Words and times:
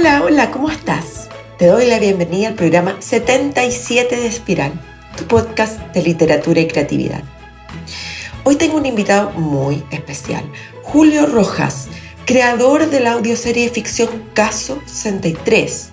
Hola, 0.00 0.22
hola, 0.24 0.50
¿cómo 0.50 0.70
estás? 0.70 1.28
Te 1.58 1.66
doy 1.66 1.84
la 1.84 1.98
bienvenida 1.98 2.48
al 2.48 2.54
programa 2.54 2.96
77 3.00 4.16
de 4.16 4.26
Espiral, 4.28 4.72
tu 5.14 5.24
podcast 5.24 5.78
de 5.92 6.02
literatura 6.02 6.58
y 6.58 6.66
creatividad. 6.66 7.22
Hoy 8.44 8.56
tengo 8.56 8.78
un 8.78 8.86
invitado 8.86 9.30
muy 9.32 9.84
especial, 9.90 10.42
Julio 10.82 11.26
Rojas, 11.26 11.88
creador 12.24 12.88
de 12.88 13.00
la 13.00 13.12
audioserie 13.12 13.64
de 13.64 13.74
ficción 13.74 14.08
Caso 14.32 14.80
63, 14.86 15.90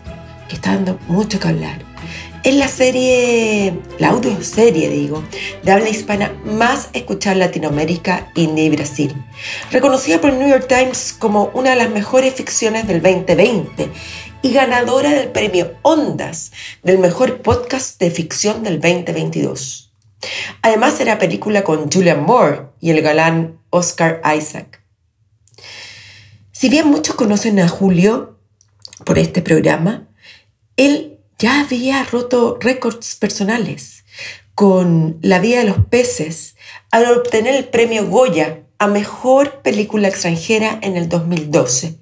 que 0.48 0.56
está 0.56 0.76
dando 0.76 0.98
mucho 1.10 1.38
que 1.42 1.50
hablar. 1.50 1.87
Es 2.48 2.56
la 2.56 2.70
serie, 2.70 3.78
la 4.00 4.12
audioserie, 4.12 4.88
digo, 4.88 5.22
de 5.64 5.72
habla 5.74 5.90
hispana 5.90 6.32
más 6.46 6.88
escuchada 6.94 7.34
en 7.34 7.40
Latinoamérica, 7.40 8.32
India 8.36 8.64
y 8.64 8.70
Brasil. 8.70 9.14
Reconocida 9.70 10.22
por 10.22 10.30
el 10.30 10.40
New 10.40 10.48
York 10.48 10.66
Times 10.66 11.12
como 11.12 11.52
una 11.54 11.72
de 11.72 11.76
las 11.76 11.90
mejores 11.90 12.36
ficciones 12.36 12.88
del 12.88 13.02
2020 13.02 13.92
y 14.44 14.54
ganadora 14.54 15.10
del 15.10 15.28
premio 15.34 15.74
Ondas 15.82 16.54
del 16.84 17.00
mejor 17.00 17.42
podcast 17.42 18.00
de 18.00 18.12
ficción 18.12 18.64
del 18.64 18.80
2022. 18.80 19.92
Además 20.62 21.02
era 21.02 21.20
película 21.20 21.66
con 21.66 21.92
Julian 21.92 22.24
Moore 22.24 22.68
y 22.80 22.92
el 22.92 23.02
galán 23.02 23.60
Oscar 23.72 24.22
Isaac. 24.38 24.82
Si 26.54 26.70
bien 26.70 26.88
muchos 26.88 27.16
conocen 27.16 27.60
a 27.60 27.68
Julio 27.68 28.40
por 29.04 29.20
este 29.20 29.42
programa, 29.42 30.08
él 30.78 31.17
ya 31.40 31.62
había 31.62 32.04
roto 32.04 32.58
récords 32.60 33.16
personales 33.16 34.04
con 34.56 35.20
La 35.22 35.40
vida 35.40 35.60
de 35.60 35.66
los 35.66 35.86
peces 35.86 36.56
al 36.90 37.06
obtener 37.12 37.56
el 37.56 37.66
premio 37.66 38.08
Goya 38.08 38.64
a 38.80 38.88
Mejor 38.88 39.62
Película 39.62 40.08
Extranjera 40.08 40.80
en 40.82 40.98
el 40.98 41.10
2012. 41.10 41.96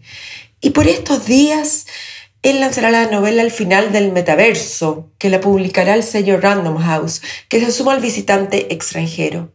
Y 0.62 0.70
por 0.70 0.88
estos 0.88 1.26
días, 1.26 1.86
él 2.44 2.62
lanzará 2.62 2.92
la 2.92 3.08
novela 3.08 3.42
al 3.42 3.52
final 3.52 3.92
del 3.92 4.14
metaverso, 4.14 5.12
que 5.18 5.30
la 5.30 5.42
publicará 5.42 5.96
el 5.96 6.04
sello 6.04 6.40
Random 6.40 6.78
House, 6.78 7.22
que 7.50 7.59
se 7.59 7.72
suma 7.72 7.94
al 7.94 8.02
visitante 8.02 8.74
extranjero. 8.74 9.52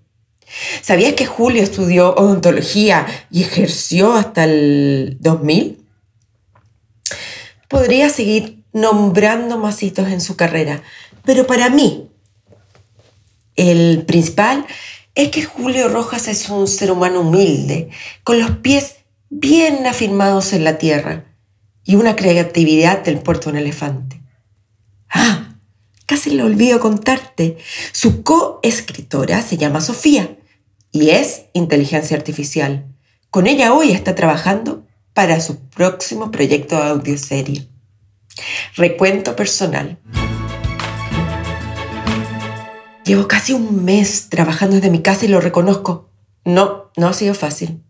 ¿Sabías 0.83 1.15
que 1.15 1.27
Julio 1.27 1.63
estudió 1.63 2.15
odontología 2.15 3.07
y 3.31 3.45
ejerció 3.45 4.13
hasta 4.13 4.45
el 4.45 5.17
2000? 5.21 5.79
Podría 7.69 8.11
seguir 8.11 8.60
nombrando 8.73 9.59
más 9.59 9.83
hitos 9.83 10.09
en 10.09 10.21
su 10.21 10.37
carrera. 10.37 10.83
Pero 11.25 11.47
para 11.47 11.69
mí, 11.71 12.11
el 13.57 14.05
principal 14.07 14.67
es 15.15 15.29
que 15.31 15.45
Julio 15.45 15.89
Rojas 15.89 16.29
es 16.29 16.49
un 16.49 16.67
ser 16.67 16.91
humano 16.91 17.21
humilde, 17.21 17.91
con 18.25 18.39
los 18.39 18.51
pies 18.59 18.97
bien 19.29 19.87
afirmados 19.87 20.53
en 20.53 20.65
la 20.65 20.79
tierra 20.79 21.25
y 21.85 21.97
una 21.97 22.17
creatividad 22.17 23.03
del 23.05 23.19
puerto 23.19 23.51
un 23.51 23.57
elefante. 23.57 24.21
Ah, 25.09 25.57
casi 26.07 26.31
lo 26.31 26.45
olvido 26.45 26.81
contarte. 26.81 27.59
Su 27.93 28.23
coescritora 28.23 29.43
se 29.43 29.57
llama 29.57 29.81
Sofía 29.81 30.37
y 30.93 31.11
es 31.11 31.43
inteligencia 31.53 32.17
artificial. 32.17 32.87
Con 33.31 33.47
ella 33.47 33.73
hoy 33.75 33.93
está 33.93 34.15
trabajando 34.15 34.87
para 35.13 35.41
su 35.41 35.61
próximo 35.61 36.31
proyecto 36.31 36.77
de 36.77 36.91
audioserie. 36.91 37.70
Recuento 38.77 39.37
personal. 39.37 39.99
Llevo 43.05 43.27
casi 43.27 43.53
un 43.53 43.85
mes 43.85 44.29
trabajando 44.29 44.77
desde 44.77 44.91
mi 44.91 45.03
casa 45.03 45.25
y 45.25 45.29
lo 45.29 45.41
reconozco. 45.41 46.09
No, 46.45 46.91
no 46.97 47.09
ha 47.09 47.13
sido 47.13 47.35
fácil. 47.35 47.83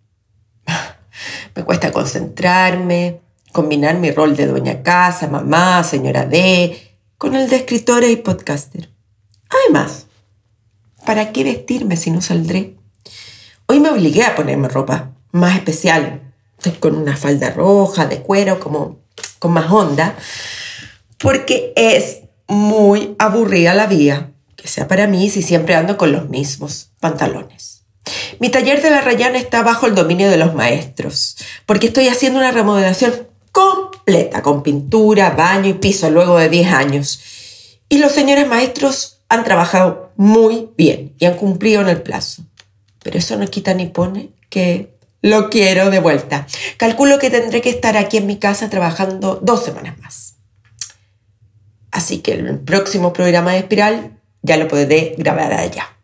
Me 1.54 1.64
cuesta 1.64 1.92
concentrarme, 1.92 3.20
combinar 3.52 3.96
mi 3.96 4.10
rol 4.10 4.36
de 4.36 4.46
dueña 4.46 4.82
casa, 4.82 5.28
mamá, 5.28 5.84
señora 5.84 6.24
D, 6.24 6.96
con 7.18 7.34
el 7.34 7.48
de 7.48 7.56
escritora 7.56 8.06
y 8.06 8.16
podcaster. 8.16 8.90
Además, 9.50 10.06
¿para 11.04 11.32
qué 11.32 11.44
vestirme 11.44 11.96
si 11.96 12.10
no 12.10 12.22
saldré? 12.22 12.76
Hoy 13.66 13.80
me 13.80 13.90
obligué 13.90 14.24
a 14.24 14.34
ponerme 14.34 14.68
ropa 14.68 15.12
más 15.32 15.56
especial, 15.56 16.32
con 16.78 16.94
una 16.94 17.16
falda 17.16 17.50
roja, 17.50 18.06
de 18.06 18.22
cuero, 18.22 18.60
como 18.60 19.00
con 19.40 19.52
más 19.52 19.72
onda, 19.72 20.14
porque 21.18 21.72
es 21.74 22.18
muy 22.46 23.16
aburrida 23.18 23.74
la 23.74 23.88
vida, 23.88 24.30
que 24.54 24.68
sea 24.68 24.86
para 24.86 25.08
mí 25.08 25.28
si 25.30 25.42
siempre 25.42 25.74
ando 25.74 25.96
con 25.96 26.12
los 26.12 26.28
mismos 26.28 26.92
pantalones. 27.00 27.82
Mi 28.38 28.50
taller 28.50 28.80
de 28.80 28.90
la 28.90 29.00
Rayana 29.00 29.38
está 29.38 29.62
bajo 29.62 29.86
el 29.86 29.94
dominio 29.94 30.30
de 30.30 30.36
los 30.36 30.54
maestros, 30.54 31.36
porque 31.66 31.88
estoy 31.88 32.08
haciendo 32.08 32.38
una 32.38 32.52
remodelación 32.52 33.28
completa, 33.50 34.42
con 34.42 34.62
pintura, 34.62 35.30
baño 35.30 35.70
y 35.70 35.74
piso 35.74 36.10
luego 36.10 36.38
de 36.38 36.48
10 36.48 36.72
años. 36.72 37.20
Y 37.88 37.98
los 37.98 38.12
señores 38.12 38.46
maestros 38.46 39.22
han 39.28 39.44
trabajado 39.44 40.12
muy 40.16 40.68
bien 40.76 41.14
y 41.18 41.26
han 41.26 41.34
cumplido 41.34 41.80
en 41.80 41.88
el 41.88 42.02
plazo. 42.02 42.44
Pero 43.02 43.18
eso 43.18 43.36
no 43.36 43.46
quita 43.46 43.74
ni 43.74 43.86
pone 43.86 44.30
que 44.48 44.94
lo 45.22 45.50
quiero 45.50 45.90
de 45.90 46.00
vuelta. 46.00 46.46
Calculo 46.76 47.18
que 47.18 47.30
tendré 47.30 47.60
que 47.60 47.70
estar 47.70 47.96
aquí 47.96 48.16
en 48.16 48.26
mi 48.26 48.38
casa 48.38 48.70
trabajando 48.70 49.38
dos 49.42 49.64
semanas 49.64 49.98
más. 49.98 50.36
Así 51.90 52.18
que 52.18 52.32
el 52.32 52.60
próximo 52.60 53.12
programa 53.12 53.52
de 53.52 53.58
Espiral 53.58 54.20
ya 54.42 54.56
lo 54.56 54.68
podré 54.68 55.14
grabar 55.18 55.52
allá. 55.52 55.96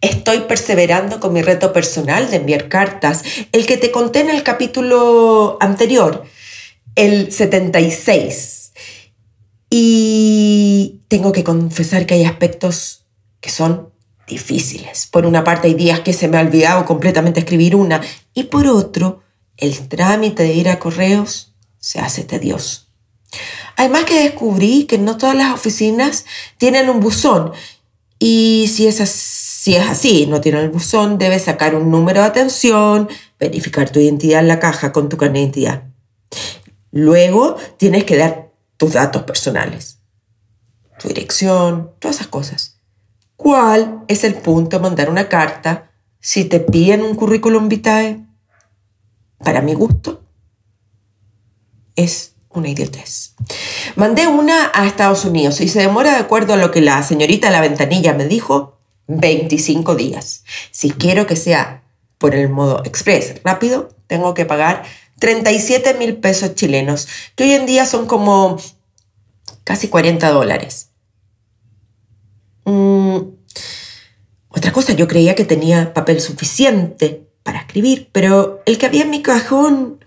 Estoy 0.00 0.40
perseverando 0.40 1.20
con 1.20 1.32
mi 1.32 1.40
reto 1.40 1.72
personal 1.72 2.30
de 2.30 2.36
enviar 2.36 2.68
cartas, 2.68 3.22
el 3.52 3.66
que 3.66 3.78
te 3.78 3.90
conté 3.90 4.20
en 4.20 4.30
el 4.30 4.42
capítulo 4.42 5.56
anterior, 5.60 6.24
el 6.94 7.32
76. 7.32 8.72
Y 9.70 11.00
tengo 11.08 11.32
que 11.32 11.44
confesar 11.44 12.04
que 12.04 12.14
hay 12.14 12.24
aspectos 12.24 13.06
que 13.40 13.50
son 13.50 13.93
difíciles. 14.26 15.06
Por 15.06 15.26
una 15.26 15.44
parte 15.44 15.68
hay 15.68 15.74
días 15.74 16.00
que 16.00 16.12
se 16.12 16.28
me 16.28 16.38
ha 16.38 16.40
olvidado 16.40 16.84
completamente 16.84 17.40
escribir 17.40 17.76
una 17.76 18.00
y 18.32 18.44
por 18.44 18.66
otro 18.66 19.22
el 19.56 19.88
trámite 19.88 20.42
de 20.42 20.54
ir 20.54 20.68
a 20.68 20.78
correos 20.78 21.54
se 21.78 22.00
hace 22.00 22.24
tedioso. 22.24 22.86
Además 23.76 24.04
que 24.04 24.22
descubrí 24.22 24.84
que 24.84 24.98
no 24.98 25.16
todas 25.16 25.36
las 25.36 25.52
oficinas 25.52 26.24
tienen 26.58 26.88
un 26.88 27.00
buzón 27.00 27.52
y 28.18 28.70
si 28.72 28.86
es, 28.86 29.00
así, 29.00 29.74
es 29.74 29.86
así, 29.86 30.26
no 30.26 30.40
tienen 30.40 30.62
el 30.62 30.70
buzón, 30.70 31.18
debes 31.18 31.42
sacar 31.42 31.74
un 31.74 31.90
número 31.90 32.20
de 32.20 32.26
atención, 32.26 33.08
verificar 33.38 33.90
tu 33.90 33.98
identidad 34.00 34.40
en 34.40 34.48
la 34.48 34.60
caja 34.60 34.92
con 34.92 35.08
tu 35.08 35.16
carnet 35.16 35.34
de 35.34 35.40
identidad. 35.40 35.82
Luego 36.90 37.56
tienes 37.76 38.04
que 38.04 38.16
dar 38.16 38.52
tus 38.76 38.92
datos 38.92 39.24
personales, 39.24 39.98
tu 40.98 41.08
dirección, 41.08 41.92
todas 41.98 42.16
esas 42.16 42.28
cosas. 42.28 42.73
¿Cuál 43.44 44.02
es 44.08 44.24
el 44.24 44.36
punto 44.36 44.78
de 44.78 44.82
mandar 44.82 45.10
una 45.10 45.28
carta 45.28 45.90
si 46.18 46.46
te 46.46 46.60
piden 46.60 47.02
un 47.02 47.14
currículum 47.14 47.68
vitae? 47.68 48.24
Para 49.36 49.60
mi 49.60 49.74
gusto, 49.74 50.24
es 51.94 52.36
una 52.48 52.70
idiotez. 52.70 53.34
Mandé 53.96 54.28
una 54.28 54.70
a 54.72 54.86
Estados 54.86 55.26
Unidos 55.26 55.60
y 55.60 55.68
se 55.68 55.80
demora 55.80 56.12
de 56.12 56.20
acuerdo 56.20 56.54
a 56.54 56.56
lo 56.56 56.70
que 56.70 56.80
la 56.80 57.02
señorita 57.02 57.48
de 57.48 57.52
la 57.52 57.60
ventanilla 57.60 58.14
me 58.14 58.26
dijo, 58.26 58.78
25 59.08 59.94
días. 59.94 60.44
Si 60.70 60.92
quiero 60.92 61.26
que 61.26 61.36
sea 61.36 61.82
por 62.16 62.34
el 62.34 62.48
modo 62.48 62.82
express 62.86 63.42
rápido, 63.44 63.90
tengo 64.06 64.32
que 64.32 64.46
pagar 64.46 64.84
37 65.18 65.92
mil 65.98 66.16
pesos 66.16 66.54
chilenos, 66.54 67.08
que 67.36 67.44
hoy 67.44 67.52
en 67.52 67.66
día 67.66 67.84
son 67.84 68.06
como 68.06 68.56
casi 69.64 69.88
40 69.88 70.30
dólares. 70.30 70.88
Mm, 72.64 73.33
otra 74.64 74.72
cosa, 74.72 74.94
yo 74.94 75.06
creía 75.06 75.34
que 75.34 75.44
tenía 75.44 75.92
papel 75.92 76.22
suficiente 76.22 77.28
para 77.42 77.58
escribir, 77.58 78.08
pero 78.12 78.62
el 78.64 78.78
que 78.78 78.86
había 78.86 79.02
en 79.02 79.10
mi 79.10 79.20
cajón 79.20 80.02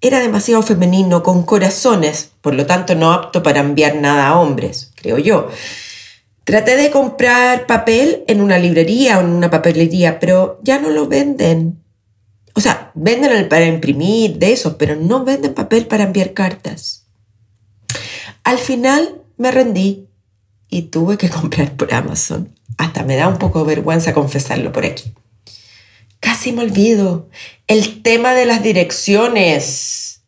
era 0.00 0.20
demasiado 0.20 0.62
femenino, 0.62 1.24
con 1.24 1.42
corazones, 1.42 2.30
por 2.40 2.54
lo 2.54 2.64
tanto 2.64 2.94
no 2.94 3.12
apto 3.12 3.42
para 3.42 3.58
enviar 3.58 3.96
nada 3.96 4.28
a 4.28 4.38
hombres, 4.38 4.92
creo 4.94 5.18
yo. 5.18 5.48
Traté 6.44 6.76
de 6.76 6.92
comprar 6.92 7.66
papel 7.66 8.22
en 8.28 8.40
una 8.40 8.56
librería 8.60 9.18
o 9.18 9.22
en 9.22 9.30
una 9.30 9.50
papelería, 9.50 10.20
pero 10.20 10.60
ya 10.62 10.78
no 10.78 10.90
lo 10.90 11.08
venden. 11.08 11.82
O 12.54 12.60
sea, 12.60 12.92
venden 12.94 13.32
el 13.32 13.48
para 13.48 13.66
imprimir 13.66 14.38
de 14.38 14.52
eso, 14.52 14.78
pero 14.78 14.94
no 14.94 15.24
venden 15.24 15.54
papel 15.54 15.88
para 15.88 16.04
enviar 16.04 16.34
cartas. 16.34 17.08
Al 18.44 18.58
final 18.58 19.22
me 19.36 19.50
rendí 19.50 20.06
y 20.68 20.82
tuve 20.82 21.18
que 21.18 21.28
comprar 21.40 21.76
por 21.76 21.92
Amazon. 21.92 22.57
Hasta 22.78 23.02
me 23.02 23.16
da 23.16 23.28
un 23.28 23.38
poco 23.38 23.60
de 23.60 23.74
vergüenza 23.74 24.14
confesarlo 24.14 24.72
por 24.72 24.86
aquí. 24.86 25.12
Casi 26.20 26.52
me 26.52 26.62
olvido. 26.62 27.28
El 27.66 28.02
tema 28.02 28.34
de 28.34 28.46
las 28.46 28.62
direcciones. 28.62 30.22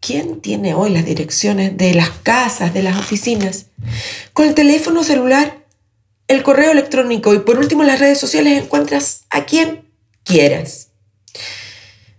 ¿Quién 0.00 0.40
tiene 0.40 0.74
hoy 0.74 0.90
las 0.90 1.06
direcciones 1.06 1.76
de 1.76 1.94
las 1.94 2.10
casas, 2.10 2.74
de 2.74 2.82
las 2.82 2.98
oficinas? 2.98 3.66
Con 4.32 4.46
el 4.46 4.54
teléfono 4.54 5.02
celular, 5.04 5.64
el 6.28 6.42
correo 6.42 6.72
electrónico 6.72 7.32
y 7.32 7.38
por 7.38 7.58
último 7.58 7.84
las 7.84 8.00
redes 8.00 8.18
sociales 8.18 8.62
encuentras 8.62 9.24
a 9.30 9.44
quien 9.44 9.88
quieras. 10.24 10.88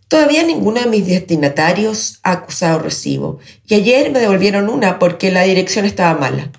Todavía 0.08 0.44
ninguno 0.44 0.82
de 0.82 0.88
mis 0.88 1.08
destinatarios 1.08 2.20
ha 2.24 2.32
acusado 2.32 2.80
recibo 2.80 3.40
y 3.68 3.76
ayer 3.76 4.12
me 4.12 4.20
devolvieron 4.20 4.70
una 4.70 5.00
porque 5.00 5.32
la 5.32 5.44
dirección 5.44 5.86
estaba 5.86 6.20
mala. 6.20 6.52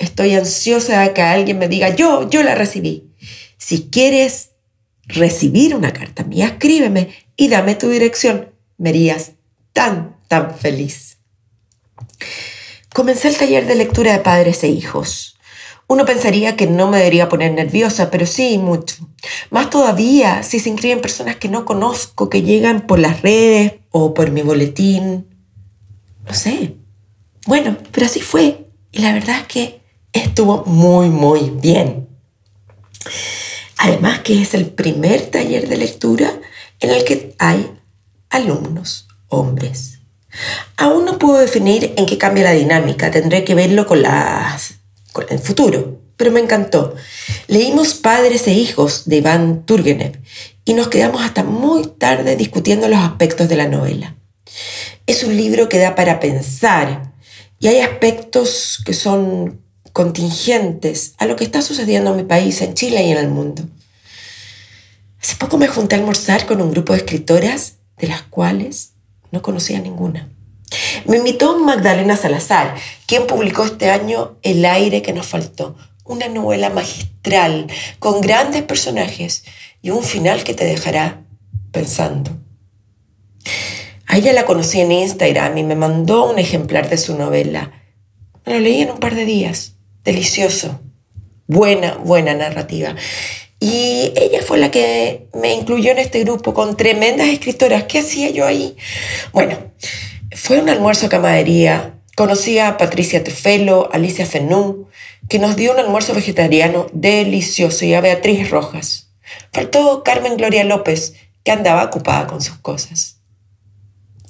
Estoy 0.00 0.34
ansiosa 0.34 1.02
de 1.02 1.12
que 1.12 1.20
alguien 1.20 1.58
me 1.58 1.68
diga, 1.68 1.94
yo, 1.94 2.28
yo 2.30 2.42
la 2.42 2.54
recibí. 2.54 3.12
Si 3.58 3.90
quieres 3.90 4.52
recibir 5.04 5.74
una 5.76 5.92
carta 5.92 6.24
mía, 6.24 6.46
escríbeme 6.46 7.10
y 7.36 7.48
dame 7.48 7.74
tu 7.74 7.90
dirección. 7.90 8.50
Me 8.78 8.88
harías 8.88 9.32
tan, 9.74 10.16
tan 10.26 10.56
feliz. 10.56 11.18
Comencé 12.94 13.28
el 13.28 13.36
taller 13.36 13.66
de 13.66 13.74
lectura 13.74 14.12
de 14.12 14.20
padres 14.20 14.64
e 14.64 14.68
hijos. 14.68 15.36
Uno 15.86 16.06
pensaría 16.06 16.56
que 16.56 16.66
no 16.66 16.90
me 16.90 16.96
debería 16.96 17.28
poner 17.28 17.52
nerviosa, 17.52 18.10
pero 18.10 18.24
sí, 18.24 18.56
mucho. 18.56 19.06
Más 19.50 19.68
todavía 19.68 20.42
si 20.42 20.60
se 20.60 20.70
inscriben 20.70 21.02
personas 21.02 21.36
que 21.36 21.50
no 21.50 21.66
conozco, 21.66 22.30
que 22.30 22.40
llegan 22.40 22.86
por 22.86 22.98
las 23.00 23.20
redes 23.20 23.74
o 23.90 24.14
por 24.14 24.30
mi 24.30 24.40
boletín. 24.40 25.26
No 26.26 26.32
sé. 26.32 26.76
Bueno, 27.46 27.76
pero 27.92 28.06
así 28.06 28.20
fue. 28.20 28.66
Y 28.92 29.00
la 29.00 29.12
verdad 29.12 29.40
es 29.40 29.46
que 29.46 29.79
estuvo 30.12 30.64
muy, 30.66 31.08
muy 31.08 31.50
bien. 31.50 32.08
Además 33.76 34.20
que 34.20 34.42
es 34.42 34.54
el 34.54 34.66
primer 34.66 35.22
taller 35.22 35.68
de 35.68 35.76
lectura 35.76 36.40
en 36.80 36.90
el 36.90 37.04
que 37.04 37.34
hay 37.38 37.70
alumnos 38.28 39.08
hombres. 39.28 40.00
Aún 40.76 41.04
no 41.04 41.18
puedo 41.18 41.38
definir 41.38 41.94
en 41.96 42.06
qué 42.06 42.18
cambia 42.18 42.44
la 42.44 42.52
dinámica, 42.52 43.10
tendré 43.10 43.44
que 43.44 43.54
verlo 43.54 43.86
con 43.86 44.02
las 44.02 44.74
con 45.12 45.26
el 45.28 45.40
futuro, 45.40 46.00
pero 46.16 46.30
me 46.30 46.40
encantó. 46.40 46.94
Leímos 47.48 47.94
Padres 47.94 48.46
e 48.46 48.52
Hijos 48.52 49.08
de 49.08 49.16
Iván 49.16 49.64
Turgenev 49.66 50.20
y 50.64 50.74
nos 50.74 50.88
quedamos 50.88 51.22
hasta 51.22 51.42
muy 51.42 51.84
tarde 51.86 52.36
discutiendo 52.36 52.88
los 52.88 53.00
aspectos 53.00 53.48
de 53.48 53.56
la 53.56 53.66
novela. 53.66 54.14
Es 55.06 55.24
un 55.24 55.36
libro 55.36 55.68
que 55.68 55.78
da 55.78 55.94
para 55.94 56.20
pensar 56.20 57.12
y 57.58 57.68
hay 57.68 57.80
aspectos 57.80 58.80
que 58.84 58.94
son 58.94 59.60
contingentes 59.92 61.14
a 61.18 61.26
lo 61.26 61.36
que 61.36 61.44
está 61.44 61.62
sucediendo 61.62 62.10
en 62.10 62.16
mi 62.16 62.22
país, 62.24 62.60
en 62.62 62.74
Chile 62.74 63.02
y 63.02 63.10
en 63.10 63.18
el 63.18 63.28
mundo. 63.28 63.62
Hace 65.22 65.36
poco 65.36 65.58
me 65.58 65.68
junté 65.68 65.94
a 65.94 65.98
almorzar 65.98 66.46
con 66.46 66.62
un 66.62 66.70
grupo 66.70 66.92
de 66.92 67.00
escritoras 67.00 67.74
de 67.98 68.08
las 68.08 68.22
cuales 68.22 68.92
no 69.30 69.42
conocía 69.42 69.78
ninguna. 69.78 70.28
Me 71.04 71.18
invitó 71.18 71.58
Magdalena 71.58 72.16
Salazar, 72.16 72.74
quien 73.06 73.26
publicó 73.26 73.64
este 73.64 73.90
año 73.90 74.36
El 74.42 74.64
aire 74.64 75.02
que 75.02 75.12
nos 75.12 75.26
faltó, 75.26 75.76
una 76.04 76.28
novela 76.28 76.70
magistral 76.70 77.66
con 77.98 78.20
grandes 78.20 78.62
personajes 78.62 79.44
y 79.82 79.90
un 79.90 80.02
final 80.02 80.44
que 80.44 80.54
te 80.54 80.64
dejará 80.64 81.22
pensando. 81.72 82.30
A 84.06 84.16
ella 84.16 84.32
la 84.32 84.44
conocí 84.44 84.80
en 84.80 84.90
Instagram 84.90 85.56
y 85.58 85.62
me 85.62 85.76
mandó 85.76 86.30
un 86.30 86.38
ejemplar 86.38 86.88
de 86.88 86.96
su 86.96 87.16
novela. 87.16 87.70
lo 88.44 88.58
leí 88.58 88.82
en 88.82 88.90
un 88.90 88.98
par 88.98 89.14
de 89.14 89.24
días. 89.24 89.76
Delicioso. 90.04 90.80
Buena, 91.46 91.94
buena 91.96 92.34
narrativa. 92.34 92.94
Y 93.58 94.12
ella 94.16 94.40
fue 94.42 94.58
la 94.58 94.70
que 94.70 95.28
me 95.34 95.52
incluyó 95.52 95.92
en 95.92 95.98
este 95.98 96.24
grupo 96.24 96.54
con 96.54 96.76
tremendas 96.76 97.28
escritoras. 97.28 97.84
¿Qué 97.84 97.98
hacía 97.98 98.30
yo 98.30 98.46
ahí? 98.46 98.76
Bueno, 99.32 99.58
fue 100.34 100.60
un 100.60 100.70
almuerzo 100.70 101.06
a 101.06 101.10
camadería. 101.10 101.94
Conocí 102.16 102.58
a 102.58 102.78
Patricia 102.78 103.22
Tefelo, 103.22 103.90
Alicia 103.92 104.24
Fenú, 104.24 104.88
que 105.28 105.38
nos 105.38 105.56
dio 105.56 105.72
un 105.72 105.78
almuerzo 105.78 106.14
vegetariano 106.14 106.86
delicioso, 106.92 107.84
y 107.84 107.94
a 107.94 108.00
Beatriz 108.00 108.50
Rojas. 108.50 109.10
Faltó 109.52 110.02
Carmen 110.02 110.36
Gloria 110.36 110.64
López, 110.64 111.14
que 111.44 111.52
andaba 111.52 111.84
ocupada 111.84 112.26
con 112.26 112.40
sus 112.40 112.56
cosas. 112.58 113.19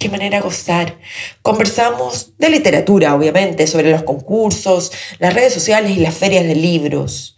Qué 0.00 0.08
manera 0.08 0.41
gozar. 0.41 0.99
Conversamos 1.43 2.32
de 2.38 2.49
literatura, 2.49 3.14
obviamente, 3.14 3.67
sobre 3.67 3.91
los 3.91 4.02
concursos, 4.02 4.93
las 5.19 5.35
redes 5.35 5.52
sociales 5.52 5.91
y 5.91 6.00
las 6.00 6.14
ferias 6.14 6.44
de 6.44 6.55
libros, 6.55 7.37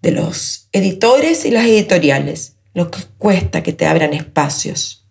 de 0.00 0.12
los 0.12 0.70
editores 0.72 1.44
y 1.44 1.50
las 1.50 1.66
editoriales, 1.66 2.54
lo 2.72 2.90
que 2.90 3.00
cuesta 3.18 3.62
que 3.62 3.74
te 3.74 3.86
abran 3.86 4.14
espacios. 4.14 5.04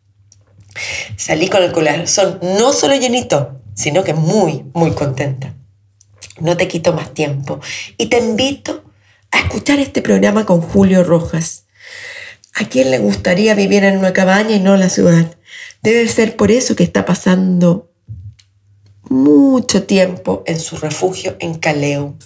Salí 1.16 1.48
con 1.48 1.62
el 1.62 1.72
corazón 1.72 2.40
no 2.42 2.74
solo 2.74 2.96
llenito, 2.96 3.62
sino 3.76 4.04
que 4.04 4.16
muy, 4.16 4.66
muy 4.74 4.90
contenta. 4.94 5.54
No 6.40 6.58
te 6.58 6.68
quito 6.68 6.94
más 6.94 7.14
tiempo 7.14 7.60
y 8.00 8.08
te 8.08 8.18
invito 8.18 8.84
a 9.30 9.42
escuchar 9.42 9.78
este 9.78 10.02
programa 10.02 10.44
con 10.44 10.60
Julio 10.60 11.04
Rojas. 11.04 11.66
¿A 12.56 12.68
quién 12.68 12.90
le 12.90 12.98
gustaría 12.98 13.54
vivir 13.54 13.84
en 13.84 14.00
una 14.00 14.12
cabaña 14.12 14.56
y 14.56 14.60
no 14.60 14.74
en 14.74 14.80
la 14.80 14.90
ciudad? 14.90 15.36
Debe 15.82 16.08
ser 16.08 16.36
por 16.36 16.52
eso 16.52 16.76
que 16.76 16.84
está 16.84 17.06
pasando 17.06 17.92
mucho 19.10 19.86
tiempo 19.86 20.44
en 20.46 20.60
su 20.60 20.78
refugio 20.78 21.36
en 21.40 21.56
Caleo. 21.56 22.18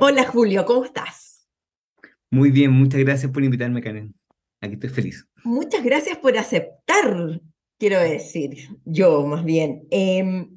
Hola 0.00 0.24
Julio, 0.24 0.64
¿cómo 0.64 0.84
estás? 0.84 1.46
Muy 2.30 2.50
bien, 2.50 2.70
muchas 2.70 3.00
gracias 3.00 3.30
por 3.32 3.44
invitarme, 3.44 3.82
Karen. 3.82 4.14
Aquí 4.60 4.74
estoy 4.74 4.90
feliz. 4.90 5.26
Muchas 5.44 5.84
gracias 5.84 6.18
por 6.18 6.36
aceptar, 6.36 7.40
quiero 7.78 8.00
decir, 8.00 8.68
yo 8.84 9.24
más 9.26 9.44
bien. 9.44 9.86
Em, 9.90 10.50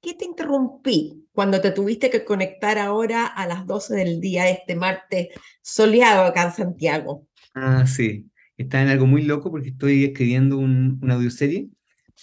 ¿Qué 0.00 0.14
te 0.14 0.24
interrumpí 0.24 1.17
cuando 1.38 1.60
te 1.60 1.70
tuviste 1.70 2.10
que 2.10 2.24
conectar 2.24 2.78
ahora 2.78 3.24
a 3.24 3.46
las 3.46 3.64
12 3.64 3.94
del 3.94 4.20
día, 4.20 4.50
este 4.50 4.74
martes 4.74 5.28
soleado 5.62 6.24
acá 6.24 6.42
en 6.46 6.52
Santiago? 6.52 7.28
Ah, 7.54 7.86
sí. 7.86 8.28
Está 8.56 8.82
en 8.82 8.88
algo 8.88 9.06
muy 9.06 9.22
loco 9.22 9.48
porque 9.52 9.68
estoy 9.68 10.06
escribiendo 10.06 10.58
un, 10.58 10.98
una 11.00 11.14
audioserie, 11.14 11.68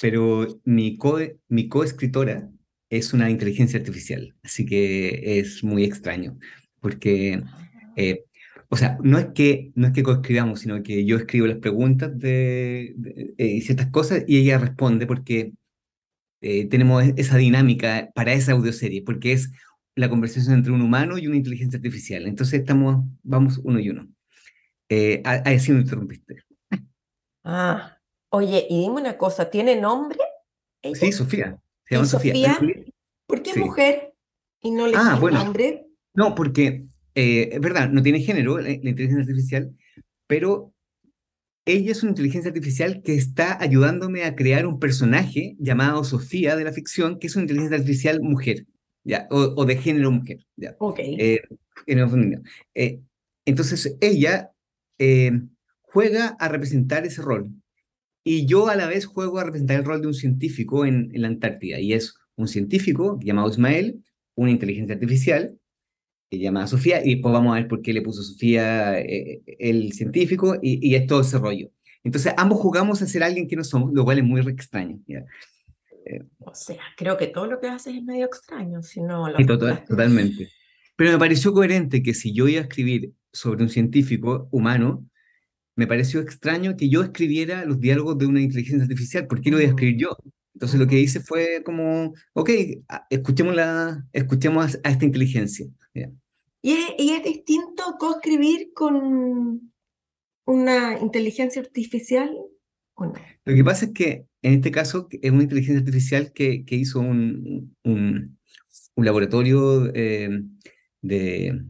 pero 0.02 0.60
mi 0.66 0.98
co 0.98 1.20
mi 1.48 1.70
coescritora 1.70 2.52
es 2.90 3.14
una 3.14 3.30
inteligencia 3.30 3.80
artificial, 3.80 4.36
así 4.44 4.66
que 4.66 5.40
es 5.40 5.64
muy 5.64 5.86
extraño, 5.86 6.38
porque 6.82 7.42
eh, 7.96 8.26
o 8.68 8.76
sea, 8.76 8.98
no 9.02 9.18
es 9.18 9.28
que, 9.28 9.72
no 9.76 9.88
es 9.88 9.94
que 9.94 10.04
coescribamos, 10.04 10.60
sino 10.60 10.84
que 10.84 11.06
yo 11.06 11.16
escribo 11.16 11.48
las 11.48 11.60
preguntas 11.60 12.20
de, 12.20 12.94
eh, 13.38 13.62
ciertas 13.62 13.88
cosas 13.92 14.26
y 14.28 14.40
ella 14.40 14.58
responde 14.58 15.08
porque 15.08 15.54
eh, 16.46 16.68
tenemos 16.68 17.04
e-, 17.04 17.16
esa 17.18 17.38
dinámica 17.38 18.12
para 18.14 18.34
esa 18.34 18.52
audioserie, 18.52 19.02
porque 19.02 19.32
es 19.32 19.52
la 19.96 20.10
conversación 20.10 20.54
entre 20.54 20.72
un 20.72 20.82
humano 20.82 21.18
y 21.18 21.26
una 21.26 21.38
inteligencia 21.38 21.78
artificial. 21.78 22.28
Entonces 22.28 22.60
estamos, 22.60 23.04
vamos 23.24 23.60
uno 23.64 23.80
y 23.80 23.90
uno. 23.90 24.08
Eh, 24.90 25.24
así 25.24 25.72
me 25.72 25.82
interrumpiste. 25.82 26.44
Ah, 27.44 27.98
oye, 28.30 28.68
y 28.70 28.82
dime 28.82 29.02
una 29.02 29.18
cosa, 29.18 29.50
¿tiene 29.50 29.76
nombre? 29.76 30.20
Sí, 30.94 31.12
Sofía. 31.12 31.60
Se 31.88 31.96
llama 31.96 32.08
Sofía. 32.08 32.60
¿Por 33.26 33.42
qué 33.42 33.50
es 33.52 33.58
mujer 33.58 34.14
y 34.62 34.70
no 34.70 34.86
le 34.86 34.96
ah, 34.96 35.18
bueno. 35.20 35.44
nombre? 35.44 35.88
No, 36.14 36.36
porque 36.36 36.86
eh, 37.16 37.50
es 37.54 37.60
verdad, 37.60 37.90
no 37.90 38.04
tiene 38.04 38.20
género 38.20 38.60
la, 38.60 38.70
inteligencia 38.70 39.22
artificial, 39.22 39.76
pero 40.28 40.75
ella 41.66 41.92
es 41.92 42.04
una 42.04 42.12
inteligencia 42.12 42.50
artificial 42.50 43.02
que 43.02 43.16
está 43.16 43.62
ayudándome 43.62 44.24
a 44.24 44.36
crear 44.36 44.68
un 44.68 44.80
personaje 44.80 45.56
llamado 45.60 46.04
Sofía 46.04 46.56
de 46.56 46.64
la 46.64 46.72
ficción, 46.72 47.20
que 47.20 47.28
es 47.28 47.36
una 47.36 47.44
inteligencia 47.44 47.78
artificial 47.78 48.22
mujer, 48.22 48.68
¿ya? 49.04 49.28
O, 49.32 49.66
de 49.66 49.78
género 49.78 50.12
mujer. 50.12 50.46
¿ya? 50.56 50.76
Ok. 50.80 51.00
Eh, 51.00 51.42
eh, 52.76 53.00
entonces 53.46 53.98
ella 54.00 54.52
juega 55.82 56.36
a 56.40 56.48
representar 56.50 57.06
ese 57.06 57.22
rol. 57.22 57.50
Y 58.24 58.48
yo 58.48 58.70
a 58.70 58.76
la 58.76 58.88
vez 58.88 59.06
juego 59.06 59.40
a 59.40 59.44
representar 59.44 59.78
el 59.78 59.86
rol 59.86 60.02
de 60.02 60.08
un 60.08 60.14
científico 60.14 60.86
en, 60.86 61.12
en 61.14 61.22
la 61.22 61.28
Antártida. 61.28 61.80
Y 61.80 61.94
es 61.94 62.16
un 62.36 62.48
científico 62.48 63.20
llamado 63.22 63.50
Ismael, 63.50 64.04
una 64.36 64.52
inteligencia 64.52 64.96
artificial, 64.96 65.58
que 66.38 66.44
llama 66.44 66.68
Sofía, 66.68 67.06
y 67.06 67.16
después 67.16 67.34
vamos 67.34 67.54
a 67.54 67.60
ver 67.60 67.68
por 67.68 67.82
qué 67.82 67.94
le 67.94 68.02
puso 68.02 68.24
Sofía 68.24 69.00
eh, 69.00 69.42
el 69.60 69.92
científico, 69.94 70.58
y, 70.62 70.88
y, 70.88 70.96
es 70.96 71.08
todo 71.08 71.22
ese 71.22 71.38
rollo. 71.38 71.70
Entonces, 72.04 72.34
ambos 72.38 72.60
jugamos 72.60 73.02
a 73.02 73.08
ser 73.08 73.24
alguien 73.24 73.48
que 73.48 73.56
no 73.56 73.64
somos, 73.64 73.92
lo 73.94 74.04
cual 74.04 74.20
es 74.20 74.24
muy 74.24 74.42
extraño. 74.42 75.00
Eh, 75.08 76.24
o 76.40 76.54
sea, 76.54 76.78
creo 76.96 77.18
que 77.18 77.28
todo 77.28 77.48
lo 77.48 77.60
que 77.60 77.68
haces 77.68 77.96
es 77.96 78.04
medio 78.04 78.26
extraño, 78.28 78.82
si 78.84 79.02
no... 79.02 79.28
Lo 79.28 79.58
totalmente. 79.88 80.50
Pero 80.96 81.12
me 81.12 81.18
pareció 81.18 81.52
coherente 81.52 82.04
que 82.04 82.14
si 82.14 82.32
yo 82.34 82.48
iba 82.48 82.62
a 82.62 82.64
escribir 82.64 83.12
sobre 83.34 83.64
un 83.64 83.70
científico 83.70 84.48
humano, 84.52 85.06
me 85.76 85.88
pareció 85.88 86.22
extraño 86.22 86.78
que 86.78 86.90
yo 86.90 87.04
escribiera 87.04 87.66
los 87.66 87.80
diálogos 87.80 88.18
de 88.18 88.28
una 88.28 88.42
inteligencia 88.42 88.84
artificial. 88.84 89.28
¿Por 89.28 89.42
qué 89.42 89.52
lo 89.52 89.58
voy 89.58 89.66
a 89.66 89.70
escribir 89.70 89.98
yo? 89.98 90.18
Entonces 90.54 90.80
lo 90.80 90.88
que 90.88 91.00
hice 91.00 91.20
fue 91.20 91.64
como, 91.66 92.14
ok, 92.34 92.50
escuchemos, 93.10 93.56
la, 93.56 94.06
escuchemos 94.14 94.80
a 94.84 94.90
esta 94.90 95.06
inteligencia. 95.06 95.68
¿Y 96.66 97.12
es, 97.12 97.24
distinto 97.24 97.84
co-escribir 98.00 98.72
con 98.74 99.72
una 100.48 101.00
inteligencia 101.00 101.62
artificial 101.62 102.36
o 102.96 103.06
no? 103.06 103.14
Lo 103.46 103.54
que 103.54 103.64
pasa 103.64 103.86
es 103.86 103.92
que 103.92 104.26
en 104.42 104.54
este 104.56 104.72
caso 104.72 105.08
es 105.12 105.30
una 105.30 105.44
inteligencia 105.44 105.82
artificial 105.82 106.34
que, 106.34 106.66
que 106.66 106.76
hizo 106.76 107.02
un, 107.02 107.78
un, 107.84 108.40
laboratorio 108.96 109.94
eh, 109.94 110.42
de, 111.04 111.62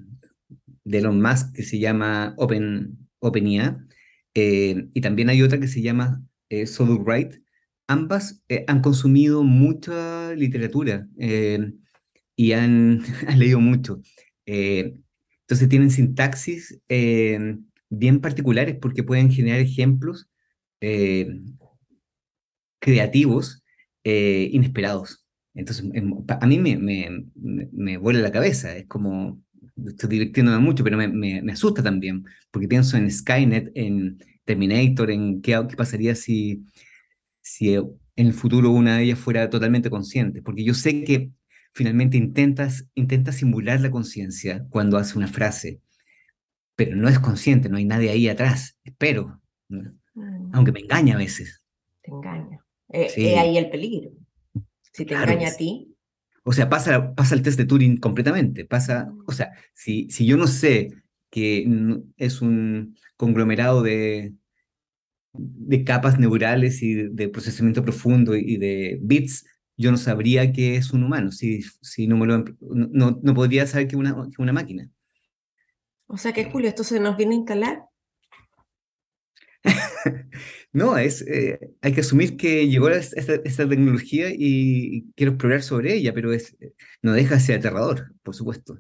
de 0.86 0.98
Elon 0.98 1.22
Musk 1.22 1.54
que 1.54 1.64
se 1.64 1.78
llama 1.78 2.34
Open, 2.38 2.98
OpenIA, 3.20 3.86
y 4.34 5.02
también 5.02 5.28
hay 5.28 5.42
otra 5.42 5.60
que 5.60 5.68
se 5.68 5.82
llama 5.82 6.24
eh, 6.50 6.66
Write. 6.80 7.42
Ambas 7.88 8.42
han 8.68 8.82
consumido 8.82 9.44
mucha 9.44 10.34
literatura 10.36 11.06
y 12.38 12.52
han, 12.54 13.04
han, 13.28 13.40
leído 13.40 13.60
mucho. 13.60 14.02
Entonces 14.46 15.70
tienen 15.70 15.92
sintaxis 15.92 16.80
bien 16.88 18.22
particulares 18.22 18.78
porque 18.82 19.04
pueden 19.04 19.32
generar 19.32 19.60
ejemplos 19.60 20.30
creativos 22.80 23.64
inesperados. 24.04 25.26
Entonces, 25.56 25.86
em, 25.94 26.14
a 26.28 26.48
mí 26.48 26.60
me, 26.60 26.78
me, 26.78 27.26
me, 27.72 27.98
vuela 27.98 28.20
la 28.20 28.32
cabeza, 28.32 28.76
es 28.76 28.86
como, 28.88 29.42
estoy 29.88 30.10
divirtiéndome 30.10 30.60
mucho, 30.60 30.84
pero 30.84 30.98
me, 30.98 31.08
me, 31.08 31.52
asusta 31.52 31.82
también, 31.82 32.26
porque 32.52 32.68
pienso 32.68 32.98
en 32.98 33.10
Skynet, 33.10 33.72
en 33.74 34.18
Terminator, 34.44 35.12
en 35.12 35.42
qué, 35.42 35.60
qué 35.70 35.76
pasaría 35.78 36.14
si, 36.14 36.66
si 37.42 37.74
en 37.74 37.98
el 38.18 38.34
futuro 38.34 38.72
una 38.72 38.98
de 38.98 39.06
ellas 39.06 39.20
fuera 39.20 39.50
totalmente 39.50 39.90
consciente, 39.90 40.42
porque 40.42 40.64
yo 40.66 40.74
sé 40.74 41.04
que 41.06 41.32
finalmente 41.76 42.16
intentas, 42.16 42.88
intenta 42.96 43.34
simular 43.34 43.82
la 43.82 43.92
conciencia 43.92 44.66
cuando 44.70 44.98
hace 44.98 45.18
una 45.18 45.28
frase, 45.28 45.82
pero 46.76 46.96
no 46.96 47.10
es 47.10 47.20
consciente, 47.20 47.68
no 47.68 47.76
hay 47.76 47.84
nadie 47.84 48.10
ahí 48.10 48.30
atrás, 48.30 48.80
espero, 48.86 49.42
mm. 49.68 50.52
aunque 50.54 50.72
me 50.72 50.80
engaña 50.80 51.16
a 51.16 51.18
veces. 51.18 51.62
Te 52.02 52.12
engaña. 52.12 52.66
Eh, 52.94 53.12
eh, 53.18 53.38
ahí 53.38 53.58
el 53.58 53.70
peligro. 53.70 54.12
Si 54.94 55.06
te 55.06 55.16
engaña 55.16 55.50
a 55.50 55.58
ti. 55.58 55.94
O 56.44 56.54
sea, 56.54 56.70
pasa, 56.70 57.14
pasa 57.14 57.36
el 57.36 57.42
test 57.42 57.58
de 57.58 57.66
Turing 57.66 57.98
completamente. 57.98 58.64
Pasa, 58.64 59.12
o 59.28 59.34
sea, 59.34 59.52
si, 59.74 60.10
si 60.10 60.26
yo 60.26 60.38
no 60.38 60.48
sé 60.48 60.94
que 61.30 61.68
es 62.16 62.42
un 62.42 62.96
conglomerado 63.18 63.82
de, 63.82 64.34
de 65.34 65.84
capas 65.84 66.20
neurales 66.20 66.82
y 66.84 66.94
de 66.94 67.28
procesamiento 67.28 67.84
profundo 67.84 68.34
y 68.36 68.56
de 68.56 68.98
bits, 69.02 69.46
yo 69.78 69.92
no 69.92 69.98
sabría 69.98 70.52
que 70.52 70.76
es 70.76 70.92
un 70.92 71.04
humano, 71.04 71.32
si, 71.32 71.62
si 71.82 72.08
no, 72.08 72.18
me 72.18 72.26
lo, 72.26 72.46
no, 72.62 73.20
no 73.22 73.34
podría 73.34 73.68
saber 73.68 73.88
que 73.88 73.96
es 73.96 74.00
una, 74.00 74.16
una 74.38 74.54
máquina. 74.54 74.90
O 76.08 76.18
sea 76.18 76.34
que, 76.34 76.46
Julio, 76.46 76.70
¿esto 76.70 76.84
se 76.84 77.00
nos 77.00 77.18
viene 77.18 77.34
a 77.34 77.38
instalar? 77.40 77.86
no, 80.74 80.98
es, 80.98 81.22
eh, 81.24 81.60
hay 81.82 81.94
que 81.94 82.02
asumir 82.02 82.38
que 82.38 82.68
llegó 82.68 82.90
esta, 82.90 83.42
tecnología 83.42 84.30
y 84.30 85.06
quiero 85.16 85.34
explorar 85.34 85.64
sobre 85.64 85.96
ella, 85.96 86.14
pero 86.14 86.32
es, 86.32 86.56
no 87.02 87.14
deja 87.14 87.36
de 87.36 87.42
ser 87.42 87.60
aterrador, 87.60 88.14
por 88.24 88.36
supuesto. 88.36 88.78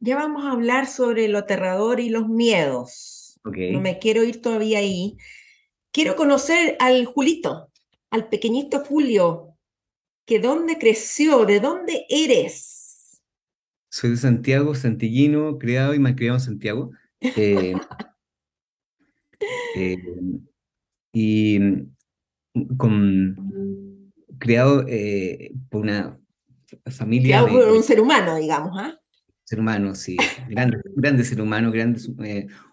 Ya 0.00 0.16
vamos 0.16 0.44
a 0.44 0.52
hablar 0.52 0.86
sobre 0.88 1.28
lo 1.28 1.38
aterrador 1.38 2.00
y 2.00 2.08
los 2.08 2.28
miedos. 2.28 3.40
No 3.44 3.80
me 3.80 3.98
quiero 3.98 4.24
ir 4.24 4.40
todavía 4.40 4.78
ahí. 4.78 5.16
Quiero 5.90 6.16
conocer 6.16 6.76
al 6.80 7.04
Julito, 7.04 7.70
al 8.10 8.28
pequeñito 8.28 8.80
Julio, 8.80 9.51
que 10.24 10.38
dónde 10.38 10.78
creció, 10.78 11.44
de 11.44 11.60
dónde 11.60 12.06
eres. 12.08 13.20
Soy 13.90 14.10
de 14.10 14.16
Santiago, 14.16 14.74
santillino, 14.74 15.58
criado 15.58 15.94
y 15.94 15.98
malcriado 15.98 16.38
en 16.38 16.44
Santiago. 16.44 16.90
Eh, 17.20 17.74
eh, 19.76 19.98
y 21.12 21.58
mm, 21.58 22.76
con, 22.76 24.12
creado 24.38 24.84
eh, 24.88 25.52
por 25.68 25.82
una 25.82 26.18
familia. 26.86 27.42
Creado 27.42 27.48
por 27.48 27.76
un 27.76 27.82
ser 27.82 28.00
humano, 28.00 28.36
digamos, 28.36 28.72
¿ah? 28.78 28.98
Ser 29.44 29.60
humano, 29.60 29.94
sí. 29.94 30.16
Grande, 30.48 30.78
grande 30.96 31.24
ser 31.24 31.40
humano, 31.42 31.70
grande, 31.70 32.00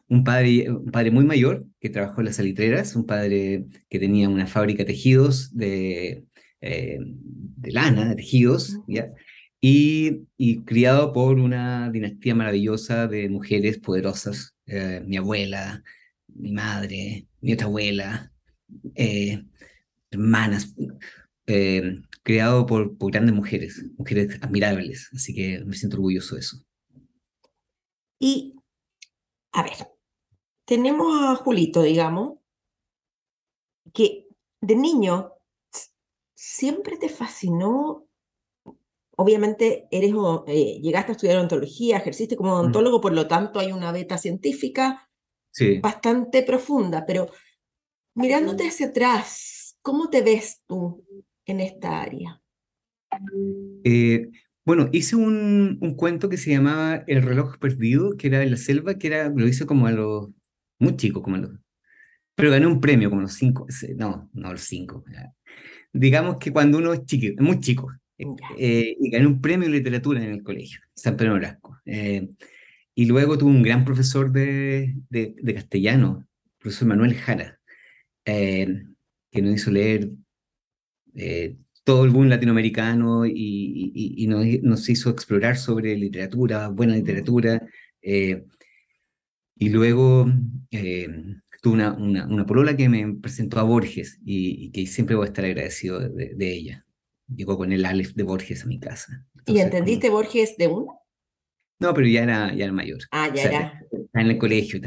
un, 0.08 0.24
padre, 0.24 0.72
un 0.72 0.92
padre 0.92 1.12
muy 1.12 1.26
mayor 1.26 1.66
que 1.82 1.90
trabajó 1.90 2.22
en 2.22 2.28
las 2.28 2.38
salitreras, 2.38 2.96
un 2.96 3.06
padre 3.06 3.66
que 3.90 4.00
tenía 4.00 4.30
una 4.30 4.48
fábrica 4.48 4.84
de 4.84 4.94
tejidos, 4.94 5.54
de, 5.56 6.26
de 6.62 7.72
lana, 7.72 8.10
de 8.10 8.16
tejidos, 8.16 8.78
¿ya? 8.88 9.14
Y, 9.62 10.22
y, 10.38 10.62
criado 10.64 11.12
por 11.12 11.38
una 11.38 11.90
dinastía 11.92 12.34
maravillosa 12.34 13.08
de 13.08 13.30
mujeres 13.30 13.78
poderosas, 13.78 14.56
mi 15.06 15.18
abuela, 15.18 15.84
mi 16.28 16.52
madre, 16.52 17.28
mi 17.42 17.54
otra 17.54 17.66
abuela, 17.68 18.32
eh, 18.96 19.44
hermanas, 20.12 20.76
eh, 21.48 22.02
creado 22.24 22.66
por, 22.66 22.98
por, 22.98 23.12
grandes 23.12 23.36
mujeres, 23.36 23.86
mujeres 23.98 24.40
admirables, 24.42 25.10
así 25.14 25.34
que 25.34 25.64
me 25.66 25.76
siento 25.76 25.98
orgulloso 25.98 26.36
de 26.36 26.42
eso. 26.42 26.58
Y, 28.20 28.56
a 29.52 29.64
ver, 29.64 29.90
tenemos 30.66 31.22
a 31.24 31.36
Julito, 31.36 31.82
digamos, 31.82 32.40
que 33.94 34.28
de 34.62 34.76
niño 34.76 35.34
siempre 36.42 36.96
te 36.96 37.10
fascinó, 37.10 38.08
obviamente 39.18 39.90
eres, 39.92 40.14
eh, 40.48 40.80
llegaste 40.82 41.12
a 41.12 41.16
estudiar 41.16 41.38
ontología, 41.38 41.98
ejerciste 41.98 42.38
como 42.38 42.52
mm. 42.52 42.54
odontólogo, 42.54 43.02
por 43.02 43.12
lo 43.12 43.28
tanto 43.28 43.60
hay 43.60 43.74
una 43.74 43.92
beta 43.92 44.18
científica, 44.18 45.10
bastante 45.82 46.44
profunda, 46.44 47.06
pero 47.06 47.28
mirándote 48.16 48.66
hacia 48.66 48.88
atrás, 48.88 49.78
¿cómo 49.82 50.10
te 50.10 50.22
ves 50.22 50.64
tú 50.66 51.06
en 51.46 51.60
esta 51.60 52.02
área? 52.02 52.42
Eh, 53.84 54.30
bueno, 54.64 54.88
hice 54.94 55.18
un, 55.18 55.78
un, 55.82 55.96
cuento 55.96 56.30
que 56.30 56.38
se 56.38 56.52
llamaba 56.52 57.04
El 57.08 57.24
reloj 57.24 57.58
perdido, 57.58 58.16
que 58.16 58.28
era 58.28 58.40
de 58.40 58.50
la 58.50 58.56
selva, 58.56 58.98
que 58.98 59.08
era, 59.08 59.28
lo 59.28 59.46
hice 59.46 59.66
como 59.66 59.88
a 59.88 59.92
los, 59.92 60.30
muy 60.80 60.96
chico, 60.96 61.22
como 61.22 61.36
a 61.36 61.40
los, 61.40 61.52
pero 62.34 62.52
gané 62.52 62.66
un 62.66 62.80
premio 62.80 63.10
como 63.10 63.20
a 63.20 63.24
los 63.24 63.34
cinco, 63.34 63.68
no, 63.98 64.30
no 64.32 64.48
a 64.48 64.52
los 64.54 64.62
cinco. 64.62 65.04
Digamos 65.92 66.38
que 66.38 66.52
cuando 66.52 66.78
uno 66.78 66.94
es 66.94 67.06
chico, 67.06 67.42
muy 67.42 67.60
chico, 67.60 67.92
eh, 68.58 68.96
y 69.00 69.10
gané 69.10 69.28
un 69.28 69.42
premio 69.42 69.68
de 69.68 69.78
literatura 69.78 70.24
en 70.24 70.32
el 70.32 70.44
colegio, 70.44 70.80
San 70.94 71.16
Pedro 71.18 71.34
Nolasco. 71.34 71.78
Eh, 71.86 72.30
y 73.00 73.06
luego 73.06 73.38
tuve 73.38 73.52
un 73.52 73.64
gran 73.64 73.86
profesor 73.86 74.32
de, 74.32 74.94
de, 75.10 75.54
castellano, 75.54 76.28
profesor 76.58 76.90
Manuel 76.90 77.16
Jara, 77.16 77.60
eh, 78.26 78.84
que 79.32 79.42
nos 79.42 79.56
hizo 79.56 79.72
leer 79.72 80.12
eh, 81.16 81.56
todo 81.86 82.04
el 82.04 82.12
boom 82.12 82.28
latinoamericano 82.28 83.26
y, 83.26 83.92
y, 84.18 84.28
nos, 84.28 84.46
nos, 84.64 84.90
hizo 84.90 85.10
explorar 85.10 85.56
sobre 85.56 85.96
literatura, 85.96 86.68
buena 86.68 86.94
literatura. 86.94 87.66
Eh, 88.02 88.44
y 89.56 89.70
luego 89.70 90.30
tuve 91.62 91.74
una, 91.74 91.94
una, 91.94 92.26
una, 92.28 92.46
polola 92.46 92.76
que 92.76 92.90
me 92.90 93.16
presentó 93.16 93.60
a 93.60 93.64
Borges 93.64 94.20
y, 94.24 94.72
que 94.72 94.86
siempre 94.88 95.16
voy 95.16 95.26
a 95.26 95.28
estar 95.28 95.46
agradecido 95.46 96.00
de, 96.00 96.34
de, 96.36 96.54
ella. 96.54 96.86
Llegó 97.28 97.58
con 97.58 97.72
el 97.72 97.86
Aleph 97.86 98.14
de 98.14 98.24
Borges 98.24 98.64
a 98.64 98.68
mi 98.68 98.80
casa. 98.80 99.26
¿Y 99.46 99.60
entendiste 99.60 100.10
Borges 100.10 100.58
de 100.58 100.68
uno? 100.68 101.00
No, 101.80 101.94
pero 101.94 102.08
ya 102.08 102.24
era, 102.24 102.54
ya 102.54 102.66
era 102.66 102.74
mayor. 102.74 103.00
Ah, 103.12 103.34
ya 103.34 103.44
era. 103.44 103.82
Estaba 103.92 104.26
en 104.26 104.32
el 104.32 104.38
colegio, 104.38 104.82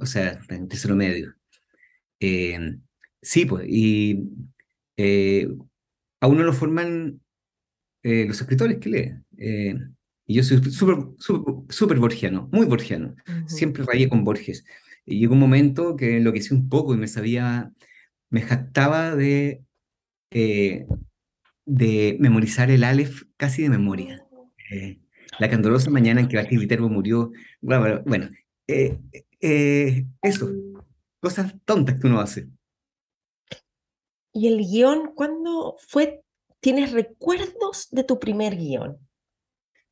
o 0.00 0.06
sea, 0.06 0.38
en 0.50 0.68
tercero 0.68 0.94
medio. 0.94 1.34
Eh, 2.20 2.76
sí, 3.22 3.46
pues, 3.46 3.66
y 3.68 4.22
eh, 4.96 5.48
a 6.20 6.26
uno 6.26 6.42
lo 6.42 6.52
forman 6.52 7.20
eh, 8.02 8.26
los 8.26 8.40
escritores 8.40 8.78
que 8.78 8.88
lee. 8.88 9.12
y 10.26 10.34
yo 10.34 10.42
soy 10.42 10.62
súper 10.70 10.96
super, 11.70 11.98
borgiano, 11.98 12.48
muy 12.52 12.66
borgiano. 12.66 13.16
Siempre 13.46 13.84
rayé 13.84 14.08
con 14.08 14.24
Borges. 14.24 14.64
Y 15.06 15.20
llegó 15.20 15.34
un 15.34 15.40
momento 15.40 15.96
que 15.96 16.16
enloquecí 16.18 16.52
un 16.52 16.68
poco 16.68 16.94
y 16.94 16.98
me 16.98 17.08
sabía, 17.08 17.72
me 18.28 18.42
jactaba 18.42 19.14
de, 19.14 19.64
de 20.30 22.16
memorizar 22.20 22.70
el 22.70 22.84
Aleph 22.84 23.22
casi 23.36 23.62
de 23.62 23.70
memoria 23.70 24.26
la 25.38 25.50
candorosa 25.50 25.90
mañana 25.90 26.20
en 26.20 26.28
que 26.28 26.36
Basil 26.36 26.58
Viterbo 26.58 26.88
murió. 26.88 27.32
Bueno, 27.60 28.02
bueno 28.06 28.30
eh, 28.66 28.98
eh, 29.40 30.06
eso, 30.22 30.50
cosas 31.20 31.54
tontas 31.64 31.98
que 32.00 32.06
uno 32.06 32.20
hace. 32.20 32.48
¿Y 34.32 34.48
el 34.48 34.58
guion 34.58 35.12
cuándo 35.14 35.76
fue? 35.88 36.22
¿Tienes 36.60 36.92
recuerdos 36.92 37.88
de 37.90 38.04
tu 38.04 38.18
primer 38.18 38.56
guion? 38.56 38.98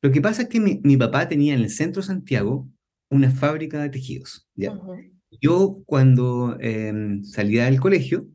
Lo 0.01 0.11
que 0.11 0.21
pasa 0.21 0.43
es 0.43 0.49
que 0.49 0.59
mi, 0.59 0.97
papá 0.97 1.27
tenía 1.27 1.53
en 1.53 1.61
el 1.61 1.69
centro 1.69 2.01
de 2.01 2.07
Santiago 2.07 2.67
una 3.09 3.31
fábrica 3.31 3.81
de 3.81 3.89
tejidos. 3.89 4.47
¿ya? 4.55 4.73
Yo 5.41 5.83
cuando 5.85 6.57
em, 6.59 7.23
salía 7.23 7.65
del 7.65 7.79
colegio, 7.79 8.27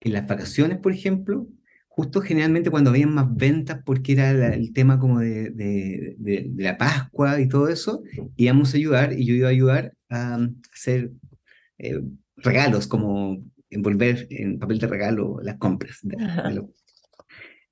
en 0.00 0.12
las 0.12 0.26
vacaciones, 0.26 0.78
por 0.78 0.92
ejemplo, 0.92 1.46
justo 1.94 2.20
generalmente 2.20 2.70
cuando 2.70 2.90
habían 2.90 3.14
más 3.14 3.34
ventas, 3.34 3.80
porque 3.84 4.12
era 4.12 4.54
el 4.54 4.72
tema 4.72 4.98
como 4.98 5.20
de, 5.20 5.50
de, 5.50 6.50
la 6.56 6.76
Pascua 6.78 7.40
y 7.40 7.48
todo 7.48 7.68
eso, 7.68 8.02
íbamos 8.36 8.72
a 8.72 8.76
ayudar 8.76 9.12
y 9.12 9.26
yo 9.26 9.34
iba 9.34 9.48
a 9.48 9.50
ayudar 9.50 9.94
a 10.08 10.38
hacer 10.72 11.12
eh, 11.78 12.00
regalos, 12.36 12.86
como 12.86 13.44
envolver 13.70 14.26
en 14.30 14.58
papel 14.58 14.78
de 14.78 14.86
regalo 14.86 15.38
las 15.42 15.56
compras 15.56 16.00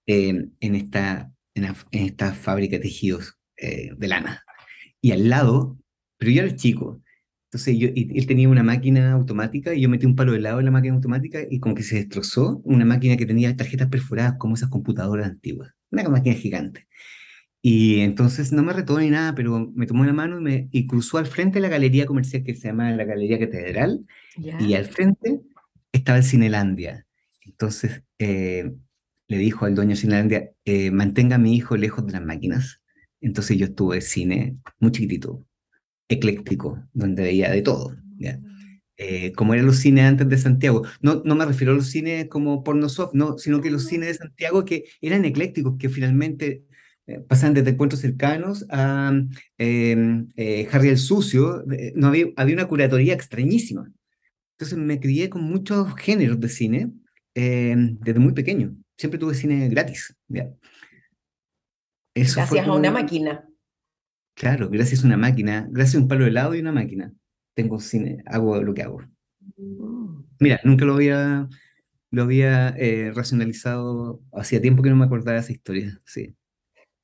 eh, 0.06 0.48
en, 0.60 0.74
esta, 0.74 1.30
en, 1.54 1.74
esta 1.92 2.32
fábrica 2.32 2.76
de 2.76 2.82
tejidos 2.82 3.38
eh, 3.56 3.92
de 3.96 4.08
lana. 4.08 4.42
Y 5.00 5.12
al 5.12 5.28
lado, 5.28 5.78
pero 6.18 6.30
yo 6.30 6.42
era 6.42 6.54
chico, 6.54 7.02
entonces 7.52 7.76
yo, 7.78 7.88
y, 7.94 8.16
él 8.16 8.26
tenía 8.26 8.48
una 8.48 8.62
máquina 8.62 9.12
automática 9.12 9.74
y 9.74 9.80
yo 9.80 9.88
metí 9.88 10.06
un 10.06 10.14
palo 10.14 10.32
de 10.32 10.38
helado 10.38 10.60
en 10.60 10.66
la 10.66 10.70
máquina 10.70 10.94
automática 10.94 11.40
y 11.50 11.58
como 11.58 11.74
que 11.74 11.82
se 11.82 11.96
destrozó 11.96 12.60
una 12.64 12.84
máquina 12.84 13.16
que 13.16 13.26
tenía 13.26 13.56
tarjetas 13.56 13.88
perforadas 13.88 14.34
como 14.38 14.54
esas 14.54 14.68
computadoras 14.68 15.26
antiguas, 15.28 15.72
una 15.90 16.08
máquina 16.08 16.36
gigante. 16.36 16.86
Y 17.62 18.00
entonces 18.00 18.52
no 18.52 18.62
me 18.62 18.72
retó 18.72 18.98
ni 18.98 19.10
nada, 19.10 19.34
pero 19.34 19.70
me 19.74 19.86
tomó 19.86 20.04
la 20.04 20.12
mano 20.12 20.38
y, 20.38 20.42
me, 20.42 20.68
y 20.70 20.86
cruzó 20.86 21.18
al 21.18 21.26
frente 21.26 21.56
de 21.56 21.62
la 21.62 21.68
galería 21.68 22.06
comercial 22.06 22.42
que 22.42 22.54
se 22.54 22.68
llama 22.68 22.90
la 22.92 23.04
Galería 23.04 23.38
Catedral. 23.38 24.06
Y 24.36 24.74
al 24.74 24.86
frente 24.86 25.40
estaba 25.92 26.18
el 26.18 26.24
Cinelandia. 26.24 27.06
Entonces 27.44 28.02
eh, 28.18 28.72
le 29.28 29.38
dijo 29.38 29.66
al 29.66 29.74
dueño 29.74 29.90
de 29.90 29.96
Cinelandia, 29.96 30.50
eh, 30.64 30.90
mantenga 30.90 31.36
a 31.36 31.38
mi 31.38 31.54
hijo 31.54 31.76
lejos 31.76 32.06
de 32.06 32.12
las 32.12 32.22
máquinas. 32.22 32.79
Entonces 33.20 33.58
yo 33.58 33.66
estuve 33.66 34.00
cine 34.00 34.56
muy 34.78 34.92
chiquitito, 34.92 35.44
ecléctico, 36.08 36.82
donde 36.92 37.22
veía 37.22 37.50
de 37.50 37.62
todo. 37.62 37.96
¿ya? 38.18 38.40
Eh, 39.02 39.32
como 39.32 39.54
eran 39.54 39.64
los 39.64 39.78
cines 39.78 40.04
antes 40.04 40.28
de 40.28 40.36
Santiago. 40.36 40.82
No, 41.00 41.22
no 41.24 41.34
me 41.34 41.46
refiero 41.46 41.72
a 41.72 41.76
los 41.76 41.88
cines 41.88 42.28
como 42.28 42.62
porno 42.62 42.86
soft, 42.90 43.14
no, 43.14 43.38
sino 43.38 43.62
que 43.62 43.70
los 43.70 43.86
cines 43.86 44.08
de 44.08 44.14
Santiago 44.14 44.66
que 44.66 44.84
eran 45.00 45.24
eclécticos, 45.24 45.78
que 45.78 45.88
finalmente 45.88 46.64
eh, 47.06 47.20
pasaban 47.20 47.54
desde 47.54 47.70
encuentros 47.70 48.02
cercanos 48.02 48.66
a 48.68 49.10
em, 49.56 50.28
eh, 50.36 50.68
Harry 50.70 50.90
el 50.90 50.98
Sucio, 50.98 51.64
no 51.94 52.08
había, 52.08 52.26
había 52.36 52.54
una 52.54 52.68
curatoría 52.68 53.14
extrañísima. 53.14 53.90
Entonces 54.58 54.76
me 54.76 55.00
crié 55.00 55.30
con 55.30 55.44
muchos 55.44 55.94
géneros 55.96 56.38
de 56.38 56.48
cine 56.50 56.92
em, 57.34 57.98
desde 58.00 58.20
muy 58.20 58.34
pequeño. 58.34 58.76
Siempre 58.98 59.18
tuve 59.18 59.34
cine 59.34 59.70
gratis. 59.70 60.14
Eso 62.14 62.36
gracias 62.36 62.66
a 62.66 62.72
una 62.72 62.90
máquina. 62.90 63.46
Claro, 64.34 64.68
gracias 64.70 65.02
a 65.02 65.06
una 65.06 65.16
máquina, 65.16 65.68
gracias 65.70 65.96
a 65.96 65.98
un 65.98 66.08
palo 66.08 66.24
de 66.24 66.30
helado 66.30 66.54
y 66.54 66.60
una 66.60 66.72
máquina. 66.72 67.12
Tengo 67.54 67.78
cine, 67.78 68.22
hago 68.26 68.60
lo 68.62 68.74
que 68.74 68.82
hago. 68.82 69.02
Mm. 69.56 70.24
Mira, 70.38 70.60
nunca 70.64 70.84
lo 70.84 70.94
había, 70.94 71.48
lo 72.10 72.22
había 72.22 72.70
eh, 72.78 73.12
racionalizado, 73.14 74.20
hacía 74.32 74.60
tiempo 74.60 74.82
que 74.82 74.90
no 74.90 74.96
me 74.96 75.04
acordaba 75.04 75.34
de 75.34 75.40
esa 75.40 75.52
historia, 75.52 76.00
sí. 76.04 76.34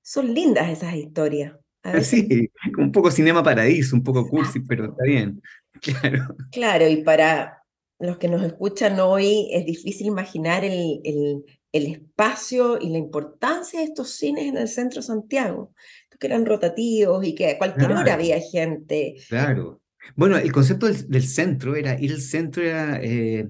Son 0.02 0.32
lindas 0.32 0.70
esas 0.70 0.94
historias. 0.94 1.54
Sí, 2.02 2.50
un 2.78 2.90
poco 2.90 3.10
cinema 3.10 3.42
paradiso, 3.42 3.94
un 3.94 4.02
poco 4.02 4.28
cursi, 4.28 4.60
pero 4.60 4.86
está 4.86 5.04
bien. 5.04 5.40
Claro. 5.82 6.34
Claro, 6.52 6.88
y 6.88 7.02
para 7.02 7.62
los 7.98 8.16
que 8.16 8.28
nos 8.28 8.42
escuchan 8.42 8.98
hoy 8.98 9.50
es 9.52 9.66
difícil 9.66 10.06
imaginar 10.06 10.64
el, 10.64 11.00
el, 11.04 11.44
el 11.76 11.92
espacio 11.92 12.78
y 12.80 12.90
la 12.90 12.98
importancia 12.98 13.80
de 13.80 13.86
estos 13.86 14.10
cines 14.10 14.46
en 14.46 14.56
el 14.56 14.68
centro 14.68 15.00
de 15.00 15.06
Santiago, 15.06 15.74
que 16.18 16.26
eran 16.26 16.46
rotativos 16.46 17.24
y 17.24 17.34
que 17.34 17.50
a 17.50 17.58
cualquier 17.58 17.92
hora 17.92 18.14
había 18.14 18.40
gente. 18.40 19.16
Claro. 19.28 19.82
Bueno, 20.14 20.36
el 20.38 20.52
concepto 20.52 20.86
del, 20.86 21.24
centro 21.24 21.74
era, 21.74 22.00
ir 22.00 22.12
al 22.12 22.20
centro 22.20 22.62
era, 22.62 23.00
eh, 23.02 23.48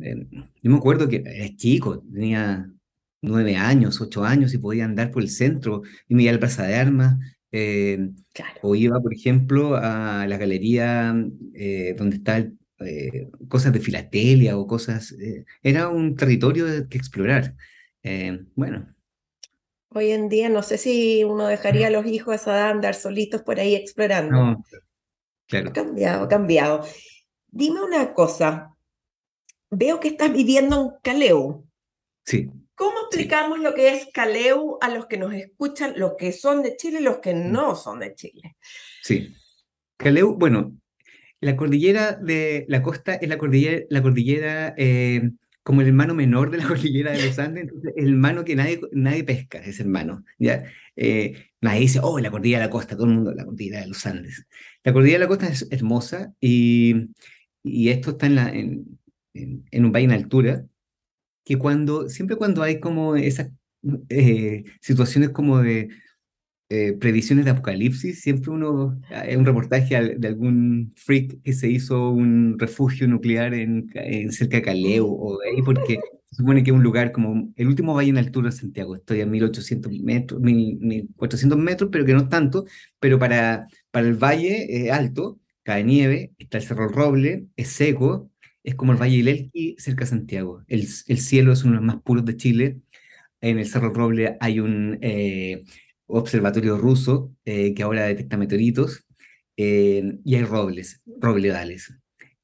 eh, 0.00 0.26
yo 0.62 0.70
me 0.70 0.76
acuerdo 0.76 1.08
que 1.08 1.22
era 1.24 1.56
chico, 1.56 2.00
tenía 2.00 2.70
nueve 3.22 3.56
años, 3.56 4.00
ocho 4.00 4.24
años 4.24 4.52
y 4.54 4.58
podía 4.58 4.84
andar 4.84 5.10
por 5.10 5.22
el 5.22 5.30
centro 5.30 5.82
y 6.08 6.14
me 6.14 6.24
iba 6.24 6.32
al 6.32 6.38
Plaza 6.38 6.64
de 6.64 6.74
Armas. 6.74 7.16
Eh, 7.56 8.10
o 8.62 8.74
iba, 8.74 9.00
por 9.00 9.14
ejemplo, 9.14 9.76
a 9.76 10.26
la 10.26 10.36
galería 10.36 11.14
eh, 11.54 11.94
donde 11.96 12.16
está 12.16 12.44
eh, 12.84 13.28
cosas 13.48 13.72
de 13.72 13.80
filatelia 13.80 14.56
o 14.56 14.66
cosas. 14.66 15.14
era 15.62 15.88
un 15.88 16.16
territorio 16.16 16.66
que 16.88 16.98
explorar. 16.98 17.54
bueno. 18.54 18.94
Hoy 19.90 20.10
en 20.10 20.28
día 20.28 20.48
no 20.48 20.62
sé 20.62 20.76
si 20.76 21.22
uno 21.22 21.46
dejaría 21.46 21.86
a 21.86 21.90
los 21.90 22.04
hijos 22.06 22.48
a 22.48 22.68
andar 22.70 22.94
solitos 22.94 23.42
por 23.42 23.60
ahí 23.60 23.76
explorando. 23.76 24.32
No, 24.32 24.64
claro. 25.46 25.70
Ha 25.70 25.72
cambiado, 25.72 26.24
ha 26.24 26.28
cambiado. 26.28 26.84
Dime 27.46 27.80
una 27.82 28.12
cosa. 28.12 28.74
Veo 29.70 30.00
que 30.00 30.08
estás 30.08 30.32
viviendo 30.32 30.80
en 30.80 30.90
Caleu. 31.02 31.64
Sí. 32.24 32.50
¿Cómo 32.74 33.02
explicamos 33.02 33.60
lo 33.60 33.72
que 33.72 33.94
es 33.94 34.08
Caleu 34.12 34.78
a 34.80 34.88
los 34.88 35.06
que 35.06 35.16
nos 35.16 35.32
escuchan, 35.32 35.94
los 35.96 36.14
que 36.18 36.32
son 36.32 36.62
de 36.62 36.76
Chile 36.76 36.98
y 37.00 37.04
los 37.04 37.18
que 37.18 37.32
mm. 37.32 37.52
no 37.52 37.76
son 37.76 38.00
de 38.00 38.14
Chile? 38.14 38.56
Sí. 39.02 39.32
Caleu, 39.96 40.34
bueno, 40.34 40.76
la 41.44 41.56
cordillera 41.56 42.12
de 42.12 42.64
la 42.68 42.82
costa 42.82 43.14
es 43.14 43.28
la 43.28 43.38
cordillera, 43.38 43.84
la 43.90 44.02
cordillera 44.02 44.74
eh, 44.78 45.30
como 45.62 45.82
el 45.82 45.88
hermano 45.88 46.14
menor 46.14 46.50
de 46.50 46.58
la 46.58 46.66
cordillera 46.68 47.12
de 47.12 47.26
los 47.26 47.38
Andes, 47.38 47.64
entonces 47.64 47.92
el 47.96 48.08
hermano 48.08 48.44
que 48.44 48.56
nadie, 48.56 48.80
nadie 48.92 49.24
pesca, 49.24 49.58
ese 49.58 49.82
hermano. 49.82 50.24
¿ya? 50.38 50.64
Eh, 50.96 51.50
nadie 51.60 51.80
dice, 51.80 52.00
oh, 52.02 52.18
la 52.18 52.30
cordillera 52.30 52.60
de 52.60 52.66
la 52.66 52.70
costa, 52.70 52.96
todo 52.96 53.06
el 53.06 53.14
mundo, 53.14 53.34
la 53.34 53.44
cordillera 53.44 53.80
de 53.80 53.88
los 53.88 54.06
Andes. 54.06 54.46
La 54.82 54.92
cordillera 54.92 55.18
de 55.18 55.24
la 55.24 55.28
costa 55.28 55.48
es 55.48 55.68
hermosa 55.70 56.34
y, 56.40 57.10
esto 57.62 58.10
está 58.12 58.26
en, 58.26 58.34
la, 58.34 58.48
en, 58.50 58.98
en 59.34 59.84
un 59.84 59.92
valle 59.92 60.04
en 60.04 60.12
altura, 60.12 60.64
que 61.44 61.58
cuando, 61.58 62.08
siempre 62.08 62.36
cuando 62.36 62.62
hay 62.62 62.80
como 62.80 63.16
esas 63.16 63.50
eh, 64.08 64.64
situaciones 64.80 65.30
como 65.30 65.58
de 65.60 65.88
eh, 66.68 66.94
previsiones 66.94 67.44
de 67.44 67.52
apocalipsis, 67.52 68.20
siempre 68.22 68.50
uno, 68.50 69.00
hay 69.10 69.36
un 69.36 69.44
reportaje 69.46 70.16
de 70.16 70.28
algún 70.28 70.92
freak 70.96 71.42
que 71.42 71.52
se 71.52 71.68
hizo 71.70 72.10
un 72.10 72.58
refugio 72.58 73.06
nuclear 73.06 73.54
en, 73.54 73.90
cerca 74.32 74.56
de 74.56 74.62
Caleu 74.62 75.06
o 75.06 75.38
ahí, 75.42 75.62
porque 75.62 75.98
se 76.30 76.36
supone 76.36 76.62
que 76.62 76.70
es 76.70 76.76
un 76.76 76.82
lugar 76.82 77.12
como 77.12 77.52
el 77.56 77.68
último 77.68 77.94
valle 77.94 78.10
en 78.10 78.18
altura 78.18 78.50
de 78.50 78.56
Santiago, 78.56 78.94
estoy 78.96 79.20
a 79.20 79.26
1800 79.26 79.92
metros, 80.00 80.40
1400 80.40 81.58
metros, 81.58 81.90
pero 81.92 82.04
que 82.04 82.14
no 82.14 82.28
tanto, 82.28 82.64
pero 82.98 83.18
para, 83.18 83.66
para 83.90 84.08
el 84.08 84.14
valle 84.14 84.90
alto, 84.90 85.38
cae 85.64 85.84
nieve, 85.84 86.32
está 86.38 86.58
el 86.58 86.64
Cerro 86.64 86.88
Roble, 86.88 87.46
es 87.56 87.68
seco, 87.68 88.30
es 88.64 88.74
como 88.74 88.92
el 88.92 88.98
Valle 88.98 89.18
del 89.18 89.28
Elqui 89.28 89.76
cerca 89.78 90.04
de 90.04 90.10
Santiago. 90.10 90.62
El, 90.68 90.80
el, 91.06 91.18
cielo 91.18 91.52
es 91.52 91.64
uno 91.64 91.74
de 91.74 91.76
los 91.78 91.86
más 91.86 92.02
puros 92.02 92.24
de 92.24 92.36
Chile. 92.36 92.80
En 93.40 93.58
el 93.58 93.66
Cerro 93.66 93.92
Roble 93.92 94.36
hay 94.40 94.60
un 94.60 94.98
eh, 95.02 95.64
observatorio 96.06 96.76
ruso 96.76 97.32
eh, 97.44 97.74
que 97.74 97.82
ahora 97.82 98.04
detecta 98.04 98.36
meteoritos 98.36 99.04
eh, 99.56 100.18
y 100.24 100.34
hay 100.34 100.44
robles, 100.44 101.02
robledales. 101.20 101.94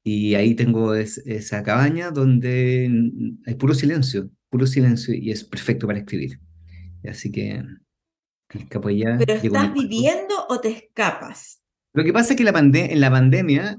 Y 0.03 0.33
ahí 0.35 0.55
tengo 0.55 0.95
esa 0.95 1.61
cabaña 1.61 2.09
donde 2.09 2.89
hay 3.45 3.55
puro 3.55 3.73
silencio, 3.73 4.31
puro 4.49 4.65
silencio 4.65 5.13
y 5.13 5.31
es 5.31 5.43
perfecto 5.43 5.85
para 5.85 5.99
escribir. 5.99 6.39
Así 7.07 7.31
que 7.31 7.63
escapo 8.49 8.89
allá. 8.89 9.17
¿Pero 9.19 9.33
estás 9.33 9.73
viviendo 9.73 10.33
o 10.49 10.59
te 10.59 10.69
escapas? 10.69 11.61
Lo 11.93 12.03
que 12.03 12.13
pasa 12.13 12.33
es 12.33 12.37
que 12.37 12.43
la 12.43 12.57
en 12.57 12.99
la 12.99 13.11
pandemia 13.11 13.77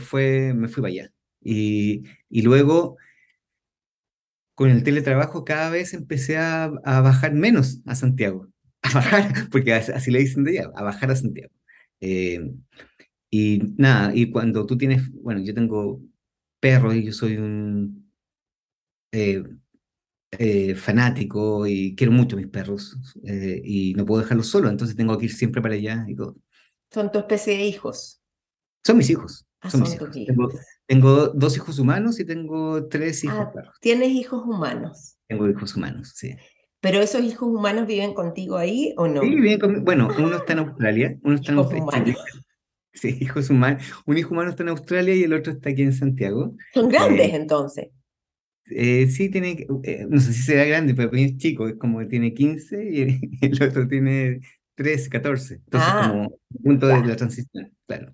fue, 0.00 0.54
me 0.54 0.68
fui 0.68 0.82
para 0.82 0.92
allá. 0.92 1.12
Y, 1.42 2.04
y 2.28 2.42
luego, 2.42 2.96
con 4.54 4.70
el 4.70 4.82
teletrabajo, 4.82 5.44
cada 5.44 5.70
vez 5.70 5.94
empecé 5.94 6.36
a, 6.36 6.64
a, 6.84 7.00
bajar 7.00 7.32
menos 7.34 7.80
a 7.86 7.94
Santiago. 7.94 8.48
A 8.82 8.94
bajar, 8.94 9.32
porque 9.50 9.74
así 9.74 10.10
le 10.10 10.20
dicen 10.20 10.44
de 10.44 10.58
allá, 10.58 10.70
a 10.74 10.82
bajar 10.82 11.10
a 11.10 11.16
Santiago. 11.16 11.52
Eh, 12.00 12.52
y 13.30 13.62
nada, 13.76 14.14
y 14.14 14.30
cuando 14.30 14.66
tú 14.66 14.76
tienes, 14.76 15.10
bueno, 15.12 15.40
yo 15.40 15.54
tengo 15.54 16.00
perros 16.60 16.94
y 16.94 17.04
yo 17.04 17.12
soy 17.12 17.36
un 17.36 18.10
eh, 19.12 19.44
eh, 20.32 20.74
fanático 20.74 21.66
y 21.66 21.94
quiero 21.94 22.12
mucho 22.12 22.36
a 22.36 22.38
mis 22.38 22.48
perros 22.48 22.96
y 23.24 23.94
no 23.94 24.04
puedo 24.04 24.22
dejarlos 24.22 24.48
solos, 24.48 24.70
entonces 24.70 24.96
tengo 24.96 25.16
que 25.18 25.26
ir 25.26 25.32
siempre 25.32 25.62
para 25.62 25.74
allá 25.74 26.04
y 26.08 26.14
todo. 26.14 26.36
¿Son 26.92 27.12
tu 27.12 27.18
especie 27.20 27.56
de 27.56 27.66
hijos? 27.66 28.20
Son 28.84 28.96
mis 28.96 29.10
hijos. 29.10 29.46
Ah, 29.60 29.70
son, 29.70 29.82
mis 29.82 29.94
hijos. 29.94 30.10
Tengo 30.86 31.28
dos 31.28 31.56
hijos 31.56 31.78
humanos 31.78 32.18
y 32.18 32.24
tengo 32.24 32.88
tres 32.88 33.22
hijos 33.24 33.38
ah, 33.38 33.52
perros. 33.52 33.76
¿Tienes 33.80 34.08
hijos 34.08 34.42
humanos? 34.44 35.18
Tengo 35.28 35.48
hijos 35.48 35.76
humanos, 35.76 36.12
sí. 36.16 36.34
¿Pero 36.80 37.00
esos 37.00 37.22
hijos 37.22 37.48
humanos 37.48 37.86
viven 37.86 38.14
contigo 38.14 38.56
ahí 38.56 38.94
o 38.96 39.06
no? 39.06 39.20
Sí, 39.22 39.34
viven 39.34 39.58
conmigo. 39.58 39.82
Bueno, 39.84 40.08
uno 40.18 40.36
está 40.36 40.54
en 40.54 40.58
Australia, 40.60 41.18
uno 41.22 41.36
está 41.36 41.52
en 41.52 41.58
Australia. 41.58 42.16
Sí, 42.92 43.16
hijos 43.20 43.48
humanos. 43.48 43.84
Un 44.04 44.18
hijo 44.18 44.32
humano 44.32 44.50
está 44.50 44.64
en 44.64 44.70
Australia 44.70 45.14
y 45.14 45.22
el 45.22 45.32
otro 45.32 45.52
está 45.52 45.70
aquí 45.70 45.82
en 45.82 45.92
Santiago. 45.92 46.56
Son 46.74 46.88
grandes 46.88 47.28
eh, 47.28 47.36
entonces. 47.36 47.88
Eh, 48.66 49.06
sí, 49.06 49.30
tiene, 49.30 49.66
eh, 49.84 50.06
no 50.08 50.20
sé 50.20 50.32
si 50.32 50.42
será 50.42 50.64
grande, 50.64 50.94
pero 50.94 51.10
es 51.12 51.36
chico, 51.38 51.68
es 51.68 51.76
como 51.76 52.00
que 52.00 52.06
tiene 52.06 52.34
15 52.34 52.84
y 52.92 53.46
el 53.46 53.62
otro 53.62 53.86
tiene 53.88 54.40
13, 54.74 55.08
14. 55.08 55.54
Entonces, 55.54 55.90
ah, 55.92 56.08
como 56.10 56.38
punto 56.62 56.88
de 56.88 57.06
la 57.06 57.16
transición, 57.16 57.72
claro. 57.86 58.12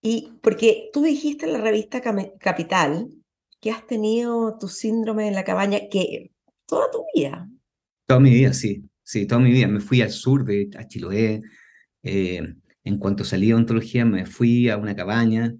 Y 0.00 0.32
porque 0.42 0.90
tú 0.92 1.02
dijiste 1.02 1.46
en 1.46 1.52
la 1.52 1.60
revista 1.60 2.00
Capital 2.00 3.08
que 3.60 3.70
has 3.70 3.86
tenido 3.86 4.58
tu 4.58 4.68
síndrome 4.68 5.28
en 5.28 5.34
la 5.34 5.44
cabaña 5.44 5.78
que 5.90 6.32
toda 6.66 6.90
tu 6.90 7.04
vida. 7.14 7.48
Toda 8.06 8.20
mi 8.20 8.30
vida, 8.30 8.52
sí, 8.52 8.84
sí, 9.02 9.26
toda 9.26 9.40
mi 9.40 9.50
vida. 9.50 9.68
Me 9.68 9.80
fui 9.80 10.02
al 10.02 10.10
sur 10.10 10.44
de 10.44 10.70
a 10.76 10.86
Chiloé. 10.86 11.40
Eh, 12.02 12.54
en 12.84 12.98
cuanto 12.98 13.24
salí 13.24 13.48
de 13.48 13.54
ontología, 13.54 14.04
me 14.04 14.26
fui 14.26 14.68
a 14.68 14.76
una 14.76 14.96
cabaña. 14.96 15.54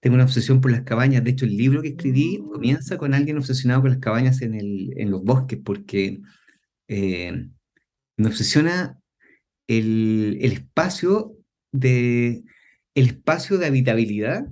Tengo 0.00 0.14
una 0.14 0.24
obsesión 0.24 0.60
por 0.60 0.70
las 0.70 0.82
cabañas. 0.82 1.24
De 1.24 1.30
hecho, 1.30 1.44
el 1.44 1.56
libro 1.56 1.82
que 1.82 1.88
escribí 1.88 2.38
mm. 2.38 2.50
comienza 2.50 2.96
con 2.96 3.14
alguien 3.14 3.38
obsesionado 3.38 3.82
con 3.82 3.90
las 3.90 4.00
cabañas 4.00 4.42
en, 4.42 4.54
el, 4.54 4.92
en 4.96 5.10
los 5.10 5.22
bosques, 5.22 5.58
porque 5.64 6.20
eh, 6.88 7.48
me 8.16 8.26
obsesiona 8.26 8.98
el, 9.68 10.38
el 10.40 10.52
espacio 10.52 11.36
de 11.72 12.44
el 12.94 13.06
espacio 13.08 13.58
de 13.58 13.66
habitabilidad 13.66 14.46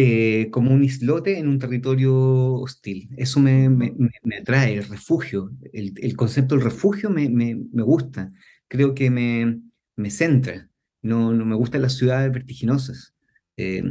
eh, 0.00 0.48
como 0.52 0.72
un 0.72 0.84
islote 0.84 1.40
en 1.40 1.48
un 1.48 1.58
territorio 1.58 2.14
hostil. 2.54 3.08
Eso 3.16 3.40
me, 3.40 3.68
me, 3.68 3.92
me 4.22 4.36
atrae, 4.36 4.74
el 4.74 4.84
refugio. 4.84 5.50
El, 5.72 5.92
el, 5.96 6.14
concepto 6.14 6.54
del 6.54 6.62
refugio 6.62 7.10
me, 7.10 7.28
me 7.28 7.82
gusta. 7.82 8.32
Creo 8.68 8.94
que 8.94 9.10
me, 9.10 10.10
centra. 10.10 10.70
No, 11.02 11.32
no 11.32 11.44
me 11.44 11.56
gustan 11.56 11.82
las 11.82 11.94
ciudades 11.94 12.30
vertiginosas. 12.30 13.12
Eh, 13.56 13.82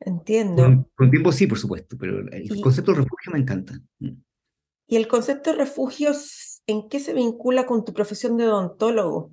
Entiendo. 0.00 0.88
Por 0.96 1.04
un, 1.04 1.10
tiempo 1.10 1.30
sí, 1.30 1.46
por 1.46 1.58
supuesto, 1.58 1.98
pero 1.98 2.20
el 2.32 2.60
concepto 2.62 2.92
de 2.92 2.98
refugio 3.02 3.32
me 3.32 3.40
encanta. 3.40 3.78
Mm. 3.98 4.22
¿Y 4.86 4.96
el 4.96 5.08
concepto 5.08 5.50
de 5.50 5.58
refugio 5.58 6.12
en 6.66 6.88
qué 6.88 7.00
se 7.00 7.12
vincula 7.12 7.66
con 7.66 7.84
tu 7.84 7.92
profesión 7.92 8.38
de 8.38 8.46
odontólogo? 8.48 9.30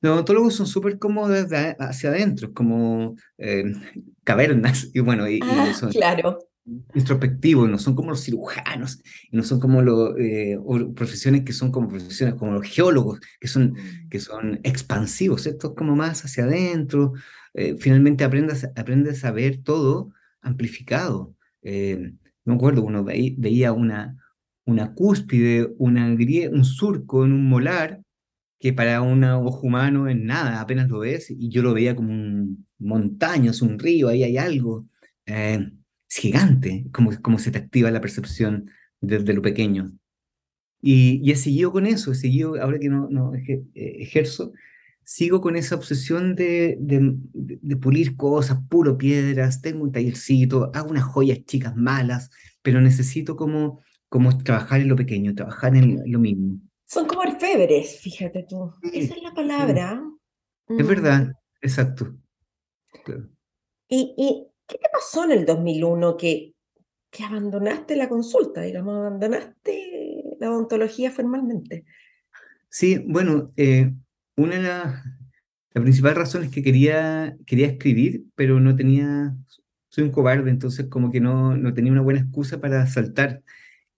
Los 0.00 0.12
odontólogos 0.12 0.54
son 0.54 0.66
súper 0.66 0.98
cómodos 0.98 1.46
hacia 1.78 2.10
adentro, 2.10 2.52
como 2.52 3.16
eh, 3.36 3.64
cavernas, 4.28 4.90
y 4.92 5.00
bueno, 5.00 5.26
y, 5.26 5.40
ah, 5.42 5.72
son 5.72 5.90
claro. 5.90 6.38
introspectivos, 6.94 7.66
no 7.66 7.78
son 7.78 7.94
como 7.94 8.10
los 8.10 8.22
cirujanos, 8.22 9.00
y 9.30 9.36
no 9.38 9.42
son 9.42 9.58
como 9.58 9.80
los, 9.80 10.14
eh, 10.18 10.58
profesiones 10.94 11.44
que 11.44 11.54
son 11.54 11.72
como 11.72 11.88
profesiones, 11.88 12.34
como 12.34 12.52
los 12.52 12.68
geólogos, 12.68 13.20
que 13.40 13.48
son, 13.48 13.72
mm. 13.72 14.08
que 14.10 14.20
son 14.20 14.60
expansivos, 14.64 15.44
¿cierto? 15.44 15.74
Como 15.74 15.96
más 15.96 16.26
hacia 16.26 16.44
adentro, 16.44 17.14
eh, 17.54 17.76
finalmente 17.78 18.22
aprendes, 18.22 18.68
aprendes 18.76 19.24
a 19.24 19.30
ver 19.30 19.62
todo 19.62 20.12
amplificado. 20.42 21.34
no 21.62 22.52
me 22.52 22.54
acuerdo, 22.54 22.82
uno 22.84 23.02
veía 23.02 23.72
una, 23.72 24.16
una 24.66 24.92
cúspide, 24.92 25.72
una, 25.78 26.06
un 26.06 26.64
surco 26.66 27.24
en 27.24 27.32
un 27.32 27.48
molar, 27.48 28.02
que 28.58 28.72
para 28.72 29.02
un 29.02 29.24
ojo 29.24 29.66
humano 29.66 30.08
es 30.08 30.16
nada, 30.16 30.60
apenas 30.60 30.88
lo 30.88 31.00
ves, 31.00 31.30
y 31.30 31.48
yo 31.48 31.62
lo 31.62 31.74
veía 31.74 31.94
como 31.94 32.12
un 32.12 32.66
montaña, 32.78 33.50
es 33.50 33.62
un 33.62 33.78
río, 33.78 34.08
ahí 34.08 34.22
hay 34.22 34.38
algo. 34.38 34.86
Eh, 35.26 35.70
es 36.08 36.16
gigante, 36.16 36.86
como, 36.92 37.10
como 37.20 37.38
se 37.38 37.50
te 37.50 37.58
activa 37.58 37.90
la 37.90 38.00
percepción 38.00 38.70
desde 39.00 39.34
lo 39.34 39.42
pequeño. 39.42 39.92
Y, 40.80 41.20
y 41.22 41.32
he 41.32 41.36
seguido 41.36 41.72
con 41.72 41.86
eso, 41.86 42.12
he 42.12 42.14
seguido, 42.14 42.60
ahora 42.60 42.78
que 42.78 42.88
no, 42.88 43.08
no 43.10 43.34
eh, 43.34 43.64
ejerzo, 43.74 44.52
sigo 45.04 45.40
con 45.40 45.56
esa 45.56 45.74
obsesión 45.74 46.34
de, 46.34 46.76
de, 46.80 47.14
de, 47.32 47.76
pulir 47.76 48.16
cosas, 48.16 48.58
puro 48.68 48.96
piedras, 48.96 49.60
tengo 49.60 49.82
un 49.82 49.92
tallercito, 49.92 50.70
hago 50.74 50.90
unas 50.90 51.04
joyas 51.04 51.44
chicas 51.46 51.74
malas, 51.76 52.30
pero 52.62 52.80
necesito 52.80 53.36
como, 53.36 53.80
como 54.08 54.36
trabajar 54.38 54.80
en 54.80 54.88
lo 54.88 54.96
pequeño, 54.96 55.34
trabajar 55.34 55.76
en 55.76 56.02
lo 56.06 56.18
mínimo. 56.20 56.60
Son 56.88 57.06
como 57.06 57.20
orfebres, 57.20 58.00
fíjate 58.00 58.46
tú. 58.48 58.72
Esa 58.92 59.14
es 59.14 59.22
la 59.22 59.34
palabra. 59.34 60.02
Es 60.68 60.84
mm. 60.84 60.88
verdad, 60.88 61.32
exacto. 61.60 62.16
¿Y, 63.88 64.14
¿Y, 64.16 64.46
qué 64.66 64.78
te 64.78 64.88
pasó 64.90 65.24
en 65.24 65.32
el 65.32 65.46
2001 65.46 66.16
que, 66.16 66.54
que 67.10 67.24
abandonaste 67.24 67.94
la 67.94 68.08
consulta, 68.08 68.62
digamos, 68.62 68.96
abandonaste 68.96 70.36
la 70.40 70.50
odontología 70.50 71.10
formalmente? 71.10 71.84
Sí, 72.70 73.04
bueno, 73.06 73.52
eh, 73.56 73.92
una 74.36 74.56
de 74.56 74.62
las 74.62 75.04
la 75.74 75.82
principal 75.82 76.16
razón 76.16 76.44
es 76.44 76.50
que 76.50 76.62
quería, 76.62 77.36
quería 77.46 77.66
escribir, 77.66 78.24
pero 78.34 78.58
no 78.60 78.74
tenía, 78.74 79.36
soy 79.90 80.04
un 80.04 80.10
cobarde, 80.10 80.50
entonces 80.50 80.86
como 80.86 81.10
que 81.12 81.20
no, 81.20 81.56
no 81.56 81.74
tenía 81.74 81.92
una 81.92 82.00
buena 82.00 82.20
excusa 82.20 82.60
para 82.60 82.86
saltar. 82.86 83.42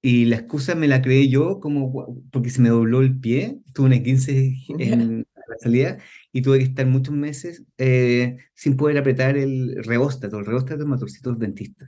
Y 0.03 0.25
la 0.27 0.37
excusa 0.37 0.75
me 0.75 0.89
la 0.89 1.03
creé 1.03 1.29
yo 1.29 1.61
como 1.61 2.25
porque 2.33 2.51
se 2.51 2.63
me 2.63 2.71
dobló 2.71 3.03
el 3.03 3.19
pie, 3.19 3.61
tuve 3.75 3.87
una 3.87 4.03
15 4.03 4.55
en 4.79 5.27
la 5.49 5.59
salida 5.59 5.99
y 6.33 6.43
tuve 6.43 6.59
que 6.59 6.65
estar 6.65 6.87
muchos 6.87 7.15
meses 7.15 7.65
eh, 7.79 8.37
sin 8.55 8.77
poder 8.77 8.99
apretar 8.99 9.37
el 9.37 9.83
reóstato, 9.85 10.39
el 10.39 10.47
reóstato 10.47 10.83
es 10.83 10.89
motorcito 10.89 11.35
dentista. 11.35 11.87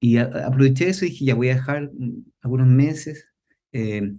Y 0.00 0.18
aproveché 0.18 0.88
eso 0.88 1.04
y 1.04 1.10
dije, 1.10 1.24
ya 1.26 1.34
voy 1.34 1.48
a 1.48 1.54
dejar 1.54 1.90
algunos 2.42 2.66
meses. 2.66 3.26
Eh, 3.72 4.12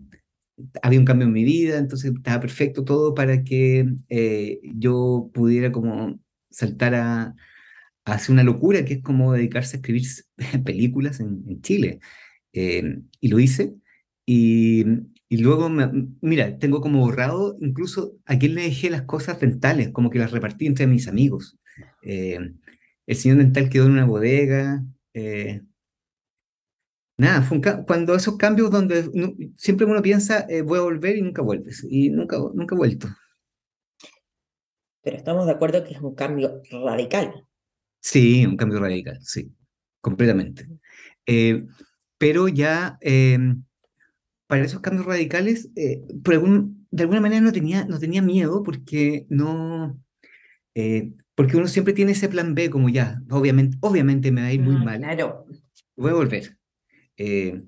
había 0.81 0.99
un 0.99 1.05
cambio 1.05 1.27
en 1.27 1.33
mi 1.33 1.43
vida, 1.43 1.77
entonces 1.77 2.11
estaba 2.15 2.39
perfecto 2.39 2.83
todo 2.83 3.13
para 3.13 3.43
que 3.43 3.93
eh, 4.09 4.61
yo 4.63 5.29
pudiera 5.33 5.71
como 5.71 6.19
saltar 6.49 6.95
a, 6.95 7.35
hacer 8.05 8.33
una 8.33 8.43
locura 8.43 8.85
que 8.85 8.95
es 8.95 9.03
como 9.03 9.33
dedicarse 9.33 9.77
a 9.77 9.79
escribir 9.79 10.03
películas 10.65 11.19
en, 11.19 11.43
en 11.47 11.61
Chile. 11.61 11.99
Eh, 12.55 13.01
y 13.19 13.27
lo 13.27 13.39
hice. 13.39 13.75
Y, 14.25 14.85
y 15.27 15.37
luego, 15.37 15.69
mira, 16.21 16.57
tengo 16.57 16.79
como 16.81 16.99
borrado 17.01 17.57
incluso 17.59 18.15
a 18.25 18.39
quién 18.39 18.55
le 18.55 18.63
dejé 18.63 18.89
las 18.89 19.03
cosas 19.03 19.39
dentales, 19.39 19.89
como 19.89 20.09
que 20.09 20.19
las 20.19 20.31
repartí 20.31 20.65
entre 20.65 20.87
mis 20.87 21.07
amigos. 21.07 21.59
Eh, 22.01 22.39
el 23.05 23.15
señor 23.15 23.39
dental 23.39 23.69
quedó 23.69 23.85
en 23.85 23.91
una 23.91 24.05
bodega. 24.05 24.83
Eh, 25.13 25.61
nada, 27.17 27.41
fue 27.41 27.61
cuando 27.85 28.15
esos 28.15 28.37
cambios 28.37 28.71
donde 28.71 29.03
siempre 29.57 29.85
uno 29.85 30.01
piensa, 30.01 30.47
voy 30.63 30.79
a 30.79 30.83
volver 30.83 31.17
y 31.17 31.21
nunca 31.21 31.41
vuelves. 31.41 31.85
Y 31.89 32.09
nunca, 32.09 32.37
nunca 32.53 32.73
he 32.73 32.77
vuelto. 32.77 33.09
Pero 35.03 35.17
estamos 35.17 35.45
de 35.45 35.51
acuerdo 35.51 35.83
que 35.83 35.93
es 35.93 36.01
un 36.01 36.15
cambio 36.15 36.61
radical. 36.71 37.45
Sí, 37.99 38.45
un 38.45 38.55
cambio 38.55 38.79
radical, 38.79 39.19
sí, 39.21 39.51
completamente. 39.99 40.67
Eh, 41.25 41.65
pero 42.17 42.47
ya 42.47 42.97
em, 43.01 43.63
para 44.47 44.63
esos 44.63 44.81
cambios 44.81 45.05
radicales, 45.05 45.69
eh, 45.75 46.01
por 46.23 46.35
algún, 46.35 46.87
de 46.91 47.03
alguna 47.03 47.21
manera 47.21 47.41
no 47.41 47.51
tenía, 47.51 47.85
no 47.85 47.99
tenía 47.99 48.21
miedo 48.21 48.63
porque 48.63 49.25
no... 49.29 49.99
Eh, 50.75 51.13
porque 51.35 51.57
uno 51.57 51.67
siempre 51.67 51.93
tiene 51.93 52.13
ese 52.13 52.29
plan 52.29 52.55
B, 52.55 52.69
como 52.69 52.87
ya, 52.89 53.21
obviamente, 53.29 53.77
obviamente 53.81 54.31
me 54.31 54.41
va 54.41 54.47
a 54.47 54.53
ir 54.53 54.61
muy 54.61 54.75
ah, 54.75 54.83
mal. 54.83 54.99
Claro. 54.99 55.45
Voy 55.97 56.11
a 56.11 56.15
volver. 56.15 56.57
Eh, 57.17 57.61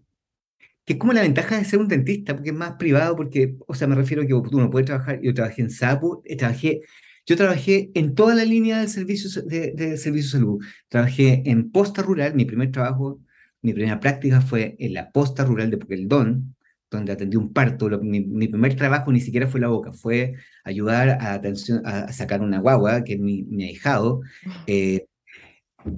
que 0.86 0.94
es 0.94 1.00
como 1.00 1.12
la 1.12 1.22
ventaja 1.22 1.58
de 1.58 1.66
ser 1.66 1.80
un 1.80 1.90
dentista, 1.90 2.34
porque 2.34 2.52
es 2.52 2.56
más 2.56 2.74
privado, 2.74 3.18
porque, 3.18 3.58
o 3.68 3.74
sea, 3.74 3.88
me 3.88 3.96
refiero 3.96 4.24
a 4.24 4.26
que 4.26 4.34
uno 4.34 4.70
puede 4.70 4.86
trabajar, 4.86 5.20
yo 5.22 5.34
trabajé 5.34 5.64
en 5.64 5.70
SAPU, 5.70 6.24
trabajé, 6.38 6.82
yo 7.26 7.36
trabajé 7.36 7.92
en 7.94 8.16
toda 8.16 8.36
la 8.36 8.46
línea 8.46 8.80
del 8.80 8.88
servicio 8.88 9.42
de, 9.44 9.74
de 9.74 9.98
servicio 9.98 10.28
de 10.28 10.32
salud. 10.32 10.66
Trabajé 10.88 11.44
en 11.46 11.72
posta 11.72 12.02
rural, 12.02 12.36
mi 12.36 12.46
primer 12.46 12.72
trabajo 12.72 13.22
mi 13.68 13.74
primera 13.74 14.00
práctica 14.00 14.40
fue 14.40 14.78
en 14.80 14.94
la 14.94 15.12
posta 15.12 15.44
rural 15.44 15.70
de 15.70 15.78
Poqueldón, 15.78 16.56
donde 16.90 17.12
atendí 17.12 17.36
un 17.36 17.52
parto. 17.52 17.90
mi, 18.02 18.48
primer 18.48 18.76
trabajo 18.76 19.12
ni 19.12 19.20
siquiera 19.20 19.48
fue 19.48 19.60
la 19.60 19.68
boca, 19.68 19.92
fue 19.92 20.36
ayudar 20.64 21.10
a, 21.10 21.34
atención, 21.34 21.82
a 21.86 22.14
sacar 22.14 22.42
una 22.42 22.60
guagua, 22.60 23.04
que 23.04 23.14
es 23.14 23.20
mi, 23.20 23.44
mi 23.44 23.66
ahijado. 23.66 24.22
Eh, 24.68 25.06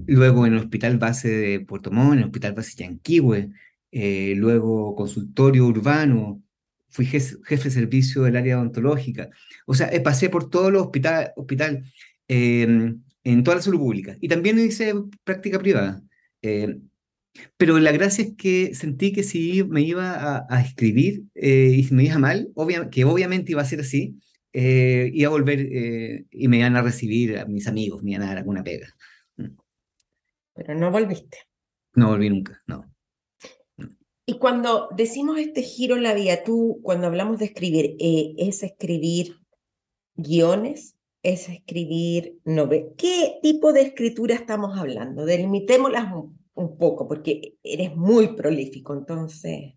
luego 0.08 0.48
en 0.48 0.54
el 0.54 0.60
hospital 0.60 0.98
base 0.98 1.30
de 1.30 1.60
Puerto 1.60 1.92
Montt, 1.92 2.14
en 2.14 2.20
el 2.20 2.26
hospital 2.26 2.54
base 2.54 2.76
Yanquihue, 2.76 3.52
eh, 3.92 4.34
luego 4.36 4.96
consultorio 4.96 5.68
urbano, 5.68 6.42
fui 6.90 7.06
jefe, 7.06 7.38
de 7.46 7.72
servicio 7.72 8.24
del 8.24 8.38
área 8.38 8.58
odontológica. 8.58 9.30
O 9.68 9.76
sea, 9.76 9.90
eh, 9.94 10.02
pasé 10.02 10.30
por 10.30 10.50
todos 10.50 10.72
los 10.72 10.84
hospitales 10.84 11.30
hospital, 11.36 11.84
en 12.28 13.44
toda 13.44 13.58
la 13.58 13.62
salud 13.62 13.80
pública. 13.80 14.18
Y 14.22 14.28
también 14.28 14.58
hice 14.58 14.96
práctica 15.24 15.60
privada. 15.60 16.02
Pero 17.58 17.78
la 17.80 17.92
gracia 17.92 18.24
es 18.24 18.36
que 18.38 18.74
sentí 18.74 19.12
que 19.12 19.24
si 19.24 19.64
me 19.64 19.82
iba 19.82 20.46
a, 20.50 20.62
escribir 20.62 21.24
eh, 21.36 21.74
y 21.76 21.84
si 21.84 21.94
me 21.94 22.06
iba 22.06 22.18
mal, 22.18 22.50
que 22.92 23.06
obviamente 23.06 23.52
iba 23.52 23.62
a 23.62 23.66
ser 23.66 23.82
así, 23.82 24.18
eh, 24.54 25.12
iba 25.14 25.28
a 25.28 25.32
volver 25.32 25.60
eh, 25.60 26.26
y 26.32 26.48
me 26.48 26.58
iban 26.58 26.76
a 26.76 26.82
recibir 26.82 27.38
a 27.38 27.46
mis 27.46 27.68
amigos, 27.68 28.02
me 28.02 28.12
iban 28.12 28.24
a 28.24 28.28
dar 28.28 28.38
alguna 28.38 28.64
pega. 28.64 28.88
Mm. 29.38 29.58
Pero 30.56 30.76
no 30.76 30.92
volviste. 30.92 31.38
No 31.96 32.08
volví 32.08 32.30
nunca, 32.30 32.62
no. 32.68 32.86
Y 34.26 34.38
cuando 34.38 34.90
decimos 34.96 35.40
este 35.40 35.64
giro 35.64 35.96
en 35.96 36.04
la 36.04 36.14
vida, 36.14 36.44
tú, 36.44 36.80
cuando 36.84 37.08
hablamos 37.08 37.40
de 37.40 37.46
escribir, 37.46 37.96
¿es 38.00 38.62
escribir 38.62 39.36
guiones? 40.16 40.96
¿Es 41.24 41.50
escribir 41.50 42.38
novelas? 42.46 42.92
¿Qué 42.98 43.40
tipo 43.42 43.74
de 43.74 43.82
escritura 43.82 44.36
estamos 44.36 44.78
hablando? 44.78 45.26
Delimitémoslas 45.26 46.14
un 46.14 46.39
un 46.60 46.78
poco, 46.78 47.08
porque 47.08 47.56
eres 47.64 47.96
muy 47.96 48.36
prolífico, 48.36 48.94
entonces. 48.94 49.74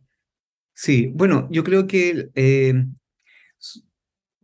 Sí, 0.74 1.12
bueno, 1.14 1.48
yo 1.50 1.64
creo 1.64 1.86
que 1.86 2.30
eh, 2.34 2.74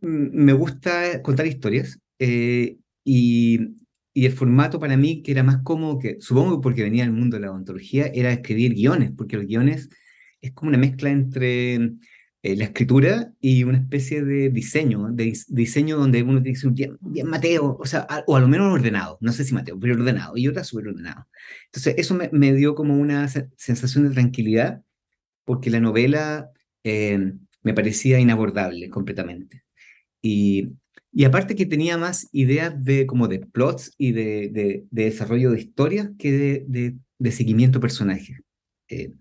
me 0.01 0.53
gusta 0.53 1.21
contar 1.21 1.47
historias 1.47 1.99
eh, 2.19 2.77
y, 3.03 3.59
y, 4.13 4.25
el 4.25 4.31
formato 4.31 4.79
para 4.79 4.95
mí 4.95 5.21
que 5.21 5.31
era 5.31 5.43
más 5.43 5.63
cómodo, 5.63 5.99
que 5.99 6.17
supongo 6.19 6.61
porque 6.61 6.83
venía 6.83 7.03
del 7.03 7.13
mundo 7.13 7.37
de 7.37 7.41
la 7.41 7.51
odontología, 7.51 8.07
era 8.07 8.31
escribir 8.31 8.73
guiones, 8.73 9.11
porque 9.17 9.37
los 9.37 9.45
guiones 9.45 9.89
es 10.41 10.51
como 10.53 10.69
una 10.69 10.77
mezcla 10.77 11.09
entre 11.09 11.91
eh, 12.41 12.55
la 12.55 12.65
escritura 12.65 13.33
y 13.41 13.63
una 13.63 13.79
especie 13.79 14.23
de 14.23 14.49
diseño, 14.49 15.09
de 15.11 15.37
diseño 15.49 15.97
donde 15.97 16.23
uno 16.23 16.41
ser 16.55 16.71
bien, 16.71 16.97
bien 17.01 17.27
Mateo, 17.27 17.77
o 17.79 17.85
sea, 17.85 18.07
o 18.27 18.35
a 18.35 18.39
lo 18.39 18.47
menos 18.47 18.73
ordenado, 18.73 19.17
no 19.21 19.33
sé 19.33 19.43
si 19.43 19.53
Mateo, 19.53 19.79
pero 19.79 19.95
ordenado, 19.95 20.37
y 20.37 20.47
otra 20.47 20.63
súper 20.63 20.89
ordenado. 20.89 21.27
Entonces, 21.65 21.95
eso 21.97 22.15
me, 22.15 22.29
me, 22.31 22.53
dio 22.53 22.75
como 22.75 22.97
una 22.97 23.27
sensación 23.27 24.07
de 24.07 24.13
tranquilidad, 24.13 24.81
porque 25.43 25.69
la 25.69 25.79
novela 25.79 26.51
eh, 26.83 27.33
me 27.63 27.73
parecía 27.73 28.19
inabordable 28.19 28.89
completamente. 28.89 29.63
Y, 30.21 30.69
y 31.11 31.25
aparte 31.25 31.55
que 31.55 31.65
tenía 31.65 31.97
más 31.97 32.29
ideas 32.31 32.73
de, 32.83 33.05
como 33.05 33.27
de 33.27 33.39
plots 33.39 33.93
y 33.97 34.11
de, 34.13 34.49
de, 34.49 34.85
desarrollo 34.91 35.51
de 35.51 35.59
historias 35.59 36.09
que 36.17 36.31
de, 36.67 36.95
de 37.19 37.31
seguimiento 37.31 37.79
personaje. 37.79 38.39
Eh, 38.87 39.13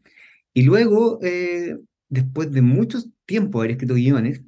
y 0.55 0.63
luego, 0.63 1.19
eh, 1.23 1.77
después 2.09 2.51
de 2.53 2.63
mucho 2.63 2.99
tiempo 3.27 3.59
haber 3.59 3.73
escrito 3.73 3.95
guiones, 3.95 4.43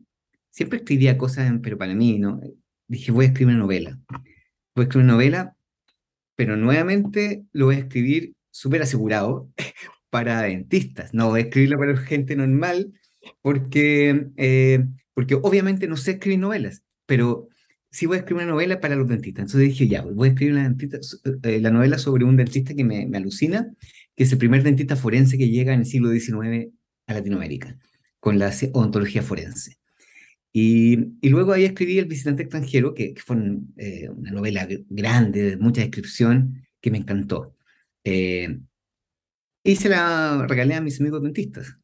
siempre 0.51 0.79
escribía 0.79 1.19
cosas, 1.19 1.53
pero 1.63 1.79
para 1.79 1.95
mí, 1.95 2.19
¿no? 2.19 2.41
Dije, 2.89 3.13
voy 3.13 3.27
a 3.27 3.29
escribir 3.29 3.55
una 3.55 3.65
novela. 3.65 3.99
Voy 4.75 4.83
a 4.83 4.83
escribir 4.83 5.05
una 5.05 5.13
novela, 5.15 5.57
pero 6.37 6.57
nuevamente 6.57 7.45
lo 7.53 7.67
voy 7.67 7.77
a 7.77 7.81
escribir 7.81 8.35
súper 8.51 8.83
asegurado 8.83 9.51
para 10.11 10.43
dentistas. 10.43 11.15
No 11.15 11.29
voy 11.29 11.41
a 11.41 11.45
escribirla 11.45 11.79
para 11.79 11.97
gente 11.97 12.35
normal, 12.35 12.93
porque, 13.43 14.29
eh, 14.37 14.85
porque 15.15 15.35
obviamente 15.35 15.87
no 15.87 15.97
sé 15.97 16.13
escribir 16.13 16.41
novelas, 16.41 16.83
pero 17.07 17.49
sí 17.91 18.07
voy 18.07 18.17
a 18.17 18.21
escribir 18.21 18.45
una 18.45 18.53
novela 18.53 18.81
para 18.81 18.97
los 18.97 19.09
dentistas. 19.09 19.43
Entonces 19.43 19.69
dije, 19.69 19.89
ya, 19.89 20.03
voy 20.03 20.29
a 20.29 20.33
escribir 20.33 20.55
una 20.55 20.77
eh, 21.43 21.61
la 21.61 21.71
novela 21.71 21.99
sobre 21.99 22.25
un 22.25 22.37
dentista 22.37 22.75
que 22.75 22.85
me, 22.85 23.07
me, 23.07 23.19
alucina, 23.19 23.73
que 24.17 24.25
es 24.25 24.33
el 24.33 24.39
primer 24.39 24.63
dentista 24.63 24.97
forense 24.97 25.39
que 25.39 25.49
llega 25.49 25.75
en 25.75 25.81
el 25.81 25.87
siglo 25.87 26.11
XIX 26.11 26.73
a 27.11 27.15
Latinoamérica, 27.15 27.79
con 28.19 28.39
la 28.39 28.53
odontología 28.73 29.23
forense. 29.23 29.79
Y, 30.53 30.99
y 31.21 31.29
luego 31.29 31.53
ahí 31.53 31.65
escribí 31.65 31.99
El 31.99 32.07
visitante 32.07 32.43
extranjero, 32.43 32.95
que, 32.95 33.15
fue 33.25 33.37
eh, 33.77 34.09
una 34.09 34.33
novela 34.33 34.67
grande, 34.89 35.43
de 35.43 35.57
mucha 35.57 35.81
descripción, 35.81 36.67
que 36.81 36.91
me 36.91 36.99
encantó. 36.99 37.55
Eh, 38.05 38.59
y 39.63 39.77
se 39.77 39.89
la 39.89 40.47
regalé 40.49 40.75
a 40.75 40.81
mis 40.81 41.01
amigos 41.01 41.23
dentistas. 41.23 41.77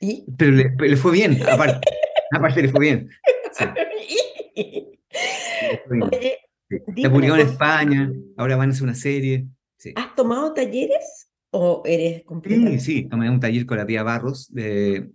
¿Y? 0.00 0.24
Pero 0.36 0.52
le, 0.52 0.96
fue 0.96 1.12
bien, 1.12 1.40
aparte. 1.48 1.88
aparte 2.32 2.62
le 2.62 2.68
fue 2.68 2.80
bien. 2.80 3.10
publicó 7.10 7.36
en 7.36 7.46
España, 7.46 8.12
ahora 8.36 8.56
van 8.56 8.70
a 8.70 8.72
hacer 8.72 8.84
una 8.84 8.94
serie. 8.94 9.46
¿Has 9.94 10.14
tomado 10.14 10.54
talleres 10.54 11.27
o 11.50 11.82
eres 11.86 12.24
completamente? 12.24 12.80
Sí, 12.80 13.02
sí, 13.02 13.08
tomé 13.08 13.30
un 13.30 13.40
taller 13.40 13.66
con 13.66 13.78
la 13.78 13.86
Pía 13.86 14.02
Barros. 14.02 14.52
De... 14.52 15.10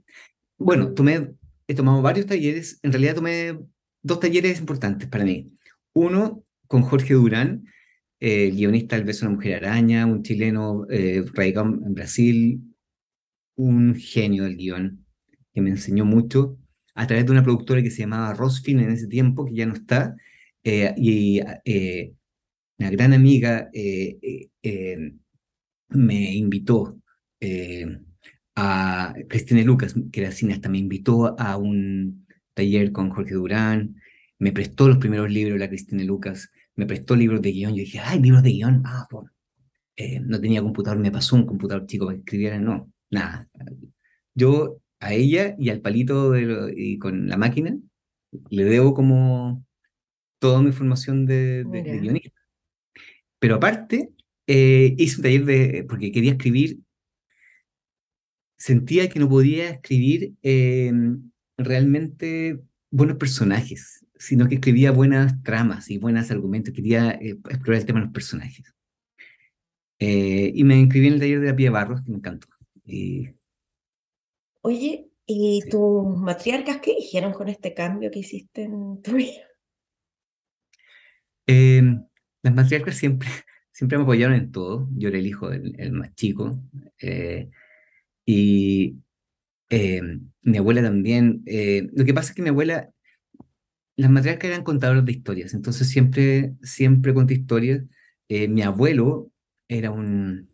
Bueno, 0.57 0.93
tomé, 0.93 1.33
he 1.67 1.75
tomado 1.75 2.01
varios 2.01 2.25
talleres, 2.25 2.79
en 2.83 2.91
realidad 2.91 3.15
tomé 3.15 3.59
dos 4.01 4.19
talleres 4.19 4.59
importantes 4.59 5.07
para 5.07 5.25
mí. 5.25 5.51
Uno 5.93 6.43
con 6.67 6.81
Jorge 6.81 7.13
Durán, 7.13 7.65
eh, 8.19 8.51
guionista 8.51 8.95
del 8.95 9.05
beso 9.05 9.21
de 9.21 9.27
una 9.27 9.35
mujer 9.35 9.65
araña, 9.65 10.05
un 10.05 10.23
chileno 10.23 10.85
eh, 10.89 11.23
radicado 11.33 11.67
en 11.67 11.93
Brasil, 11.93 12.75
un 13.55 13.95
genio 13.95 14.43
del 14.43 14.57
guion, 14.57 15.05
que 15.53 15.61
me 15.61 15.69
enseñó 15.69 16.05
mucho 16.05 16.57
a 16.95 17.07
través 17.07 17.25
de 17.25 17.31
una 17.31 17.43
productora 17.43 17.81
que 17.81 17.91
se 17.91 18.01
llamaba 18.01 18.33
Rosfin 18.33 18.79
en 18.79 18.91
ese 18.91 19.07
tiempo, 19.07 19.45
que 19.45 19.55
ya 19.55 19.65
no 19.65 19.73
está, 19.73 20.15
eh, 20.63 20.93
y 20.97 21.41
eh, 21.65 22.13
una 22.77 22.89
gran 22.89 23.13
amiga 23.13 23.69
eh, 23.73 24.47
me 25.95 26.33
invitó 26.33 26.97
a 28.55 29.13
Cristina 29.27 29.63
Lucas, 29.63 29.95
que 30.11 30.21
era 30.21 30.31
cineasta, 30.31 30.69
me 30.69 30.77
invitó 30.77 31.39
a 31.39 31.57
un 31.57 32.25
taller 32.53 32.91
con 32.91 33.09
Jorge 33.09 33.33
Durán, 33.33 33.95
me 34.39 34.51
prestó 34.51 34.87
los 34.87 34.97
primeros 34.97 35.31
libros 35.31 35.55
de 35.55 35.59
la 35.59 35.69
Cristina 35.69 36.03
Lucas, 36.03 36.51
me 36.75 36.85
prestó 36.85 37.15
libros 37.15 37.41
de 37.41 37.51
guion, 37.51 37.71
yo 37.71 37.83
dije, 37.83 37.99
ay, 37.99 38.19
libros 38.19 38.43
de 38.43 38.51
guion, 38.51 38.83
ah, 38.85 39.07
bueno. 39.11 39.31
no 40.21 40.39
tenía 40.39 40.61
computador, 40.61 40.99
me 40.99 41.11
pasó 41.11 41.35
un 41.35 41.45
computador 41.45 41.85
chico 41.85 42.05
para 42.05 42.17
que 42.17 42.21
escribiera, 42.21 42.59
no, 42.59 42.91
nada. 43.09 43.47
Yo 44.35 44.79
a 44.99 45.13
ella 45.13 45.55
y 45.59 45.69
al 45.69 45.81
palito 45.81 46.31
de 46.31 46.73
y 46.75 46.97
con 46.97 47.27
la 47.27 47.37
máquina 47.37 47.77
le 48.49 48.63
debo 48.63 48.93
como 48.93 49.65
toda 50.39 50.61
mi 50.61 50.71
formación 50.71 51.25
de, 51.25 51.65
guionista. 52.01 52.39
Pero 53.39 53.55
aparte, 53.55 54.13
eh, 54.47 54.95
hice 54.97 55.17
un 55.17 55.23
taller 55.23 55.45
de, 55.45 55.85
porque 55.87 56.11
quería 56.11 56.31
escribir, 56.31 56.79
sentía 58.57 59.09
que 59.09 59.19
no 59.19 59.29
podía 59.29 59.69
escribir 59.69 60.33
em, 60.41 61.31
realmente 61.57 62.59
buenos 62.91 63.17
personajes, 63.17 64.05
sino 64.15 64.47
que 64.47 64.55
escribía 64.55 64.91
buenas 64.91 65.41
tramas 65.43 65.89
y 65.89 65.97
buenos 65.97 66.31
argumentos, 66.31 66.73
quería 66.73 67.11
eh, 67.11 67.37
explorar 67.49 67.81
el 67.81 67.85
tema 67.85 67.99
de 67.99 68.05
los 68.05 68.13
personajes. 68.13 68.73
Eh, 69.99 70.51
y 70.53 70.63
me 70.63 70.77
inscribí 70.79 71.07
en 71.07 71.13
el 71.13 71.19
taller 71.19 71.39
de 71.41 71.47
la 71.47 71.55
Pía 71.55 71.71
Barros, 71.71 72.01
que 72.01 72.11
me 72.11 72.17
encantó. 72.17 72.47
Y 72.85 73.29
Oye, 74.61 75.09
¿y 75.25 75.61
tus 75.69 76.17
matriarcas 76.17 76.79
qué 76.81 76.95
dijeron 76.95 77.33
con 77.33 77.49
este 77.49 77.73
cambio 77.73 78.09
que 78.11 78.19
hiciste 78.19 78.63
en 78.63 79.01
tu 79.01 79.15
vida? 79.15 79.43
Em, 81.45 82.05
las 82.41 82.53
matriarcas 82.53 82.95
siempre, 82.95 83.27
siempre 83.73 83.97
me 83.97 84.03
apoyaron 84.05 84.35
en 84.35 84.51
todo. 84.51 84.87
Yo 84.95 85.09
era 85.09 85.17
el 85.17 85.27
hijo 85.27 85.49
del 85.49 85.91
más 85.91 86.15
chico. 86.15 86.57
Eh, 87.01 87.49
y 88.25 88.97
em, 89.69 90.31
mi 90.43 90.57
abuela 90.57 90.81
también. 90.81 91.43
Eh, 91.45 91.89
lo 91.93 92.05
que 92.05 92.13
pasa 92.13 92.31
es 92.31 92.35
que 92.35 92.43
mi 92.43 92.49
abuela, 92.49 92.91
las 93.95 94.11
matriarcas 94.11 94.49
eran 94.49 94.63
contadores 94.63 95.05
de 95.05 95.11
historias, 95.11 95.53
entonces 95.53 95.89
siempre, 95.89 96.55
siempre 96.63 97.13
conté 97.13 97.35
historias. 97.35 97.83
Eh, 98.29 98.47
mi 98.47 98.61
abuelo 98.61 99.31
era 99.67 99.91
un... 99.91 100.49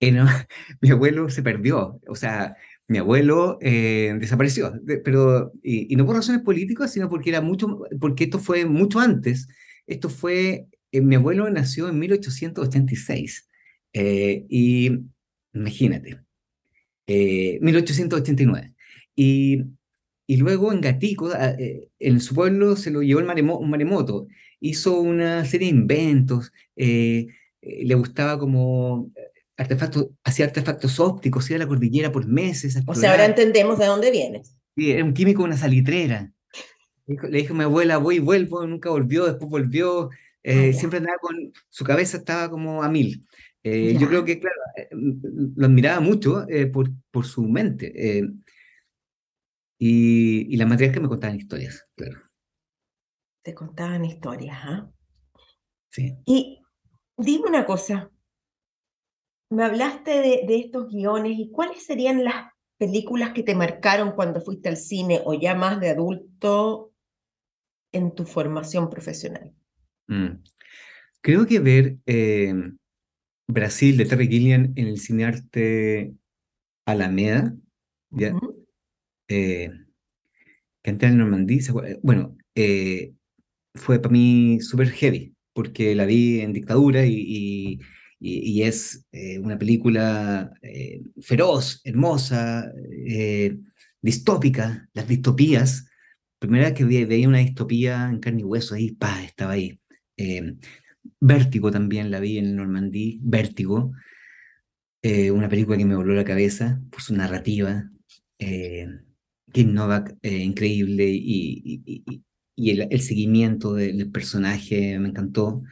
Era, 0.00 0.26
mi 0.80 0.90
abuelo 0.90 1.30
se 1.30 1.42
perdió, 1.42 2.00
o 2.08 2.16
sea, 2.16 2.56
mi 2.88 2.98
abuelo 2.98 3.58
eh, 3.62 4.14
desapareció, 4.18 4.74
pero, 5.04 5.52
y, 5.62 5.94
no 5.96 6.04
por 6.04 6.16
razones 6.16 6.42
políticas, 6.42 6.92
sino 6.92 7.08
porque 7.08 7.30
era 7.30 7.40
mucho, 7.40 7.80
porque 8.00 8.24
esto 8.24 8.38
fue 8.38 8.66
mucho 8.66 9.00
antes. 9.00 9.48
Esto 9.86 10.08
fue, 10.10 10.66
eh, 10.98 11.00
mi 11.00 11.16
abuelo 11.16 11.48
nació 11.50 11.88
en 11.88 11.98
1886, 11.98 13.48
eh, 13.92 14.46
y 14.48 14.90
imagínate, 15.52 16.20
1889. 17.06 18.74
Y, 19.14 19.62
y 20.26 20.36
luego 20.38 20.72
en 20.72 20.80
Gatico, 20.80 21.30
en 21.98 22.20
su 22.20 22.34
pueblo 22.34 22.76
se 22.76 22.90
lo 22.90 23.02
llevó 23.02 23.20
el 23.20 23.44
un 23.44 23.70
maremoto, 23.70 24.26
hizo 24.60 25.00
una 25.00 25.44
serie 25.44 25.68
de 25.68 25.78
inventos, 25.78 26.50
le 26.74 27.94
gustaba 27.94 28.38
como 28.38 29.12
artefactos, 29.56 30.08
hacía 30.24 30.46
artefactos 30.46 30.98
ópticos, 31.00 31.48
iba 31.50 31.56
a 31.56 31.60
la 31.60 31.68
cordillera 31.68 32.12
por 32.12 32.26
meses. 32.26 32.80
o 32.86 32.94
sea, 32.94 33.12
ahora 33.12 33.26
entendemos 33.26 33.78
de 33.78 33.86
dónde 33.86 34.10
vienes. 34.10 34.56
Sí, 34.76 34.90
era 34.90 35.04
un 35.04 35.14
químico, 35.14 35.44
una 35.44 35.56
salitrera. 35.56 36.32
Le 37.06 37.38
dijo 37.38 37.54
a 37.54 37.56
mi 37.56 37.64
abuela, 37.64 37.98
voy 37.98 38.16
y 38.16 38.20
vuelvo, 38.20 38.66
nunca 38.66 38.90
volvió, 38.90 39.26
después 39.26 39.50
volvió, 39.50 40.10
eh, 40.44 40.70
ah, 40.70 40.78
siempre 40.78 40.98
andaba 40.98 41.18
con, 41.18 41.52
su 41.68 41.84
cabeza 41.84 42.18
estaba 42.18 42.48
como 42.48 42.82
a 42.82 42.88
mil. 42.88 43.26
Eh, 43.62 43.96
yo 43.98 44.06
creo 44.08 44.24
que, 44.24 44.38
claro, 44.38 44.60
eh, 44.76 44.88
lo 44.92 45.66
admiraba 45.66 46.00
mucho 46.00 46.46
por, 46.72 46.90
por 47.10 47.24
su 47.24 47.42
mente. 47.44 47.92
y, 49.78 50.54
y 50.54 50.56
las 50.56 50.68
materias 50.68 50.94
que 50.94 51.00
me 51.00 51.08
contaban 51.08 51.36
historias, 51.36 51.84
claro. 51.96 52.20
Te 53.42 53.54
contaban 53.54 54.04
historias, 54.04 54.56
¿ah? 54.62 54.90
Sí. 55.90 56.16
Y 56.24 56.62
dime 57.16 57.48
una 57.48 57.66
cosa, 57.66 58.10
me 59.54 59.64
hablaste 59.64 60.10
de, 60.46 60.56
estos 60.56 60.88
guiones 60.88 61.38
y 61.38 61.50
cuáles 61.50 61.84
serían 61.84 62.24
las 62.24 62.52
películas 62.76 63.32
que 63.32 63.42
te 63.42 63.54
marcaron 63.54 64.12
cuando 64.12 64.40
fuiste 64.40 64.68
al 64.68 64.76
cine 64.76 65.22
o 65.24 65.34
ya 65.34 65.54
más 65.54 65.80
de 65.80 65.90
adulto 65.90 66.92
en 67.92 68.14
tu 68.14 68.24
formación 68.24 68.90
profesional. 68.90 69.54
Mm. 70.08 70.42
Creo 71.20 71.46
que 71.46 71.60
ver 71.60 71.98
em, 72.06 72.76
Brasil 73.48 73.96
de 73.96 74.06
Terry 74.06 74.28
Gilliam 74.28 74.72
en 74.76 74.88
el 74.88 74.98
cinearte 75.00 76.14
Alameda, 76.86 77.54
¿ya? 78.10 78.34
Eh, 79.28 79.70
que 80.82 80.90
antes 80.90 81.10
en 81.10 81.18
Normandía, 81.18 81.60
bueno, 82.02 82.36
eh, 82.54 83.14
fue 83.74 84.00
para 84.00 84.12
mí 84.12 84.60
súper 84.60 84.90
heavy, 84.90 85.34
porque 85.54 85.94
la 85.94 86.04
vi 86.06 86.40
en 86.40 86.52
dictadura 86.52 87.06
y 87.06 87.80
y, 88.26 88.62
es 88.62 89.06
eh, 89.12 89.38
una 89.38 89.58
película 89.58 90.50
eh, 90.62 91.02
feroz, 91.20 91.80
hermosa, 91.84 92.72
distópica, 94.00 94.88
las 94.94 95.08
distopías. 95.08 95.86
Primera 96.38 96.66
vez 96.70 96.74
que 96.74 96.84
veía 96.84 97.28
una 97.28 97.38
distopía 97.38 98.08
en 98.08 98.20
carne 98.20 98.40
y 98.40 98.44
hueso, 98.44 98.74
ahí, 98.74 98.92
pa, 98.92 99.22
estaba 99.22 99.52
ahí. 99.52 99.78
Vértigo 101.20 101.70
también 101.70 102.10
la 102.10 102.20
vi 102.20 102.38
en 102.38 102.56
Normandía, 102.56 103.18
Vértigo, 103.20 103.92
una 105.32 105.48
película 105.48 105.76
que 105.76 105.84
me 105.84 105.96
voló 105.96 106.14
la 106.14 106.24
cabeza 106.24 106.80
por 106.90 107.02
su 107.02 107.14
narrativa. 107.14 107.90
Kim 108.38 109.74
Novak, 109.74 110.16
increíble, 110.22 111.06
y, 111.06 111.82
y, 112.56 112.70
el, 112.70 112.88
el, 112.90 113.00
seguimiento 113.00 113.74
del 113.74 114.10
personaje 114.10 114.98
me 114.98 115.08
encantó. 115.08 115.62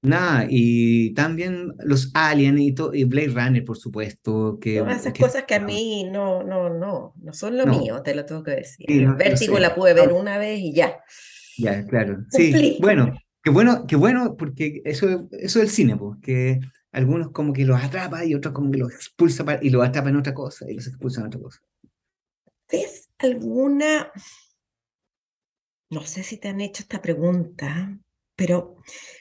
Nada, 0.00 0.46
y 0.48 1.12
también 1.14 1.74
los 1.80 2.12
Alien 2.14 2.58
y, 2.58 2.72
y 2.92 3.04
Blade 3.04 3.28
Runner, 3.28 3.64
por 3.64 3.76
supuesto, 3.76 4.58
que, 4.60 4.78
Todas 4.78 5.00
esas 5.00 5.12
que 5.12 5.22
cosas 5.22 5.42
que 5.42 5.56
a 5.56 5.60
mí 5.60 6.08
no, 6.10 6.44
no, 6.44 6.70
no, 6.70 7.14
no 7.20 7.32
son 7.32 7.58
lo 7.58 7.66
no, 7.66 7.78
mío, 7.78 8.00
te 8.02 8.14
lo 8.14 8.24
tengo 8.24 8.44
que 8.44 8.52
decir. 8.52 8.86
sí, 8.88 9.00
no, 9.00 9.16
Vértigo 9.16 9.56
sé. 9.56 9.60
la 9.60 9.74
pude 9.74 9.94
ver 9.94 10.12
una 10.12 10.38
vez 10.38 10.60
y 10.60 10.72
ya, 10.72 11.00
ya, 11.58 11.84
claro. 11.86 12.24
Sí, 12.30 12.50
cumplí. 12.50 12.78
bueno, 12.80 13.14
qué 13.42 13.50
bueno, 13.50 13.86
qué 13.86 13.96
bueno, 13.96 14.36
porque 14.36 14.82
eso, 14.84 15.28
eso 15.32 15.58
del 15.58 15.68
cine, 15.68 15.96
pues, 15.96 16.18
que 16.22 16.60
algunos 16.92 17.30
como 17.30 17.52
que 17.52 17.64
los 17.64 17.82
atrapa 17.82 18.24
y 18.24 18.34
otros 18.34 18.54
como 18.54 18.70
que 18.70 18.78
los 18.78 18.92
expulsa 18.92 19.44
y 19.60 19.70
los 19.70 19.86
atrapa 19.86 20.08
en 20.08 20.16
otra 20.16 20.34
cosa 20.34 20.70
y 20.70 20.74
los 20.74 20.86
expulsan 20.86 21.22
en 21.22 21.28
otra 21.28 21.40
cosa. 21.40 21.60
¿Ves 22.70 23.10
alguna, 23.18 24.12
no 25.90 26.02
sé 26.02 26.22
si 26.22 26.38
te 26.38 26.48
han 26.48 26.60
hecho 26.60 26.82
esta 26.82 27.00
pregunta, 27.00 27.98
pero 28.36 28.76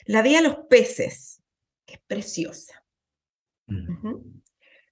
la 0.06 0.22
vi 0.22 0.36
a 0.36 0.42
los 0.42 0.58
peces, 0.70 1.42
que 1.86 1.96
es 1.96 2.02
preciosa. 2.06 2.84
Mm, 3.68 4.42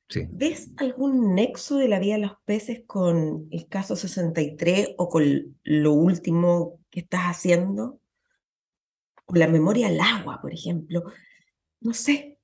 sí. 0.10 0.28
¿Ves 0.32 0.72
algún 0.78 1.36
nexo 1.36 1.78
de 1.78 1.88
la 1.88 2.00
vida 2.00 2.16
de 2.16 2.22
los 2.22 2.38
peces 2.46 2.84
con 2.86 3.48
el 3.52 3.68
caso 3.68 3.96
63 3.96 4.96
o 4.98 5.10
con 5.10 5.58
lo 5.64 5.94
último 5.94 6.80
que 6.96 7.02
estás 7.02 7.26
haciendo? 7.26 8.00
O 9.28 9.36
la 9.36 9.48
memoria 9.48 9.88
al 9.88 10.00
agua, 10.00 10.42
por 10.42 10.52
ejemplo. 10.54 11.04
No 11.82 11.94
sé. 11.94 12.40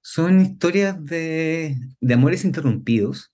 Son 0.00 0.40
historias 0.40 1.02
de, 1.04 1.76
de 2.00 2.14
amores 2.14 2.44
interrumpidos. 2.44 3.32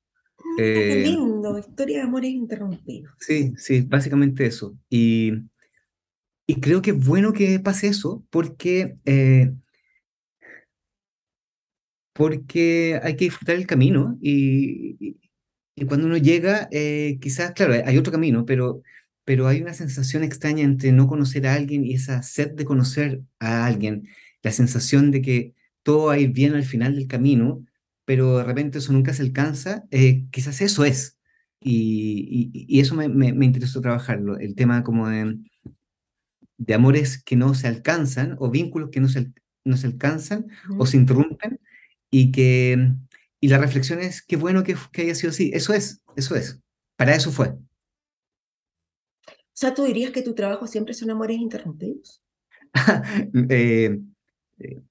Mira 0.57 0.87
qué 0.87 0.95
eh, 0.95 1.05
lindo, 1.05 1.59
historia 1.59 1.99
de 1.99 2.03
amores 2.05 2.31
interrumpidos. 2.31 3.15
sí, 3.21 3.55
sí, 3.57 3.83
básicamente 3.83 4.47
eso. 4.47 4.77
Y, 4.91 5.33
y 6.47 6.61
creo 6.61 6.83
que 6.83 6.91
es 6.93 7.07
bueno 7.07 7.33
que 7.33 7.61
pase 7.61 7.89
eso 7.89 8.25
porque, 8.31 8.97
eh, 9.05 9.53
porque 12.13 12.99
hay 13.03 13.17
que 13.17 13.27
disfrutar 13.27 13.57
el 13.57 13.67
camino 13.67 14.19
y, 14.21 14.97
y- 15.01 15.17
y 15.81 15.85
cuando 15.87 16.07
uno 16.07 16.17
llega, 16.17 16.69
eh, 16.73 17.19
quizás, 17.21 17.53
claro, 17.53 17.75
hay 17.87 17.97
otro 17.99 18.11
camino, 18.13 18.45
pero, 18.45 18.83
pero 19.29 19.47
hay 19.47 19.61
una 19.61 19.75
sensación 19.75 20.25
extraña 20.25 20.65
entre 20.65 20.91
no 20.93 21.07
conocer 21.07 21.47
a 21.47 21.53
alguien 21.55 21.85
y 21.85 21.93
esa 21.95 22.23
sed 22.23 22.53
de 22.53 22.65
conocer 22.65 23.21
a 23.41 23.67
alguien, 23.67 24.09
la 24.43 24.53
sensación 24.53 25.11
de 25.11 25.21
que 25.23 25.55
todo 25.83 26.07
va 26.07 26.15
a 26.15 26.19
ir 26.19 26.31
bien 26.33 26.55
al 26.55 26.65
final 26.65 26.95
del 26.97 27.09
camino, 27.09 27.63
pero 28.07 28.39
de 28.39 28.45
repente 28.45 28.79
eso 28.79 28.93
nunca 28.95 29.13
se 29.13 29.23
alcanza, 29.23 29.85
eh, 29.91 30.25
quizás 30.31 30.61
eso 30.63 30.85
es. 30.87 31.19
Y, 31.61 32.51
y- 32.55 32.67
y 32.79 32.81
eso 32.81 32.95
me, 32.95 33.09
me, 33.09 33.33
me 33.35 33.45
interesó 33.47 33.81
trabajarlo, 33.83 34.39
el 34.39 34.55
tema 34.55 34.83
como 34.85 35.09
de, 35.11 35.37
de 36.57 36.75
amores 36.75 37.23
que 37.23 37.37
no 37.37 37.55
se 37.55 37.69
alcanzan 37.69 38.37
o 38.39 38.51
vínculos 38.51 38.91
que 38.91 39.01
no 39.01 39.09
se, 39.09 39.33
no 39.65 39.77
se 39.77 39.87
alcanzan 39.87 40.47
o 40.79 40.87
se 40.87 40.97
interrumpen 40.97 41.61
y 42.11 42.33
que 42.33 42.93
y 43.41 43.49
la 43.49 43.59
reflexión 43.59 44.01
es 44.01 44.23
qué 44.23 44.37
bueno 44.37 44.65
que, 44.65 44.77
que 44.93 45.03
haya 45.03 45.15
sido 45.15 45.31
así. 45.31 45.51
Eso 45.55 45.73
es, 45.73 46.03
eso 46.17 46.35
es. 46.35 46.61
Para 46.97 47.15
eso 47.15 47.31
fue. 47.31 47.55
Sea, 49.59 49.75
¿tú 49.75 49.85
dirías 49.85 50.11
que 50.13 50.23
tu 50.23 50.35
trabajo 50.35 50.67
siempre 50.67 50.95
son 50.95 51.11
amores 51.11 51.39
interrumpidos? 51.39 52.23
Eh, 53.51 53.99
eh, 54.61 54.83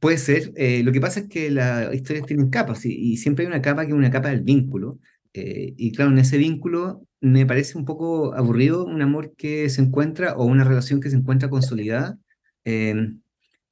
puede 0.00 0.18
ser. 0.18 0.52
eh, 0.56 0.82
lo 0.84 0.92
que 0.92 1.00
pasa 1.00 1.20
es 1.20 1.28
que 1.28 1.50
las 1.50 1.94
historias 1.94 2.26
tienen 2.26 2.50
capas 2.50 2.84
y, 2.86 2.94
y 2.94 3.16
siempre 3.18 3.44
hay 3.44 3.48
una 3.48 3.62
capa 3.62 3.84
que 3.86 3.92
es 3.92 3.98
una 3.98 4.10
capa 4.10 4.30
del 4.30 4.42
vínculo. 4.42 4.98
eh, 5.34 5.74
y 5.76 5.92
claro, 5.92 6.10
en 6.12 6.18
ese 6.18 6.38
vínculo 6.38 7.06
me 7.20 7.46
parece 7.46 7.78
un 7.78 7.84
poco 7.84 8.34
aburrido 8.34 8.84
un 8.86 9.02
amor 9.02 9.34
que 9.36 9.68
se 9.70 9.82
encuentra 9.82 10.34
o 10.36 10.44
una 10.46 10.64
relación 10.64 11.00
que 11.00 11.10
se 11.10 11.16
encuentra 11.16 11.50
consolidada, 11.50 12.18
eh, 12.64 12.94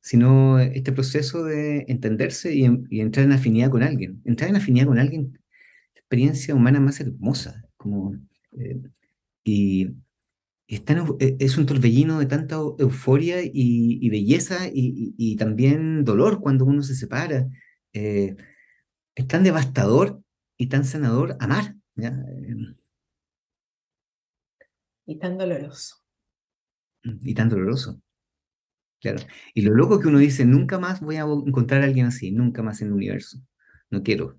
sino 0.00 0.58
este 0.60 0.92
proceso 0.92 1.44
de 1.44 1.84
entenderse 1.88 2.54
y, 2.54 2.66
y 2.90 3.00
entrar 3.00 3.26
en 3.26 3.32
afinidad 3.32 3.70
con 3.70 3.82
alguien. 3.82 4.22
Entrar 4.24 4.50
en 4.50 4.56
afinidad 4.56 4.86
con 4.86 4.98
alguien 4.98 5.38
experiencia 5.94 6.54
humana 6.54 6.80
más 6.80 7.00
hermosa. 7.00 7.64
Como, 7.76 8.14
eh, 8.58 8.80
y 9.44 9.88
es, 10.68 10.84
tan 10.84 10.98
eu- 10.98 11.16
e- 11.20 11.36
es 11.40 11.58
un 11.58 11.66
torbellino 11.66 12.18
de 12.20 12.26
tanta 12.26 12.56
eu- 12.56 12.76
euforia 12.78 13.42
y, 13.42 13.50
y 14.02 14.10
belleza 14.10 14.68
y, 14.68 15.14
y- 15.18 15.32
y 15.32 15.36
también 15.36 16.04
dolor 16.04 16.40
cuando 16.40 16.64
uno 16.64 16.82
se 16.82 16.94
separa. 16.94 17.48
Eh, 17.92 18.36
es 19.16 19.28
tan 19.28 19.44
devastador 19.44 20.22
y 20.58 20.68
tan 20.68 20.84
sanador 20.84 21.36
amar. 21.40 21.76
¿ya? 21.96 22.10
Eh, 22.10 22.76
Y 25.04 25.18
tan 25.18 25.36
doloroso. 25.36 25.96
y 27.02 27.34
tan 27.34 27.48
doloroso. 27.48 28.00
Claro. 29.00 29.20
Y 29.54 29.62
lo 29.62 29.74
loco 29.74 30.00
que 30.00 30.08
uno 30.08 30.18
dice, 30.18 30.44
nunca 30.44 30.78
más 30.78 31.00
voy 31.00 31.16
a 31.16 31.22
encontrar 31.22 31.82
a 31.82 31.84
alguien 31.84 32.06
así, 32.06 32.30
nunca 32.32 32.62
más 32.62 32.80
en 32.80 32.88
el 32.88 32.94
universo. 32.94 33.38
No 33.90 34.02
quiero. 34.02 34.38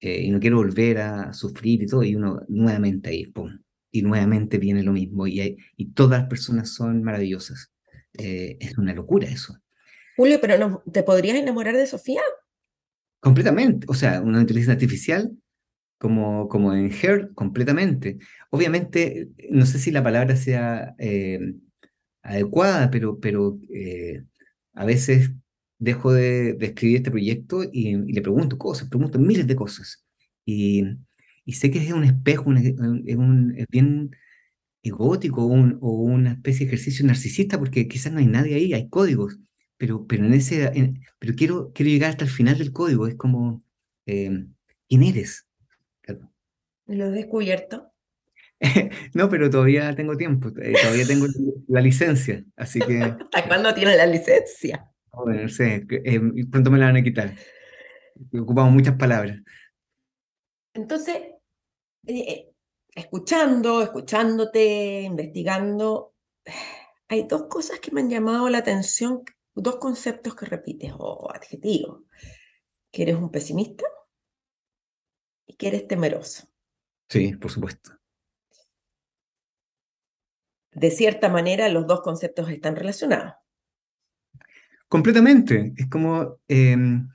eh, 0.00 0.22
y 0.24 0.30
no 0.30 0.40
quiero 0.40 0.58
volver 0.58 0.98
a 0.98 1.32
sufrir 1.34 1.82
y 1.82 1.86
todo, 1.86 2.04
y 2.04 2.16
uno 2.16 2.42
nuevamente 2.48 3.10
ahí, 3.10 3.26
pum, 3.28 3.58
y 3.98 4.02
nuevamente 4.02 4.58
viene 4.58 4.82
lo 4.82 4.92
mismo, 4.92 5.26
y, 5.26 5.40
hay- 5.40 5.56
y 5.76 5.92
todas 5.92 6.20
las 6.20 6.28
personas 6.28 6.70
son 6.74 7.02
maravillosas. 7.02 7.72
Eh, 8.14 8.56
es 8.60 8.78
una 8.78 8.94
locura 8.94 9.28
eso, 9.28 9.58
Julio, 10.16 10.38
pero 10.42 10.58
no, 10.58 10.82
¿te 10.92 11.02
podrías 11.02 11.36
enamorar 11.38 11.76
de 11.76 11.86
Sofía? 11.86 12.20
completamente, 13.20 13.86
o 13.90 13.94
sea, 13.94 14.20
una 14.22 14.40
inteligencia 14.40 14.74
artificial 14.74 15.32
como, 15.98 16.48
como 16.48 16.74
en 16.74 16.92
Her, 16.92 17.32
completamente. 17.34 18.18
Obviamente, 18.50 19.30
no 19.50 19.66
sé 19.66 19.78
si 19.78 19.90
la 19.92 20.02
palabra 20.04 20.36
sea 20.36 20.94
eh, 20.98 21.40
adecuada, 22.22 22.90
pero, 22.90 23.20
pero 23.20 23.58
eh, 23.74 24.24
a 24.74 24.84
veces 24.86 25.30
dejo 25.78 26.12
de, 26.12 26.54
de 26.54 26.66
escribir 26.66 26.98
este 26.98 27.10
proyecto 27.10 27.64
y, 27.64 27.90
y 27.96 28.12
le 28.14 28.22
pregunto 28.22 28.58
cosas, 28.58 28.88
pregunto 28.88 29.18
miles 29.18 29.46
de 29.46 29.56
cosas. 29.56 30.04
Y, 30.46 30.84
y 31.46 31.54
sé 31.54 31.72
que 31.72 31.80
es 31.80 31.92
un 31.92 32.04
espejo, 32.04 32.50
un- 32.50 32.58
es, 32.58 33.16
un, 33.18 33.54
es 33.58 33.66
bien 33.70 34.12
egótico 34.82 35.42
o, 35.44 35.46
un- 35.46 35.78
o 35.82 35.92
una 35.92 36.32
especie 36.34 36.66
de 36.66 36.72
ejercicio 36.74 37.06
narcisista 37.06 37.58
porque 37.58 37.88
quizás 37.88 38.12
no 38.12 38.18
hay 38.20 38.26
nadie 38.26 38.56
ahí, 38.56 38.74
hay 38.74 38.88
códigos, 38.88 39.38
pero, 39.78 40.06
pero, 40.06 40.26
en 40.26 40.34
ese, 40.34 40.64
en- 40.78 41.00
pero 41.18 41.34
quiero, 41.36 41.72
quiero 41.74 41.90
llegar 41.90 42.10
hasta 42.10 42.24
el 42.24 42.30
final 42.30 42.58
del 42.58 42.72
código, 42.72 43.06
es 43.08 43.16
como, 43.16 43.64
eh, 44.06 44.46
¿quién 44.88 45.02
eres? 45.04 45.46
Claro. 46.02 46.30
¿Lo 46.86 47.04
he 47.06 47.10
descubierto? 47.12 47.92
No, 49.14 49.28
pero 49.28 49.50
todavía 49.50 49.94
tengo 49.94 50.16
tiempo, 50.16 50.50
eh, 50.60 50.78
todavía 50.78 51.06
tengo 51.06 51.26
la 51.68 51.80
licencia, 51.80 52.44
así 52.56 52.84
que, 52.84 53.16
¿Hasta 53.20 53.46
cuándo 53.48 53.74
tiene 53.74 53.96
la 53.96 54.06
licencia? 54.06 54.90
bueno, 55.12 55.42
no 55.42 55.48
sé, 55.48 55.86
eh, 55.90 56.20
pronto 56.50 56.70
me 56.70 56.78
la 56.78 56.86
van 56.86 56.96
a 56.96 57.02
quitar. 57.02 57.34
Ocupamos 58.32 58.72
muchas 58.74 58.96
palabras. 58.96 59.40
Entonces, 60.74 61.22
eh, 62.06 62.52
escuchando, 62.94 63.82
escuchándote, 63.82 65.02
investigando, 65.02 66.14
hay 67.08 67.24
dos 67.24 67.44
cosas 67.44 67.80
que 67.80 67.90
me 67.90 68.00
han 68.00 68.10
llamado 68.10 68.48
la 68.48 68.58
atención, 68.58 69.22
dos 69.54 69.76
conceptos 69.76 70.34
que 70.34 70.46
repites 70.46 70.92
o 70.98 71.30
adjetivos. 71.32 72.02
Que 72.90 73.02
eres 73.02 73.16
un 73.16 73.30
pesimista 73.30 73.84
y 75.46 75.54
que 75.54 75.68
eres 75.68 75.86
temeroso. 75.86 76.48
Sí, 77.08 77.36
por 77.36 77.50
supuesto. 77.50 77.92
De 80.72 80.90
cierta 80.90 81.28
manera, 81.28 81.68
los 81.68 81.86
dos 81.86 82.00
conceptos 82.00 82.50
están 82.50 82.76
relacionados. 82.76 83.34
Completamente. 84.88 85.72
Es 85.76 85.88
como, 85.88 86.38
em, 86.48 87.08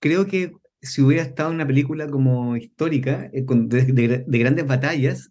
creo 0.00 0.26
que 0.26 0.52
si 0.82 1.02
hubiera 1.02 1.22
estado 1.24 1.50
en 1.50 1.56
una 1.56 1.66
película 1.66 2.08
como 2.08 2.56
histórica, 2.56 3.30
eh, 3.32 3.44
con- 3.44 3.68
de, 3.68 3.84
de- 3.84 4.24
de 4.26 4.38
grandes 4.38 4.66
batallas, 4.66 5.30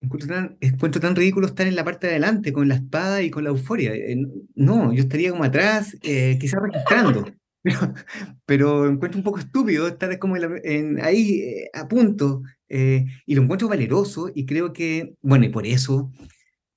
encuentro 0.00 0.28
tan, 0.34 0.56
encuentro 0.60 1.00
tan 1.00 1.16
ridículo 1.16 1.46
estar 1.46 1.66
en 1.66 1.76
la 1.76 1.84
parte 1.84 2.06
de 2.08 2.14
adelante 2.14 2.52
con 2.52 2.68
la 2.68 2.76
espada 2.76 3.22
y 3.22 3.30
con 3.30 3.44
la 3.44 3.50
euforia. 3.50 3.94
Eh, 3.94 4.16
no, 4.56 4.92
yo 4.92 5.02
estaría 5.02 5.30
como 5.30 5.44
atrás, 5.44 5.96
eh, 6.02 6.38
quizás 6.40 6.60
registrando. 6.62 7.26
Pero, 7.64 7.94
pero 8.44 8.88
encuentro 8.88 9.18
un 9.20 9.24
poco 9.24 9.38
estúpido 9.38 9.86
estar 9.86 10.18
como 10.18 10.34
en 10.36 10.42
la- 10.42 10.60
en- 10.64 11.00
ahí 11.04 11.40
eh, 11.42 11.70
a 11.74 11.86
punto. 11.88 12.42
eh, 12.68 13.06
y 13.26 13.34
lo 13.36 13.42
encuentro 13.42 13.68
valeroso 13.68 14.30
y 14.34 14.46
creo 14.46 14.72
que, 14.72 15.14
bueno, 15.22 15.44
y 15.44 15.50
por 15.50 15.64
eso 15.66 16.10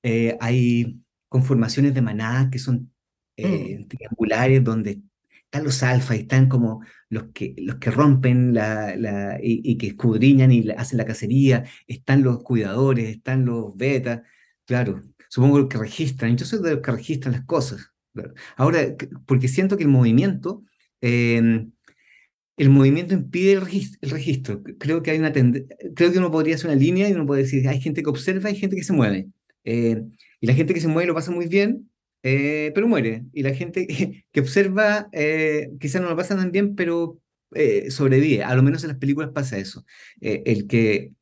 eh, 0.04 0.36
hay 0.40 1.00
conformaciones 1.28 1.94
de 1.94 2.02
manadas 2.02 2.50
que 2.50 2.58
son 2.60 2.92
Mm. 3.38 3.86
triangulares 3.88 4.64
donde 4.64 5.00
están 5.44 5.64
los 5.64 5.82
alfas 5.82 6.16
y 6.18 6.20
están 6.20 6.48
como 6.48 6.82
los 7.08 7.24
que, 7.32 7.54
los 7.58 7.76
que 7.76 7.90
rompen 7.90 8.54
la, 8.54 9.38
y, 9.42 9.76
que 9.78 9.88
escudriñan 9.88 10.52
y 10.52 10.68
hacen 10.70 10.98
la 10.98 11.04
cacería, 11.06 11.64
están 11.86 12.22
los 12.22 12.42
cuidadores, 12.42 13.08
están 13.10 13.44
los 13.44 13.76
betas, 13.76 14.22
claro, 14.64 15.02
supongo 15.28 15.68
que 15.68 15.78
registran, 15.78 16.36
yo 16.36 16.44
soy 16.46 16.62
de 16.62 16.72
los 16.72 16.80
que 16.82 16.92
registran 16.92 17.32
las 17.34 17.44
cosas. 17.44 17.92
claro. 18.12 18.34
Ahora, 18.56 18.80
porque 19.26 19.48
siento 19.48 19.76
que 19.76 19.84
el 19.84 19.90
movimiento, 19.90 20.64
eh, 21.00 21.66
el 22.56 22.70
movimiento 22.70 23.14
impide 23.14 23.52
el 23.52 23.60
regis- 23.62 23.98
el 24.00 24.10
registro. 24.10 24.62
Creo 24.78 25.02
que 25.02 25.10
hay 25.10 25.18
una 25.18 25.32
creo 25.32 26.12
que 26.12 26.18
uno 26.18 26.30
podría 26.30 26.54
hacer 26.54 26.70
una 26.70 26.80
línea 26.80 27.08
y 27.08 27.12
uno 27.12 27.26
puede 27.26 27.42
decir, 27.42 27.68
hay 27.68 27.80
gente 27.80 28.02
que 28.02 28.08
observa, 28.10 28.48
hay 28.48 28.56
gente 28.56 28.76
que 28.76 28.84
se 28.84 28.92
mueve. 28.92 29.28
Eh, 29.64 30.02
y 30.40 30.46
la 30.46 30.54
gente 30.54 30.72
que 30.74 30.80
se 30.80 30.88
mueve 30.88 31.08
lo 31.08 31.14
pasa 31.14 31.30
muy 31.30 31.48
bien, 31.48 31.90
eh, 32.28 32.72
pero 32.74 32.88
muere. 32.88 33.24
Y 33.32 33.44
la 33.44 33.54
gente 33.54 33.86
que 34.32 34.40
observa, 34.40 35.08
eh, 35.12 35.70
quizás 35.78 36.02
no 36.02 36.08
lo 36.08 36.16
pasa 36.16 36.36
tan 36.36 36.50
bien, 36.50 36.74
pero 36.74 37.20
eh, 37.54 37.88
sobrevive. 37.92 38.42
A 38.42 38.56
lo 38.56 38.64
menos 38.64 38.82
en 38.82 38.88
las 38.88 38.98
películas 38.98 39.30
pasa 39.32 39.58
eso. 39.58 39.84
el, 40.20 40.66
que, 40.66 41.12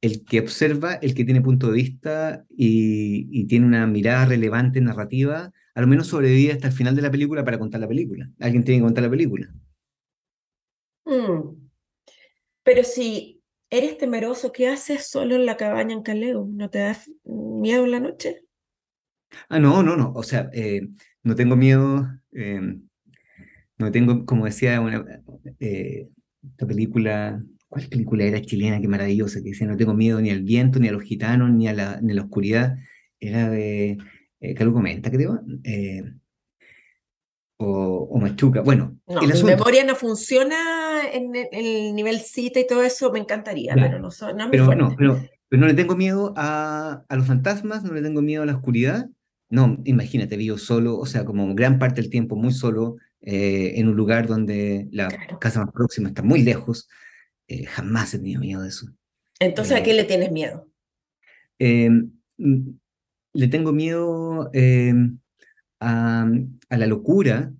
el 0.00 0.24
que 0.24 0.40
observa, 0.40 0.94
el 0.94 1.14
que 1.14 1.26
tiene 1.26 1.42
punto 1.42 1.66
de 1.66 1.74
vista 1.74 2.46
y, 2.48 3.44
tiene 3.46 3.66
una 3.66 3.86
mirada 3.86 4.24
relevante, 4.24 4.80
narrativa, 4.80 5.52
a 5.74 5.80
lo 5.82 5.86
menos 5.86 6.06
sobrevive 6.06 6.52
hasta 6.54 6.68
el 6.68 6.72
final 6.72 6.96
de 6.96 7.02
la 7.02 7.10
película 7.10 7.44
para 7.44 7.58
contar 7.58 7.82
la 7.82 7.88
película. 7.88 8.30
Alguien 8.40 8.64
tiene 8.64 8.80
que 8.80 8.84
contar 8.84 9.04
la 9.04 9.10
película. 9.10 9.52
Mm. 11.04 11.68
Pero 12.62 12.84
si 12.84 13.42
eres 13.68 13.98
temeroso, 13.98 14.50
¿qué 14.50 14.68
haces 14.68 15.08
solo 15.08 15.34
en 15.34 15.44
la 15.44 15.58
cabaña 15.58 15.92
en 15.92 16.02
Caleo? 16.02 16.46
¿No 16.50 16.70
te 16.70 16.78
da 16.78 16.98
miedo 17.24 17.84
en 17.84 17.90
la 17.90 18.00
noche? 18.00 18.43
Ah, 19.48 19.58
no, 19.58 19.82
no, 19.82 19.96
no. 19.96 20.12
O 20.14 20.22
sea, 20.22 20.50
eh, 20.52 20.88
no 21.22 21.34
tengo 21.34 21.56
miedo. 21.56 22.08
Eh, 22.32 22.78
no 23.78 23.90
tengo, 23.90 24.24
como 24.24 24.44
decía 24.44 24.80
una 24.80 25.04
eh, 25.60 26.08
esta 26.42 26.66
película, 26.66 27.42
¿cuál 27.68 27.86
película 27.88 28.24
era 28.24 28.40
chilena? 28.40 28.80
Qué 28.80 28.88
maravillosa, 28.88 29.40
que 29.42 29.50
decía, 29.50 29.66
no 29.66 29.76
tengo 29.76 29.94
miedo 29.94 30.20
ni 30.20 30.30
al 30.30 30.42
viento, 30.42 30.78
ni 30.78 30.88
a 30.88 30.92
los 30.92 31.02
gitanos, 31.02 31.50
ni 31.50 31.68
a 31.68 31.72
la, 31.72 32.00
ni 32.00 32.12
a 32.12 32.16
la 32.16 32.22
oscuridad. 32.22 32.76
Era 33.18 33.50
de 33.50 33.98
eh, 34.40 34.64
lo 34.64 34.72
comenta, 34.72 35.10
creo. 35.10 35.40
o, 37.56 38.18
Machuca. 38.20 38.60
Bueno, 38.60 38.98
no, 39.06 39.22
mi 39.22 39.42
memoria 39.42 39.84
no 39.84 39.96
funciona 39.96 40.56
en 41.12 41.32
el, 41.34 41.94
nivel 41.94 42.20
cita 42.20 42.60
y 42.60 42.66
todo 42.66 42.82
eso, 42.82 43.10
me 43.12 43.18
encantaría, 43.18 43.74
pero 43.74 43.98
no, 43.98 44.08
no 44.08 44.50
pero, 44.50 44.74
no, 44.74 44.94
pero, 44.96 45.20
pero, 45.48 45.60
no 45.60 45.66
le 45.66 45.74
tengo 45.74 45.96
miedo 45.96 46.34
a, 46.36 47.04
a, 47.08 47.16
los 47.16 47.26
fantasmas, 47.26 47.84
no 47.84 47.94
le 47.94 48.02
tengo 48.02 48.22
miedo 48.22 48.42
a 48.42 48.46
la 48.46 48.54
oscuridad, 48.54 49.08
no, 49.50 49.78
imagínate, 49.84 50.36
vivo 50.36 50.58
solo, 50.58 50.98
o 50.98 51.06
sea, 51.06 51.24
como 51.24 51.54
gran 51.54 51.78
parte 51.78 52.00
del 52.00 52.10
tiempo 52.10 52.36
muy 52.36 52.52
solo, 52.52 52.96
eh, 53.26 53.80
en 53.80 53.88
un 53.88 53.96
lugar 53.96 54.26
donde 54.26 54.86
la 54.92 55.08
casa 55.40 55.64
más 55.64 55.72
próxima 55.72 56.08
está 56.08 56.22
muy 56.22 56.42
lejos. 56.42 56.88
Eh, 57.48 57.64
jamás 57.64 58.12
he 58.12 58.18
tenido 58.18 58.40
miedo 58.40 58.62
de 58.62 58.68
eso. 58.68 58.86
Entonces, 59.40 59.78
¿a 59.78 59.82
qué 59.82 59.92
eh, 59.92 59.94
le 59.94 60.04
tienes 60.04 60.30
miedo? 60.30 60.68
Mm, 61.58 62.70
le 63.32 63.48
tengo 63.48 63.72
miedo 63.72 64.50
a, 65.80 66.26
la 66.68 66.86
locura, 66.86 67.52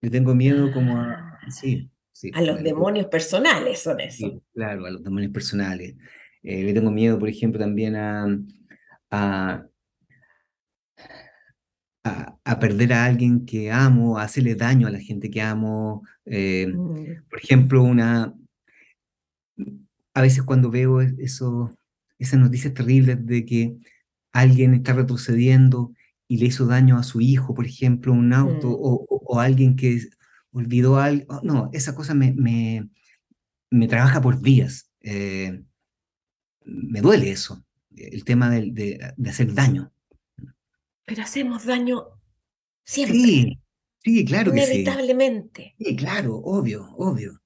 le 0.00 0.10
tengo 0.10 0.34
miedo 0.34 0.72
como 0.72 0.98
a... 0.98 1.12
Ah. 1.12 1.28
Sí, 1.50 1.90
sí, 2.12 2.30
a 2.34 2.40
los 2.40 2.62
demonios 2.62 3.06
personales 3.06 3.80
son 3.80 3.98
eso. 4.00 4.40
claro, 4.54 4.86
a 4.86 4.90
los 4.90 5.02
demonios 5.02 5.32
personales. 5.32 5.96
le 6.42 6.72
tengo 6.72 6.90
miedo, 6.92 7.18
por 7.18 7.28
ejemplo, 7.28 7.58
también 7.58 7.96
a, 7.96 8.38
a 9.10 9.66
a, 12.04 12.58
perder 12.58 12.92
a 12.92 13.04
alguien 13.04 13.46
que 13.46 13.70
amo, 13.70 14.18
a 14.18 14.24
hacerle 14.24 14.54
daño 14.54 14.86
a 14.86 14.90
la 14.90 15.00
gente 15.00 15.30
que 15.30 15.40
amo. 15.40 16.02
Eh, 16.24 16.66
mm. 16.66 17.28
Por 17.28 17.38
ejemplo, 17.38 17.82
una, 17.82 18.34
a 20.14 20.22
veces 20.22 20.42
cuando 20.42 20.70
veo 20.70 21.00
eso, 21.00 21.76
esas 22.18 22.40
noticias 22.40 22.74
terribles 22.74 23.24
de 23.24 23.44
que 23.44 23.76
alguien 24.32 24.74
está 24.74 24.92
retrocediendo 24.92 25.92
y 26.28 26.38
le 26.38 26.46
hizo 26.46 26.66
daño 26.66 26.98
a 26.98 27.02
su 27.02 27.20
hijo, 27.20 27.54
por 27.54 27.66
ejemplo, 27.66 28.12
un 28.12 28.32
auto, 28.32 28.68
mm. 28.68 28.76
o, 28.80 29.40
alguien 29.40 29.76
que 29.76 30.00
olvidó 30.52 30.98
algo, 30.98 31.24
oh, 31.28 31.40
no, 31.42 31.70
esa 31.72 31.94
cosa 31.94 32.14
me, 32.14 32.32
me, 32.32 32.88
me 33.70 33.88
trabaja 33.88 34.20
por 34.20 34.40
días. 34.40 34.90
Eh, 35.00 35.62
me 36.64 37.00
duele 37.00 37.30
eso, 37.30 37.64
el 37.96 38.24
tema 38.24 38.50
de, 38.50 38.70
de 39.16 39.30
hacer 39.30 39.54
daño 39.54 39.91
pero 41.12 41.24
hacemos 41.24 41.66
daño 41.66 42.06
siempre. 42.86 43.18
Sí, 43.18 43.58
sí, 44.02 44.24
claro 44.24 44.50
Inevitablemente. 44.50 45.74
sí. 45.78 45.94
claro, 45.94 46.36
obvio, 46.36 46.88
obvio. 46.96 47.42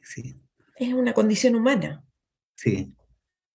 Sí. 0.00 0.34
Es 0.74 0.92
una 0.92 1.12
condición 1.12 1.54
humana. 1.54 2.04
Sí. 2.56 2.92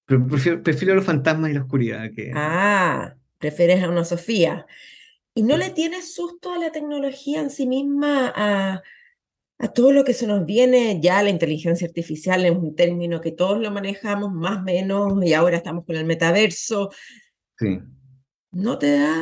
Pero 0.06 0.26
prefiero, 0.64 0.96
los 0.96 1.04
fantasmas 1.04 1.52
y 1.52 1.56
la 1.56 1.64
oscuridad 1.64 2.10
que. 2.16 2.32
Ah, 2.34 3.16
prefieres 3.38 3.84
a 3.84 3.90
una 3.90 4.06
Sofía. 4.06 4.66
¿Y 5.36 5.44
no 5.44 5.58
le 5.58 5.72
tienes 5.72 6.16
susto 6.16 6.54
a 6.54 6.58
la 6.58 6.72
tecnología 6.72 7.42
en 7.42 7.50
sí 7.50 7.68
misma, 7.68 8.32
a, 8.34 8.82
a 9.58 9.74
todo 9.74 9.92
lo 9.92 10.06
que 10.06 10.14
se 10.14 10.26
nos 10.26 10.46
viene? 10.46 11.02
Ya 11.02 11.22
la 11.22 11.32
inteligencia 11.32 11.86
artificial 11.86 12.46
es 12.46 12.52
un 12.52 12.76
término 12.76 13.20
que 13.20 13.34
todos 13.34 13.60
lo 13.60 13.72
manejamos 13.72 14.32
más 14.32 14.60
o 14.60 14.62
menos 14.62 15.26
y 15.26 15.34
ahora 15.34 15.58
estamos 15.58 15.84
con 15.86 15.98
el 15.98 16.06
metaverso. 16.06 16.92
Sí. 17.60 17.82
¿No 18.54 18.78
te 18.78 18.98
da 18.98 19.18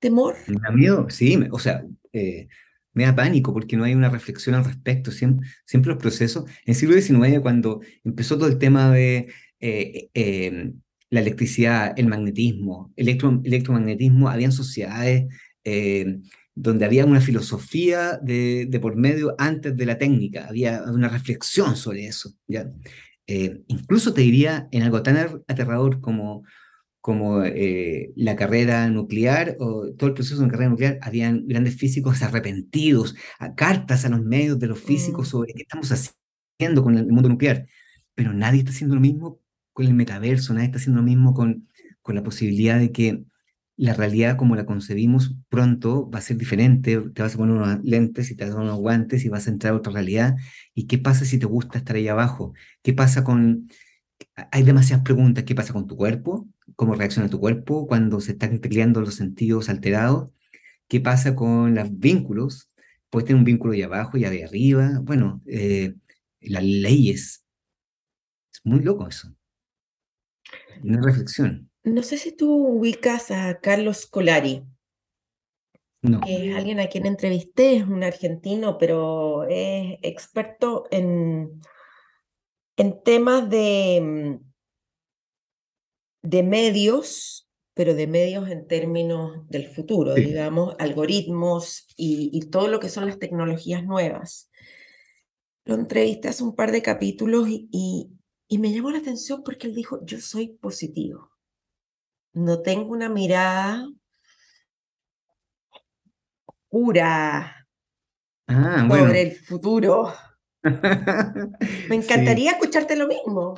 temor? 0.00 0.36
¿Me 0.48 0.58
da 0.60 0.70
miedo? 0.70 1.08
Sí, 1.10 1.38
o 1.50 1.58
sea, 1.58 1.84
eh, 2.12 2.48
me 2.92 3.04
da 3.04 3.14
pánico 3.14 3.52
porque 3.52 3.76
no 3.76 3.84
hay 3.84 3.94
una 3.94 4.08
reflexión 4.08 4.54
al 4.54 4.64
respecto. 4.64 5.10
Siempre, 5.10 5.46
los 5.70 5.98
procesos. 5.98 6.44
En 6.64 6.72
el 6.72 6.74
siglo 6.74 7.00
XIX, 7.00 7.40
cuando 7.40 7.80
empezó 8.02 8.36
todo 8.36 8.48
el 8.48 8.58
tema 8.58 8.90
de 8.90 9.28
eh, 9.60 10.08
em, 10.14 10.80
la 11.10 11.20
electricidad, 11.20 11.94
el 11.96 12.08
magnetismo, 12.08 12.92
electro, 12.96 13.40
electromagnetismo, 13.44 14.28
habían 14.28 14.52
sociedades 14.52 15.26
donde 16.56 16.86
había 16.86 17.04
una 17.04 17.20
filosofía 17.20 18.18
de, 18.22 18.66
de, 18.68 18.80
por 18.80 18.96
medio 18.96 19.34
antes 19.36 19.76
de 19.76 19.86
la 19.86 19.98
técnica, 19.98 20.46
había 20.48 20.82
una 20.84 21.08
reflexión 21.08 21.76
sobre 21.76 22.06
eso. 22.06 22.32
¿ya? 22.48 22.72
Eh, 23.26 23.60
incluso 23.68 24.14
te 24.14 24.22
diría 24.22 24.66
en 24.72 24.82
algo 24.82 25.02
tan 25.02 25.42
aterrador 25.46 26.00
como 26.00 26.44
como 27.06 27.44
eh, 27.44 28.10
la 28.16 28.34
carrera 28.34 28.90
nuclear 28.90 29.54
o 29.60 29.92
todo 29.96 30.08
el 30.08 30.14
proceso 30.14 30.40
de 30.40 30.46
la 30.46 30.50
carrera 30.50 30.70
nuclear, 30.70 30.98
habían 31.02 31.46
grandes 31.46 31.76
físicos 31.76 32.20
arrepentidos, 32.20 33.14
a 33.38 33.54
cartas 33.54 34.04
a 34.04 34.08
los 34.08 34.24
medios 34.24 34.58
de 34.58 34.66
los 34.66 34.80
físicos 34.80 35.28
mm. 35.28 35.30
sobre 35.30 35.54
qué 35.54 35.62
estamos 35.62 35.92
haciendo 35.92 36.82
con 36.82 36.98
el 36.98 37.06
mundo 37.06 37.28
nuclear. 37.28 37.68
Pero 38.16 38.32
nadie 38.32 38.58
está 38.58 38.72
haciendo 38.72 38.96
lo 38.96 39.00
mismo 39.00 39.38
con 39.72 39.86
el 39.86 39.94
metaverso, 39.94 40.52
nadie 40.52 40.66
está 40.66 40.78
haciendo 40.78 41.00
lo 41.00 41.06
mismo 41.06 41.32
con, 41.32 41.68
con 42.02 42.16
la 42.16 42.24
posibilidad 42.24 42.76
de 42.80 42.90
que 42.90 43.22
la 43.76 43.94
realidad 43.94 44.36
como 44.36 44.56
la 44.56 44.66
concebimos 44.66 45.36
pronto 45.48 46.10
va 46.10 46.18
a 46.18 46.22
ser 46.22 46.38
diferente, 46.38 47.00
te 47.14 47.22
vas 47.22 47.36
a 47.36 47.38
poner 47.38 47.54
unos 47.54 47.84
lentes 47.84 48.32
y 48.32 48.34
te 48.34 48.42
vas 48.42 48.52
a 48.52 48.56
poner 48.56 48.70
unos 48.70 48.80
guantes 48.80 49.24
y 49.24 49.28
vas 49.28 49.46
a 49.46 49.50
entrar 49.52 49.74
a 49.74 49.76
otra 49.76 49.92
realidad. 49.92 50.34
¿Y 50.74 50.88
qué 50.88 50.98
pasa 50.98 51.24
si 51.24 51.38
te 51.38 51.46
gusta 51.46 51.78
estar 51.78 51.94
ahí 51.94 52.08
abajo? 52.08 52.52
¿Qué 52.82 52.92
pasa 52.92 53.22
con... 53.22 53.68
Hay 54.50 54.62
demasiadas 54.62 55.04
preguntas. 55.04 55.44
¿Qué 55.44 55.54
pasa 55.54 55.72
con 55.72 55.86
tu 55.86 55.96
cuerpo? 55.96 56.48
cómo 56.76 56.94
reacciona 56.94 57.28
tu 57.28 57.40
cuerpo 57.40 57.86
cuando 57.86 58.20
se 58.20 58.32
están 58.32 58.60
tecleando 58.60 59.00
los 59.00 59.14
sentidos 59.14 59.68
alterados, 59.68 60.30
qué 60.88 61.00
pasa 61.00 61.34
con 61.34 61.74
los 61.74 61.98
vínculos, 61.98 62.70
puedes 63.10 63.26
tener 63.26 63.38
un 63.38 63.44
vínculo 63.44 63.72
de 63.72 63.84
abajo 63.84 64.16
y 64.16 64.24
de 64.24 64.44
arriba, 64.44 65.00
bueno, 65.02 65.42
eh, 65.46 65.94
las 66.40 66.62
leyes. 66.62 67.44
Es 68.52 68.60
muy 68.64 68.80
loco 68.80 69.08
eso. 69.08 69.34
Una 70.82 71.00
reflexión. 71.00 71.70
No 71.82 72.02
sé 72.02 72.18
si 72.18 72.32
tú 72.32 72.52
ubicas 72.52 73.30
a 73.30 73.58
Carlos 73.60 74.06
Colari. 74.06 74.64
No. 76.02 76.20
Que 76.20 76.50
es 76.50 76.56
alguien 76.56 76.78
a 76.78 76.88
quien 76.88 77.06
entrevisté, 77.06 77.76
es 77.76 77.84
un 77.84 78.04
argentino, 78.04 78.78
pero 78.78 79.44
es 79.44 79.98
experto 80.02 80.86
en, 80.90 81.60
en 82.76 83.02
temas 83.02 83.48
de 83.48 84.38
de 86.26 86.42
medios, 86.42 87.48
pero 87.74 87.94
de 87.94 88.06
medios 88.06 88.48
en 88.50 88.66
términos 88.66 89.48
del 89.48 89.68
futuro, 89.68 90.14
digamos, 90.14 90.74
algoritmos 90.78 91.86
y, 91.96 92.40
todo 92.50 92.68
lo 92.68 92.80
que 92.80 92.88
son 92.88 93.06
las 93.06 93.18
tecnologías 93.18 93.84
nuevas. 93.84 94.50
Lo 95.64 95.74
entrevisté 95.74 96.28
hace 96.28 96.42
un 96.42 96.56
par 96.56 96.72
de 96.72 96.82
capítulos 96.82 97.46
y, 97.48 98.10
y 98.48 98.58
me 98.58 98.72
llamó 98.72 98.90
la 98.90 98.98
atención 98.98 99.42
porque 99.44 99.68
él 99.68 99.74
dijo, 99.74 100.04
yo 100.04 100.20
soy 100.20 100.48
positivo. 100.48 101.30
No 102.32 102.60
tengo 102.62 102.90
una 102.90 103.08
mirada 103.08 103.86
oscura 106.46 107.68
ah, 108.48 108.88
sobre 108.88 109.22
el 109.22 109.32
futuro. 109.32 110.12
Me 111.88 111.96
encantaría 111.96 112.52
escucharte 112.52 112.96
lo 112.96 113.06
mismo. 113.06 113.54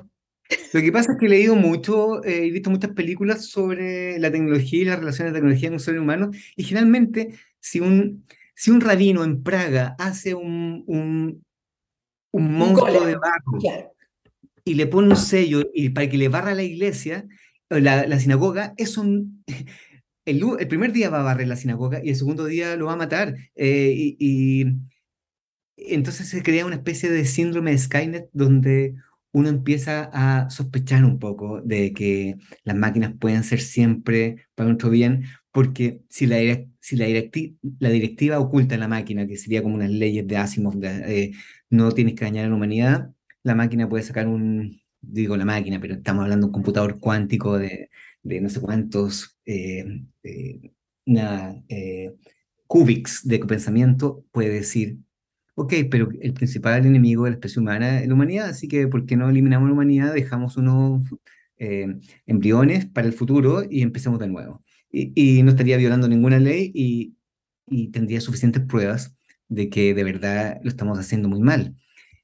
Lo 0.73 0.81
que 0.81 0.93
pasa 0.93 1.13
es 1.13 1.19
que 1.19 1.27
he 1.27 1.29
leído 1.29 1.57
mucho, 1.57 2.25
eh, 2.25 2.47
he 2.47 2.51
visto 2.51 2.71
muchas 2.71 2.93
películas 2.93 3.47
sobre 3.47 4.19
la 4.19 4.31
tecnología 4.31 4.83
y 4.83 4.85
las 4.87 4.99
relaciones 4.99 5.33
de 5.33 5.39
tecnología 5.39 5.69
con 5.69 5.75
el 5.75 5.81
ser 5.81 5.99
humano, 5.99 6.31
y 6.57 6.65
generalmente 6.65 7.35
si 7.61 7.81
un, 7.81 8.25
si 8.55 8.71
un 8.71 8.81
rabino 8.81 9.25
en 9.25 9.43
Praga 9.43 9.95
hace 9.99 10.35
un, 10.35 10.85
un, 10.87 11.45
un 12.33 12.55
monstruo 12.55 13.05
de 13.05 13.17
barro 13.17 13.93
y 14.65 14.75
le 14.75 14.87
pone 14.87 15.09
un 15.09 15.17
sello 15.17 15.63
y 15.75 15.91
para 15.91 16.09
que 16.09 16.19
le 16.19 16.29
barra 16.29 16.55
la 16.55 16.63
iglesia, 16.63 17.27
la, 17.69 18.07
la 18.07 18.19
sinagoga, 18.19 18.75
es 18.77 18.97
un... 18.99 19.45
El, 20.25 20.43
el, 20.59 20.69
primer 20.69 20.93
día 20.93 21.09
va 21.09 21.21
a 21.21 21.23
barrer 21.23 21.49
la 21.49 21.57
sinagoga 21.57 22.05
y 22.05 22.11
el 22.11 22.17
segundo 22.17 22.45
día 22.45 22.77
lo 22.77 22.85
va 22.85 22.93
a 22.93 22.97
matar. 22.97 23.35
Eh, 23.55 23.95
y, 23.97 24.17
y 24.21 24.67
entonces 25.79 26.29
se 26.29 26.43
crea 26.43 26.67
una 26.67 26.77
especie 26.77 27.11
de 27.11 27.25
síndrome 27.25 27.71
de 27.73 27.79
Skynet 27.79 28.29
donde 28.33 28.97
uno 29.33 29.49
empieza 29.49 30.11
a 30.13 30.51
sospechar 30.51 31.05
un 31.05 31.19
poco 31.19 31.61
de 31.63 31.93
que 31.93 32.37
las 32.65 32.77
máquinas 32.77 33.15
pueden 33.19 33.45
ser 33.45 33.61
siempre 33.61 34.49
para 34.55 34.69
nuestro 34.69 34.91
bien, 34.91 35.25
porque 35.53 36.03
si 36.09 36.27
la, 36.27 36.39
si 36.81 36.97
la, 36.97 37.07
la 37.79 37.91
directiva 37.91 38.39
oculta 38.39 38.75
en 38.75 38.81
la 38.81 38.89
máquina, 38.89 39.27
que 39.27 39.37
sería 39.37 39.63
como 39.63 39.75
unas 39.77 39.91
leyes 39.91 40.27
de 40.27 40.37
Asimov, 40.37 40.83
eh, 40.83 41.33
no 41.71 41.93
tienes 41.93 42.15
que 42.15 42.25
dañar 42.25 42.47
a 42.47 42.49
la 42.49 42.55
humanidad, 42.55 43.13
la 43.43 43.55
máquina 43.55 43.89
puede 43.89 44.03
sacar 44.05 44.29
un, 44.29 44.81
digo 45.01 45.37
la 45.37 45.45
máquina, 45.45 45.81
pero 45.81 45.95
estamos 45.95 46.25
hablando 46.25 46.47
de 46.47 46.49
un 46.49 46.55
computador 46.55 46.99
cuántico 47.01 47.59
de, 47.59 47.91
de 48.23 48.41
no 48.41 48.49
sé 48.49 48.61
cuántos 48.61 49.39
eh, 49.47 49.85
eh, 50.23 50.73
eh 51.69 52.15
cubics 52.67 53.27
de 53.27 53.39
pensamiento, 53.41 54.25
puede 54.31 54.51
decir, 54.51 54.99
ok, 55.59 55.75
pero 55.91 56.09
el 56.21 56.33
principal 56.35 56.87
enemigo 56.87 57.25
de 57.25 57.31
la 57.31 57.37
especie 57.37 57.61
humana 57.61 58.01
es 58.01 58.09
la 58.09 58.15
humanidad, 58.15 58.49
así 58.49 58.69
que 58.69 58.89
¿por 58.89 59.07
qué 59.07 59.17
no 59.17 59.29
eliminamos 59.29 59.69
la 59.69 59.75
humanidad, 59.75 60.15
dejamos 60.15 60.57
unos 60.57 61.03
embriones 62.27 62.87
para 62.87 63.07
el 63.09 63.13
futuro 63.13 63.65
y 63.69 63.83
empecemos 63.83 64.19
de 64.21 64.29
nuevo? 64.29 64.63
Y, 64.91 65.43
no 65.43 65.51
estaría 65.51 65.77
violando 65.77 66.09
ninguna 66.09 66.39
ley 66.39 66.73
y, 66.75 67.15
y 67.67 67.89
tendría 67.89 68.21
suficientes 68.21 68.63
pruebas 68.65 69.15
de 69.49 69.69
que 69.69 69.95
de 69.95 70.05
verdad 70.05 70.61
lo 70.63 70.69
estamos 70.71 70.99
haciendo 70.99 71.29
muy 71.29 71.41
mal. 71.41 71.75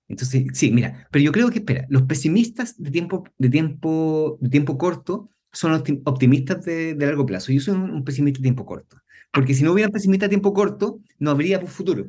Entonces, 0.08 0.44
sí, 0.52 0.70
mira, 0.70 1.08
pero 1.10 1.24
yo 1.24 1.32
creo 1.32 1.50
que, 1.50 1.58
espera, 1.58 1.86
los 1.88 2.02
pesimistas 2.02 2.80
de 2.80 2.90
tiempo, 2.90 3.24
de 3.38 3.48
tiempo, 3.48 4.38
de 4.40 4.50
tiempo 4.50 4.78
corto 4.78 5.30
son 5.52 5.72
optimistas 6.04 6.64
de, 6.64 6.94
largo 6.98 7.26
plazo. 7.26 7.52
Yo 7.52 7.60
soy 7.60 7.74
un, 7.74 8.04
pesimista 8.04 8.38
de 8.38 8.42
tiempo 8.42 8.66
corto. 8.66 8.98
Porque 9.32 9.54
si 9.54 9.64
no 9.64 9.72
hubiera 9.72 9.90
pesimista 9.90 10.26
de 10.26 10.30
tiempo 10.30 10.52
corto, 10.52 11.00
no 11.18 11.30
habría 11.30 11.60
futuro. 11.60 12.06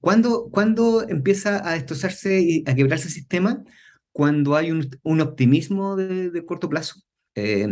¿Cuándo, 0.00 0.48
¿Cuándo 0.50 1.08
empieza 1.08 1.68
a 1.68 1.72
destrozarse 1.72 2.40
y 2.40 2.64
a 2.66 2.74
quebrarse 2.74 3.08
el 3.08 3.14
sistema? 3.14 3.64
Cuando 4.12 4.54
hay 4.54 4.70
un, 4.70 4.88
un 5.02 5.20
optimismo 5.20 5.96
de, 5.96 6.44
corto 6.46 6.68
plazo. 6.68 7.00
Eh, 7.34 7.66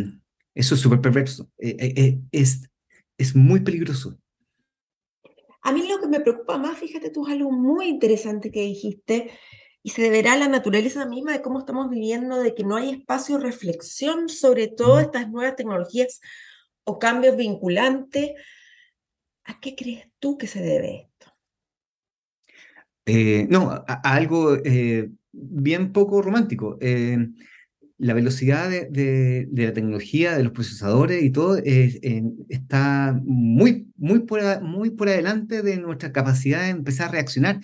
eso 0.54 0.74
es 0.74 0.80
súper 0.80 1.00
perverso. 1.00 1.48
Eh, 1.58 1.76
eh, 1.78 2.20
es, 2.32 2.68
es 3.16 3.36
muy 3.36 3.60
peligroso. 3.60 4.18
A 5.62 5.72
mí 5.72 5.86
lo 5.88 6.00
que 6.00 6.08
me 6.08 6.20
preocupa 6.20 6.58
más, 6.58 6.78
fíjate 6.78 7.10
tú, 7.10 7.26
es 7.26 7.32
algo 7.32 7.52
muy 7.52 7.86
interesante 7.86 8.50
que 8.50 8.62
dijiste, 8.62 9.30
y 9.84 9.90
se 9.90 10.02
deberá 10.02 10.34
a 10.34 10.38
la 10.38 10.48
naturaleza 10.48 11.06
misma 11.06 11.32
de 11.32 11.42
cómo 11.42 11.60
estamos 11.60 11.88
viviendo, 11.88 12.40
de 12.40 12.54
que 12.54 12.64
no 12.64 12.76
hay 12.76 12.90
espacio 12.90 13.38
de 13.38 13.44
reflexión 13.44 14.28
sobre 14.28 14.68
todas 14.68 15.06
estas 15.06 15.30
nuevas 15.30 15.56
tecnologías 15.56 16.20
o 16.84 16.98
cambios 16.98 17.36
vinculantes. 17.36 18.32
¿A 19.44 19.60
qué 19.60 19.74
crees 19.74 20.08
tú 20.18 20.38
que 20.38 20.46
se 20.46 20.60
debe 20.60 20.96
esto? 20.96 21.11
Eh, 23.06 23.46
no, 23.50 23.70
a, 23.70 24.00
algo 24.04 24.56
eh, 24.64 25.10
bien 25.32 25.92
poco 25.92 26.22
romántico. 26.22 26.78
Eh, 26.80 27.28
la 27.98 28.14
velocidad 28.14 28.68
de, 28.68 29.48
la 29.52 29.72
tecnología, 29.72 30.36
de 30.36 30.42
los 30.42 30.52
procesadores 30.52 31.22
y 31.22 31.30
todo 31.30 31.56
está 32.48 33.16
muy, 33.24 33.92
muy, 33.96 34.20
por, 34.20 34.60
muy 34.62 34.90
por 34.90 35.08
adelante 35.08 35.62
de 35.62 35.76
nuestra 35.76 36.10
capacidad 36.10 36.62
de 36.62 36.70
empezar 36.70 37.08
a 37.08 37.12
reaccionar. 37.12 37.60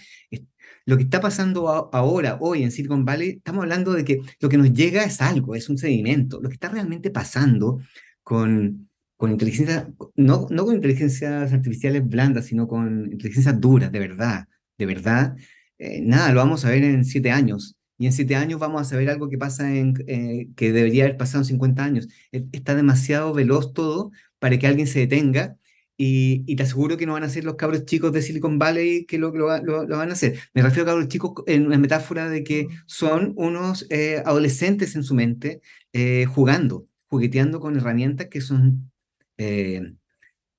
Lo 0.86 0.97
que 0.97 1.03
está 1.03 1.20
pasando 1.20 1.91
ahora, 1.93 2.39
hoy 2.41 2.62
en 2.62 2.70
Silicon 2.70 3.05
Valley, 3.05 3.30
estamos 3.30 3.62
hablando 3.62 3.93
de 3.93 4.05
que 4.05 4.20
lo 4.41 4.49
que 4.49 4.59
nos 4.59 4.72
llega 4.72 5.03
es 5.03 5.20
algo, 5.20 5.57
es 5.57 5.68
un 5.68 5.76
sedimento. 5.76 6.41
Lo 6.41 6.49
que 6.49 6.55
está 6.55 6.68
realmente 6.68 7.11
pasando 7.11 7.80
con, 8.22 8.89
con 9.16 9.32
inteligencia, 9.32 9.93
no, 10.14 10.47
no 10.51 10.64
con 10.64 10.76
inteligencias 10.76 11.53
artificiales 11.53 12.09
blandas, 12.09 12.47
sino 12.47 12.68
con 12.68 13.11
inteligencias 13.11 13.61
duras, 13.61 13.91
de 13.91 13.99
verdad, 13.99 14.47
de 14.78 14.86
verdad, 14.86 15.36
eh, 15.78 16.00
nada, 16.00 16.32
lo 16.32 16.40
vamos 16.40 16.64
a 16.64 16.70
ver 16.70 16.84
en 16.84 17.04
siete 17.04 17.30
años 17.30 17.78
y 17.98 18.06
en 18.06 18.12
siete 18.12 18.36
años 18.36 18.60
vamos 18.60 18.80
a 18.80 18.84
saber 18.84 19.10
algo 19.10 19.28
que 19.28 19.38
pasa 19.38 19.74
en, 19.74 19.94
eh, 20.06 20.48
que 20.56 20.72
debería 20.72 21.04
haber 21.04 21.16
pasado 21.16 21.42
en 21.42 21.46
50 21.46 21.84
años. 21.84 22.08
E, 22.32 22.46
está 22.52 22.74
demasiado 22.76 23.34
veloz 23.34 23.72
todo 23.74 24.12
para 24.38 24.56
que 24.58 24.68
alguien 24.68 24.86
se 24.86 25.00
detenga 25.00 25.56
y, 25.96 26.44
y, 26.46 26.54
te 26.54 26.62
aseguro 26.62 26.96
que 26.96 27.06
no 27.06 27.14
van 27.14 27.24
a 27.24 27.28
ser 27.28 27.44
los 27.44 27.56
cabros 27.56 27.84
chicos 27.84 28.12
de 28.12 28.22
Silicon 28.22 28.56
Valley 28.56 29.04
que 29.04 29.18
lo, 29.18 29.32
lo, 29.32 29.58
lo, 29.64 29.96
van 29.96 30.10
a 30.10 30.12
hacer. 30.12 30.38
Me 30.54 30.62
refiero 30.62 30.84
a 30.84 30.92
cabros 30.92 31.08
chicos 31.08 31.32
en 31.48 31.66
una 31.66 31.76
metáfora 31.76 32.28
de 32.28 32.44
que 32.44 32.68
son 32.86 33.32
unos 33.36 33.84
eh, 33.90 34.22
adolescentes 34.24 34.94
en 34.94 35.02
su 35.02 35.16
mente 35.16 35.60
eh, 35.92 36.24
jugando, 36.26 36.86
jugueteando 37.08 37.58
con 37.58 37.76
herramientas 37.76 38.28
que 38.28 38.40
son 38.40 38.92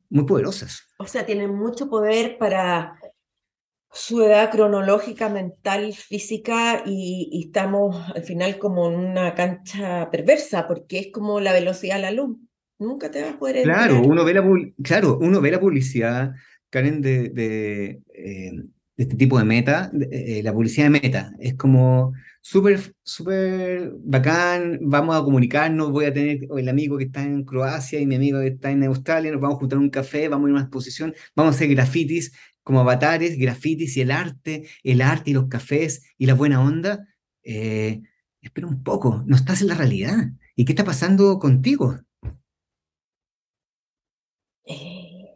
muy 0.09 0.25
poderosas. 0.25 0.83
O 0.97 1.05
sea, 1.05 1.25
tienen 1.25 1.55
mucho 1.55 1.89
poder 1.89 2.37
para 2.37 2.98
su 3.91 4.21
edad 4.21 4.51
cronológica, 4.51 5.29
mental, 5.29 5.93
física 5.93 6.83
y, 6.85 7.43
estamos 7.45 7.95
al 8.15 8.23
final 8.23 8.59
como 8.59 8.89
en 8.89 8.99
una 8.99 9.33
cancha 9.35 10.09
perversa 10.11 10.67
porque 10.67 10.99
es 10.99 11.07
como 11.11 11.39
la 11.39 11.53
velocidad 11.53 11.95
de 11.95 12.01
la 12.01 12.11
luz. 12.11 12.37
Nunca 12.77 13.11
te 13.11 13.21
vas 13.21 13.33
a 13.33 13.39
poder 13.39 13.63
Claro, 13.63 14.01
uno 14.01 14.23
ve 14.23 14.33
la, 14.33 14.43
claro, 14.83 15.17
uno 15.19 15.41
ve 15.41 15.51
la 15.51 15.59
publicidad, 15.59 16.31
Karen, 16.69 17.01
de, 17.01 17.29
de, 17.29 17.99
eh, 18.13 18.51
este 18.95 19.15
tipo 19.15 19.39
de 19.39 19.45
meta, 19.45 19.91
eh, 20.11 20.41
la 20.43 20.53
publicidad 20.53 20.85
de 20.85 20.99
meta. 21.01 21.33
Es 21.39 21.55
como 21.55 22.13
súper, 22.41 22.93
súper 23.01 23.93
bacán, 23.99 24.79
vamos 24.81 25.15
a 25.15 25.23
comunicarnos, 25.23 25.91
voy 25.91 26.05
a 26.05 26.13
tener 26.13 26.39
el 26.57 26.69
amigo 26.69 26.97
que 26.97 27.05
está 27.05 27.23
en 27.23 27.43
Croacia 27.43 27.99
y 27.99 28.05
mi 28.05 28.15
amigo 28.15 28.39
que 28.39 28.47
está 28.47 28.71
en 28.71 28.83
Australia, 28.83 29.31
nos 29.31 29.39
vamos 29.39 29.55
a 29.55 29.59
juntar 29.59 29.79
un 29.79 29.89
café, 29.89 30.27
vamos 30.27 30.47
a 30.47 30.49
ir 30.49 30.53
a 30.53 30.57
una 30.57 30.63
exposición, 30.63 31.13
vamos 31.35 31.53
a 31.53 31.55
hacer 31.55 31.69
grafitis 31.69 32.33
como 32.69 32.81
avatares, 32.81 33.39
grafitis 33.39 33.97
y 33.97 34.01
el 34.01 34.11
arte, 34.11 34.69
el 34.83 35.01
arte 35.01 35.31
y 35.31 35.33
los 35.33 35.47
cafés 35.47 36.03
y 36.19 36.27
la 36.27 36.35
buena 36.35 36.61
onda, 36.61 37.07
eh, 37.41 38.03
espera 38.43 38.67
un 38.67 38.83
poco, 38.83 39.23
no 39.25 39.35
estás 39.35 39.61
en 39.61 39.69
la 39.69 39.73
realidad. 39.73 40.27
¿Y 40.55 40.65
qué 40.65 40.73
está 40.73 40.83
pasando 40.83 41.39
contigo? 41.39 41.97
Eh, 44.65 45.31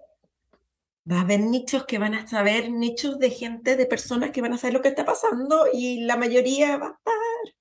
va 1.11 1.17
a 1.17 1.21
haber 1.21 1.39
nichos 1.39 1.85
que 1.87 1.97
van 1.97 2.13
a 2.13 2.27
saber, 2.27 2.69
nichos 2.69 3.17
de 3.17 3.31
gente, 3.31 3.77
de 3.77 3.87
personas 3.87 4.29
que 4.29 4.41
van 4.41 4.53
a 4.53 4.59
saber 4.59 4.75
lo 4.75 4.83
que 4.83 4.89
está 4.89 5.03
pasando 5.03 5.65
y 5.73 6.01
la 6.01 6.17
mayoría 6.17 6.77
va 6.77 6.85
a 6.85 6.91
estar 6.91 7.55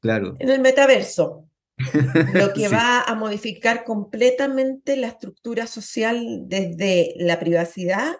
claro. 0.00 0.36
en 0.38 0.48
el 0.48 0.60
metaverso. 0.60 1.48
Lo 2.34 2.52
que 2.52 2.68
va 2.68 3.00
a 3.00 3.14
modificar 3.14 3.84
completamente 3.84 4.98
la 4.98 5.06
estructura 5.08 5.66
social 5.66 6.42
desde 6.46 7.14
la 7.16 7.40
privacidad 7.40 8.18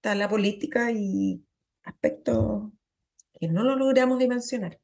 está 0.00 0.14
la 0.14 0.30
política 0.30 0.90
y 0.92 1.44
aspectos 1.84 2.72
que 3.38 3.48
no 3.48 3.64
lo 3.64 3.76
logramos 3.76 4.18
dimensionar. 4.18 4.80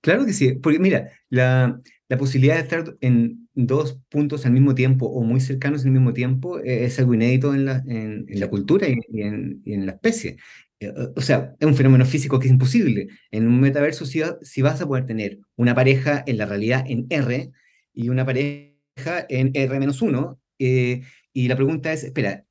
Claro 0.00 0.24
que 0.24 0.32
sí, 0.32 0.52
porque 0.54 0.78
mira, 0.78 1.10
la, 1.28 1.80
la, 2.08 2.16
posibilidad 2.16 2.54
de 2.54 2.62
estar 2.62 2.96
en 3.00 3.48
dos 3.54 4.00
puntos 4.08 4.46
al 4.46 4.52
mismo 4.52 4.74
tiempo 4.74 5.06
o 5.06 5.22
muy 5.22 5.40
cercanos 5.40 5.84
al 5.84 5.90
mismo 5.90 6.12
tiempo 6.12 6.60
eh, 6.60 6.84
es 6.84 6.98
algo 7.00 7.14
inédito 7.14 7.54
en 7.54 7.64
la, 7.64 7.82
en, 7.86 8.24
la 8.28 8.48
cultura 8.48 8.88
y, 8.88 8.92
en, 9.20 9.60
y, 9.64 9.74
en, 9.74 9.84
la 9.84 9.92
especie. 9.92 10.36
Eh, 10.78 10.92
o 11.14 11.20
sea, 11.20 11.54
es 11.58 11.66
un 11.66 11.74
fenómeno 11.74 12.06
físico 12.06 12.38
que 12.38 12.46
es 12.46 12.52
imposible. 12.52 13.08
En 13.32 13.48
un 13.48 13.60
metaverso 13.60 14.06
si, 14.06 14.22
si 14.42 14.62
vas 14.62 14.80
a 14.80 14.86
poder 14.86 15.06
tener 15.06 15.40
una 15.56 15.74
pareja 15.74 16.22
en 16.26 16.38
la 16.38 16.46
realidad 16.46 16.84
en 16.86 17.06
R 17.10 17.50
y 17.92 18.08
una 18.10 18.24
pareja 18.24 19.26
en 19.28 19.50
R-1, 19.52 20.38
eh, 20.60 21.02
y 21.32 21.48
la 21.48 21.56
pregunta 21.56 21.92
es, 21.92 22.04
espera, 22.04 22.46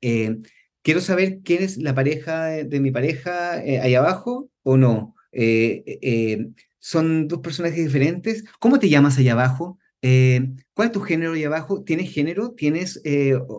quiero 0.86 1.00
saber 1.00 1.40
quién 1.42 1.64
es 1.64 1.78
la 1.78 1.96
pareja 1.96 2.44
de, 2.44 2.78
mi 2.78 2.92
pareja 2.92 3.60
eh, 3.64 3.80
ahí 3.80 3.96
abajo 3.96 4.52
o 4.62 4.76
no. 4.76 5.16
Eh, 5.32 5.98
eh, 6.00 6.46
son 6.78 7.26
dos 7.26 7.40
personajes 7.40 7.84
diferentes. 7.84 8.44
¿Cómo 8.60 8.78
te 8.78 8.88
llamas 8.88 9.18
allá 9.18 9.32
abajo? 9.32 9.80
¿Cuál 10.00 10.86
es 10.86 10.92
tu 10.92 11.00
género 11.00 11.32
ahí 11.32 11.42
abajo? 11.42 11.82
¿Tienes 11.82 12.12
género? 12.12 12.52
¿Tienes 12.52 13.02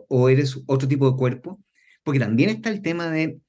o, 0.08 0.30
eres 0.30 0.58
otro 0.68 0.88
tipo 0.88 1.12
de 1.12 1.18
cuerpo? 1.18 1.62
Porque 2.02 2.22
también 2.22 2.50
está 2.50 2.70
el 2.70 2.82
tema 2.82 3.12
de 3.12 3.42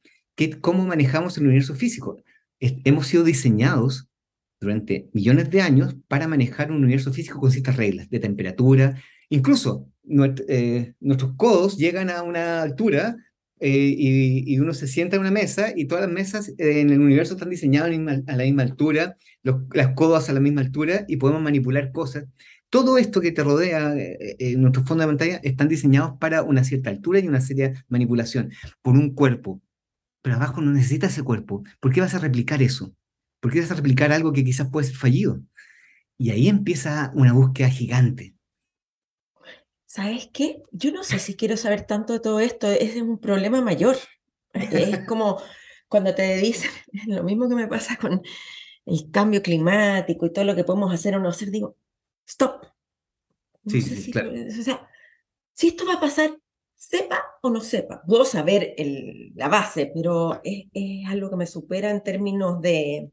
cómo 0.61 0.85
manejamos 0.85 1.39
el 1.39 1.45
universo 1.45 1.77
físico. 1.77 2.21
hemos 2.59 3.07
sido 3.07 3.23
diseñados 3.23 4.09
durante 4.61 5.09
millones 5.13 5.51
de 5.51 5.63
años 5.63 5.95
para 6.09 6.27
manejar 6.27 6.73
un 6.73 6.83
universo 6.83 7.13
físico 7.13 7.39
con 7.39 7.53
ciertas 7.53 7.77
reglas 7.77 8.11
de 8.11 8.19
temperatura. 8.19 9.01
Incluso 9.29 9.87
nuestros 10.03 11.37
codos 11.37 11.77
llegan 11.77 12.11
a 12.11 12.25
una 12.25 12.63
altura 12.63 13.17
eh, 13.61 13.95
y, 14.47 14.59
uno 14.59 14.73
se 14.75 14.87
sienta 14.87 15.17
en 15.17 15.23
una 15.23 15.31
mesa 15.31 15.73
y 15.75 15.87
todas 15.87 16.05
las 16.05 16.13
mesas 16.13 16.49
eh, 16.59 16.81
en 16.81 16.91
el 16.91 17.01
universo 17.01 17.35
están 17.35 17.51
diseñadas 17.51 17.91
a 18.27 18.37
la 18.37 18.45
misma 18.45 18.63
altura, 18.63 19.17
las 19.43 19.95
codas 19.95 20.29
a 20.29 20.33
la 20.33 20.41
misma 20.41 20.61
altura 20.61 21.05
y 21.09 21.17
podemos 21.17 21.43
manipular 21.43 21.93
cosas. 21.93 22.25
Todo 22.71 22.99
esto 22.99 23.21
que 23.21 23.33
te 23.33 23.43
rodea 23.43 23.97
eh, 23.97 24.37
en 24.39 24.61
nuestro 24.61 24.85
fondo 24.85 25.03
de 25.03 25.09
pantalla 25.09 25.41
están 25.43 25.69
diseñados 25.69 26.19
para 26.19 26.43
una 26.43 26.65
cierta 26.65 26.91
altura 26.91 27.19
y 27.21 27.29
una 27.29 27.41
seria 27.41 27.85
manipulación 27.89 28.53
por 28.83 28.95
un 28.95 29.15
cuerpo. 29.15 29.63
Pero 30.23 30.37
abajo 30.37 30.61
no 30.61 30.73
necesitas 30.73 31.13
ese 31.13 31.23
cuerpo. 31.23 31.65
¿Por 31.81 31.93
qué 31.93 32.01
vas 32.01 32.15
a 32.15 32.19
replicar 32.19 32.63
eso? 32.63 32.95
¿Por 33.41 33.53
qué 33.53 33.61
vas 33.61 33.71
a 33.71 33.75
replicar 33.75 34.13
algo 34.13 34.33
que 34.33 34.45
quizás 34.45 34.69
puede 34.69 34.87
ser 34.89 34.97
fallido? 34.97 35.41
Y 36.19 36.31
ahí 36.31 36.49
empieza 36.49 37.13
una 37.15 37.33
búsqueda 37.33 37.71
gigante 37.71 38.35
¿sabes 39.89 40.31
qué? 40.33 40.63
Yo 40.73 40.93
no 40.93 41.05
sé 41.05 41.21
si 41.21 41.37
quiero 41.37 41.59
saber 41.59 41.87
tanto 41.87 42.15
de 42.15 42.21
todo 42.21 42.41
esto, 42.41 42.69
es 42.71 42.97
un 43.03 43.19
problema 43.21 43.63
mayor. 43.63 43.99
Es 44.55 45.01
como 45.09 45.43
cuando 45.89 46.15
te 46.15 46.37
dicen, 46.39 46.71
lo 47.09 47.25
mismo 47.25 47.49
que 47.51 47.57
me 47.57 47.69
pasa 47.69 47.97
con 47.99 48.23
el 48.87 49.11
cambio 49.13 49.43
climático 49.43 50.27
y 50.27 50.33
todo 50.35 50.45
lo 50.47 50.57
que 50.57 50.65
podemos 50.65 50.95
hacer 50.95 51.17
o 51.17 51.21
no 51.21 51.31
hacer, 51.31 51.51
digo, 51.53 51.77
stop. 52.27 52.67
No 53.65 53.73
Sí, 53.73 53.83
sí, 53.83 53.97
si, 53.97 54.11
claro. 54.13 54.33
o 54.33 54.63
sea, 54.63 54.89
si 55.55 55.69
esto 55.69 55.87
va 55.87 55.95
a 55.95 56.01
pasar, 56.01 56.39
sepa 56.77 57.25
o 57.43 57.51
no 57.51 57.61
sepa. 57.63 58.03
Puedo 58.07 58.25
saber 58.25 58.75
el- 58.79 59.33
la 59.37 59.49
base, 59.49 59.91
pero 59.95 60.41
es, 60.45 60.67
es 60.75 61.09
algo 61.09 61.31
que 61.31 61.37
me 61.37 61.47
supera 61.49 61.91
en 61.91 62.03
términos 62.05 62.61
de, 62.63 63.13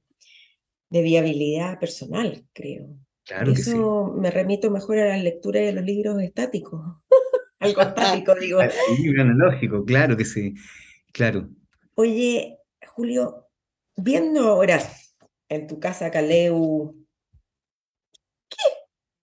de 0.89 1.01
viabilidad 1.03 1.80
personal, 1.80 2.45
creo. 2.53 2.88
Por 3.28 3.38
Claro 3.38 3.53
que 3.53 3.61
sí. 3.61 3.71
eso 3.71 4.13
me 4.17 4.30
remito 4.30 4.69
mejor 4.69 4.99
a 4.99 5.07
la 5.07 5.17
lectura 5.17 5.59
de 5.59 5.73
los 5.73 5.84
libros 5.84 6.21
estáticos. 6.21 6.82
Algo 7.59 7.82
estático, 7.82 8.36
digo. 8.39 8.59
Libro 8.99 9.21
analógico, 9.23 9.84
claro 9.84 10.15
que 10.15 10.26
sí. 10.26 10.53
Claro. 11.11 11.49
Oye, 11.95 12.59
Julio, 12.86 13.47
viendo 13.95 14.49
ahora 14.49 14.80
en 15.49 15.65
tu 15.65 15.80
casa 15.80 16.11
Caleu, 16.11 16.95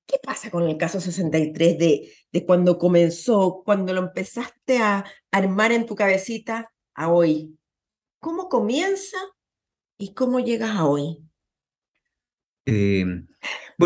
¿qué 0.06 0.16
pasa 0.22 0.50
con 0.50 0.68
el 0.68 0.76
caso 0.76 1.00
63 1.00 1.78
de, 1.78 2.12
de 2.32 2.46
cuando 2.46 2.78
comenzó, 2.78 3.62
cuando 3.64 3.92
lo 3.92 4.00
empezaste 4.00 4.78
a 4.78 5.04
armar 5.30 5.70
en 5.70 5.86
tu 5.86 5.94
cabecita 5.94 6.72
a 6.94 7.12
hoy? 7.12 7.56
¿Cómo 8.18 8.48
comienza 8.48 9.18
y 9.98 10.14
cómo 10.14 10.40
llegas 10.40 10.70
a 10.70 10.86
hoy? 10.86 11.18
Eh, 12.66 13.04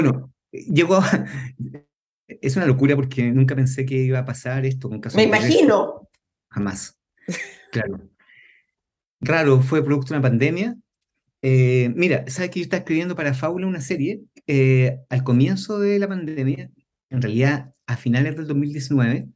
bueno, 0.03 0.33
llegó 0.53 0.97
a- 0.97 1.27
Es 2.29 2.57
una 2.57 2.67
locura 2.67 2.97
porque 2.97 3.31
nunca 3.31 3.55
pensé 3.55 3.87
que 3.87 3.95
iba 3.97 4.19
a 4.19 4.25
pasar 4.25 4.67
esto 4.67 4.89
con 4.89 5.01
Caso 5.01 5.17
Me 5.17 5.25
63. 5.25 5.53
imagino. 5.55 6.09
Jamás. 6.51 6.99
Claro. 7.71 8.01
Raro, 9.21 9.61
fue 9.63 9.85
producto 9.85 10.09
de 10.13 10.19
una 10.19 10.29
pandemia. 10.29 10.77
Eh, 11.43 11.93
mira, 11.95 12.25
¿sabes 12.29 12.51
que 12.51 12.59
yo 12.61 12.65
estaba 12.65 12.81
escribiendo 12.81 13.15
para 13.15 13.33
Fábula 13.33 13.67
una 13.69 13.81
serie 13.81 14.23
eh, 14.49 14.99
al 15.09 15.23
comienzo 15.23 15.79
de 15.79 15.99
la 16.01 16.09
pandemia, 16.09 16.71
en 17.11 17.23
realidad 17.23 17.73
a 17.87 17.97
finales 17.97 18.37
del 18.37 18.47
2019, 18.49 19.29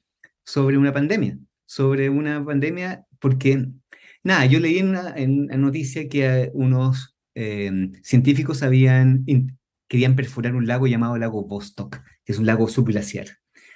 sobre 0.44 0.76
una 0.76 0.92
pandemia? 0.92 1.38
Sobre 1.66 2.10
una 2.10 2.44
pandemia, 2.44 3.06
porque, 3.20 3.68
nada, 4.24 4.46
yo 4.46 4.58
leí 4.58 4.78
en 4.78 4.88
una, 4.88 5.14
en 5.16 5.42
una 5.44 5.56
noticia 5.58 6.08
que 6.08 6.26
eh, 6.26 6.50
unos 6.54 7.16
eh, 7.36 7.70
científicos 8.02 8.64
habían, 8.64 9.22
in- 9.26 9.56
querían 9.90 10.14
perforar 10.14 10.54
un 10.54 10.68
lago 10.68 10.86
llamado 10.86 11.18
lago 11.18 11.44
Vostok, 11.44 11.98
que 12.24 12.32
es 12.32 12.38
un 12.38 12.46
lago 12.46 12.68
subglaciar. 12.68 13.26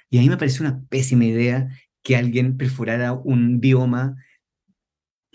Y 0.09 0.17
a 0.17 0.21
mí 0.21 0.29
me 0.29 0.37
pareció 0.37 0.65
una 0.65 0.81
pésima 0.87 1.25
idea 1.25 1.67
que 2.01 2.15
alguien 2.15 2.55
perforara 2.55 3.11
un 3.11 3.59
bioma 3.59 4.15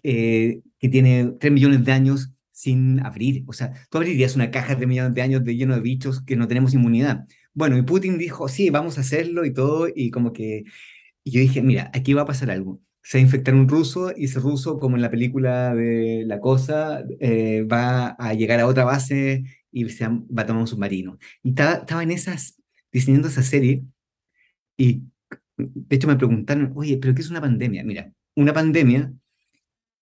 eh, 0.03 0.63
que 0.79 0.89
tiene 0.89 1.35
3 1.39 1.53
millones 1.53 1.85
de 1.85 1.93
años 1.93 2.33
sin 2.51 2.99
abrir. 3.05 3.45
O 3.47 3.53
sea, 3.53 3.75
tú 3.91 3.99
abrirías 3.99 4.37
una 4.37 4.51
caja 4.51 4.71
de 4.71 4.77
3 4.77 4.89
millones 4.89 5.13
de 5.13 5.21
años 5.21 5.45
de 5.45 5.55
lleno 5.55 5.75
de 5.75 5.83
bichos 5.83 6.25
que 6.25 6.35
no 6.35 6.49
tenemos 6.49 6.73
inmunidad. 6.73 7.27
Bueno, 7.53 7.77
y 7.77 7.83
Putin 7.83 8.17
dijo, 8.17 8.49
sí, 8.49 8.71
vamos 8.71 8.97
a 8.97 9.03
hacerlo 9.03 9.45
y 9.45 9.53
todo, 9.53 9.87
y 9.95 10.11
como 10.11 10.33
que... 10.33 10.65
Y 11.25 11.31
yo 11.33 11.41
dije, 11.43 11.61
mira, 11.61 11.91
aquí 11.93 12.15
va 12.15 12.23
a 12.23 12.27
pasar 12.27 12.51
algo. 12.51 12.81
Se 13.03 13.19
va 13.19 13.21
a 13.21 13.25
infectar 13.27 13.55
un 13.55 13.69
ruso 13.69 14.15
y 14.17 14.25
ese 14.25 14.41
ruso, 14.41 14.79
como 14.79 14.97
en 14.97 15.03
la 15.03 15.11
película 15.11 15.75
de 15.75 16.25
La 16.27 16.41
Cosa, 16.41 17.05
eh, 17.19 17.65
va 17.71 18.17
a 18.19 18.33
llegar 18.33 18.61
a 18.61 18.67
otra 18.67 18.85
base 18.85 19.45
y 19.73 19.89
se 19.89 20.07
va 20.07 20.43
a 20.43 20.47
tomar 20.47 20.63
un 20.63 20.67
submarino. 20.67 21.19
Y 21.43 21.51
estaba, 21.51 21.75
estaba 21.75 22.03
en 22.03 22.11
esas, 22.11 22.61
diseñando 22.93 23.29
esa 23.29 23.43
serie 23.43 23.85
y 24.77 25.03
de 25.57 25.97
hecho 25.97 26.09
me 26.09 26.17
preguntaron, 26.17 26.73
oye, 26.75 26.97
¿pero 26.97 27.15
qué 27.15 27.21
es 27.21 27.31
una 27.31 27.41
pandemia? 27.41 27.85
Mira, 27.85 28.13
una 28.35 28.53
pandemia 28.53 29.13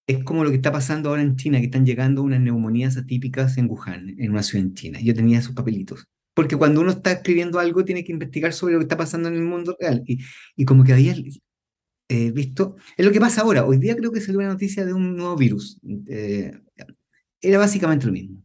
es 0.06 0.24
como 0.24 0.42
lo 0.44 0.50
que 0.50 0.56
está 0.56 0.72
pasando 0.72 1.10
ahora 1.10 1.22
en 1.22 1.36
China, 1.36 1.58
que 1.58 1.66
están 1.66 1.84
llegando 1.84 2.22
unas 2.22 2.40
neumonías 2.40 2.96
atípicas 2.96 3.58
en 3.58 3.68
Wuhan, 3.68 4.14
en 4.18 4.30
una 4.30 4.42
ciudad 4.42 4.66
en 4.66 4.74
China. 4.74 5.00
Yo 5.00 5.14
tenía 5.14 5.38
esos 5.38 5.54
papelitos. 5.54 6.06
Porque 6.34 6.56
cuando 6.56 6.80
uno 6.80 6.92
está 6.92 7.12
escribiendo 7.12 7.58
algo, 7.58 7.84
tiene 7.84 8.04
que 8.04 8.12
investigar 8.12 8.52
sobre 8.52 8.74
lo 8.74 8.78
que 8.78 8.84
está 8.84 8.96
pasando 8.96 9.28
en 9.28 9.34
el 9.34 9.42
mundo 9.42 9.76
real. 9.78 10.02
Y, 10.06 10.20
y 10.56 10.64
como 10.64 10.84
que 10.84 10.92
había 10.92 11.14
eh, 12.08 12.30
visto, 12.30 12.76
es 12.96 13.04
lo 13.04 13.12
que 13.12 13.20
pasa 13.20 13.42
ahora. 13.42 13.66
Hoy 13.66 13.76
día 13.78 13.96
creo 13.96 14.12
que 14.12 14.20
salió 14.20 14.38
una 14.38 14.48
noticia 14.48 14.86
de 14.86 14.94
un 14.94 15.14
nuevo 15.16 15.36
virus. 15.36 15.78
Eh, 16.06 16.52
era 17.42 17.58
básicamente 17.58 18.06
lo 18.06 18.12
mismo. 18.12 18.42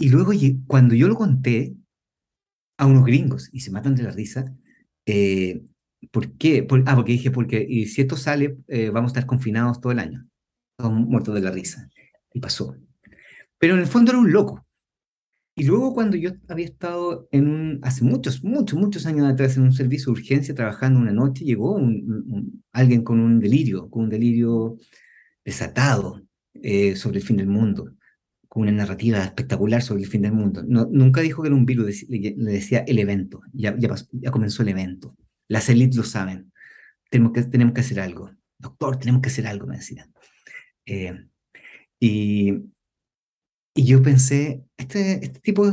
Y 0.00 0.08
luego, 0.08 0.32
cuando 0.66 0.94
yo 0.94 1.08
lo 1.08 1.14
conté 1.14 1.76
a 2.78 2.86
unos 2.86 3.04
gringos 3.04 3.50
y 3.52 3.60
se 3.60 3.70
matan 3.70 3.94
de 3.94 4.04
la 4.04 4.10
risa, 4.10 4.56
eh, 5.04 5.62
¿por 6.10 6.38
qué? 6.38 6.66
Ah, 6.86 6.96
porque 6.96 7.12
dije, 7.12 7.30
porque 7.30 7.66
y 7.68 7.84
si 7.84 8.00
esto 8.00 8.16
sale, 8.16 8.56
eh, 8.68 8.88
vamos 8.88 9.10
a 9.10 9.12
estar 9.12 9.26
confinados 9.26 9.78
todo 9.78 9.92
el 9.92 9.98
año, 9.98 10.26
todos 10.78 10.90
muertos 10.94 11.34
de 11.34 11.42
la 11.42 11.50
risa. 11.50 11.86
Y 12.32 12.40
pasó. 12.40 12.74
Pero 13.58 13.74
en 13.74 13.80
el 13.80 13.86
fondo 13.86 14.12
era 14.12 14.18
un 14.18 14.32
loco. 14.32 14.66
Y 15.54 15.64
luego 15.64 15.92
cuando 15.92 16.16
yo 16.16 16.30
había 16.48 16.64
estado 16.64 17.28
en 17.30 17.48
un, 17.48 17.80
hace 17.82 18.02
muchos, 18.02 18.42
muchos, 18.42 18.78
muchos 18.78 19.04
años 19.04 19.30
atrás 19.30 19.58
en 19.58 19.64
un 19.64 19.74
servicio 19.74 20.06
de 20.06 20.20
urgencia 20.20 20.54
trabajando 20.54 20.98
una 20.98 21.12
noche, 21.12 21.44
llegó 21.44 21.78
alguien 22.72 23.04
con 23.04 23.20
un 23.20 23.38
delirio, 23.38 23.90
con 23.90 24.04
un 24.04 24.08
delirio 24.08 24.78
desatado 25.44 26.22
eh, 26.54 26.96
sobre 26.96 27.18
el 27.18 27.22
fin 27.22 27.36
del 27.36 27.48
mundo, 27.48 27.94
con 28.50 28.64
una 28.64 28.72
narrativa 28.72 29.24
espectacular 29.24 29.82
sobre 29.82 30.02
el 30.04 30.10
fin 30.10 30.22
del 30.22 30.32
mundo. 30.34 30.64
No, 30.68 30.88
nunca 30.92 31.22
dijo 31.22 31.42
que 31.42 31.48
era 31.48 31.56
un 31.56 31.66
virus, 31.66 32.06
le, 32.10 32.34
decía 32.36 32.80
el 32.88 32.98
evento, 32.98 33.42
ya, 33.54 33.76
ya, 33.78 33.88
pasó- 33.90 34.08
ya 34.12 34.32
comenzó 34.32 34.64
el 34.64 34.70
evento. 34.70 35.16
Las 35.48 35.70
élites 35.70 35.96
lo 35.96 36.04
saben, 36.04 36.52
tenemos 37.10 37.32
que, 37.34 37.44
tenemos 37.44 37.74
que 37.74 37.82
hacer 37.82 38.00
algo. 38.00 38.32
Doctor, 38.58 38.98
tenemos 38.98 39.22
que 39.22 39.30
hacer 39.30 39.46
algo, 39.46 39.66
me 39.68 39.76
decían. 39.78 40.12
Eh, 40.86 41.26
y, 42.00 42.54
y 43.74 43.86
yo 43.86 44.02
pensé, 44.02 44.64
este, 44.76 45.24
este 45.24 45.40
tipo, 45.40 45.72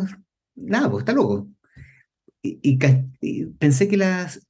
nada, 0.55 0.89
pues 0.89 1.01
está 1.01 1.13
loco. 1.13 1.49
Y, 2.41 2.59
y 2.63 2.80
y 3.21 3.45
pensé 3.47 3.88
que 3.88 3.97
las 3.97 4.47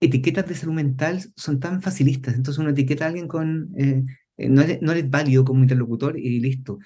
etiquetas 0.00 0.48
de 0.48 0.54
salud 0.54 0.74
mental 0.74 1.22
son 1.36 1.60
tan 1.60 1.82
facilistas. 1.82 2.34
Entonces 2.34 2.58
uno 2.60 2.70
etiqueta 2.70 3.04
a 3.06 3.08
alguien 3.08 3.28
con, 3.28 3.72
eh, 3.78 4.04
eh, 4.38 4.48
no, 4.48 4.62
eres, 4.62 4.80
no 4.82 4.92
eres 4.92 5.10
válido 5.10 5.44
como 5.44 5.62
interlocutor 5.62 6.18
y 6.18 6.40
listo. 6.40 6.78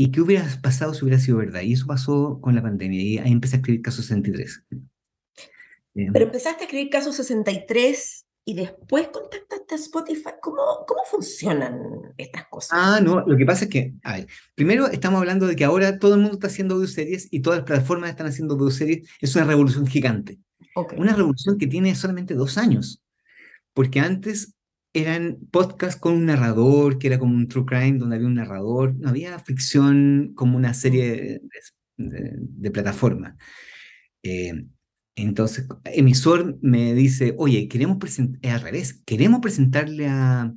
¿Y 0.00 0.12
qué 0.12 0.20
hubiera 0.20 0.46
pasado 0.62 0.94
si 0.94 1.04
hubiera 1.04 1.20
sido 1.20 1.38
verdad? 1.38 1.62
Y 1.62 1.72
eso 1.72 1.86
pasó 1.86 2.38
con 2.40 2.54
la 2.54 2.62
pandemia. 2.62 3.02
Y 3.02 3.18
ahí 3.18 3.32
empecé 3.32 3.56
a 3.56 3.58
escribir 3.58 3.82
Caso 3.82 4.00
63. 4.00 4.64
Eh, 4.70 6.08
Pero 6.12 6.24
empezaste 6.24 6.62
a 6.62 6.64
escribir 6.66 6.90
caso 6.90 7.12
63 7.12 8.26
y 8.44 8.54
después 8.54 9.08
contactaste 9.08 9.74
a 9.74 9.76
Spotify. 9.76 10.30
¿Cómo, 10.40 10.62
cómo 10.86 11.00
funcionan 11.10 11.80
estas 12.16 12.46
cosas? 12.46 12.70
Ah, 12.72 13.00
no, 13.02 13.26
lo 13.26 13.36
que 13.36 13.44
pasa 13.44 13.64
es 13.64 13.70
que, 13.70 13.94
a 14.04 14.18
ver, 14.18 14.28
primero 14.54 14.86
estamos 14.86 15.18
hablando 15.18 15.48
de 15.48 15.56
que 15.56 15.64
ahora 15.64 15.98
todo 15.98 16.14
el 16.14 16.20
mundo 16.20 16.34
está 16.34 16.46
haciendo 16.46 16.76
audioseries 16.76 17.26
y 17.32 17.40
todas 17.40 17.58
las 17.58 17.66
plataformas 17.66 18.10
están 18.10 18.28
haciendo 18.28 18.54
audioseries. 18.54 19.08
Es 19.20 19.34
una 19.34 19.46
revolución 19.46 19.86
gigante. 19.88 20.38
Ok. 20.76 20.94
Una 20.96 21.14
revolución 21.14 21.58
que 21.58 21.66
tiene 21.66 21.96
solamente 21.96 22.34
dos 22.34 22.56
años. 22.56 23.02
Porque 23.74 23.98
antes 23.98 24.54
eran 25.02 25.38
podcasts 25.50 26.00
con 26.00 26.14
un 26.14 26.26
narrador, 26.26 26.98
que 26.98 27.06
era 27.08 27.18
como 27.18 27.34
un 27.34 27.48
true 27.48 27.64
crime, 27.66 27.98
donde 27.98 28.16
había 28.16 28.28
un 28.28 28.34
narrador. 28.34 28.94
No 28.96 29.08
había 29.10 29.38
ficción 29.40 30.32
como 30.34 30.56
una 30.56 30.74
serie 30.74 31.10
de, 31.10 31.42
de- 31.96 32.32
de 32.38 32.70
plataforma. 32.70 33.36
Eh, 34.22 34.64
entonces, 35.16 35.66
emisor 35.84 36.58
me 36.62 36.94
dice, 36.94 37.34
oye, 37.38 37.68
queremos 37.68 37.98
presentar, 37.98 38.38
es 38.42 38.52
al 38.52 38.60
revés, 38.60 39.02
queremos 39.04 39.40
presentarle 39.40 40.06
a, 40.08 40.54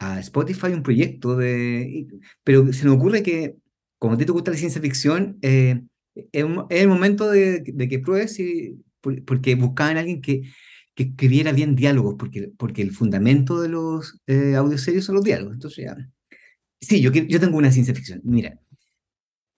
a 0.00 0.20
Spotify 0.20 0.68
un 0.68 0.82
proyecto 0.82 1.36
de... 1.36 2.08
Pero 2.44 2.72
se 2.72 2.84
nos 2.86 2.96
ocurre 2.96 3.22
que, 3.22 3.56
como 3.98 4.14
a 4.14 4.18
ti 4.18 4.24
te 4.26 4.32
gusta 4.32 4.50
la 4.50 4.56
ciencia 4.56 4.80
ficción, 4.80 5.38
eh, 5.42 5.82
es, 6.32 6.44
el 6.70 6.88
momento 6.88 7.30
de, 7.30 7.60
de 7.64 7.88
que 7.88 8.00
pruebes, 8.00 8.40
y, 8.40 8.82
por- 9.00 9.24
porque 9.24 9.54
buscaban 9.54 9.96
a 9.96 10.00
alguien 10.00 10.20
que, 10.20 10.42
que 11.00 11.10
escribiera 11.10 11.52
bien 11.52 11.74
diálogos, 11.76 12.16
porque, 12.18 12.52
porque 12.58 12.82
el 12.82 12.90
fundamento 12.90 13.62
de 13.62 13.70
los 13.70 14.20
eh, 14.26 14.54
audioseries 14.54 15.06
son 15.06 15.14
los 15.14 15.24
diálogos. 15.24 15.54
Entonces, 15.54 15.86
ya. 15.86 15.96
Sí, 16.78 17.00
yo, 17.00 17.10
yo 17.10 17.40
tengo 17.40 17.56
una 17.56 17.72
ciencia 17.72 17.94
ficción, 17.94 18.20
mira. 18.22 18.58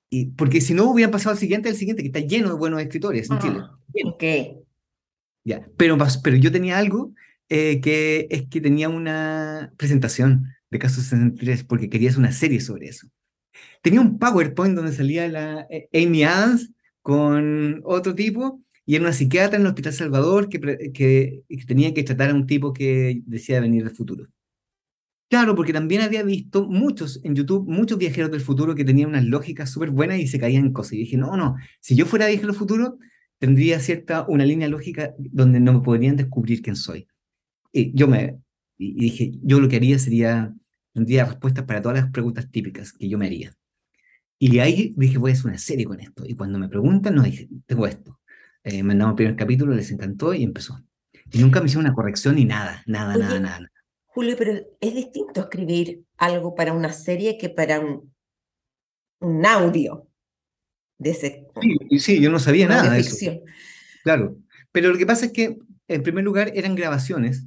Y, 0.09 0.26
porque 0.26 0.61
si 0.61 0.72
no 0.72 0.88
hubiera 0.88 1.11
pasado 1.11 1.32
al 1.32 1.38
siguiente, 1.38 1.68
al 1.68 1.74
siguiente, 1.74 2.03
que 2.03 2.09
está 2.09 2.20
lleno 2.20 2.49
de 2.49 2.55
buenos 2.55 2.80
escritores 2.80 3.28
en 3.28 3.38
Chile. 3.40 3.59
Ah, 3.61 3.76
ok. 4.05 4.22
Ya, 5.45 5.68
pero, 5.76 5.99
pero 6.22 6.36
yo 6.36 6.53
tenía 6.53 6.78
algo 6.78 7.12
eh, 7.49 7.80
que 7.80 8.28
es 8.30 8.47
que 8.49 8.61
tenía 8.61 8.88
una 8.88 9.72
presentación 9.76 10.47
de 10.70 10.78
Caso 10.78 11.01
63 11.01 11.64
porque 11.64 11.90
quería 11.90 12.11
hacer 12.11 12.20
una 12.20 12.32
serie 12.32 12.61
sobre 12.61 12.86
eso. 12.86 13.09
Tenía 13.82 14.01
un 14.01 14.20
PowerPoint 14.20 14.76
donde 14.76 14.93
salía 14.93 15.26
la 15.26 15.66
eh, 15.70 15.88
Amy 15.93 16.22
Adams 16.22 16.70
con 17.01 17.80
otro 17.84 18.14
tipo 18.14 18.62
y 18.93 18.97
era 18.97 19.05
una 19.05 19.14
psiquiatra 19.14 19.57
en 19.57 19.62
el 19.62 19.68
Hospital 19.68 19.95
Salvador 19.95 20.51
que, 20.51 20.61
que, 20.93 21.45
que 21.49 21.64
tenía 21.64 21.95
que 21.95 22.03
tratar 22.03 22.28
a 22.28 22.34
un 22.34 22.47
tipo 22.47 22.74
que 22.74 23.22
decía 23.24 23.59
venir 23.59 23.84
del 23.84 23.97
futuro. 23.97 24.28
Claro, 25.30 25.55
porque 25.55 25.72
también 25.72 26.03
había 26.03 26.22
visto 26.22 26.68
muchos 26.68 27.18
en 27.24 27.34
YouTube, 27.34 27.66
muchos 27.66 27.97
viajeros 27.97 28.30
del 28.30 28.43
futuro 28.43 28.74
que 28.74 28.84
tenían 28.84 29.09
unas 29.09 29.24
lógicas 29.24 29.70
súper 29.70 29.93
buenas 29.93 30.18
y 30.18 30.26
se 30.26 30.38
caían 30.38 30.66
en 30.66 30.72
cosas. 30.74 30.93
Y 30.93 30.99
dije, 30.99 31.16
no, 31.16 31.38
no, 31.38 31.57
si 31.80 31.95
yo 31.95 32.05
fuera 32.05 32.26
viajero 32.26 32.49
del 32.49 32.57
futuro, 32.59 32.99
tendría 33.38 33.80
cierta, 33.80 34.26
una 34.28 34.45
línea 34.45 34.68
lógica 34.68 35.14
donde 35.16 35.59
no 35.59 35.72
me 35.72 35.80
podrían 35.80 36.16
descubrir 36.16 36.61
quién 36.61 36.76
soy. 36.76 37.09
Y 37.72 37.97
yo 37.97 38.09
me, 38.09 38.40
y 38.76 38.93
dije, 38.93 39.32
yo 39.43 39.59
lo 39.59 39.70
que 39.70 39.76
haría 39.76 39.99
sería, 39.99 40.55
tendría 40.93 41.24
respuestas 41.24 41.64
para 41.64 41.80
todas 41.80 41.99
las 41.99 42.11
preguntas 42.12 42.51
típicas 42.51 42.93
que 42.93 43.09
yo 43.09 43.16
me 43.16 43.24
haría. 43.24 43.55
Y 44.38 44.59
ahí 44.59 44.93
dije, 44.99 45.16
voy 45.16 45.30
a 45.30 45.32
hacer 45.32 45.47
una 45.47 45.57
serie 45.57 45.86
con 45.86 45.99
esto. 45.99 46.24
Y 46.26 46.34
cuando 46.34 46.59
me 46.59 46.68
preguntan, 46.68 47.14
no, 47.14 47.22
dije, 47.22 47.49
tengo 47.64 47.86
esto. 47.86 48.18
Eh, 48.65 48.83
mandamos 48.83 49.13
el 49.13 49.17
primer 49.17 49.37
capítulo, 49.37 49.75
les 49.75 49.91
encantó 49.91 50.35
y 50.35 50.43
empezó. 50.43 50.81
Y 51.33 51.39
nunca 51.39 51.61
me 51.61 51.67
hicieron 51.67 51.87
una 51.87 51.95
corrección 51.95 52.37
ni 52.37 52.45
nada, 52.45 52.83
nada, 52.87 53.17
nada, 53.17 53.41
nada. 53.41 53.73
Julio, 54.07 54.37
pero 54.39 54.53
es 54.81 54.95
distinto 54.95 55.41
escribir 55.41 56.05
algo 56.19 56.55
para 56.55 56.73
una 56.73 56.93
serie 56.93 57.39
que 57.39 57.49
para 57.49 57.81
un, 57.81 58.13
un 59.21 59.47
audio 59.47 60.07
de 60.99 61.11
ese. 61.11 61.47
Sí, 61.91 61.99
sí 61.99 62.21
yo 62.21 62.31
no 62.31 62.39
sabía 62.39 62.69
nada 62.69 62.93
de 62.93 63.01
eso. 63.01 63.17
Claro. 64.05 64.37
Pero 64.71 64.91
lo 64.91 64.99
que 64.99 65.07
pasa 65.07 65.27
es 65.27 65.33
que, 65.33 65.57
en 65.89 66.03
primer 66.03 66.25
lugar, 66.25 66.53
eran 66.55 66.75
grabaciones. 66.75 67.45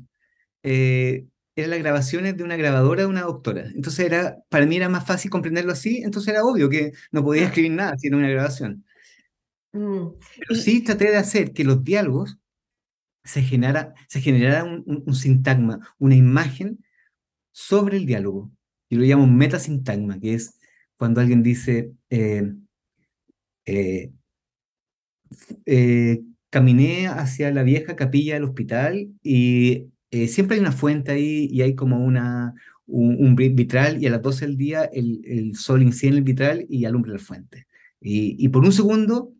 Eh, 0.64 1.26
eran 1.56 1.70
las 1.70 1.80
grabaciones 1.80 2.36
de 2.36 2.44
una 2.44 2.58
grabadora 2.58 3.04
de 3.04 3.08
una 3.08 3.22
doctora. 3.22 3.68
Entonces 3.74 4.06
era, 4.06 4.38
para 4.50 4.66
mí 4.66 4.76
era 4.76 4.90
más 4.90 5.06
fácil 5.06 5.32
comprenderlo 5.32 5.72
así, 5.72 6.02
entonces 6.04 6.34
era 6.34 6.44
obvio 6.44 6.70
que 6.70 6.92
no 7.12 7.24
podía 7.24 7.44
ah. 7.44 7.46
escribir 7.46 7.72
nada 7.72 7.98
si 7.98 8.08
era 8.08 8.18
una 8.18 8.30
grabación. 8.30 8.84
Mm, 9.76 10.14
Pero 10.40 10.56
sí 10.56 10.82
traté 10.82 11.12
de 11.12 11.18
hacer 11.18 11.52
que 11.52 11.66
los 11.66 11.84
diálogos 11.84 12.40
se 13.26 13.42
generara, 13.44 13.94
se 14.08 14.22
generara 14.22 14.64
un, 14.64 15.14
sintagma, 15.14 15.80
una 16.00 16.16
imagen 16.16 16.80
sobre 17.52 17.98
el 17.98 18.06
diálogo. 18.06 18.52
Yo 18.90 19.00
lo 19.00 19.06
llamo 19.06 19.24
un 19.26 19.38
metasintagma, 19.38 20.20
que 20.20 20.36
es 20.36 20.58
cuando 20.96 21.20
alguien 21.20 21.44
dice, 21.44 21.92
eh, 22.10 22.54
eh, 23.66 24.14
eh, 25.66 26.22
caminé 26.50 27.08
hacia 27.08 27.52
la 27.52 27.64
vieja 27.64 27.98
capilla 27.98 28.36
del 28.36 28.46
hospital 28.46 29.10
y 29.22 29.88
siempre 30.30 30.56
hay 30.56 30.62
una 30.62 30.72
fuente 30.72 31.12
ahí 31.12 31.50
y 31.52 31.62
hay 31.62 31.76
como 31.76 32.06
una, 32.06 32.54
un, 32.86 33.36
vitral 33.36 34.02
y 34.02 34.08
a 34.08 34.12
las 34.12 34.22
12 34.22 34.46
del 34.46 34.56
día 34.56 34.86
el, 34.86 35.22
el 35.26 35.56
sol 35.56 35.84
incide 35.84 36.16
el 36.16 36.24
vitral 36.24 36.66
y 36.70 36.86
alumbra 36.86 37.14
la 37.14 37.20
fuente. 37.20 37.68
Y, 38.00 38.38
y, 38.40 38.50
por 38.50 38.64
un 38.64 38.72
segundo 38.72 39.35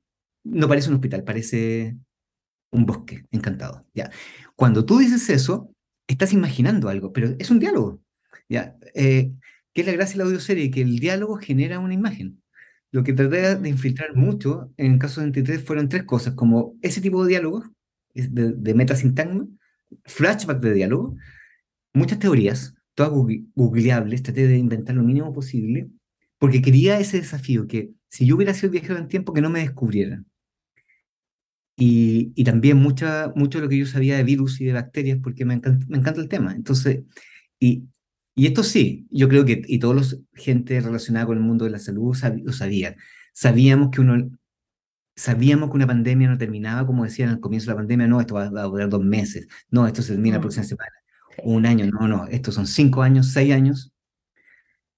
no 0.46 0.68
parece 0.68 0.90
un 0.90 0.96
hospital, 0.96 1.24
parece 1.24 1.98
un 2.72 2.86
bosque 2.86 3.26
encantado. 3.32 3.86
¿ya? 3.94 4.12
Cuando 4.56 4.86
tú 4.86 5.00
dices 5.00 5.30
eso, 5.30 5.74
estás 6.08 6.34
imaginando 6.34 6.88
algo, 6.88 7.12
pero 7.12 7.36
es 7.40 7.50
un 7.50 7.60
diálogo. 7.60 8.02
¿ya? 8.48 8.76
Eh, 8.94 9.32
¿Qué 9.74 9.82
es 9.82 9.88
la 9.88 9.94
gracia 9.94 10.14
de 10.14 10.18
la 10.20 10.24
audioserie? 10.26 10.72
Que 10.72 10.82
el 10.82 11.00
diálogo 11.00 11.36
genera 11.38 11.80
una 11.80 11.94
imagen. 11.94 12.42
Lo 12.92 13.04
que 13.04 13.14
traté 13.14 13.58
de 13.58 13.70
infiltrar 13.70 14.16
mucho 14.16 14.72
en 14.78 14.94
el 14.94 15.00
caso 15.00 15.20
23 15.20 15.64
fueron 15.64 15.90
tres 15.90 16.04
cosas, 16.04 16.34
como 16.36 16.78
ese 16.82 17.02
tipo 17.02 17.24
de 17.24 17.30
diálogo, 17.30 17.64
de, 18.14 18.54
de 18.54 18.74
metasintagma, 18.74 19.48
flashback 20.06 20.62
de 20.62 20.74
diálogo, 20.74 21.18
muchas 21.94 22.20
teorías, 22.20 22.74
todas 22.94 23.12
googleables, 23.56 24.24
traté 24.24 24.48
de 24.48 24.58
inventar 24.58 24.96
lo 24.96 25.04
mínimo 25.04 25.34
posible, 25.34 25.90
porque 26.38 26.62
quería 26.62 27.00
ese 27.00 27.18
desafío, 27.18 27.68
que 27.68 27.92
si 28.08 28.26
yo 28.26 28.36
hubiera 28.36 28.54
sido 28.54 28.72
viajero 28.72 28.98
en 28.98 29.10
tiempo, 29.10 29.34
que 29.34 29.42
no 29.42 29.50
me 29.50 29.60
descubrieran. 29.60 30.26
Y, 31.78 32.32
y 32.36 32.44
también 32.44 32.78
mucha, 32.78 33.34
mucho 33.36 33.58
de 33.58 33.64
lo 33.66 33.70
que 33.70 33.78
yo 33.78 33.86
sabía 33.86 34.16
de 34.16 34.24
virus 34.24 34.62
y 34.62 34.66
de 34.66 34.74
bacterias, 34.74 35.20
porque 35.22 35.46
me 35.46 35.56
encanta, 35.56 35.86
me 35.90 35.98
encanta 35.98 36.22
el 36.22 36.30
tema. 36.30 36.54
Entonces, 36.54 37.02
y, 37.60 37.84
y 38.34 38.48
esto 38.48 38.64
sí, 38.64 39.08
yo 39.10 39.28
creo 39.30 39.46
que, 39.46 39.62
y 39.66 39.80
todos 39.80 39.96
los 39.96 40.20
gente 40.34 40.80
relacionada 40.80 41.26
con 41.26 41.38
el 41.38 41.44
mundo 41.44 41.66
de 41.66 41.72
la 41.72 41.80
salud 41.80 42.16
lo 42.44 42.54
sabían. 42.54 42.96
Sabíamos 43.34 43.90
que 43.92 44.02
uno, 44.02 44.30
sabíamos 45.16 45.70
que 45.70 45.78
una 45.78 45.88
pandemia 45.88 46.28
no 46.28 46.38
terminaba, 46.38 46.86
como 46.86 47.06
decían 47.06 47.30
al 47.30 47.40
comienzo 47.40 47.68
de 47.68 47.74
la 47.74 47.78
pandemia, 47.78 48.08
no, 48.08 48.20
esto 48.20 48.36
va, 48.36 48.44
a 48.44 48.64
durar 48.64 48.90
dos 48.90 49.04
meses, 49.04 49.48
no, 49.70 49.88
esto 49.88 50.02
se 50.02 50.14
termina 50.14 50.36
la 50.36 50.42
próxima 50.42 50.66
semana, 50.66 50.92
un 51.44 51.66
año, 51.66 51.86
no, 51.86 52.08
no, 52.08 52.28
estos 52.28 52.56
son 52.56 52.68
cinco 52.68 53.02
años, 53.02 53.32
seis 53.32 53.54
años. 53.54 53.94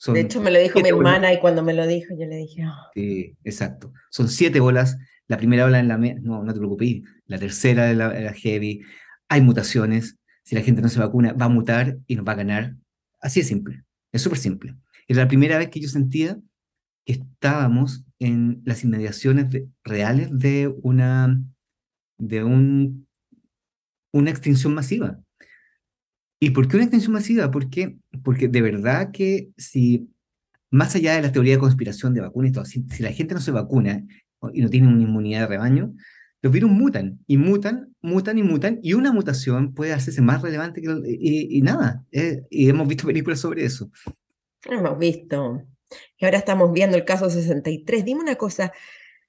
de 0.07 0.21
hecho, 0.21 0.41
me 0.41 0.51
lo 0.51 0.59
dijo 0.59 0.79
mi 0.79 0.89
hermana 0.89 1.33
y 1.33 1.39
cuando 1.39 1.63
me 1.63 1.73
lo 1.73 1.85
dijo, 1.85 2.15
yo 2.17 2.25
le 2.25 2.37
dije, 2.37 2.65
oh". 2.65 2.91
Sí, 2.93 3.35
exacto. 3.43 3.93
Son 4.09 4.27
siete 4.27 4.59
bolas 4.59 4.97
la 5.27 5.37
primera 5.37 5.65
ola 5.65 5.79
en 5.79 5.87
la... 5.87 5.97
No, 5.97 6.43
no 6.43 6.53
te 6.53 6.59
preocupes. 6.59 7.01
La 7.25 7.37
tercera 7.37 7.85
de 7.85 7.95
la, 7.95 8.33
heavy. 8.33 8.81
Hay 9.27 9.41
mutaciones. 9.41 10.17
Si 10.43 10.55
la 10.55 10.61
gente 10.61 10.81
no 10.81 10.89
se 10.89 10.99
vacuna, 10.99 11.33
va 11.33 11.45
a 11.45 11.49
mutar 11.49 11.97
y 12.07 12.15
nos 12.15 12.25
va 12.25 12.31
a 12.31 12.35
ganar. 12.35 12.75
Así 13.19 13.41
es 13.41 13.47
simple. 13.47 13.83
Es 14.11 14.21
súper 14.21 14.39
simple. 14.39 14.75
Era 15.07 15.23
la 15.23 15.27
primera 15.27 15.57
vez 15.57 15.69
que 15.69 15.81
yo 15.81 15.89
sentía 15.89 16.39
que 17.05 17.13
estábamos 17.13 18.05
en 18.19 18.61
las 18.65 18.83
inmediaciones 18.83 19.47
reales 19.83 20.29
de 20.31 20.73
una, 20.81 21.41
de 22.17 22.43
un, 22.43 23.07
una 24.13 24.29
extinción 24.29 24.73
masiva. 24.73 25.19
¿Y 26.39 26.51
por 26.51 26.67
qué 26.67 26.77
una 26.77 26.85
extinción 26.85 27.13
masiva? 27.13 27.51
Porque, 27.51 27.97
porque 28.23 28.47
de 28.47 28.61
verdad 28.61 29.11
que 29.11 29.49
si, 29.57 30.09
más 30.69 30.95
allá 30.95 31.15
de 31.15 31.21
la 31.21 31.31
teoría 31.31 31.53
de 31.53 31.59
conspiración 31.59 32.13
de 32.13 32.21
vacunas 32.21 32.49
y 32.49 32.53
todo, 32.53 32.65
si 32.65 32.85
la 32.99 33.11
gente 33.11 33.33
no 33.33 33.41
se 33.41 33.51
vacuna 33.51 34.05
y 34.53 34.61
no 34.61 34.69
tienen 34.69 34.93
una 34.93 35.03
inmunidad 35.03 35.41
de 35.41 35.47
rebaño, 35.47 35.93
los 36.41 36.53
virus 36.53 36.71
mutan 36.71 37.19
y 37.25 37.37
mutan, 37.37 37.95
mutan 38.01 38.37
y 38.37 38.43
mutan, 38.43 38.79
y 38.83 38.93
una 38.93 39.11
mutación 39.11 39.73
puede 39.73 39.93
hacerse 39.93 40.21
más 40.21 40.41
relevante 40.41 40.81
que... 40.81 40.89
Y, 41.05 41.57
y 41.57 41.61
nada, 41.61 42.05
eh, 42.11 42.43
y 42.49 42.69
hemos 42.69 42.87
visto 42.87 43.07
películas 43.07 43.39
sobre 43.39 43.65
eso. 43.65 43.89
Hemos 44.65 44.97
visto. 44.99 45.63
Y 46.17 46.25
ahora 46.25 46.37
estamos 46.37 46.71
viendo 46.73 46.97
el 46.97 47.05
caso 47.05 47.29
63. 47.29 48.05
Dime 48.05 48.21
una 48.21 48.35
cosa. 48.35 48.71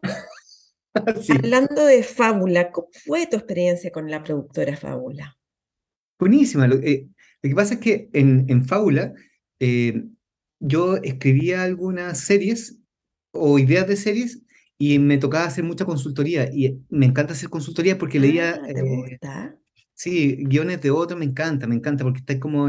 Hablando 0.95 1.85
de 1.87 2.03
Fábula, 2.03 2.71
¿cómo 2.71 2.89
fue 2.93 3.27
tu 3.27 3.37
experiencia 3.37 3.91
con 3.91 4.11
la 4.11 4.23
productora 4.23 4.77
Fábula? 4.77 5.39
Buenísima. 6.19 6.67
Lo, 6.67 6.77
eh, 6.77 7.09
que 7.41 7.55
pasa 7.55 7.75
es 7.75 7.81
que 7.81 8.11
en, 8.13 8.47
en 8.49 8.65
Fábula 8.65 9.15
eh, 9.61 10.05
yo 10.61 10.97
escribía 10.97 11.63
algunas 11.63 12.21
series 12.21 12.79
o 13.31 13.59
ideas 13.59 13.87
de 13.87 13.97
series 13.97 14.43
y 14.79 14.99
me 15.01 15.19
tocaba 15.19 15.45
hacer 15.45 15.65
mucha 15.65 15.85
consultoría 15.85 16.49
y 16.53 16.81
me 16.89 17.07
encanta 17.07 17.33
hacer 17.33 17.51
consultoría 17.51 17.99
porque 17.99 18.21
leía... 18.21 18.61
Ah, 18.63 18.67
¿Te 18.67 18.79
eh, 18.79 18.83
gusta? 18.83 19.59
Sí, 19.93 20.37
guiones 20.45 20.81
de 20.81 20.93
otros 20.93 21.19
me 21.19 21.25
encanta, 21.25 21.67
me 21.67 21.75
encanta 21.75 22.05
porque 22.05 22.21
está 22.21 22.39
como 22.39 22.69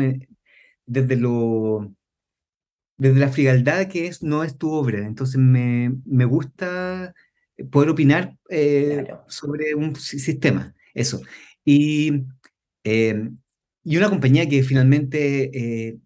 desde 0.86 1.16
lo... 1.16 1.93
Desde 2.97 3.20
la 3.20 3.30
frialdad 3.30 3.88
que 3.88 4.07
es, 4.07 4.24
no 4.24 4.43
es 4.43 4.57
tu 4.57 4.72
obra. 4.72 5.05
Entonces 5.05 5.38
me, 5.38 5.95
me 6.03 6.26
gusta 6.26 7.14
poder 7.72 7.89
opinar 7.89 8.36
eh, 8.49 9.07
sobre 9.28 9.76
un 9.76 9.95
sistema, 9.95 10.74
eso. 10.93 11.22
Y, 11.64 12.26
eh, 12.84 13.30
y 13.84 13.97
una 13.97 14.10
compañía 14.10 14.49
que 14.49 14.64
finalmente 14.64 15.99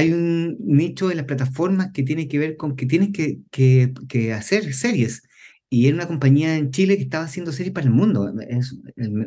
hay 0.00 0.12
un 0.12 0.56
nicho 0.60 1.10
en 1.10 1.18
las 1.18 1.26
plataformas 1.26 1.90
que 1.92 2.02
tiene 2.02 2.26
que 2.26 2.38
ver 2.38 2.56
con 2.56 2.74
que 2.74 2.86
tienes 2.86 3.10
que, 3.12 3.40
que, 3.50 4.32
hacer 4.32 4.72
series. 4.72 5.22
Y 5.68 5.86
era 5.86 5.96
una 5.96 6.08
compañía 6.08 6.56
en 6.56 6.70
Chile 6.70 6.96
que 6.96 7.02
estaba 7.02 7.24
haciendo 7.24 7.52
series 7.52 7.74
para 7.74 7.86
el 7.86 7.92
mundo. 7.92 8.32
Es 8.48 8.76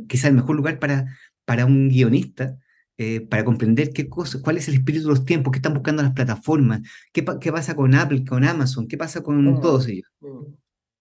quizás 0.07 0.25
el 0.25 0.35
mejor 0.35 0.55
lugar 0.55 0.79
para, 0.79 1.05
para 1.45 1.65
un 1.65 1.89
guionista, 1.89 2.57
eh, 2.97 3.21
para 3.21 3.45
comprender 3.45 3.91
qué 3.91 4.09
cosa, 4.09 4.41
cuál 4.41 4.57
es 4.57 4.67
el 4.67 4.75
espíritu 4.75 5.07
de 5.07 5.13
los 5.13 5.25
tiempos, 5.25 5.51
qué 5.51 5.59
están 5.59 5.75
buscando 5.75 6.01
las 6.03 6.13
plataformas, 6.13 6.81
qué, 7.11 7.23
qué 7.39 7.51
pasa 7.51 7.75
con 7.75 7.93
Apple, 7.93 8.25
con 8.25 8.43
Amazon, 8.43 8.87
qué 8.87 8.97
pasa 8.97 9.21
con 9.21 9.43
mm, 9.45 9.61
todos 9.61 9.87
ellos. 9.87 10.09
Mm. 10.21 10.53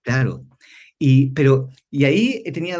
Claro. 0.03 0.45
Y, 0.99 1.31
pero, 1.31 1.71
y 1.91 2.05
ahí 2.05 2.43
tenía 2.53 2.79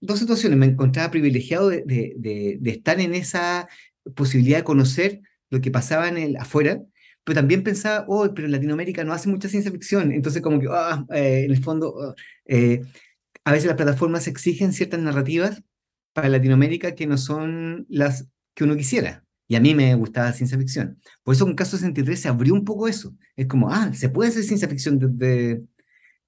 dos 0.00 0.18
situaciones. 0.18 0.58
Me 0.58 0.66
encontraba 0.66 1.10
privilegiado 1.10 1.68
de, 1.68 1.84
de, 1.84 2.56
de 2.60 2.70
estar 2.70 2.98
en 2.98 3.14
esa 3.14 3.68
posibilidad 4.14 4.58
de 4.58 4.64
conocer 4.64 5.20
lo 5.50 5.60
que 5.60 5.70
pasaba 5.70 6.08
en 6.08 6.16
el 6.16 6.36
afuera, 6.36 6.80
pero 7.24 7.34
también 7.34 7.62
pensaba, 7.62 8.04
oh, 8.08 8.32
pero 8.34 8.46
en 8.46 8.52
Latinoamérica 8.52 9.04
no 9.04 9.12
hace 9.12 9.28
mucha 9.28 9.48
ciencia 9.48 9.70
ficción, 9.70 10.12
entonces 10.12 10.42
como 10.42 10.58
que, 10.58 10.66
eh, 11.14 11.44
en 11.44 11.50
el 11.50 11.62
fondo, 11.62 11.94
ah, 12.00 12.14
eh, 12.46 12.82
a 13.44 13.52
veces 13.52 13.66
las 13.66 13.76
plataformas 13.76 14.26
exigen 14.26 14.72
ciertas 14.72 15.00
narrativas 15.00 15.62
para 16.12 16.28
Latinoamérica 16.28 16.94
que 16.94 17.06
no 17.06 17.18
son 17.18 17.86
las 17.88 18.26
que 18.54 18.64
uno 18.64 18.76
quisiera. 18.76 19.24
Y 19.48 19.56
a 19.56 19.60
mí 19.60 19.74
me 19.74 19.94
gustaba 19.96 20.32
ciencia 20.32 20.58
ficción. 20.58 20.98
Por 21.24 21.34
eso 21.34 21.44
con 21.44 21.56
Caso 21.56 21.76
63 21.76 22.20
se 22.20 22.28
abrió 22.28 22.54
un 22.54 22.64
poco 22.64 22.86
eso. 22.86 23.14
Es 23.36 23.46
como, 23.46 23.70
ah, 23.70 23.92
se 23.92 24.08
puede 24.08 24.30
hacer 24.30 24.44
ciencia 24.44 24.68
ficción 24.68 24.98
desde, 24.98 25.62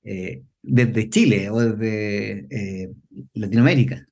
eh, 0.03 0.43
desde 0.61 1.09
Chile 1.09 1.49
o 1.51 1.61
desde 1.61 2.91
Latinoamérica. 3.35 4.07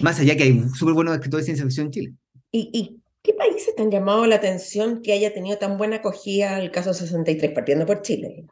Más 0.00 0.18
allá 0.18 0.36
que 0.36 0.42
hay 0.42 0.68
súper 0.74 0.94
buenos 0.94 1.14
escritores 1.14 1.46
de 1.46 1.54
ciencia 1.54 1.64
ficción 1.64 1.86
en 1.86 1.92
Chile. 1.92 2.14
¿Y, 2.50 2.70
¿Y 2.72 2.97
¿Qué 3.22 3.34
países 3.34 3.74
te 3.74 3.82
han 3.82 3.90
llamado 3.90 4.26
la 4.26 4.36
atención 4.36 5.02
que 5.02 5.12
haya 5.12 5.34
tenido 5.34 5.58
tan 5.58 5.76
buena 5.76 5.96
acogida 5.96 6.60
el 6.60 6.70
caso 6.70 6.94
63, 6.94 7.52
partiendo 7.52 7.86
por 7.86 8.02
Chile? 8.02 8.46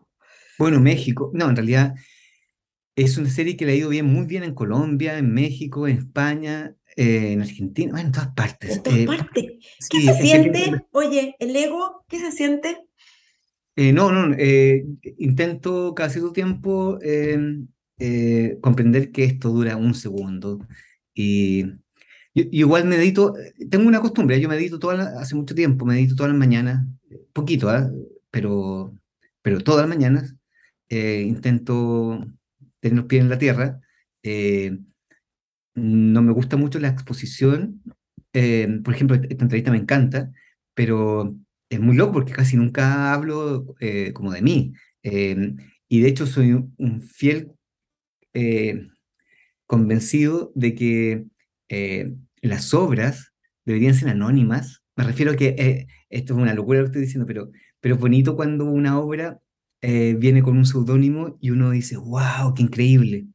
Bueno, 0.59 0.81
México. 0.81 1.31
No, 1.35 1.49
en 1.49 1.57
realidad 1.57 1.95
es 2.97 3.19
una 3.19 3.31
serie 3.31 3.57
que 3.57 3.67
le 3.67 3.73
ha 3.73 3.77
ido 3.77 3.91
bien, 3.91 4.07
muy 4.07 4.27
bien 4.27 4.43
en 4.43 4.55
Colombia, 4.55 5.19
en 5.19 5.33
México, 5.33 5.87
en 5.87 5.99
España, 5.99 6.75
eh, 6.97 7.33
en 7.33 7.43
Argentina, 7.43 8.01
en 8.01 8.11
todas 8.11 8.33
partes. 8.35 8.77
En 8.77 8.83
todas 8.83 8.99
eh, 8.99 9.07
partes. 9.07 9.45
¿Qué 9.91 10.01
se 10.01 10.15
siente? 10.15 10.73
Oye, 10.93 11.37
¿el 11.39 11.55
ego 11.55 12.05
qué 12.09 12.19
se 12.19 12.33
siente? 12.33 12.79
Eh, 13.77 13.93
no, 13.93 14.11
no, 14.11 14.35
intento 15.19 15.95
cada 15.95 16.09
cierto 16.09 16.33
tiempo 16.33 16.99
em, 17.03 17.69
comprender 18.63 19.13
que 19.13 19.25
esto 19.25 19.51
dura 19.51 19.77
un 19.77 19.95
segundo 19.95 20.67
y 21.15 21.67
Yo, 22.37 22.45
igual 22.53 22.85
medito, 22.85 23.35
tengo 23.71 23.89
una 23.89 24.01
costumbre, 24.01 24.39
yo 24.39 24.49
medito 24.49 24.79
toda 24.79 25.19
hace 25.19 25.35
mucho 25.35 25.55
tiempo, 25.55 25.87
medito 25.87 26.15
todas 26.15 26.33
las 26.33 26.39
mañanas, 26.39 26.87
poquito, 27.33 27.71
¿ah? 27.71 27.91
pero, 28.31 28.95
pero 29.41 29.61
todas 29.61 29.89
las 29.89 29.89
mañanas 29.89 30.37
eh, 30.91 31.23
intento 31.27 32.21
tener 32.81 32.99
los 32.99 33.07
pies 33.07 33.23
en 33.23 33.31
la 33.31 33.39
tierra. 33.39 33.81
Eh, 34.23 34.79
no 35.75 36.21
me 36.23 36.33
gusta 36.33 36.59
mucho 36.59 36.79
la 36.79 36.89
exposición. 36.89 37.83
Eh, 38.35 38.69
por 38.85 38.95
ejemplo, 38.95 39.17
esta 39.17 39.45
entrevista 39.45 39.71
me 39.71 39.79
encanta, 39.79 40.31
pero 40.75 41.35
es 41.71 41.81
muy 41.81 41.97
loco 41.97 42.13
porque 42.13 42.33
casi 42.35 42.59
nunca 42.59 43.15
hablo 43.15 43.75
como 44.13 44.31
de 44.33 44.43
mí. 44.43 44.75
y 45.03 46.01
de 46.01 46.09
hecho 46.09 46.27
soy 46.27 46.53
un 46.53 47.01
fiel 47.01 47.53
convencido 49.67 50.53
de 50.55 50.75
que 50.75 51.25
las 52.43 52.75
obras 52.75 53.33
deberían 53.65 53.95
ser 53.95 54.09
anónimas. 54.09 54.83
Me 54.97 55.05
refiero 55.05 55.33
a 55.33 55.37
que 55.37 55.87
esto 56.09 56.35
es 56.35 56.39
una 56.41 56.55
locura 56.55 56.79
lo 56.79 56.85
que 56.85 56.89
estoy 56.91 57.03
diciendo, 57.03 57.27
pero, 57.27 57.51
pero 57.81 57.97
es 57.97 58.01
bonito 58.01 58.37
cuando 58.37 58.65
una 58.65 58.99
obra 58.99 59.41
eh, 59.83 60.17
viene 60.19 60.43
con 60.43 60.57
un 60.57 60.67
seudónimo 60.67 61.39
y 61.41 61.51
uno 61.51 61.71
dice, 61.71 61.97
wow, 61.97 62.55
qué 62.55 62.63
increíble. 62.63 63.27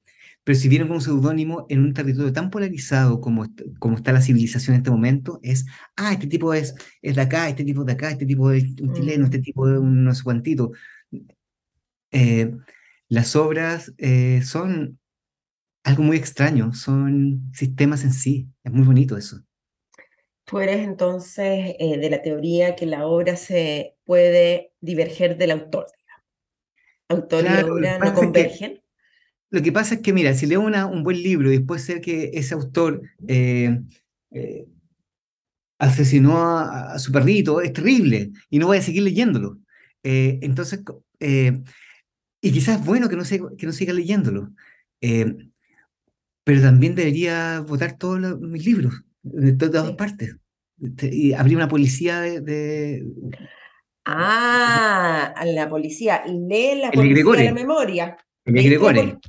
Pero 0.44 0.58
si 0.58 0.70
viene 0.70 0.88
con 0.88 0.98
un 0.98 1.02
seudónimo 1.02 1.66
en 1.70 1.82
un 1.82 1.94
territorio 1.94 2.34
tan 2.34 2.50
polarizado 2.50 3.22
como, 3.22 3.46
como 3.80 3.98
está 3.98 4.12
la 4.12 4.22
civilización 4.22 4.76
en 4.76 4.82
este 4.82 4.92
momento, 4.92 5.40
es, 5.44 5.66
ah, 5.96 6.14
este 6.14 6.28
tipo 6.28 6.54
es, 6.54 6.76
es 7.02 7.16
de 7.16 7.22
acá, 7.22 7.48
este 7.50 7.64
tipo 7.64 7.84
de 7.84 7.94
acá, 7.94 8.10
este 8.12 8.26
tipo 8.26 8.52
es 8.52 8.64
un 8.82 8.94
chileno, 8.94 9.26
este 9.26 9.40
tipo 9.40 9.68
de 9.68 9.78
un 9.80 10.04
no 10.04 10.16
sé 10.16 10.24
cuantito. 10.24 10.72
Eh, 12.12 12.52
las 13.08 13.36
obras 13.36 13.94
eh, 13.98 14.42
son 14.44 15.00
algo 15.84 16.04
muy 16.04 16.18
extraño, 16.18 16.74
son 16.74 17.52
sistemas 17.54 18.04
en 18.04 18.14
sí, 18.14 18.48
es 18.64 18.72
muy 18.72 18.86
bonito 18.86 19.18
eso. 19.18 19.44
Tú 20.46 20.60
eres 20.60 20.80
entonces 20.80 21.78
de 21.80 22.10
la 22.10 22.22
teoría 22.22 22.76
que 22.76 22.86
la 22.86 23.06
obra 23.06 23.36
se 23.38 23.96
puede 24.04 24.74
diverger 24.82 25.38
del 25.38 25.52
autor 25.52 25.88
autor 27.12 27.46
y 27.46 27.64
obra 27.64 28.00
no 28.00 28.14
convergen? 28.14 28.82
lo 29.50 29.62
que 29.62 29.72
pasa 29.72 29.96
es 29.96 30.02
que, 30.02 30.14
mira, 30.14 30.34
si 30.34 30.46
leo 30.46 30.62
una, 30.62 30.86
un 30.86 31.04
buen 31.04 31.22
libro 31.22 31.52
y 31.52 31.58
después 31.58 31.84
sé 31.84 32.00
que 32.02 32.32
ese 32.34 32.54
autor 32.54 33.02
eh, 33.28 33.82
eh, 34.32 34.66
asesinó 35.78 36.58
a, 36.58 36.98
su 37.00 37.12
perrito, 37.12 37.60
es 37.62 37.74
terrible 37.74 38.32
y 38.50 38.60
no 38.60 38.68
voy 38.68 38.78
a 38.78 38.82
seguir 38.82 39.04
leyéndolo. 39.04 39.60
Eh, 40.04 40.40
entonces, 40.42 40.84
y 41.20 42.52
quizás 42.52 42.80
es 42.80 42.86
bueno 42.86 43.10
que 43.10 43.18
no, 43.18 43.24
que 43.58 43.66
no 43.66 43.74
siga 43.74 43.94
leyéndolo, 43.94 44.54
pero 46.44 46.62
también 46.62 46.96
debería 46.96 47.60
votar 47.62 47.98
todos 47.98 48.40
mis 48.40 48.66
libros, 48.66 49.04
de 49.24 49.54
todas 49.54 49.92
partes, 49.94 50.36
este, 50.82 51.14
y 51.14 51.34
abrir 51.34 51.58
una 51.58 51.68
policía 51.68 52.22
de 52.22 53.06
Ah, 54.06 55.34
a 55.36 55.46
la 55.46 55.70
policía. 55.70 56.24
Lee 56.26 56.82
la 56.82 56.92
policía 56.92 57.44
la 57.44 57.54
memoria. 57.54 58.18
El 58.46 59.20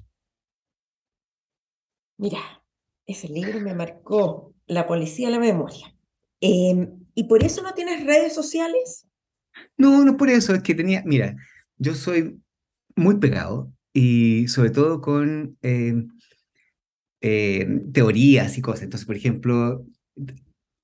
Mira, 2.18 2.38
ese 3.06 3.28
libro 3.28 3.60
me 3.60 3.74
marcó 3.74 4.54
la 4.66 4.86
policía 4.86 5.28
la 5.28 5.38
memoria. 5.38 5.94
Em, 6.40 7.00
¿Y 7.14 7.24
por 7.24 7.44
eso 7.44 7.62
no 7.62 7.74
tienes 7.74 8.06
redes 8.06 8.34
sociales? 8.34 9.06
No, 9.76 10.04
no 10.04 10.16
por 10.16 10.30
eso, 10.30 10.54
es 10.54 10.62
que 10.62 10.74
tenía, 10.74 11.02
mira, 11.04 11.36
yo 11.76 11.94
soy 11.94 12.40
muy 12.96 13.18
pegado 13.18 13.70
y 13.92 14.48
sobre 14.48 14.70
todo 14.70 15.02
con 15.02 15.58
em, 15.60 16.08
em, 17.22 17.92
teorías 17.92 18.58
y 18.58 18.62
cosas. 18.62 18.82
Entonces, 18.84 19.06
por 19.06 19.16
ejemplo, 19.16 19.86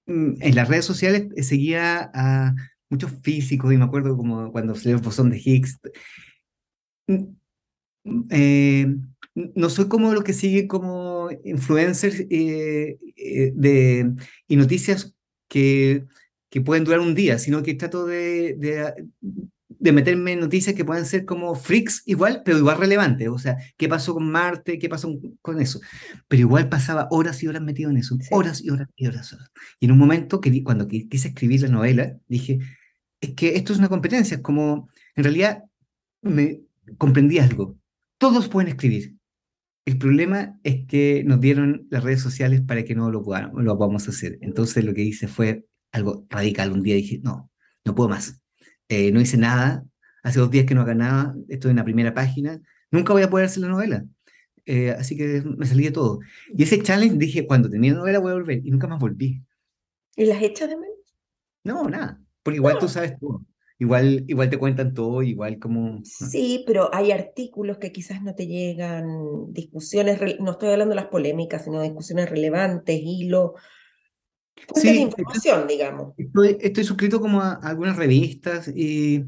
mm, 0.07 0.43
en 0.43 0.55
las 0.55 0.69
redes 0.69 0.85
sociales 0.87 1.29
seguía 1.47 2.11
a 2.15 2.55
muchos 2.91 3.13
físicos, 3.23 3.73
y 3.73 3.77
me 3.77 3.85
acuerdo 3.85 4.17
como 4.17 4.51
cuando 4.53 4.75
salió 4.75 4.97
el 4.97 5.03
bosón 5.03 5.31
de 5.31 5.39
Higgs. 5.45 5.79
Mm, 7.09 7.25
eh, 8.31 8.87
no 9.35 9.71
soy 9.71 9.89
como 9.89 10.13
los 10.15 10.25
que 10.25 10.33
siguen 10.33 10.69
como 10.69 11.29
influencers 11.45 12.21
eh, 12.31 12.99
eh, 13.17 13.53
de, 13.55 14.13
y 14.49 14.57
noticias 14.57 15.15
que, 15.49 16.07
que 16.51 16.61
pueden 16.61 16.85
durar 16.85 17.01
un 17.01 17.15
día, 17.15 17.39
sino 17.39 17.63
que 17.63 17.75
trato 17.75 18.07
de, 18.07 18.55
de, 18.55 18.93
meterme 19.81 20.33
en 20.33 20.41
noticias 20.41 20.75
que 20.75 20.85
pueden 20.85 21.07
ser 21.07 21.25
como 21.25 21.55
freaks 21.55 22.03
igual, 22.07 22.43
pero 22.45 22.59
igual 22.59 22.79
relevantes. 22.79 23.29
O 23.29 23.39
sea, 23.39 23.57
¿qué 23.77 23.89
pasó 23.89 24.15
con 24.15 24.31
Marte? 24.31 24.79
¿Qué 24.79 24.89
pasó 24.89 25.13
con 25.43 25.61
eso? 25.61 25.81
Pero 26.29 26.41
igual 26.41 26.69
pasaba 26.69 27.09
horas 27.11 27.43
y 27.43 27.49
horas 27.49 27.63
metido 27.63 27.91
en 27.91 27.99
eso, 27.99 28.19
horas 28.31 28.63
y 28.63 28.71
horas 28.71 28.89
y 28.97 29.07
horas, 29.07 29.37
Y 29.81 29.87
en 29.87 29.93
un 29.93 29.99
momento, 29.99 30.41
que, 30.41 30.63
cuando 30.63 30.89
quise 30.89 31.29
escribir 31.29 31.63
la 31.63 31.69
novela, 31.69 32.17
dije, 32.29 32.59
es 33.21 33.35
que 33.35 33.57
esto 33.57 33.73
es 33.73 33.79
una 33.79 33.89
competencia, 33.89 34.37
es 34.37 34.43
como, 34.43 34.89
en 35.15 35.25
realidad, 35.25 35.65
me 36.23 36.61
comprendí 36.97 37.39
algo. 37.39 37.79
Todos 38.19 38.49
pueden 38.49 38.69
escribir. 38.69 39.17
El 39.85 39.97
problema 39.99 40.59
es 40.65 40.87
que 40.87 41.23
nos 41.25 41.41
dieron 41.41 41.87
las 41.91 42.05
redes 42.05 42.21
sociales 42.21 42.61
para 42.61 42.85
que 42.85 42.95
no 42.95 43.11
lo, 43.11 43.23
podamos, 43.23 43.63
lo 43.63 43.79
podamos 43.79 44.09
hacer. 44.09 44.39
Entonces 44.43 44.85
lo 44.85 44.93
que 44.93 45.03
hice 45.03 45.29
fue 45.29 45.65
algo 45.93 46.27
radical. 46.29 46.73
Un 46.73 46.83
día 46.83 46.95
dije, 46.95 47.21
no, 47.23 47.51
no 47.85 47.95
puedo 47.95 48.11
más. 48.11 48.43
Eh, 48.89 49.13
no 49.13 49.21
hice 49.21 49.37
nada. 49.37 49.85
Hace 50.23 50.41
dos 50.41 50.51
días 50.51 50.67
que 50.67 50.75
no 50.75 50.83
haga 50.83 50.95
nada. 50.95 51.35
Estoy 51.49 51.71
en 51.71 51.77
la 51.77 51.85
primera 51.85 52.15
página. 52.15 52.61
Nunca 52.91 53.13
voy 53.13 53.23
a 53.23 53.31
poder 53.31 53.47
hacer 53.47 53.63
la 53.63 53.69
novela. 53.69 54.05
Eh, 54.67 54.91
así 54.91 55.17
que 55.17 55.43
me 55.45 55.67
salí 55.67 55.85
de 55.85 55.93
todo. 55.93 56.21
Y 56.55 56.63
ese 56.63 56.83
challenge 56.83 57.17
dije, 57.17 57.47
cuando 57.47 57.71
tenía 57.71 57.95
novela 57.95 58.19
voy 58.19 58.33
a 58.33 58.35
volver. 58.35 58.61
Y 58.65 58.71
nunca 58.71 58.87
más 58.87 58.99
volví. 58.99 59.43
¿Y 60.17 60.27
las 60.27 60.43
hechas 60.43 60.69
de 60.69 60.77
menos? 60.77 60.97
No, 61.65 61.89
nada. 61.89 62.21
Porque 62.43 62.57
igual 62.57 62.79
tú 62.79 62.89
sabes 62.89 63.19
todo. 63.19 63.45
Igual, 63.81 64.25
igual 64.27 64.51
te 64.51 64.59
cuentan 64.59 64.93
todo, 64.93 65.23
igual 65.23 65.61
como... 65.61 66.01
Sí, 66.03 66.65
pero 66.67 66.93
hay 66.93 67.13
artículos 67.13 67.79
que 67.79 67.93
quizás 67.93 68.21
no 68.23 68.35
te 68.35 68.49
llegan, 68.49 69.53
discusiones, 69.53 70.19
no 70.41 70.51
estoy 70.51 70.71
hablando 70.71 70.97
de 70.97 71.01
las 71.01 71.11
polémicas, 71.11 71.63
sino 71.63 71.79
de 71.79 71.85
discusiones 71.85 72.29
relevantes, 72.29 73.01
hilo, 73.01 73.55
sí, 74.75 74.89
de 74.89 74.95
información, 74.97 75.67
digamos. 75.67 76.15
Estoy, 76.17 76.57
estoy, 76.61 76.85
suscrito 76.85 77.21
como 77.21 77.41
a, 77.41 77.55
algunas 77.55 77.97
revistas 77.97 78.69
y... 78.69 79.25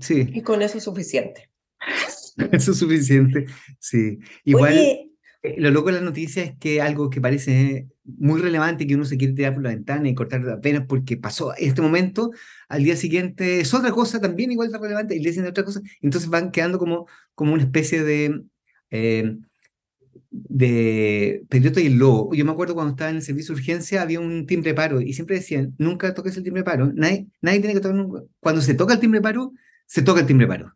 Sí. 0.00 0.28
Y 0.32 0.42
con 0.42 0.62
eso 0.62 0.78
es 0.78 0.84
suficiente. 0.84 1.50
eso 2.52 2.72
es 2.72 2.78
suficiente, 2.78 3.46
sí. 3.78 4.18
Igual... 4.44 4.74
Eh, 4.74 5.10
lo 5.58 5.70
loco 5.70 5.88
de 5.88 5.96
la 5.96 6.00
noticia 6.00 6.42
es 6.42 6.56
que 6.58 6.80
algo 6.80 7.10
que 7.10 7.20
parece 7.20 7.86
muy 8.04 8.40
relevante, 8.40 8.86
que 8.86 8.94
uno 8.94 9.04
se 9.04 9.18
quiere 9.18 9.34
tirar 9.34 9.52
por 9.52 9.62
la 9.62 9.70
ventana 9.70 10.08
y 10.08 10.14
cortar 10.14 10.42
las 10.42 10.60
penas 10.60 10.84
porque 10.88 11.18
pasó 11.18 11.54
este 11.56 11.82
momento, 11.82 12.30
al 12.68 12.82
día 12.82 12.96
siguiente 12.96 13.60
es 13.60 13.74
otra 13.74 13.90
cosa 13.90 14.20
también 14.20 14.52
igual 14.52 14.72
de 14.72 14.78
relevante 14.78 15.14
y 15.14 15.20
le 15.20 15.30
dicen 15.30 15.46
otra 15.46 15.64
cosa, 15.64 15.82
entonces 16.00 16.30
van 16.30 16.50
quedando 16.50 16.78
como, 16.78 17.06
como 17.34 17.52
una 17.52 17.62
especie 17.62 18.02
de... 18.02 18.42
Eh, 18.90 19.36
de 20.34 21.44
Pedrito 21.48 21.80
y 21.80 21.86
el 21.86 21.98
Lobo. 21.98 22.34
Yo 22.34 22.44
me 22.44 22.50
acuerdo 22.50 22.74
cuando 22.74 22.90
estaba 22.92 23.10
en 23.10 23.16
el 23.16 23.22
servicio 23.22 23.54
de 23.54 23.60
urgencia 23.60 24.02
había 24.02 24.20
un 24.20 24.46
timbre 24.46 24.74
paro 24.74 25.00
y 25.00 25.12
siempre 25.12 25.36
decían, 25.36 25.74
nunca 25.78 26.12
toques 26.12 26.36
el 26.36 26.42
timbre 26.42 26.64
paro, 26.64 26.92
nadie, 26.92 27.26
nadie 27.40 27.60
tiene 27.60 27.74
que 27.74 27.80
tocar 27.80 27.96
nunca. 27.96 28.22
Cuando 28.40 28.60
se 28.60 28.74
toca 28.74 28.94
el 28.94 29.00
timbre 29.00 29.20
paro, 29.20 29.52
se 29.86 30.02
toca 30.02 30.20
el 30.20 30.26
timbre 30.26 30.48
paro. 30.48 30.74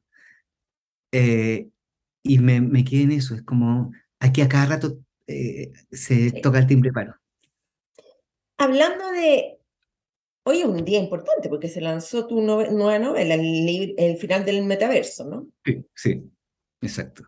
Eh, 1.13 1.69
y 2.23 2.39
me, 2.39 2.61
me 2.61 2.85
quedé 2.85 3.03
en 3.03 3.13
eso, 3.13 3.35
es 3.35 3.43
como, 3.43 3.91
aquí 4.21 4.43
a 4.43 4.49
cada 4.49 4.67
rato 4.67 4.99
eh, 5.27 5.73
se 5.91 6.31
toca 6.41 6.59
el 6.59 6.67
timbre 6.67 6.93
paro. 6.93 7.17
Hablando 8.59 9.11
de, 9.11 9.59
hoy 10.45 10.59
es 10.61 10.65
un 10.67 10.85
día 10.85 11.01
importante 11.01 11.49
porque 11.49 11.69
se 11.69 11.81
lanzó 11.81 12.27
tu 12.27 12.41
nueva 12.41 12.99
novela, 12.99 13.35
el, 13.35 13.95
el, 13.97 14.17
final 14.19 14.45
del 14.45 14.65
metaverso, 14.65 15.25
¿no? 15.25 15.49
Sí, 15.65 15.85
sí, 15.95 16.31
exacto. 16.81 17.25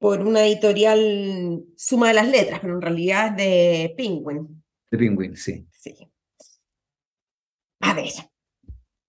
Por 0.00 0.22
una 0.22 0.44
editorial 0.44 1.62
suma 1.76 2.08
de 2.08 2.14
las 2.14 2.28
letras, 2.28 2.58
pero 2.60 2.74
en 2.74 2.82
realidad 2.82 3.28
es 3.28 3.36
de 3.36 3.94
Penguin. 3.96 4.64
De 4.90 4.98
Penguin, 4.98 5.36
sí. 5.36 5.64
Sí. 5.70 5.94
A 7.80 7.94
ver, 7.94 8.10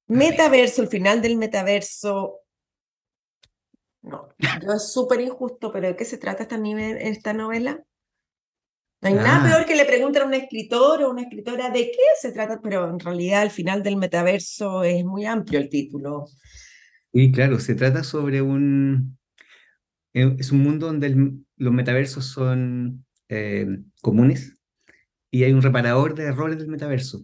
metaverso, 0.07 0.83
el 0.83 0.89
final 0.89 1.21
del 1.23 1.37
metaverso, 1.37 2.41
no, 4.01 4.29
es 4.39 4.91
súper 4.91 5.21
injusto, 5.21 5.71
pero 5.71 5.87
¿de 5.87 5.95
qué 5.95 6.05
se 6.05 6.17
trata 6.17 6.43
esta, 6.43 6.57
esta 6.57 7.33
novela? 7.33 7.83
No 9.01 9.09
hay 9.09 9.15
nada 9.15 9.41
ah. 9.41 9.47
peor 9.47 9.65
que 9.65 9.75
le 9.75 9.85
pregunten 9.85 10.21
a 10.21 10.25
un 10.25 10.33
escritor 10.33 11.01
o 11.03 11.09
una 11.09 11.23
escritora 11.23 11.69
de 11.71 11.85
qué 11.91 12.03
se 12.19 12.31
trata, 12.31 12.59
pero 12.61 12.87
en 12.87 12.99
realidad 12.99 13.41
al 13.41 13.49
final 13.49 13.81
del 13.81 13.97
metaverso 13.97 14.83
es 14.83 15.03
muy 15.03 15.25
amplio 15.25 15.59
el 15.59 15.69
título. 15.69 16.27
Y 17.11 17.31
claro, 17.31 17.59
se 17.59 17.75
trata 17.75 18.03
sobre 18.03 18.41
un... 18.41 19.17
Eh, 20.13 20.35
es 20.39 20.51
un 20.51 20.63
mundo 20.63 20.87
donde 20.87 21.09
los 21.57 21.73
metaversos 21.73 22.25
son 22.25 23.05
eh, 23.29 23.79
comunes 24.01 24.59
y 25.31 25.43
hay 25.43 25.53
un 25.53 25.61
reparador 25.61 26.15
de 26.15 26.25
errores 26.25 26.57
del 26.57 26.67
metaverso. 26.67 27.23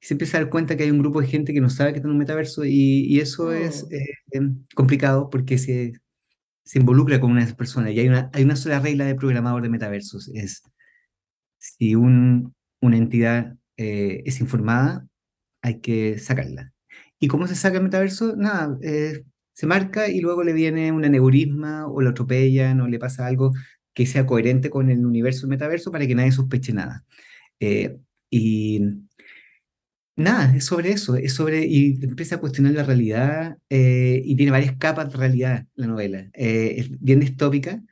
Y 0.00 0.06
se 0.06 0.14
empieza 0.14 0.38
a 0.38 0.40
dar 0.42 0.50
cuenta 0.50 0.76
que 0.76 0.84
hay 0.84 0.90
un 0.90 0.98
grupo 0.98 1.20
de 1.20 1.28
gente 1.28 1.52
que 1.54 1.60
no 1.60 1.70
sabe 1.70 1.92
que 1.92 1.98
está 1.98 2.08
en 2.08 2.12
un 2.12 2.18
metaverso 2.18 2.64
y, 2.64 3.20
eso 3.20 3.52
es 3.52 3.84
oh. 3.84 3.94
eh, 3.94 4.40
complicado 4.74 5.30
porque 5.30 5.58
se, 5.58 5.92
se 6.64 6.78
involucra 6.78 7.20
con 7.20 7.30
una 7.32 7.46
persona 7.56 7.90
y 7.90 8.00
hay 8.00 8.08
una, 8.08 8.30
hay 8.32 8.44
una 8.44 8.56
sola 8.56 8.80
regla 8.80 9.04
de 9.04 9.14
programador 9.14 9.62
de 9.62 9.68
metaversos, 9.70 10.28
es 10.34 10.62
si 11.58 11.94
un 11.94 12.54
una 12.80 12.96
entidad 12.96 13.56
eh, 13.76 14.22
es 14.24 14.40
informada, 14.40 15.06
hay 15.62 15.80
que 15.80 16.18
sacarla. 16.18 16.72
¿Y 17.18 17.28
cómo 17.28 17.46
se 17.46 17.54
saca 17.54 17.78
el 17.78 17.84
metaverso? 17.84 18.36
Nada, 18.36 18.78
eh, 18.82 19.24
se 19.56 19.66
marca 19.66 20.10
y 20.10 20.20
luego 20.20 20.44
le 20.44 20.52
viene 20.52 20.92
un 20.92 21.02
aneurisma 21.02 21.86
o 21.86 22.02
lo 22.02 22.10
atropellan 22.10 22.78
o 22.82 22.88
le 22.88 22.98
pasa 22.98 23.26
algo 23.26 23.52
que 23.94 24.04
sea 24.04 24.26
coherente 24.26 24.68
con 24.68 24.90
el 24.90 25.06
universo 25.06 25.48
metaverso 25.48 25.90
para 25.90 26.06
que 26.06 26.14
nadie 26.14 26.30
sospeche 26.30 26.74
nada. 26.74 27.06
Eh, 27.58 27.96
y 28.28 28.82
nada, 30.14 30.54
es 30.54 30.66
sobre 30.66 30.90
eso, 30.90 31.16
es 31.16 31.32
sobre, 31.32 31.64
y 31.64 31.98
empieza 32.04 32.36
a 32.36 32.40
cuestionar 32.40 32.74
la 32.74 32.82
realidad 32.82 33.56
y 33.70 34.36
tiene 34.36 34.52
varias 34.52 34.76
capas 34.76 35.10
de 35.10 35.16
realidad 35.16 35.66
la 35.74 35.86
novela. 35.86 36.28
es 36.34 36.90
bien 37.00 37.20
distópica. 37.20 37.82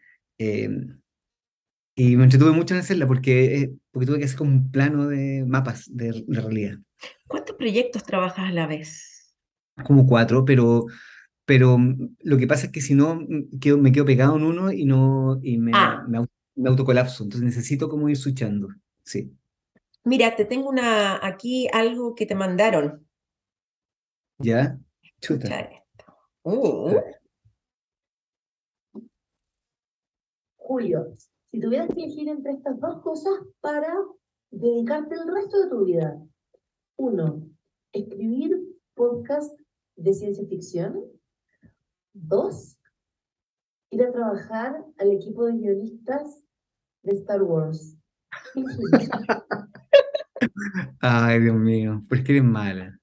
Y 1.96 2.16
me 2.16 2.24
entretuve 2.24 2.50
mucho 2.50 2.74
en 2.74 2.80
hacerla 2.80 3.06
porque, 3.06 3.72
porque 3.90 4.06
tuve 4.06 4.18
que 4.18 4.26
hacer 4.26 4.36
como 4.36 4.50
un 4.50 4.70
plano 4.70 5.06
de 5.06 5.46
mapas 5.46 5.84
de, 5.90 6.24
realidad. 6.28 6.76
¿Cuántos 7.26 7.56
proyectos 7.56 8.04
trabajas 8.04 8.50
a 8.50 8.52
la 8.52 8.66
vez? 8.66 9.34
Como 9.86 10.06
cuatro, 10.06 10.44
pero, 10.44 10.84
pero 11.44 11.78
lo 12.20 12.36
que 12.38 12.46
pasa 12.46 12.66
es 12.66 12.72
que 12.72 12.80
si 12.80 12.94
no, 12.94 13.20
quedo, 13.60 13.78
me 13.78 13.92
quedo 13.92 14.04
pegado 14.04 14.36
en 14.36 14.44
uno 14.44 14.72
y, 14.72 14.84
no, 14.84 15.38
y 15.42 15.58
me, 15.58 15.72
ah. 15.74 16.04
me, 16.08 16.68
autocolapso. 16.68 17.24
Entonces 17.24 17.44
necesito 17.44 17.88
como 17.88 18.08
ir 18.08 18.16
switchando. 18.16 18.68
Sí. 19.04 19.36
Mira, 20.04 20.34
te 20.36 20.44
tengo 20.44 20.68
una 20.68 21.24
aquí 21.24 21.68
algo 21.72 22.14
que 22.14 22.26
te 22.26 22.34
mandaron. 22.34 23.06
¿Ya? 24.38 24.78
Chuta. 25.20 25.70
Uh. 26.42 27.00
Julio, 30.56 31.14
si 31.50 31.60
tuvieras 31.60 31.88
que 31.88 32.04
elegir 32.04 32.28
entre 32.28 32.52
estas 32.52 32.80
dos 32.80 33.02
cosas 33.02 33.34
para 33.60 33.94
dedicarte 34.50 35.14
el 35.14 35.32
resto 35.32 35.60
de 35.60 35.68
tu 35.68 35.84
vida. 35.84 36.20
Uno, 36.96 37.42
escribir 37.92 38.58
podcast 38.94 39.58
de 39.96 40.14
ciencia 40.14 40.46
ficción. 40.46 41.04
Dos, 42.14 42.78
ir 43.90 44.02
a 44.04 44.12
trabajar 44.12 44.84
al 44.98 45.10
equipo 45.10 45.46
de 45.46 45.54
guionistas 45.54 46.44
de 47.02 47.16
Star 47.16 47.42
Wars. 47.42 47.98
Ay, 51.00 51.40
Dios 51.40 51.56
mío, 51.56 52.02
¿por 52.08 52.22
qué 52.22 52.32
eres 52.32 52.44
mala? 52.44 53.00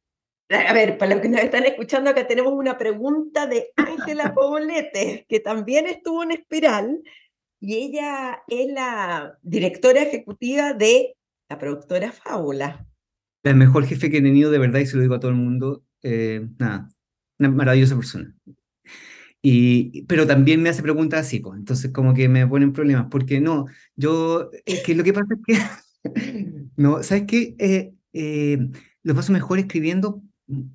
A 0.49 0.74
ver, 0.74 0.97
para 0.97 1.16
los 1.16 1.22
que 1.22 1.28
nos 1.30 1.41
están 1.41 1.66
escuchando, 1.66 2.09
acá 2.09 2.26
tenemos 2.26 2.53
una 2.53 2.78
pregunta 2.78 3.47
de 3.47 3.72
Ángela 3.76 4.34
Poblete, 4.34 5.26
que 5.28 5.41
también 5.41 5.88
estuvo 5.88 6.24
en 6.24 6.32
Espiral 6.32 7.03
y 7.59 7.76
ella 7.76 8.41
es 8.47 8.72
la 8.72 9.38
directora 9.41 10.03
ejecutiva 10.03 10.74
de 10.74 11.18
la 11.49 11.57
productora 11.59 12.14
Fábula. 12.14 12.88
La 13.43 13.53
mejor 13.53 13.86
jefe 13.86 14.09
que 14.09 14.18
he 14.20 14.22
tenido, 14.22 14.51
de 14.51 14.57
verdad, 14.57 14.80
y 14.80 14.86
se 14.86 14.95
lo 14.95 15.01
digo 15.01 15.16
a 15.16 15.20
todo 15.20 15.32
el 15.32 15.38
mundo, 15.38 15.84
eh, 16.01 16.47
nada, 16.57 16.88
una 17.39 17.49
maravillosa 17.49 17.95
persona. 17.95 18.34
Y, 19.42 20.04
pero 20.04 20.28
también 20.28 20.62
me 20.62 20.70
hace 20.70 20.84
preguntas 20.84 21.22
así, 21.22 21.39
pues, 21.39 21.58
entonces 21.58 21.92
como 21.92 22.14
que 22.14 22.30
me 22.30 22.46
ponen 22.46 22.74
problemas, 22.74 23.08
porque 23.10 23.42
no, 23.42 23.66
yo, 23.96 24.52
es 24.66 24.84
que 24.84 24.94
lo 24.94 25.04
que 25.04 25.14
pasa 25.14 25.34
es 25.34 25.39
que, 26.04 26.10
no, 26.76 27.02
¿sabes 27.02 27.24
qué? 27.28 27.56
Eh, 27.58 27.94
eh, 28.14 28.70
lo 29.04 29.16
paso 29.16 29.34
mejor 29.34 29.58
escribiendo 29.58 30.22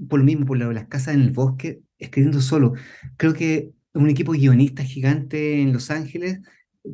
por 0.09 0.21
lo 0.21 0.25
mismo, 0.25 0.47
por 0.47 0.59
las 0.59 0.89
casas 0.89 1.15
en 1.15 1.23
el 1.23 1.33
bosque, 1.33 1.81
escribiendo 1.99 2.41
solo. 2.41 2.75
Creo 3.17 3.35
que 3.35 3.73
un 3.95 4.11
equipo 4.11 4.33
guionista 4.33 4.83
gigante 4.83 5.61
en 5.61 5.73
Los 5.73 5.91
Ángeles 5.91 6.41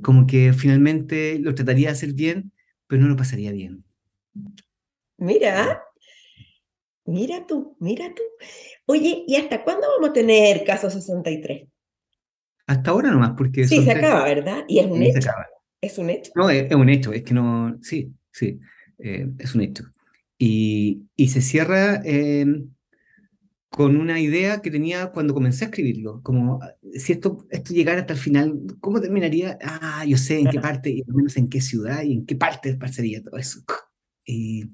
como 0.02 0.26
que 0.26 0.52
finalmente 0.52 1.38
lo 1.38 1.54
trataría 1.54 1.88
de 1.88 1.92
hacer 1.92 2.14
bien, 2.14 2.52
pero 2.86 3.02
no 3.02 3.08
lo 3.08 3.16
pasaría 3.16 3.52
bien. 3.52 3.84
Mira, 5.18 5.82
mira 7.04 7.46
tú, 7.46 7.76
mira 7.80 8.12
tú. 8.14 8.22
Oye, 8.86 9.24
¿y 9.26 9.36
hasta 9.36 9.62
cuándo 9.64 9.86
vamos 9.88 10.10
a 10.10 10.12
tener 10.12 10.64
caso 10.64 10.90
63? 10.90 11.68
Hasta 12.66 12.90
ahora 12.90 13.10
nomás, 13.10 13.32
porque... 13.36 13.66
Sí, 13.66 13.82
se 13.82 13.90
acaba, 13.90 14.24
¿verdad? 14.24 14.64
Y 14.68 14.78
es 14.78 14.86
un 14.86 15.02
hecho. 15.02 15.30
Es 15.80 15.98
un 15.98 16.10
hecho. 16.10 16.32
No, 16.34 16.48
es, 16.48 16.72
un 16.72 16.88
hecho, 16.88 17.12
es 17.12 17.22
que 17.22 17.34
no, 17.34 17.76
sí, 17.82 18.12
sí, 18.30 18.60
eh, 18.98 19.28
es 19.38 19.54
un 19.54 19.62
hecho. 19.62 19.84
Y, 20.38 21.02
y 21.16 21.28
se 21.28 21.42
cierra 21.42 22.02
con 23.72 23.96
una 23.96 24.20
idea 24.20 24.60
que 24.60 24.70
tenía 24.70 25.12
cuando 25.12 25.32
comencé 25.32 25.64
a 25.64 25.68
escribirlo, 25.68 26.20
como 26.22 26.60
si 26.94 27.12
esto, 27.12 27.46
esto 27.50 27.72
llegara 27.72 28.00
hasta 28.00 28.12
el 28.12 28.18
final, 28.18 28.60
¿cómo 28.80 29.00
terminaría? 29.00 29.58
Ah, 29.62 30.04
yo 30.06 30.18
sé 30.18 30.40
en 30.40 30.50
qué 30.50 30.60
parte, 30.60 30.90
y 30.90 31.02
al 31.08 31.14
menos 31.14 31.38
en 31.38 31.48
qué 31.48 31.62
ciudad 31.62 32.02
y 32.02 32.12
en 32.12 32.26
qué 32.26 32.36
parte 32.36 32.74
pasaría 32.74 33.22
todo 33.22 33.38
eso. 33.38 33.60
Y 34.26 34.70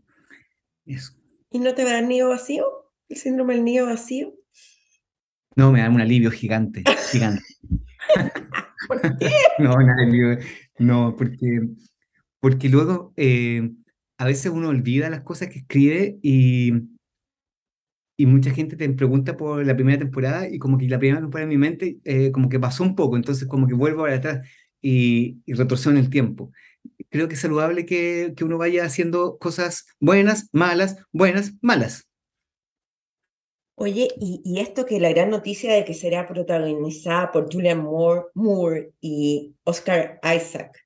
eso. 0.84 1.12
¿Y 1.51 1.59
no 1.59 1.74
te 1.74 1.84
da 1.84 1.99
el 1.99 2.09
nido 2.09 2.28
vacío? 2.28 2.66
¿El 3.09 3.16
síndrome 3.16 3.55
del 3.55 3.64
nido 3.64 3.86
vacío? 3.86 4.34
No, 5.57 5.72
me 5.72 5.80
da 5.80 5.90
un 5.90 6.01
alivio 6.01 6.30
gigante, 6.30 6.84
gigante. 7.11 7.42
¿Por 8.88 9.01
qué? 9.01 9.30
no, 9.59 9.76
nada, 9.76 10.38
no, 10.78 11.16
porque, 11.16 11.61
porque 12.40 12.68
luego 12.68 13.12
eh, 13.16 13.70
a 14.18 14.24
veces 14.24 14.53
uno 14.53 14.68
olvida 14.68 15.11
las 15.11 15.22
cosas 15.22 15.49
que 15.49 15.61
escribe 15.61 16.18
y 16.22 16.72
y 18.20 18.26
mucha 18.26 18.51
gente 18.51 18.76
te 18.76 18.88
pregunta 18.90 19.36
por 19.36 19.64
la 19.64 19.76
primera 19.76 19.99
temporada 19.99 20.49
y 20.49 20.59
como 20.59 20.76
que 20.76 20.88
la 20.88 20.99
primera 20.99 21.20
temporada 21.20 21.44
en 21.44 21.51
mi 21.51 21.57
mente 21.57 21.99
eh, 22.05 22.32
como 22.32 22.49
que 22.49 22.59
pasó 22.59 22.82
un 22.82 22.96
poco, 22.96 23.16
entonces 23.16 23.46
como 23.46 23.68
que 23.68 23.74
vuelvo 23.74 24.03
para 24.03 24.16
atrás 24.16 24.49
y, 24.82 25.40
y 25.46 25.53
retrocedo 25.55 25.92
en 25.92 25.99
el 25.99 26.11
tiempo. 26.11 26.51
Creo 27.11 27.28
que 27.28 27.34
es 27.34 27.40
saludable 27.40 27.86
que, 27.86 28.34
que 28.36 28.44
uno 28.44 28.59
vaya 28.59 28.84
haciendo 28.84 29.38
cosas 29.38 29.86
buenas, 29.98 30.48
malas, 30.52 30.96
buenas, 31.12 31.52
malas. 31.62 32.09
Oye, 33.76 34.09
y, 34.18 34.42
y, 34.44 34.61
esto 34.61 34.84
que 34.84 34.98
la 34.98 35.11
gran 35.11 35.30
noticia 35.30 35.72
de 35.72 35.84
que 35.84 35.94
será 35.94 36.26
protagonizada 36.26 37.30
por 37.30 37.52
Julian 37.52 37.84
Moore, 37.84 38.24
Moore 38.34 38.92
y 39.00 39.54
Oscar 39.62 40.18
Isaac. 40.24 40.76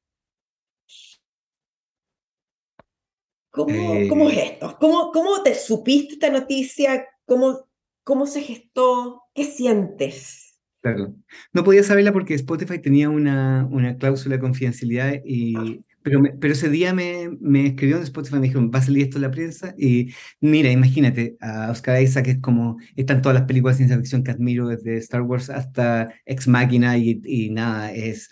¿Cómo, 3.51 4.09
¿Cómo, 4.09 4.29
es 4.31 4.37
eh, 4.37 4.45
esto? 4.53 4.77
¿Cómo, 4.79 5.11
¿Cómo 5.11 5.43
te 5.43 5.55
supiste 5.55 6.15
esta 6.15 6.31
noticia? 6.31 7.07
¿Cómo, 7.27 7.69
cómo 8.05 8.27
se 8.27 8.43
gestó? 8.43 9.23
¿Qué 9.35 9.45
sientes? 9.45 10.59
Claro. 10.81 11.15
No 11.53 11.63
podía 11.63 11.83
saberla 11.83 12.13
porque 12.13 12.35
Spotify 12.35 12.79
tenía 12.79 13.09
una, 13.09 13.69
una 13.71 13.97
cláusula 13.97 14.37
de 14.37 14.41
confidencialidad, 14.41 15.15
y, 15.25 15.85
pero, 16.03 16.23
pero 16.41 16.53
ese 16.53 16.69
día 16.69 16.93
me, 16.95 17.31
me 17.41 17.69
escribió 17.69 17.97
en 17.97 18.03
Spotify 18.03 18.37
y 18.37 18.41
me 18.41 18.47
dijeron, 18.47 18.71
va 18.75 18.79
a 18.81 18.83
salir 18.83 19.05
esto 19.05 19.19
en 19.19 19.23
la 19.23 19.31
prensa. 19.31 19.75
Y 19.79 20.13
mira, 20.41 20.71
imagínate, 20.71 21.37
a 21.41 21.71
Oscar 21.71 22.03
Isaac 22.03 22.29
es 22.29 22.41
como, 22.41 22.79
están 22.97 23.23
todas 23.23 23.35
las 23.39 23.47
películas 23.47 23.77
de 23.77 23.79
ciencia 23.79 23.97
ficción 23.99 24.25
que 24.25 24.33
admiro, 24.33 24.69
desde 24.69 24.97
Star 24.99 25.23
Wars 25.23 25.51
hasta 25.51 26.13
Ex 26.27 26.49
Machina 26.49 26.99
y, 26.99 27.21
y 27.25 27.51
nada, 27.51 27.93
es 27.93 28.31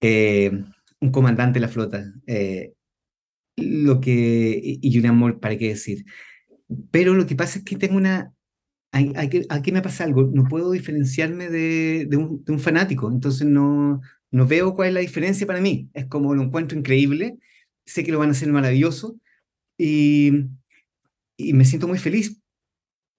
eh, 0.00 0.50
un 1.00 1.10
comandante 1.10 1.58
de 1.58 1.66
la 1.66 1.72
flota. 1.72 2.12
Eh, 2.26 2.74
lo 3.56 4.00
que, 4.00 4.60
y 4.80 4.98
un 4.98 5.06
amor, 5.06 5.40
¿para 5.40 5.56
qué 5.58 5.68
decir? 5.68 6.04
Pero 6.90 7.14
lo 7.14 7.26
que 7.26 7.36
pasa 7.36 7.58
es 7.58 7.64
que 7.64 7.76
tengo 7.76 7.96
una... 7.96 8.34
Aquí 8.92 9.70
me 9.72 9.82
pasa 9.82 10.02
algo, 10.04 10.30
no 10.32 10.44
puedo 10.48 10.72
diferenciarme 10.72 11.48
de, 11.48 12.06
de, 12.08 12.16
un, 12.16 12.58
fanático, 12.58 13.08
entonces 13.08 13.46
no, 13.46 14.00
no 14.30 14.46
veo 14.46 14.74
cuál 14.74 14.88
es 14.88 14.94
la 14.94 15.00
diferencia 15.00 15.46
para 15.46 15.60
mí. 15.60 15.90
Es 15.94 16.06
como 16.06 16.34
lo 16.34 16.42
encuentro 16.42 16.78
increíble, 16.78 17.38
sé 17.84 18.04
que 18.04 18.12
lo 18.12 18.18
van 18.18 18.28
a 18.28 18.32
hacer 18.32 18.48
maravilloso 18.48 19.18
y, 19.76 20.46
y 21.36 21.52
me 21.52 21.64
siento 21.64 21.88
muy 21.88 21.98
feliz 21.98 22.40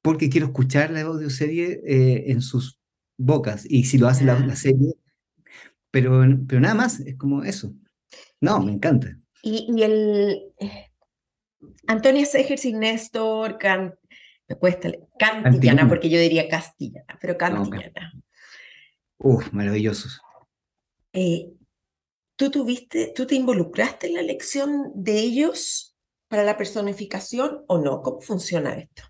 porque 0.02 0.30
quiero 0.30 0.48
escuchar 0.48 0.92
la 0.92 1.02
audioserie 1.02 1.82
eh, 1.86 2.32
en 2.32 2.42
sus 2.42 2.80
bocas 3.18 3.66
y 3.70 3.84
si 3.86 3.98
lo 3.98 4.08
hace 4.08 4.26
la, 4.26 4.40
la, 4.40 4.56
serie, 4.56 4.94
pero, 5.92 6.24
pero 6.48 6.62
nada 6.62 6.74
más, 6.74 7.00
es 7.02 7.16
como 7.18 7.44
eso. 7.44 7.74
No, 8.40 8.62
me 8.62 8.72
encanta. 8.72 9.18
Y, 9.44 9.68
y 9.76 9.84
el, 9.84 10.42
Antonia 11.88 12.26
Segers 12.26 12.66
y 12.66 12.74
Néstor 12.74 13.58
me 14.48 14.56
cuesta, 14.56 14.92
Cantillana, 15.18 15.88
porque 15.88 16.10
yo 16.10 16.20
diría 16.20 16.50
Castillana, 16.50 17.18
pero 17.22 17.38
Cantillana. 17.38 18.14
Uf, 19.18 19.52
maravillosos. 19.54 20.20
Eh, 21.14 21.52
¿Tú 22.36 22.50
tuviste, 22.50 23.12
tú 23.16 23.28
te 23.28 23.36
involucraste 23.36 24.08
en 24.08 24.16
la 24.16 24.22
elección 24.22 24.92
de 24.96 25.20
ellos 25.20 25.96
para 26.28 26.44
la 26.44 26.58
personificación 26.58 27.64
o 27.68 27.78
no? 27.78 28.02
¿Cómo 28.02 28.22
funciona 28.22 28.74
esto? 28.74 29.04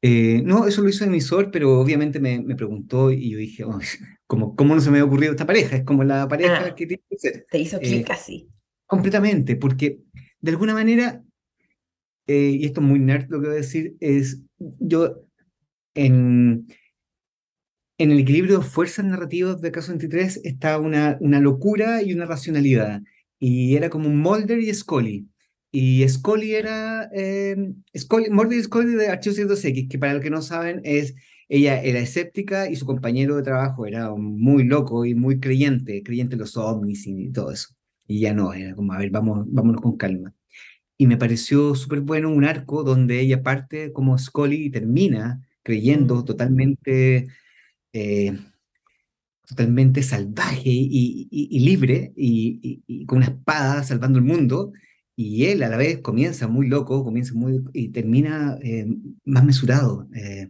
Eh, 0.00 0.40
no, 0.44 0.66
eso 0.66 0.80
lo 0.80 0.88
hizo 0.88 1.04
el 1.04 1.10
emisor, 1.10 1.50
pero 1.50 1.80
obviamente 1.80 2.20
me, 2.20 2.40
me 2.40 2.54
preguntó 2.54 3.10
y 3.10 3.32
yo 3.32 3.38
dije, 3.38 3.64
¿cómo, 4.26 4.54
¿cómo, 4.54 4.74
no 4.74 4.80
se 4.80 4.90
me 4.90 4.98
había 4.98 5.08
ocurrido 5.08 5.32
esta 5.32 5.46
pareja? 5.46 5.76
Es 5.76 5.84
como 5.84 6.04
la 6.04 6.28
pareja 6.28 6.66
ah, 6.66 6.74
que 6.74 6.86
tiene 6.86 7.02
que 7.10 7.18
ser. 7.18 7.46
Te 7.50 7.58
hizo 7.58 7.78
clic 7.80 8.08
eh, 8.08 8.12
así. 8.12 8.48
Completamente, 8.86 9.56
porque 9.56 10.00
de 10.40 10.50
alguna 10.50 10.72
manera 10.72 11.22
eh, 12.28 12.58
y 12.60 12.66
esto 12.66 12.82
es 12.82 12.86
muy 12.86 12.98
nerd 12.98 13.30
lo 13.30 13.40
que 13.40 13.46
voy 13.46 13.56
a 13.56 13.60
decir, 13.60 13.96
es 14.00 14.42
yo 14.58 15.22
en, 15.94 16.68
en 17.98 18.12
el 18.12 18.20
equilibrio 18.20 18.58
de 18.58 18.64
fuerzas 18.64 19.04
narrativas 19.04 19.60
de 19.60 19.72
Caso 19.72 19.92
23 19.92 20.40
está 20.44 20.78
una, 20.78 21.18
una 21.20 21.40
locura 21.40 22.02
y 22.02 22.12
una 22.12 22.26
racionalidad. 22.26 23.02
Y 23.40 23.76
era 23.76 23.90
como 23.90 24.08
un 24.08 24.18
Mulder 24.20 24.60
y 24.60 24.72
Scully. 24.72 25.28
y 25.72 26.08
Scully 26.08 26.54
era, 26.54 27.10
eh, 27.12 27.72
Scully, 27.96 28.30
Morty 28.30 28.62
Scully 28.62 28.94
de 28.94 29.08
Archivos 29.08 29.38
102X, 29.38 29.88
que 29.88 29.98
para 29.98 30.14
los 30.14 30.22
que 30.22 30.30
no 30.30 30.42
saben 30.42 30.80
es, 30.84 31.14
ella 31.48 31.82
era 31.82 31.98
escéptica 32.00 32.70
y 32.70 32.76
su 32.76 32.86
compañero 32.86 33.36
de 33.36 33.42
trabajo 33.42 33.86
era 33.86 34.10
muy 34.14 34.64
loco 34.64 35.04
y 35.04 35.14
muy 35.14 35.40
creyente, 35.40 36.02
creyente 36.02 36.34
en 36.36 36.40
los 36.40 36.56
ovnis 36.56 37.06
y 37.06 37.30
todo 37.32 37.50
eso. 37.52 37.68
Y 38.06 38.20
ya 38.20 38.32
no, 38.34 38.52
era 38.54 38.74
como, 38.74 38.92
a 38.92 38.98
ver, 38.98 39.10
vamos, 39.10 39.46
vámonos 39.50 39.80
con 39.82 39.96
calma. 39.96 40.34
Y 40.96 41.06
me 41.06 41.16
pareció 41.16 41.74
súper 41.74 42.00
bueno 42.00 42.30
un 42.30 42.44
arco 42.44 42.84
donde 42.84 43.20
ella 43.20 43.42
parte 43.42 43.92
como 43.92 44.18
Scully 44.18 44.66
y 44.66 44.70
termina 44.70 45.40
creyendo 45.62 46.24
totalmente, 46.24 47.28
eh, 47.92 48.36
totalmente 49.46 50.02
salvaje 50.02 50.68
y, 50.70 51.58
libre 51.60 52.12
y, 52.14 53.04
con 53.06 53.18
una 53.18 53.28
espada 53.28 53.82
salvando 53.82 54.18
el 54.18 54.24
mundo. 54.24 54.72
Y 55.16 55.46
él 55.46 55.62
a 55.62 55.68
la 55.68 55.76
vez 55.76 56.00
comienza 56.00 56.46
muy 56.46 56.68
loco, 56.68 57.02
comienza 57.02 57.34
muy 57.34 57.60
y 57.72 57.88
termina 57.88 58.56
eh, 58.62 58.86
más 59.24 59.44
mesurado. 59.44 60.06
Eh, 60.14 60.48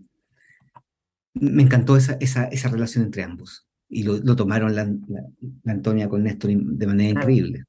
me 1.35 1.63
encantó 1.63 1.97
esa, 1.97 2.19
esa, 2.21 2.45
esa, 2.47 2.69
relación 2.69 3.05
entre 3.05 3.23
ambos. 3.23 3.67
Y 3.89 4.03
lo, 4.03 4.19
lo 4.19 4.37
tomaron 4.37 4.75
la, 4.75 4.85
la, 4.85 5.73
Antonia 5.73 6.09
con 6.09 6.23
Néstor 6.23 6.51
de 6.51 6.87
manera 6.87 7.21
increíble. 7.21 7.65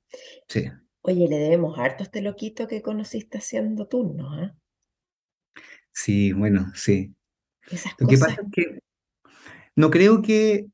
Sí. 0.48 0.66
Oye, 1.02 1.30
le 1.30 1.38
debemos 1.38 1.78
harto 1.80 2.04
a 2.04 2.06
este 2.06 2.22
loquito 2.22 2.68
que 2.68 2.82
conociste 2.82 3.38
haciendo 3.38 3.88
turnos, 3.88 4.44
¿eh? 4.44 4.52
Sí, 5.92 6.34
bueno, 6.34 6.72
sí. 6.76 7.14
Lo 8.00 8.08
que 8.08 8.18
pasa 8.18 8.42
es 8.42 8.52
que 8.52 8.80
no 9.80 9.92
creo 9.92 10.22
que, 10.22 10.68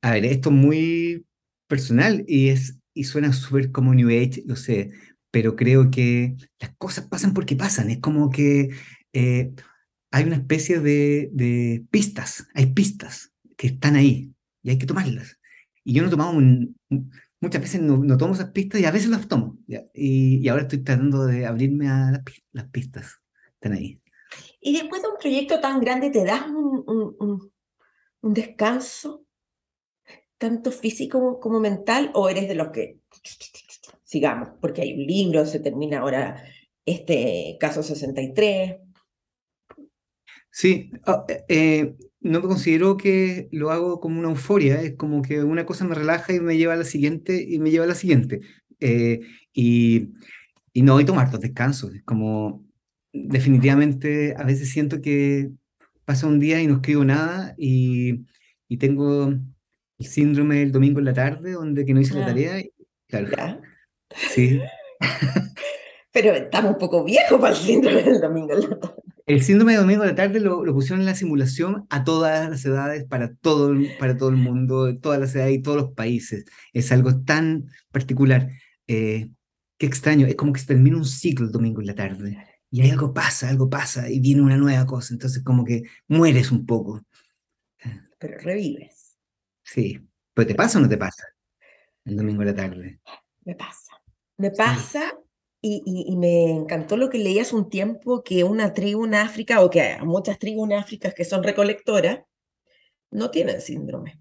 a 0.00 0.12
ver, 0.12 0.24
esto 0.24 0.50
es 0.50 0.54
muy 0.54 1.26
personal 1.66 2.24
y, 2.28 2.48
es, 2.50 2.78
y 2.94 3.04
suena 3.04 3.32
súper 3.32 3.72
como 3.72 3.92
New 3.92 4.08
Age, 4.08 4.44
lo 4.46 4.54
sé, 4.54 4.92
pero 5.32 5.56
creo 5.56 5.90
que 5.90 6.36
las 6.60 6.76
cosas 6.78 7.08
pasan 7.08 7.34
porque 7.34 7.56
pasan, 7.56 7.90
es 7.90 7.98
como 7.98 8.30
que 8.30 8.70
eh, 9.12 9.52
hay 10.12 10.24
una 10.24 10.36
especie 10.36 10.78
de, 10.78 11.28
de, 11.32 11.84
pistas, 11.90 12.46
hay 12.54 12.66
pistas 12.66 13.32
que 13.56 13.66
están 13.66 13.96
ahí 13.96 14.32
y 14.62 14.70
hay 14.70 14.78
que 14.78 14.86
tomarlas. 14.86 15.40
Y 15.82 15.94
yo 15.94 16.04
no 16.04 16.10
tomaba 16.10 16.30
un, 16.30 16.76
muchas 17.40 17.62
veces 17.62 17.82
no, 17.82 18.16
tomo 18.16 18.34
esas 18.34 18.52
pistas 18.52 18.80
y 18.80 18.84
a 18.84 18.92
veces 18.92 19.08
las 19.08 19.26
tomo. 19.26 19.58
Y, 19.66 20.38
y, 20.40 20.48
ahora 20.48 20.62
estoy 20.62 20.84
tratando 20.84 21.26
de 21.26 21.46
abrirme 21.46 21.88
a 21.88 22.12
las, 22.12 22.22
las 22.52 22.68
pistas, 22.68 23.20
están 23.54 23.72
ahí. 23.72 24.00
Y 24.60 24.74
después 24.74 25.02
de 25.02 25.08
un 25.08 25.18
proyecto 25.18 25.58
tan 25.58 25.80
grande, 25.80 26.10
¿te 26.10 26.24
das 26.24 26.46
un, 26.48 26.84
un, 26.86 27.53
descanso, 28.32 29.26
tanto 30.38 30.72
físico 30.72 31.38
como 31.40 31.60
mental, 31.60 32.10
o 32.14 32.28
eres 32.28 32.48
de 32.48 32.54
los 32.54 32.68
que 32.68 33.00
sigamos? 34.04 34.50
Porque 34.60 34.82
hay 34.82 34.94
un 34.94 35.06
libro, 35.06 35.44
se 35.44 35.60
termina 35.60 35.98
ahora 35.98 36.42
este 36.86 37.56
caso 37.60 37.82
63. 37.82 38.76
Sí, 40.50 40.92
ah, 41.06 41.26
eh, 41.48 41.96
no 42.20 42.40
me 42.40 42.48
considero 42.48 42.96
que 42.96 43.48
lo 43.52 43.70
hago 43.70 44.00
como 44.00 44.20
una 44.20 44.30
euforia, 44.30 44.80
es 44.80 44.96
como 44.96 45.20
que 45.20 45.42
una 45.42 45.66
cosa 45.66 45.84
me 45.84 45.94
relaja 45.94 46.32
y 46.32 46.40
me 46.40 46.56
lleva 46.56 46.74
a 46.74 46.76
la 46.76 46.84
siguiente 46.84 47.44
y 47.46 47.58
me 47.58 47.70
lleva 47.70 47.84
a 47.84 47.88
la 47.88 47.94
siguiente. 47.94 48.40
Eh, 48.80 49.20
y, 49.52 50.12
y 50.72 50.82
no 50.82 50.96
a 50.96 51.04
tomar 51.04 51.30
dos 51.30 51.40
descansos, 51.40 51.94
es 51.94 52.02
como 52.02 52.64
definitivamente 53.12 54.34
a 54.36 54.42
veces 54.42 54.70
siento 54.70 55.00
que 55.00 55.50
pasa 56.04 56.26
un 56.26 56.40
día 56.40 56.60
y 56.60 56.66
no 56.66 56.74
escribo 56.74 57.04
nada 57.04 57.54
y, 57.56 58.24
y 58.68 58.76
tengo 58.76 59.32
el 59.98 60.06
síndrome 60.06 60.56
del 60.56 60.72
domingo 60.72 60.98
en 60.98 61.06
la 61.06 61.14
tarde, 61.14 61.52
donde 61.52 61.84
que 61.84 61.94
no 61.94 62.00
hice 62.00 62.14
la 62.14 62.24
ah, 62.24 62.26
tarea. 62.26 62.62
claro. 63.08 63.60
Sí. 64.14 64.60
Pero 66.12 66.32
estamos 66.32 66.72
un 66.72 66.78
poco 66.78 67.04
viejos 67.04 67.40
para 67.40 67.54
el 67.54 67.60
síndrome 67.60 68.02
del 68.02 68.20
domingo 68.20 68.54
en 68.54 68.60
la 68.60 68.78
tarde. 68.78 68.94
El 69.26 69.42
síndrome 69.42 69.72
del 69.72 69.80
domingo 69.80 70.02
en 70.02 70.10
la 70.10 70.14
tarde 70.14 70.38
lo, 70.38 70.64
lo, 70.64 70.74
pusieron 70.74 71.00
en 71.00 71.06
la 71.06 71.14
simulación 71.14 71.86
a 71.88 72.04
todas 72.04 72.48
las 72.50 72.64
edades, 72.64 73.04
para 73.04 73.34
todo, 73.34 73.74
para 73.98 74.16
todo 74.16 74.28
el 74.28 74.36
mundo, 74.36 74.98
todas 74.98 75.18
las 75.18 75.34
edades 75.34 75.54
y 75.54 75.62
todos 75.62 75.78
los 75.78 75.92
países. 75.92 76.44
Es 76.74 76.92
algo 76.92 77.22
tan 77.24 77.68
particular. 77.90 78.50
Eh, 78.86 79.30
qué 79.78 79.86
extraño, 79.86 80.26
es 80.26 80.36
como 80.36 80.52
que 80.52 80.60
se 80.60 80.66
termina 80.66 80.98
un 80.98 81.06
ciclo 81.06 81.46
el 81.46 81.52
domingo 81.52 81.80
en 81.80 81.86
la 81.86 81.94
tarde 81.94 82.53
y 82.74 82.82
ahí 82.82 82.90
algo 82.90 83.14
pasa, 83.14 83.48
algo 83.48 83.70
pasa 83.70 84.10
y 84.10 84.18
viene 84.18 84.42
una 84.42 84.56
nueva 84.56 84.84
cosa, 84.84 85.14
entonces 85.14 85.44
como 85.44 85.64
que 85.64 85.84
mueres 86.08 86.50
un 86.50 86.66
poco. 86.66 87.00
Pero 88.18 88.36
revives. 88.40 89.16
Sí, 89.62 90.00
pero 90.32 90.48
¿te 90.48 90.56
pasa 90.56 90.78
o 90.78 90.82
no 90.82 90.88
te 90.88 90.98
pasa? 90.98 91.22
El 92.04 92.16
domingo 92.16 92.40
de 92.40 92.46
la 92.46 92.56
tarde. 92.56 92.98
Me 93.44 93.54
pasa. 93.54 93.92
Me 94.38 94.50
pasa 94.50 95.16
y, 95.62 95.84
y, 95.86 96.16
me 96.16 96.50
encantó 96.50 96.96
lo 96.96 97.10
que 97.10 97.18
leí 97.18 97.38
hace 97.38 97.54
un 97.54 97.68
tiempo, 97.68 98.24
que 98.24 98.42
una 98.42 98.74
tribu 98.74 99.04
en 99.04 99.14
África, 99.14 99.60
o 99.60 99.70
que 99.70 99.96
muchas 100.02 100.40
tribus 100.40 100.68
en 100.68 100.76
África 100.76 101.12
que 101.12 101.24
son 101.24 101.44
recolectoras, 101.44 102.22
no 103.12 103.30
tienen 103.30 103.60
síndrome. 103.60 104.20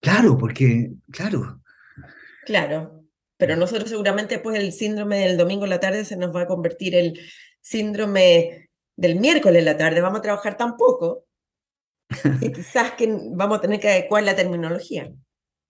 Claro, 0.00 0.38
porque, 0.38 0.92
claro. 1.10 1.60
Claro, 2.46 3.04
pero 3.36 3.54
nosotros 3.54 3.90
seguramente 3.90 4.38
pues 4.38 4.58
el 4.58 4.72
síndrome 4.72 5.18
del 5.18 5.36
domingo 5.36 5.64
en 5.64 5.70
la 5.70 5.80
tarde 5.80 6.06
se 6.06 6.16
nos 6.16 6.34
va 6.34 6.42
a 6.42 6.46
convertir 6.46 6.94
el 6.94 7.20
síndrome 7.62 8.70
del 8.96 9.18
miércoles 9.18 9.60
en 9.60 9.64
la 9.64 9.76
tarde, 9.76 10.00
vamos 10.00 10.18
a 10.18 10.22
trabajar 10.22 10.56
tan 10.56 10.76
poco 10.76 11.24
que 12.40 12.52
quizás 12.52 12.92
que 12.92 13.08
vamos 13.34 13.58
a 13.58 13.60
tener 13.60 13.80
que 13.80 13.88
adecuar 13.88 14.22
la 14.24 14.36
terminología. 14.36 15.10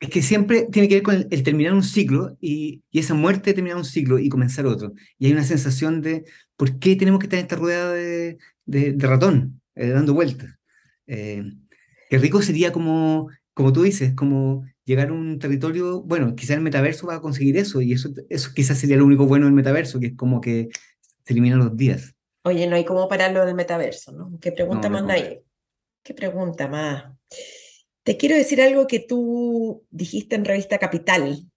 Es 0.01 0.09
que 0.09 0.21
siempre 0.21 0.67
tiene 0.73 0.89
que 0.89 0.97
ver 0.97 1.03
con 1.05 1.27
el, 1.31 1.43
terminar 1.45 1.73
un 1.75 1.85
ciclo 1.85 2.37
y, 2.41 2.83
y, 2.91 2.99
esa 2.99 3.15
muerte 3.15 3.51
de 3.51 3.55
terminar 3.55 3.79
un 3.79 3.85
ciclo 3.85 4.19
y 4.19 4.29
comenzar 4.29 4.67
otro. 4.67 4.95
Y 5.17 5.27
hay 5.27 5.33
una 5.33 5.45
sensación 5.45 6.03
de 6.03 6.25
por 6.57 6.81
qué 6.81 6.97
tenemos 6.97 7.21
que 7.21 7.27
estar 7.27 7.39
en 7.39 7.45
esta 7.45 7.55
rueda 7.55 7.93
de, 7.93 8.37
de, 8.65 9.07
ratón, 9.07 9.61
eh, 9.77 9.89
dando 9.89 10.15
vueltas. 10.15 10.51
Eh, 11.07 11.45
qué 12.11 12.19
rico 12.19 12.43
sería 12.43 12.73
como, 12.73 13.29
como 13.55 13.73
tú 13.73 13.83
dices, 13.83 14.13
como 14.15 14.65
llegar 14.85 15.11
a 15.11 15.13
un 15.13 15.39
territorio, 15.39 16.03
bueno, 16.03 16.35
quizás 16.35 16.57
el 16.57 16.63
metaverso 16.63 17.07
va 17.07 17.17
a 17.17 17.21
conseguir 17.21 17.57
eso 17.57 17.81
y 17.81 17.93
eso, 17.93 18.11
eso 18.29 18.51
quizás 18.55 18.79
sería 18.79 18.97
lo 18.97 19.07
único 19.07 19.27
bueno 19.27 19.47
del 19.47 19.55
metaverso, 19.55 20.01
que 20.01 20.09
es 20.09 20.17
como 20.17 20.41
que 20.41 20.69
se 21.25 21.33
eliminan 21.33 21.59
los 21.59 21.77
días. 21.77 22.15
Oye, 22.45 22.67
no 22.67 22.77
hay 22.77 22.85
cómo 22.85 23.09
pararlo 23.09 23.45
del 23.47 23.55
metaverso, 23.55 24.13
¿no? 24.13 24.39
¿Qué 24.41 24.53
pregunta 24.53 24.89
más 24.89 25.05
nadie? 25.05 25.45
¿Qué 26.03 26.15
pregunta 26.15 26.67
más? 26.67 27.05
Te 28.03 28.17
quiero 28.17 28.35
decir 28.35 28.61
algo 28.61 28.87
que 28.87 28.99
tú 28.99 29.87
dijiste 29.91 30.35
en 30.35 30.45
Revista 30.45 30.79
Capital. 30.79 31.49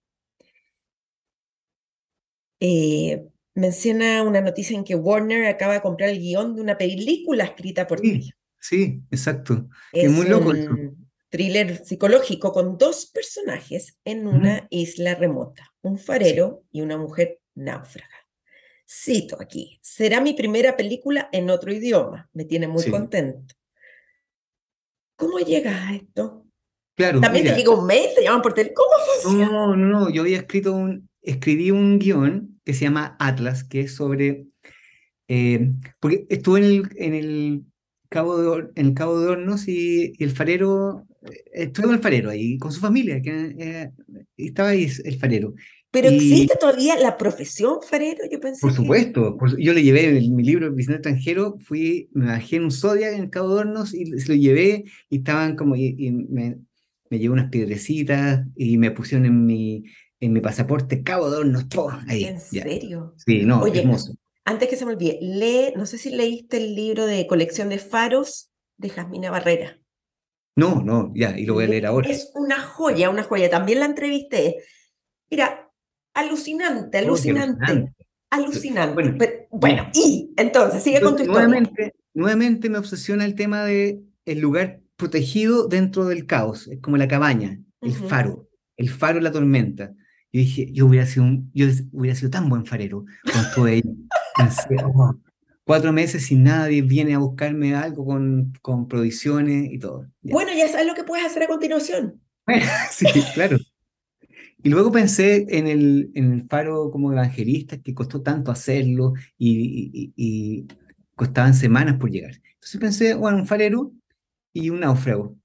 Eh, 2.60 3.26
menciona 3.54 4.22
una 4.22 4.40
noticia 4.40 4.76
en 4.76 4.84
que 4.84 4.94
Warner 4.94 5.46
acaba 5.46 5.74
de 5.74 5.82
comprar 5.82 6.10
el 6.10 6.20
guion 6.20 6.54
de 6.54 6.62
una 6.62 6.78
película 6.78 7.44
escrita 7.44 7.86
por 7.86 8.00
ti. 8.00 8.30
Sí, 8.60 9.02
exacto. 9.10 9.68
Es, 9.92 10.10
muy 10.10 10.28
loco. 10.28 10.50
Un 10.50 11.10
thriller 11.28 11.84
psicológico 11.84 12.52
con 12.52 12.78
dos 12.78 13.06
personajes 13.06 13.98
en 14.04 14.26
una 14.28 14.66
isla 14.70 15.16
remota, 15.16 15.74
un 15.82 15.98
farero 15.98 16.62
y 16.70 16.82
una 16.82 16.96
mujer 16.96 17.40
náufraga. 17.54 18.25
Cito 18.88 19.36
aquí, 19.40 19.78
será 19.82 20.20
mi 20.20 20.34
primera 20.34 20.76
película 20.76 21.28
en 21.32 21.50
otro 21.50 21.72
idioma, 21.72 22.30
me 22.32 22.44
tiene 22.44 22.68
muy 22.68 22.88
contento. 22.88 23.54
¿Cómo 25.16 25.38
llegas 25.38 25.74
a 25.74 25.94
esto? 25.94 26.46
Claro. 26.94 27.20
También 27.20 27.44
te 27.44 27.54
llega 27.54 27.74
un 27.74 27.86
mail, 27.86 28.08
te 28.14 28.22
llaman 28.22 28.42
por 28.42 28.54
teléfono. 28.54 28.86
No, 29.24 29.76
no, 29.76 29.86
no, 29.86 30.10
yo 30.10 30.22
había 30.22 30.38
escrito 30.38 30.72
un, 30.72 31.08
escribí 31.20 31.70
un 31.70 31.98
guion 31.98 32.60
que 32.64 32.74
se 32.74 32.84
llama 32.84 33.16
Atlas, 33.18 33.64
que 33.64 33.80
es 33.80 33.94
sobre, 33.94 34.46
eh, 35.28 35.72
porque 36.00 36.26
estuve 36.30 36.60
en 36.60 36.64
el, 36.64 36.88
en 36.96 37.14
el 37.14 37.64
Cabo 38.08 38.38
de, 38.38 38.68
en 38.76 38.86
el 38.86 38.94
Cabo 38.94 39.20
de 39.20 39.28
Hornos 39.28 39.68
y, 39.68 40.14
el 40.18 40.30
farero, 40.30 41.06
eh, 41.22 41.44
estuve 41.52 41.86
con 41.86 41.96
el 41.96 42.02
farero 42.02 42.30
ahí, 42.30 42.56
con 42.58 42.72
su 42.72 42.80
familia, 42.80 43.20
que 43.20 43.54
eh, 43.58 43.90
estaba 44.36 44.70
ahí 44.70 44.88
el 45.04 45.18
farero. 45.18 45.54
Pero 45.96 46.10
existe 46.10 46.56
todavía 46.60 46.94
la 46.98 47.16
profesión 47.16 47.78
farero, 47.80 48.22
yo 48.30 48.38
pensé. 48.38 48.60
Por 48.60 48.74
supuesto, 48.74 49.38
yo 49.56 49.72
le 49.72 49.82
llevé 49.82 50.20
mi 50.28 50.42
libro 50.42 50.70
Visitante 50.70 51.08
extranjero, 51.08 51.56
fui, 51.64 52.10
me 52.12 52.26
bajé 52.26 52.56
en 52.56 52.64
un 52.64 52.70
Zodiac 52.70 53.14
en 53.14 53.22
el 53.22 53.30
Cabo 53.30 53.54
Hornos 53.54 53.94
y 53.94 54.04
se 54.18 54.28
lo 54.28 54.34
llevé 54.34 54.84
y 55.08 55.16
estaban 55.16 55.56
como, 55.56 55.74
y, 55.74 56.10
me, 56.10 56.58
me 57.08 57.18
llevé 57.18 57.32
unas 57.32 57.48
piedrecitas 57.48 58.44
y 58.56 58.76
me 58.76 58.90
pusieron 58.90 59.24
en 59.24 59.46
mi, 59.46 59.84
en 60.20 60.34
mi 60.34 60.40
pasaporte 60.42 61.02
Cabo 61.02 61.28
Hornos, 61.28 61.64
ahí. 62.08 62.24
¿En 62.24 62.40
serio? 62.40 63.14
Sí, 63.24 63.46
no, 63.46 63.66
hermoso. 63.66 64.14
Antes 64.44 64.68
que 64.68 64.76
se 64.76 64.84
me 64.84 64.92
olvide, 64.92 65.18
lee, 65.22 65.72
no 65.76 65.86
sé 65.86 65.96
si 65.96 66.10
leíste 66.10 66.58
el 66.58 66.74
libro 66.74 67.06
de 67.06 67.26
colección 67.26 67.70
de 67.70 67.78
faros 67.78 68.50
de 68.76 68.90
Jasmina 68.90 69.30
Barrera. 69.30 69.80
No, 70.56 70.82
no, 70.82 71.10
ya, 71.14 71.38
y 71.38 71.46
lo 71.46 71.54
voy 71.54 71.64
a 71.64 71.68
leer 71.68 71.86
ahora. 71.86 72.10
Es 72.10 72.32
una 72.34 72.60
joya, 72.60 73.08
una 73.08 73.22
joya. 73.22 73.48
También 73.48 73.80
la 73.80 73.86
entrevisté. 73.86 74.58
Mira, 75.30 75.65
Alucinante, 76.16 76.96
alucinante. 76.96 77.92
alucinante. 78.30 79.48
Bueno, 79.50 79.90
y 79.92 80.32
entonces, 80.38 80.82
sigue 80.82 81.02
con 81.02 81.14
tu 81.14 81.24
nuevamente, 81.24 81.94
Nuevamente 82.14 82.70
me 82.70 82.78
obsesiona 82.78 83.26
el 83.26 83.34
tema 83.34 83.64
de 83.64 84.00
el 84.24 84.40
lugar 84.40 84.80
protegido 84.96 85.68
dentro 85.68 86.06
del 86.06 86.24
caos. 86.24 86.68
Es 86.68 86.80
como 86.80 86.96
la 86.96 87.06
cabaña, 87.06 87.60
el 87.82 87.92
faro, 87.92 88.48
el 88.78 88.88
faro 88.88 89.16
de 89.16 89.24
la 89.24 89.32
tormenta. 89.32 89.92
Yo 90.32 90.40
dije, 90.40 90.72
yo 90.72 90.86
hubiera 90.86 91.04
sido, 91.04 91.26
un, 91.26 91.50
yo 91.52 91.66
hubiera 91.92 92.16
sido 92.16 92.30
tan 92.30 92.48
buen 92.48 92.64
farero 92.64 93.04
estuve 93.26 93.72
ahí. 93.72 93.82
Pensé, 94.38 94.68
oh, 94.94 95.14
cuatro 95.64 95.92
meses 95.92 96.24
sin 96.24 96.44
nadie 96.44 96.80
viene 96.80 97.14
a 97.14 97.18
buscarme 97.18 97.74
algo 97.74 98.06
con, 98.06 98.54
con 98.62 98.88
provisiones 98.88 99.70
y 99.70 99.78
todo. 99.78 100.06
Ya. 100.22 100.32
Bueno, 100.32 100.52
ya 100.56 100.66
sabes 100.68 100.86
lo 100.86 100.94
que 100.94 101.04
puedes 101.04 101.26
hacer 101.26 101.42
a 101.42 101.46
continuación. 101.46 102.22
sí, 102.90 103.04
claro. 103.34 103.58
Y 104.66 104.68
luego 104.68 104.90
pensé 104.90 105.46
en 105.48 105.68
el, 105.68 106.10
en 106.14 106.32
el 106.32 106.48
faro 106.48 106.90
como 106.90 107.12
evangelista, 107.12 107.78
que 107.78 107.94
costó 107.94 108.20
tanto 108.20 108.50
hacerlo 108.50 109.12
y, 109.38 109.92
y, 109.94 110.12
y 110.16 110.66
costaban 111.14 111.54
semanas 111.54 112.00
por 112.00 112.10
llegar. 112.10 112.32
Entonces 112.54 112.80
pensé, 112.80 113.14
bueno, 113.14 113.38
un 113.38 113.46
farero 113.46 113.92
y 114.52 114.70
un 114.70 114.80
náufrago. 114.80 115.36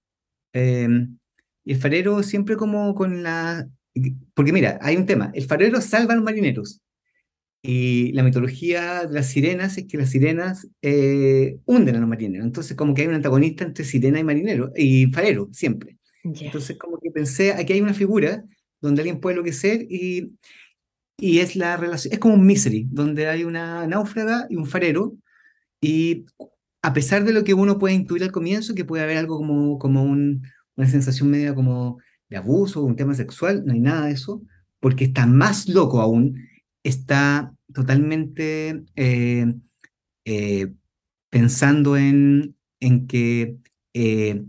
Eh, 0.54 1.08
y 1.64 1.72
el 1.72 1.78
farero 1.78 2.24
siempre 2.24 2.56
como 2.58 2.96
con 2.96 3.22
la... 3.22 3.70
Porque 4.34 4.52
mira, 4.52 4.80
hay 4.82 4.98
un 4.98 5.06
tema, 5.06 5.30
el 5.36 5.44
farero 5.44 5.82
salva 5.82 6.14
a 6.14 6.16
los 6.16 6.26
marineros. 6.26 6.82
Y 7.62 8.14
la 8.14 8.24
mitología 8.24 9.06
de 9.06 9.14
las 9.14 9.28
sirenas 9.28 9.78
es 9.78 9.86
que 9.86 10.00
las 10.00 10.10
sirenas 10.10 10.68
eh, 10.82 11.60
hunden 11.66 11.96
a 11.96 12.00
los 12.00 12.10
marineros. 12.10 12.48
Entonces 12.48 12.76
como 12.76 12.96
que 12.96 13.04
hay 13.04 13.08
un 13.08 13.14
antagonista 13.14 13.66
entre 13.66 13.86
sirena 13.86 14.20
y 14.20 14.24
marinero, 14.24 14.72
y 14.76 15.12
farero, 15.12 15.48
siempre. 15.52 16.00
Ya. 16.24 16.48
Entonces 16.48 16.76
como 16.76 16.98
que 17.00 17.12
pensé, 17.12 17.54
aquí 17.54 17.74
hay 17.74 17.82
una 17.82 17.94
figura 17.94 18.44
donde 18.82 19.02
alguien 19.02 19.20
puede 19.20 19.36
enloquecer 19.36 19.86
y, 19.90 20.34
y 21.18 21.40
es 21.40 21.56
la 21.56 21.78
relación, 21.78 22.14
es 22.14 22.20
como 22.20 22.36
un 22.36 22.46
misery, 22.46 22.88
donde 22.90 23.28
hay 23.28 23.44
una 23.44 23.88
náufraga 23.88 24.48
y 24.50 24.56
un 24.56 24.66
farero, 24.66 25.16
y 25.82 26.26
a 26.82 26.94
pesar 26.94 27.24
de 27.24 27.34
lo 27.34 27.44
que 27.44 27.54
uno 27.54 27.78
puede 27.78 27.94
intuir 27.96 28.24
al 28.24 28.32
comienzo, 28.32 28.76
que 28.76 28.86
puede 28.86 29.04
haber 29.04 29.18
algo 29.18 29.38
como, 29.38 29.78
como 29.78 30.04
un, 30.04 30.44
una 30.76 30.88
sensación 30.88 31.30
media 31.30 31.54
como 31.54 32.00
de 32.30 32.38
abuso, 32.38 32.84
un 32.84 32.96
tema 32.96 33.14
sexual, 33.14 33.64
no 33.66 33.74
hay 33.74 33.80
nada 33.80 34.08
de 34.08 34.14
eso, 34.14 34.42
porque 34.80 35.06
está 35.06 35.26
más 35.28 35.68
loco 35.68 36.02
aún, 36.02 36.48
está 36.84 37.54
totalmente 37.74 38.84
eh, 38.96 39.54
eh, 40.26 40.74
pensando 41.30 41.98
en, 41.98 42.56
en 42.80 43.08
que 43.08 43.58
eh, 43.94 44.44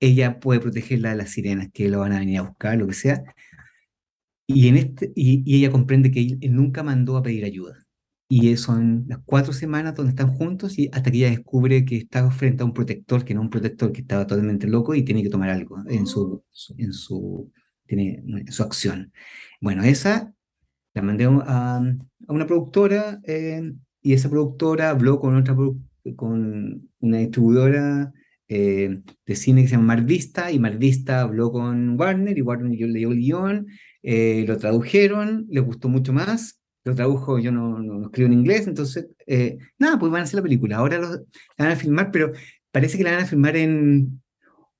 ella 0.00 0.40
puede 0.40 0.60
protegerla 0.60 1.10
de 1.10 1.16
las 1.16 1.30
sirenas 1.30 1.68
que 1.72 1.88
lo 1.88 2.00
van 2.00 2.12
a 2.12 2.18
venir 2.20 2.38
a 2.38 2.42
buscar, 2.42 2.78
lo 2.78 2.86
que 2.86 2.94
sea, 2.94 3.22
y, 4.46 4.68
en 4.68 4.76
este, 4.76 5.12
y, 5.14 5.42
y 5.46 5.58
ella 5.58 5.70
comprende 5.70 6.10
que 6.10 6.20
él, 6.20 6.38
él 6.40 6.54
nunca 6.54 6.82
mandó 6.82 7.16
a 7.16 7.22
pedir 7.22 7.44
ayuda. 7.44 7.86
Y 8.28 8.56
son 8.56 9.04
las 9.08 9.20
cuatro 9.24 9.52
semanas 9.52 9.94
donde 9.94 10.10
están 10.10 10.34
juntos 10.34 10.78
y 10.78 10.88
hasta 10.92 11.10
que 11.10 11.18
ella 11.18 11.30
descubre 11.30 11.84
que 11.84 11.96
está 11.98 12.30
frente 12.30 12.62
a 12.62 12.66
un 12.66 12.72
protector, 12.72 13.24
que 13.24 13.34
no 13.34 13.42
un 13.42 13.50
protector 13.50 13.92
que 13.92 14.00
estaba 14.00 14.26
totalmente 14.26 14.66
loco 14.66 14.94
y 14.94 15.02
tiene 15.02 15.22
que 15.22 15.28
tomar 15.28 15.50
algo 15.50 15.78
en 15.86 16.06
su, 16.06 16.42
en 16.78 16.92
su, 16.92 17.52
tiene, 17.86 18.22
en 18.26 18.50
su 18.50 18.62
acción. 18.62 19.12
Bueno, 19.60 19.84
esa 19.84 20.32
la 20.94 21.02
mandé 21.02 21.24
a, 21.24 21.76
a 21.76 22.32
una 22.32 22.46
productora 22.46 23.20
eh, 23.24 23.72
y 24.00 24.12
esa 24.12 24.30
productora 24.30 24.90
habló 24.90 25.20
con 25.20 25.36
otra 25.36 25.54
con 26.16 26.90
una 27.00 27.18
distribuidora 27.18 28.12
eh, 28.48 29.00
de 29.26 29.36
cine 29.36 29.62
que 29.62 29.68
se 29.68 29.76
llama 29.76 29.96
Marvista 29.96 30.52
y 30.52 30.58
Marvista 30.58 31.22
habló 31.22 31.50
con 31.50 31.98
Warner 31.98 32.36
y 32.36 32.42
Warner 32.42 32.78
yo 32.78 32.86
le 32.86 32.98
dio 32.98 33.12
el 33.12 33.18
guion, 33.18 33.66
eh, 34.04 34.44
lo 34.46 34.56
tradujeron, 34.58 35.46
les 35.50 35.64
gustó 35.64 35.88
mucho 35.88 36.12
más 36.12 36.60
lo 36.86 36.94
tradujo, 36.94 37.38
yo 37.38 37.50
no, 37.50 37.78
no, 37.78 37.94
no 37.94 38.04
escribo 38.08 38.26
en 38.26 38.34
inglés, 38.34 38.66
entonces, 38.66 39.08
eh, 39.26 39.56
nada, 39.78 39.98
pues 39.98 40.12
van 40.12 40.20
a 40.20 40.24
hacer 40.24 40.36
la 40.36 40.42
película. 40.42 40.76
Ahora 40.76 40.98
lo, 40.98 41.08
la 41.08 41.20
van 41.56 41.70
a 41.70 41.76
filmar, 41.76 42.10
pero 42.10 42.30
parece 42.70 42.98
que 42.98 43.04
la 43.04 43.12
van 43.12 43.20
a 43.22 43.26
filmar 43.26 43.56
en, 43.56 44.22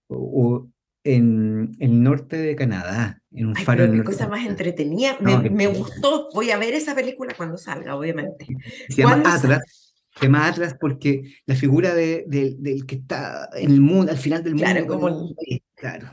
o, 0.08 0.68
en 1.02 1.74
el 1.80 2.02
norte 2.02 2.36
de 2.36 2.56
Canadá, 2.56 3.22
en 3.30 3.46
un 3.46 3.54
Ay, 3.56 3.64
faro. 3.64 3.90
qué 3.90 4.04
cosa 4.04 4.28
más 4.28 4.46
entretenida. 4.46 5.16
No, 5.18 5.40
Me, 5.50 5.66
gustó. 5.68 6.28
Voy 6.34 6.50
a 6.50 6.58
ver 6.58 6.74
esa 6.74 6.94
película 6.94 7.32
cuando 7.34 7.56
salga, 7.56 7.96
obviamente. 7.96 8.48
Se 8.90 8.96
llama 9.00 9.22
¿Cuándo 9.22 9.28
Atlas. 9.30 9.94
Se 10.14 10.26
llama 10.26 10.46
Atlas 10.46 10.76
porque 10.78 11.36
la 11.46 11.54
figura 11.54 11.94
de, 11.94 12.26
de- 12.28 12.56
del 12.58 12.84
que 12.84 12.96
está 12.96 13.48
en 13.54 13.70
el 13.70 13.80
mundo, 13.80 14.12
al 14.12 14.18
final 14.18 14.44
del 14.44 14.56
Claro, 14.56 14.80
mundo. 14.80 14.94
como 14.94 15.08
el- 15.08 15.62
Claro. 15.74 16.12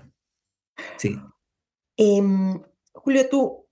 Sí. 0.97 1.19
Em, 1.97 2.61
Julio, 2.93 3.30
tú, 3.30 3.68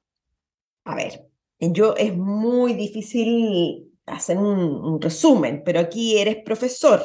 a 0.85 0.95
ver, 0.95 1.27
yo 1.59 1.95
es 1.95 2.15
muy 2.15 2.73
difícil 2.73 3.91
hacer 4.05 4.37
un, 4.37 4.59
un 4.59 5.01
resumen, 5.01 5.61
pero 5.63 5.79
aquí 5.79 6.17
eres 6.17 6.37
profesor, 6.43 7.03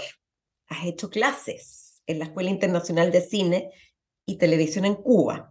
has 0.68 0.86
hecho 0.86 1.10
clases 1.10 2.02
en 2.06 2.18
la 2.18 2.26
Escuela 2.26 2.50
Internacional 2.50 3.10
de 3.12 3.20
Cine 3.20 3.70
y 4.26 4.38
Televisión 4.38 4.84
en 4.84 4.94
Cuba, 4.94 5.50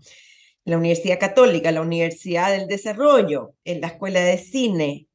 en 0.66 0.72
la 0.72 0.78
Universidad 0.78 1.20
Católica, 1.20 1.72
la 1.72 1.82
Universidad 1.82 2.52
del 2.52 2.68
Desarrollo, 2.68 3.56
en 3.66 3.82
la 3.82 3.88
Escuela 3.88 4.22
de 4.22 4.38
Cine, 4.38 5.08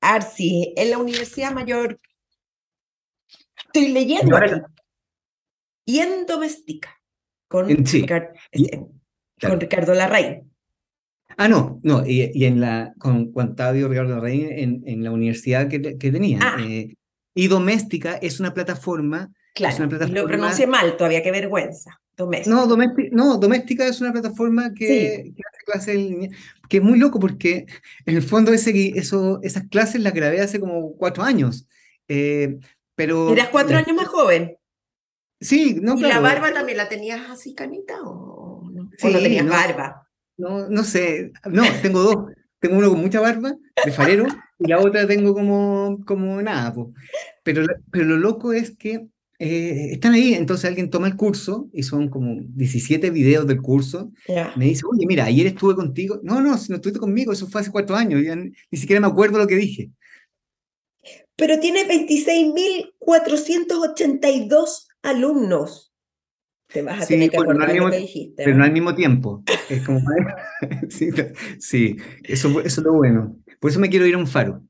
ARCI, 0.00 0.74
en 0.76 0.90
la 0.90 0.98
Universidad 0.98 1.52
Mayor. 1.52 1.98
Estoy 3.66 3.88
leyendo 3.88 4.36
aquí. 4.36 4.60
Y 5.86 5.98
en 6.00 6.26
Doméstica, 6.26 7.00
con, 7.48 7.70
En- 7.70 7.86
sí, 7.86 8.02
Ricar- 8.02 8.32
y- 8.52 8.72
en- 8.74 9.02
claro. 9.38 9.54
con 9.54 9.60
Ricardo 9.60 9.94
Larraín. 9.94 10.53
Ah, 11.36 11.48
no, 11.48 11.80
no, 11.82 12.06
y, 12.06 12.30
y 12.34 12.44
en 12.44 12.60
la, 12.60 12.94
con 12.98 13.32
Juan 13.32 13.50
Octavio 13.50 13.88
Ricardo 13.88 14.20
Rey 14.20 14.46
en, 14.50 14.82
en 14.86 15.02
la 15.04 15.10
universidad 15.10 15.68
que, 15.68 15.98
que 15.98 16.10
tenía. 16.12 16.38
Ah. 16.42 16.56
eh, 16.60 16.94
y 17.34 17.48
Doméstica 17.48 18.14
es 18.14 18.38
una 18.40 18.54
plataforma, 18.54 19.32
Claro, 19.54 19.76
una 19.76 19.86
y 19.86 19.90
lo 19.90 19.98
plataforma- 19.98 20.26
pronuncié 20.28 20.66
mal, 20.66 20.96
todavía 20.96 21.22
qué 21.22 21.30
vergüenza. 21.32 22.00
Doméstica. 22.16 22.54
no, 22.54 22.66
Doméstica, 22.68 23.08
no, 23.12 23.38
Doméstica 23.38 23.86
es 23.88 24.00
una 24.00 24.12
plataforma 24.12 24.72
que, 24.72 25.32
que 25.34 25.42
hace 25.52 25.64
clases 25.66 25.94
en 25.96 26.08
línea, 26.08 26.30
que 26.68 26.76
es 26.76 26.82
muy 26.82 26.96
loco 26.98 27.18
porque 27.18 27.66
en 28.06 28.14
el 28.16 28.22
fondo 28.22 28.52
ese, 28.52 28.92
eso, 28.96 29.40
esas 29.42 29.64
clases 29.68 30.00
las 30.00 30.14
grabé 30.14 30.40
hace 30.40 30.60
como 30.60 30.92
cuatro 30.96 31.24
años. 31.24 31.66
eh, 32.06 32.58
pero 32.94 33.32
Eras 33.32 33.48
cuatro 33.48 33.72
la- 33.72 33.80
años 33.80 33.96
más 33.96 34.06
joven. 34.06 34.56
Sí, 35.40 35.78
no, 35.82 35.94
¿Y 35.98 36.02
la 36.02 36.08
claro, 36.20 36.22
barba 36.22 36.52
también 36.52 36.78
la 36.78 36.88
tenías 36.88 37.28
así 37.28 37.52
canita 37.54 38.00
o 38.04 38.70
no? 38.72 38.82
¿O 38.82 39.08
no 39.10 39.18
Sí, 39.18 39.22
tenías 39.24 39.44
no. 39.44 39.50
barba? 39.50 40.03
No, 40.36 40.68
no 40.68 40.84
sé, 40.84 41.32
no, 41.50 41.62
tengo 41.82 42.02
dos. 42.02 42.32
Tengo 42.58 42.78
uno 42.78 42.88
con 42.88 43.00
mucha 43.00 43.20
barba, 43.20 43.54
de 43.84 43.92
farero, 43.92 44.26
y 44.58 44.68
la 44.68 44.80
otra 44.80 45.06
tengo 45.06 45.34
como, 45.34 46.02
como 46.06 46.40
nada, 46.40 46.72
po. 46.72 46.94
Pero, 47.42 47.66
pero 47.90 48.06
lo 48.06 48.16
loco 48.16 48.54
es 48.54 48.74
que 48.74 49.06
eh, 49.38 49.88
están 49.92 50.14
ahí, 50.14 50.32
entonces 50.32 50.64
alguien 50.64 50.88
toma 50.88 51.06
el 51.06 51.16
curso, 51.16 51.68
y 51.74 51.82
son 51.82 52.08
como 52.08 52.36
17 52.40 53.10
videos 53.10 53.46
del 53.46 53.60
curso, 53.60 54.12
me 54.56 54.64
dice, 54.64 54.84
oye, 54.90 55.04
mira, 55.06 55.26
ayer 55.26 55.46
estuve 55.46 55.74
contigo. 55.74 56.20
No, 56.22 56.40
no, 56.40 56.56
si 56.56 56.70
no 56.70 56.76
estuviste 56.76 57.00
conmigo, 57.00 57.34
eso 57.34 57.46
fue 57.48 57.60
hace 57.60 57.70
cuatro 57.70 57.96
años, 57.96 58.22
ya 58.24 58.34
ni, 58.34 58.52
ni 58.70 58.78
siquiera 58.78 59.00
me 59.00 59.08
acuerdo 59.08 59.36
lo 59.36 59.46
que 59.46 59.56
dije. 59.56 59.90
Pero 61.36 61.60
tiene 61.60 61.86
26.482 61.86 64.86
alumnos. 65.02 65.93
Te 66.74 66.82
vas 66.82 67.00
a 67.00 67.06
Sí, 67.06 67.14
tener 67.14 67.30
que 67.30 67.36
bueno, 67.38 67.54
no 67.54 67.62
al 67.62 67.68
lo 67.68 67.74
mismo- 67.74 67.90
que 67.90 67.96
dijiste. 67.98 68.34
Pero 68.44 68.50
¿no? 68.50 68.58
no 68.58 68.64
al 68.64 68.72
mismo 68.72 68.94
tiempo. 68.94 69.42
Es 69.70 69.86
como, 69.86 70.00
sí, 70.90 71.08
sí, 71.58 71.96
eso, 72.24 72.48
eso 72.60 72.80
es 72.80 72.84
lo 72.84 72.92
bueno. 72.92 73.36
Por 73.60 73.70
eso 73.70 73.80
me 73.80 73.88
quiero 73.88 74.04
ir 74.06 74.14
a 74.16 74.18
un 74.18 74.26
faro, 74.26 74.62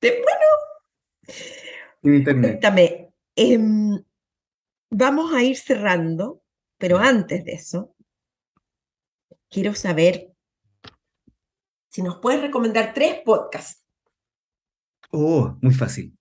Te- 0.00 0.20
bueno, 0.22 1.36
en 2.02 2.14
internet. 2.16 2.50
cuéntame, 2.50 3.12
em, 3.36 4.02
vamos 4.90 5.32
a 5.32 5.42
ir 5.42 5.56
cerrando, 5.56 6.42
pero 6.78 6.98
antes 6.98 7.44
de 7.44 7.52
eso, 7.52 7.94
quiero 9.48 9.74
saber 9.74 10.32
si 11.90 12.02
nos 12.02 12.18
puedes 12.18 12.42
recomendar 12.42 12.92
tres 12.92 13.20
podcasts. 13.24 13.82
Oh, 15.12 15.56
muy 15.62 15.72
fácil. 15.72 16.14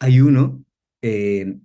Hay 0.00 0.20
uno 0.20 0.62
eh, 1.00 1.56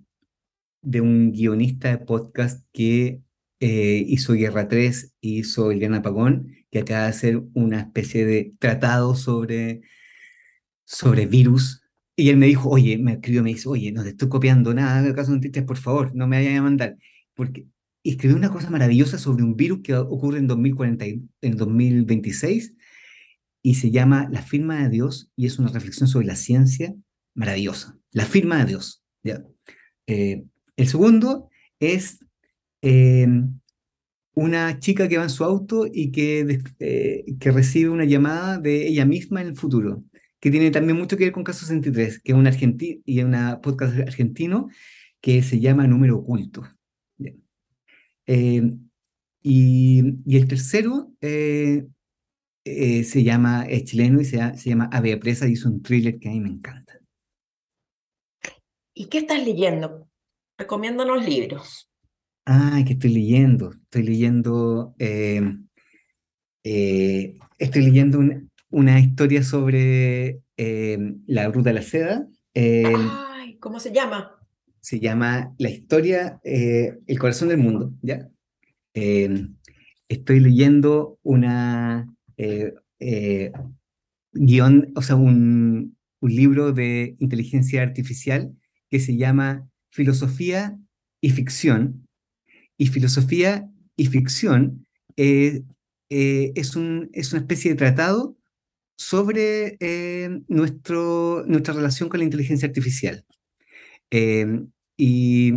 de 0.82 1.00
un 1.00 1.32
guionista 1.32 1.88
de 1.90 1.98
podcast 1.98 2.66
que 2.72 3.22
eh, 3.60 4.04
hizo 4.08 4.34
Guerra 4.34 4.68
3, 4.68 5.14
hizo 5.20 5.70
Eliana 5.70 6.02
Pagón, 6.02 6.48
que 6.70 6.80
acaba 6.80 7.04
de 7.04 7.08
hacer 7.10 7.42
una 7.54 7.80
especie 7.80 8.26
de 8.26 8.54
tratado 8.58 9.14
sobre, 9.14 9.82
sobre 10.84 11.26
virus. 11.26 11.82
Y 12.16 12.28
él 12.30 12.36
me 12.36 12.46
dijo, 12.46 12.68
oye, 12.68 12.98
me 12.98 13.12
escribió, 13.14 13.42
me 13.42 13.50
dice, 13.50 13.68
oye, 13.68 13.92
no 13.92 14.02
te 14.02 14.10
estoy 14.10 14.28
copiando 14.28 14.74
nada, 14.74 14.98
haga 14.98 15.14
caso 15.14 15.32
en 15.32 15.40
Twitter, 15.40 15.64
por 15.64 15.78
favor, 15.78 16.14
no 16.14 16.26
me 16.26 16.36
vayan 16.36 16.56
a 16.56 16.62
mandar. 16.62 16.96
Porque 17.34 17.66
escribió 18.04 18.36
una 18.36 18.50
cosa 18.50 18.68
maravillosa 18.70 19.18
sobre 19.18 19.44
un 19.44 19.56
virus 19.56 19.80
que 19.82 19.94
ocurre 19.94 20.38
en 20.38 20.46
2040, 20.46 21.06
y- 21.06 21.22
en 21.40 21.56
2026 21.56 22.74
y 23.62 23.74
se 23.76 23.90
llama 23.92 24.28
La 24.30 24.42
firma 24.42 24.82
de 24.82 24.88
Dios 24.90 25.30
y 25.36 25.46
es 25.46 25.58
una 25.58 25.68
reflexión 25.68 26.08
sobre 26.08 26.26
la 26.26 26.36
ciencia 26.36 26.94
maravillosa. 27.34 27.96
La 28.10 28.24
firma 28.26 28.58
de 28.58 28.64
Dios. 28.64 29.04
¿ya? 29.22 29.44
Eh, 30.08 30.44
el 30.76 30.88
segundo 30.88 31.50
es 31.80 32.20
eh, 32.82 33.26
una 34.34 34.78
chica 34.78 35.08
que 35.08 35.18
va 35.18 35.24
en 35.24 35.30
su 35.30 35.44
auto 35.44 35.86
y 35.90 36.10
que, 36.10 36.60
eh, 36.78 37.24
que 37.38 37.50
recibe 37.50 37.90
una 37.90 38.04
llamada 38.04 38.58
de 38.58 38.88
ella 38.88 39.04
misma 39.04 39.42
en 39.42 39.48
el 39.48 39.56
futuro, 39.56 40.04
que 40.40 40.50
tiene 40.50 40.70
también 40.70 40.98
mucho 40.98 41.16
que 41.16 41.24
ver 41.24 41.32
con 41.32 41.44
Caso 41.44 41.66
63, 41.66 42.20
que 42.20 42.32
es 42.32 42.38
un 42.38 42.48
y 43.04 43.22
una 43.22 43.60
podcast 43.60 43.98
argentino 43.98 44.68
que 45.20 45.42
se 45.42 45.60
llama 45.60 45.86
Número 45.86 46.18
Oculto. 46.18 46.62
Eh, 48.26 48.72
y, 49.42 50.36
el 50.36 50.48
tercero, 50.48 51.12
se 51.20 53.24
llama, 53.24 53.66
es 53.66 53.84
chileno 53.84 54.20
y 54.20 54.24
se, 54.24 54.38
se 54.56 54.70
llama 54.70 54.88
Ave 54.92 55.16
Presa 55.18 55.48
y 55.48 55.52
es 55.52 55.64
un 55.64 55.82
thriller 55.82 56.18
que 56.18 56.28
a 56.28 56.32
mí 56.32 56.40
me 56.40 56.48
encanta. 56.48 56.98
¿Y 58.94 59.06
qué 59.06 59.18
estás 59.18 59.44
leyendo? 59.44 60.11
Recomiéndanos 60.62 61.26
libros. 61.26 61.90
Ah, 62.46 62.80
que 62.86 62.92
estoy 62.92 63.12
leyendo. 63.12 63.72
Estoy 63.72 64.04
leyendo, 64.04 64.94
eh, 65.00 65.42
eh, 66.62 67.36
estoy 67.58 67.82
leyendo 67.82 68.20
una 68.70 69.00
historia 69.00 69.42
sobre 69.42 70.40
la 70.56 71.48
ruta 71.48 71.70
de 71.70 71.74
la 71.74 71.82
seda. 71.82 72.28
Ay, 72.54 73.56
¿cómo 73.58 73.80
se 73.80 73.92
llama? 73.92 74.36
Se 74.80 75.00
llama 75.00 75.52
La 75.58 75.68
historia, 75.68 76.40
El 76.44 77.18
corazón 77.18 77.48
del 77.48 77.58
mundo, 77.58 77.92
¿ya? 78.02 78.28
estoy 78.94 80.38
leyendo 80.38 81.18
una 81.24 82.06
eh, 82.36 82.72
eh, 83.00 83.50
guion, 84.32 84.92
o 84.94 85.02
sea, 85.02 85.16
un, 85.16 85.96
un, 86.20 86.30
libro 86.30 86.72
de 86.72 87.16
inteligencia 87.18 87.82
artificial 87.82 88.54
que 88.90 89.00
se 89.00 89.16
llama 89.16 89.71
Filosofía 89.92 90.76
y 91.20 91.30
Ficción. 91.30 92.08
Y 92.76 92.88
filosofía 92.88 93.70
y 93.96 94.06
ficción 94.06 94.86
eh, 95.16 95.62
es, 96.08 96.74
un, 96.74 97.10
es, 97.12 97.32
una 97.32 97.42
especie 97.42 97.70
de 97.70 97.76
tratado 97.76 98.36
sobre 98.96 99.76
nuestro, 100.48 101.44
nuestra 101.46 101.74
relación 101.74 102.08
con 102.08 102.18
la 102.18 102.24
inteligencia 102.24 102.66
artificial. 102.66 103.24
y 104.96 105.52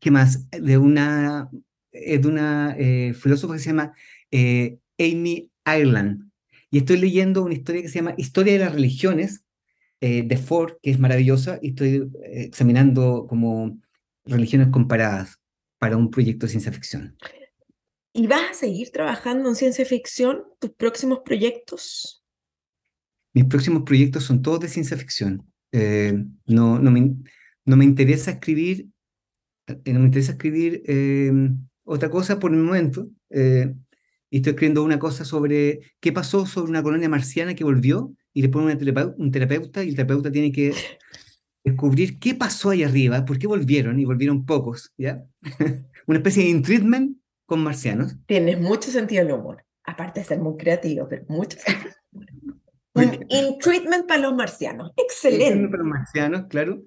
¿qué 0.00 0.10
más? 0.10 0.48
De 0.50 0.78
una 0.78 1.50
de 1.92 2.28
una 2.28 2.74
eh, 2.78 3.14
filósofa 3.14 3.54
que 3.54 3.60
se 3.60 3.70
llama 3.70 3.94
eh, 4.30 4.78
Amy 4.98 5.50
Ireland. 5.66 6.30
Y 6.70 6.78
estoy 6.78 6.98
leyendo 6.98 7.42
una 7.42 7.54
historia 7.54 7.82
que 7.82 7.88
se 7.88 7.96
llama 7.96 8.14
Historia 8.16 8.52
de 8.54 8.58
las 8.60 8.74
Religiones, 8.74 9.44
eh, 10.00 10.22
de 10.24 10.36
Ford, 10.36 10.74
que 10.82 10.90
es 10.90 10.98
maravillosa, 10.98 11.58
y 11.62 11.70
estoy 11.70 12.10
examinando 12.22 13.26
como 13.28 13.78
religiones 14.24 14.68
comparadas 14.68 15.38
para 15.78 15.96
un 15.96 16.10
proyecto 16.10 16.46
de 16.46 16.50
ciencia 16.50 16.72
ficción. 16.72 17.16
¿Y 18.12 18.26
vas 18.26 18.50
a 18.50 18.54
seguir 18.54 18.90
trabajando 18.90 19.48
en 19.48 19.54
ciencia 19.54 19.84
ficción? 19.84 20.42
¿Tus 20.58 20.70
próximos 20.70 21.20
proyectos? 21.24 22.24
Mis 23.32 23.44
próximos 23.44 23.82
proyectos 23.84 24.24
son 24.24 24.42
todos 24.42 24.60
de 24.60 24.68
ciencia 24.68 24.96
ficción. 24.96 25.46
no, 25.72 26.78
no, 26.78 26.90
me, 26.90 27.14
no 27.64 27.76
me 27.76 27.84
interesa 27.84 28.32
escribir, 28.32 28.88
no 29.66 30.00
me 30.00 30.06
interesa 30.06 30.32
escribir 30.32 30.82
otra 31.88 32.10
cosa 32.10 32.38
por 32.38 32.52
el 32.52 32.58
momento. 32.58 33.08
Eh, 33.30 33.74
y 34.30 34.36
estoy 34.36 34.50
escribiendo 34.50 34.84
una 34.84 34.98
cosa 34.98 35.24
sobre 35.24 35.80
qué 36.00 36.12
pasó 36.12 36.44
sobre 36.44 36.70
una 36.70 36.82
colonia 36.82 37.08
marciana 37.08 37.54
que 37.54 37.64
volvió 37.64 38.12
y 38.32 38.42
le 38.42 38.48
pone 38.48 38.76
un 39.16 39.30
terapeuta 39.30 39.82
y 39.82 39.88
el 39.88 39.96
terapeuta 39.96 40.30
tiene 40.30 40.52
que 40.52 40.72
descubrir 41.64 42.18
qué 42.18 42.34
pasó 42.34 42.70
ahí 42.70 42.82
arriba, 42.82 43.24
por 43.24 43.38
qué 43.38 43.46
volvieron 43.46 43.98
y 43.98 44.04
volvieron 44.04 44.44
pocos, 44.44 44.92
¿ya? 44.96 45.24
una 46.06 46.18
especie 46.18 46.52
de 46.52 46.60
treatment 46.60 47.18
con 47.46 47.62
marcianos. 47.62 48.16
Tienes 48.26 48.60
mucho 48.60 48.90
sentido 48.90 49.24
del 49.24 49.34
humor, 49.34 49.64
aparte 49.84 50.20
de 50.20 50.26
ser 50.26 50.38
muy 50.38 50.56
creativo, 50.56 51.06
pero 51.08 51.24
mucho 51.28 51.58
Un 52.94 53.58
treatment 53.60 54.08
para 54.08 54.22
los 54.22 54.34
marcianos, 54.34 54.92
excelente. 54.96 55.68
Para 55.68 55.82
los 55.84 55.86
marcianos, 55.86 56.46
claro. 56.48 56.82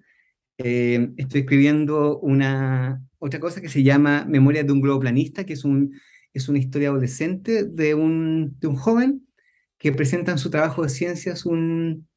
Eh, 0.57 1.13
estoy 1.15 1.41
escribiendo 1.41 2.19
una, 2.19 3.01
otra 3.18 3.39
cosa 3.39 3.61
que 3.61 3.69
se 3.69 3.81
llama 3.81 4.26
Memoria 4.27 4.63
de 4.63 4.73
un 4.73 4.81
globo 4.81 4.99
planista, 4.99 5.45
que 5.45 5.53
es, 5.53 5.63
un, 5.63 5.97
es 6.34 6.49
una 6.49 6.59
historia 6.59 6.89
adolescente 6.89 7.63
de 7.63 7.95
un, 7.95 8.57
de 8.59 8.68
un 8.68 8.76
joven 8.76 9.26
que 9.82 9.91
presenta 9.91 10.32
en 10.32 10.38
su 10.38 10.52
trabajo 10.52 10.84
de 10.84 10.90
ciencias 10.90 11.44
un, 11.44 12.08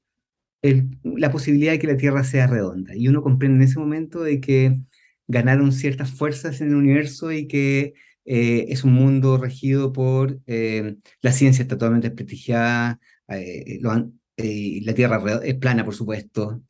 la 1.02 1.32
posibilidad 1.32 1.72
de 1.72 1.78
que 1.78 1.86
la 1.86 1.96
Tierra 1.96 2.22
sea 2.22 2.46
redonda. 2.46 2.94
Y 2.94 3.08
uno 3.08 3.22
comprende 3.22 3.56
en 3.64 3.70
ese 3.70 3.78
momento 3.78 4.22
de 4.22 4.38
que 4.38 4.80
ganaron 5.26 5.72
ciertas 5.72 6.10
fuerzas 6.10 6.60
en 6.60 6.68
el 6.68 6.74
universo 6.74 7.32
y 7.32 7.48
que 7.48 7.94
eh, 8.26 8.66
es 8.68 8.84
un 8.84 8.92
mundo 8.92 9.38
regido 9.38 9.92
por 9.94 10.38
eh, 10.46 10.96
la 11.22 11.32
ciencia 11.32 11.62
está 11.62 11.78
totalmente 11.78 12.08
desprestigiada, 12.08 13.00
la 13.28 14.94
Tierra 14.94 15.40
es 15.42 15.54
plana, 15.54 15.84
por 15.86 15.94
supuesto, 15.94 16.62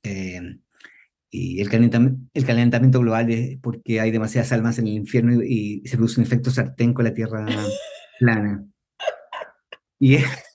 y 1.31 1.61
el 1.61 1.69
calentamiento, 1.69 2.21
el 2.35 2.45
calentamiento 2.45 3.01
global 3.01 3.29
es 3.33 3.59
porque 3.61 3.99
hay 3.99 4.13
demasiadas 4.13 4.53
almas 4.53 4.79
en 4.79 4.87
el 4.87 4.93
infierno 4.95 5.43
y, 5.43 5.83
se 5.85 5.97
produce 5.97 6.21
un 6.21 6.27
efecto 6.27 6.53
sartén 6.53 6.95
con 6.95 7.05
la 7.05 7.15
Tierra 7.15 7.45
plana. 8.21 8.65
Y 9.99 10.15
es, 10.15 10.54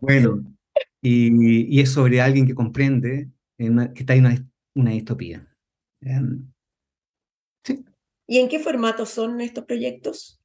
bueno, 0.00 0.44
y, 1.02 1.76
y, 1.76 1.80
es 1.80 1.90
sobre 1.90 2.20
alguien 2.20 2.46
que 2.46 2.54
comprende 2.54 3.30
que 3.56 3.66
está 3.94 4.14
en 4.14 4.26
una, 4.26 4.48
una 4.74 4.90
distopía. 4.90 5.46
Em, 6.00 6.50
sí. 7.64 7.84
¿Y 8.26 8.38
en 8.38 8.48
qué 8.48 8.58
formato 8.58 9.06
son 9.06 9.40
estos 9.40 9.64
proyectos? 9.64 10.40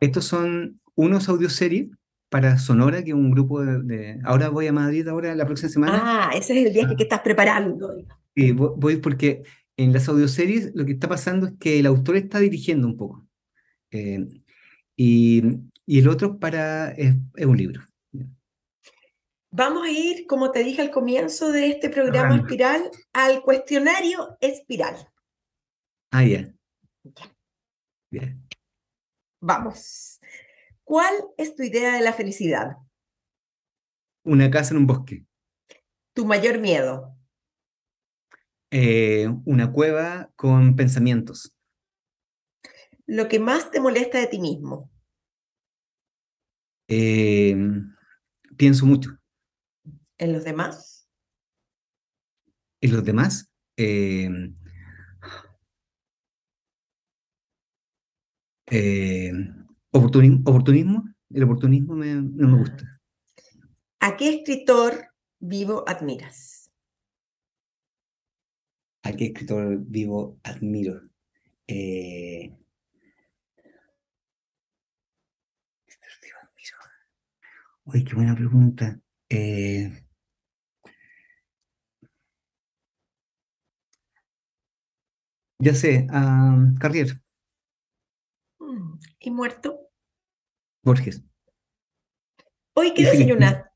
Estos 0.00 0.24
son 0.24 0.80
unos 0.94 1.28
audioseries 1.28 1.88
para 2.28 2.58
Sonora, 2.58 3.02
que 3.04 3.10
es 3.10 3.16
un 3.16 3.30
grupo 3.30 3.64
de, 3.64 4.18
Ahora 4.24 4.48
voy 4.48 4.66
a 4.66 4.72
Madrid, 4.72 5.06
ahora 5.06 5.34
la 5.34 5.46
próxima 5.46 5.68
semana. 5.68 6.00
Ah, 6.02 6.30
ese 6.34 6.58
es 6.58 6.66
el 6.66 6.72
viaje 6.72 6.96
que 6.96 7.04
estás 7.04 7.20
preparando. 7.20 7.94
Sí, 8.34 8.52
voy 8.52 8.96
porque 8.96 9.42
en 9.76 9.92
las 9.92 10.08
audioseries 10.08 10.72
lo 10.74 10.84
que 10.84 10.92
está 10.92 11.08
pasando 11.08 11.46
es 11.46 11.52
que 11.60 11.78
el 11.78 11.86
autor 11.86 12.16
está 12.16 12.40
dirigiendo 12.40 12.86
un 12.86 12.96
poco. 12.96 13.26
Eh, 13.90 14.26
y, 14.96 15.42
y, 15.86 15.98
el 16.00 16.08
otro 16.08 16.38
para 16.38 16.90
es, 16.92 17.14
un 17.38 17.56
libro. 17.56 17.82
Vamos 19.56 19.84
a 19.84 19.88
ir, 19.88 20.26
como 20.26 20.50
te 20.50 20.64
dije 20.64 20.82
al 20.82 20.90
comienzo 20.90 21.52
de 21.52 21.68
este 21.68 21.88
programa 21.88 22.34
Espiral, 22.34 22.90
al 23.12 23.40
cuestionario 23.40 24.36
Espiral. 24.40 25.08
Ah, 26.10 26.24
ya. 26.24 26.52
Yeah. 28.10 28.36
Vamos. 29.40 30.18
¿Cuál 30.82 31.14
es 31.38 31.54
tu 31.54 31.62
idea 31.62 31.94
de 31.94 32.00
la 32.00 32.12
felicidad? 32.12 32.78
Una 34.24 34.50
casa 34.50 34.74
en 34.74 34.78
un 34.78 34.86
bosque. 34.88 35.24
¿Tu 36.14 36.26
mayor 36.26 36.58
miedo? 36.58 37.16
Eh, 38.72 39.28
una 39.44 39.70
cueva 39.70 40.32
con 40.34 40.74
pensamientos. 40.74 41.56
¿Lo 43.06 43.28
que 43.28 43.38
más 43.38 43.70
te 43.70 43.78
molesta 43.78 44.18
de 44.18 44.26
ti 44.26 44.40
mismo? 44.40 44.90
Eh, 46.88 47.56
pienso 48.56 48.84
mucho. 48.84 49.16
¿En 50.18 50.32
los 50.32 50.44
demás? 50.44 51.08
¿En 52.80 52.92
los 52.92 53.04
demás? 53.04 53.50
Eh, 53.76 54.28
eh 58.70 59.32
Oportunismo, 59.96 61.04
el 61.30 61.42
oportunismo 61.44 61.94
me, 61.94 62.16
no 62.16 62.48
me 62.48 62.58
gusta. 62.58 63.00
¿A 64.00 64.16
qué 64.16 64.28
escritor 64.28 65.06
vivo 65.38 65.84
admiras? 65.86 66.72
¿A 69.04 69.12
qué 69.12 69.26
escritor 69.26 69.78
vivo 69.78 70.40
admiro? 70.42 71.00
Eh... 71.68 72.56
Uy, 77.84 78.02
qué 78.02 78.14
buena 78.14 78.34
pregunta. 78.34 78.98
Eh... 79.36 79.90
Ya 85.58 85.74
sé, 85.74 86.06
Carrier. 86.78 87.20
Mm, 88.60 88.98
¿Y 89.18 89.30
muerto? 89.30 89.90
Borges. 90.84 91.24
¿Hoy 92.74 92.94
qué 92.94 93.04
desayunaste? 93.04 93.70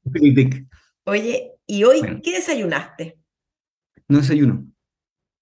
Oye, 1.05 1.55
¿y 1.67 1.85
hoy 1.85 2.21
qué 2.23 2.33
desayunaste? 2.33 3.19
No 4.07 4.19
desayuno. 4.19 4.65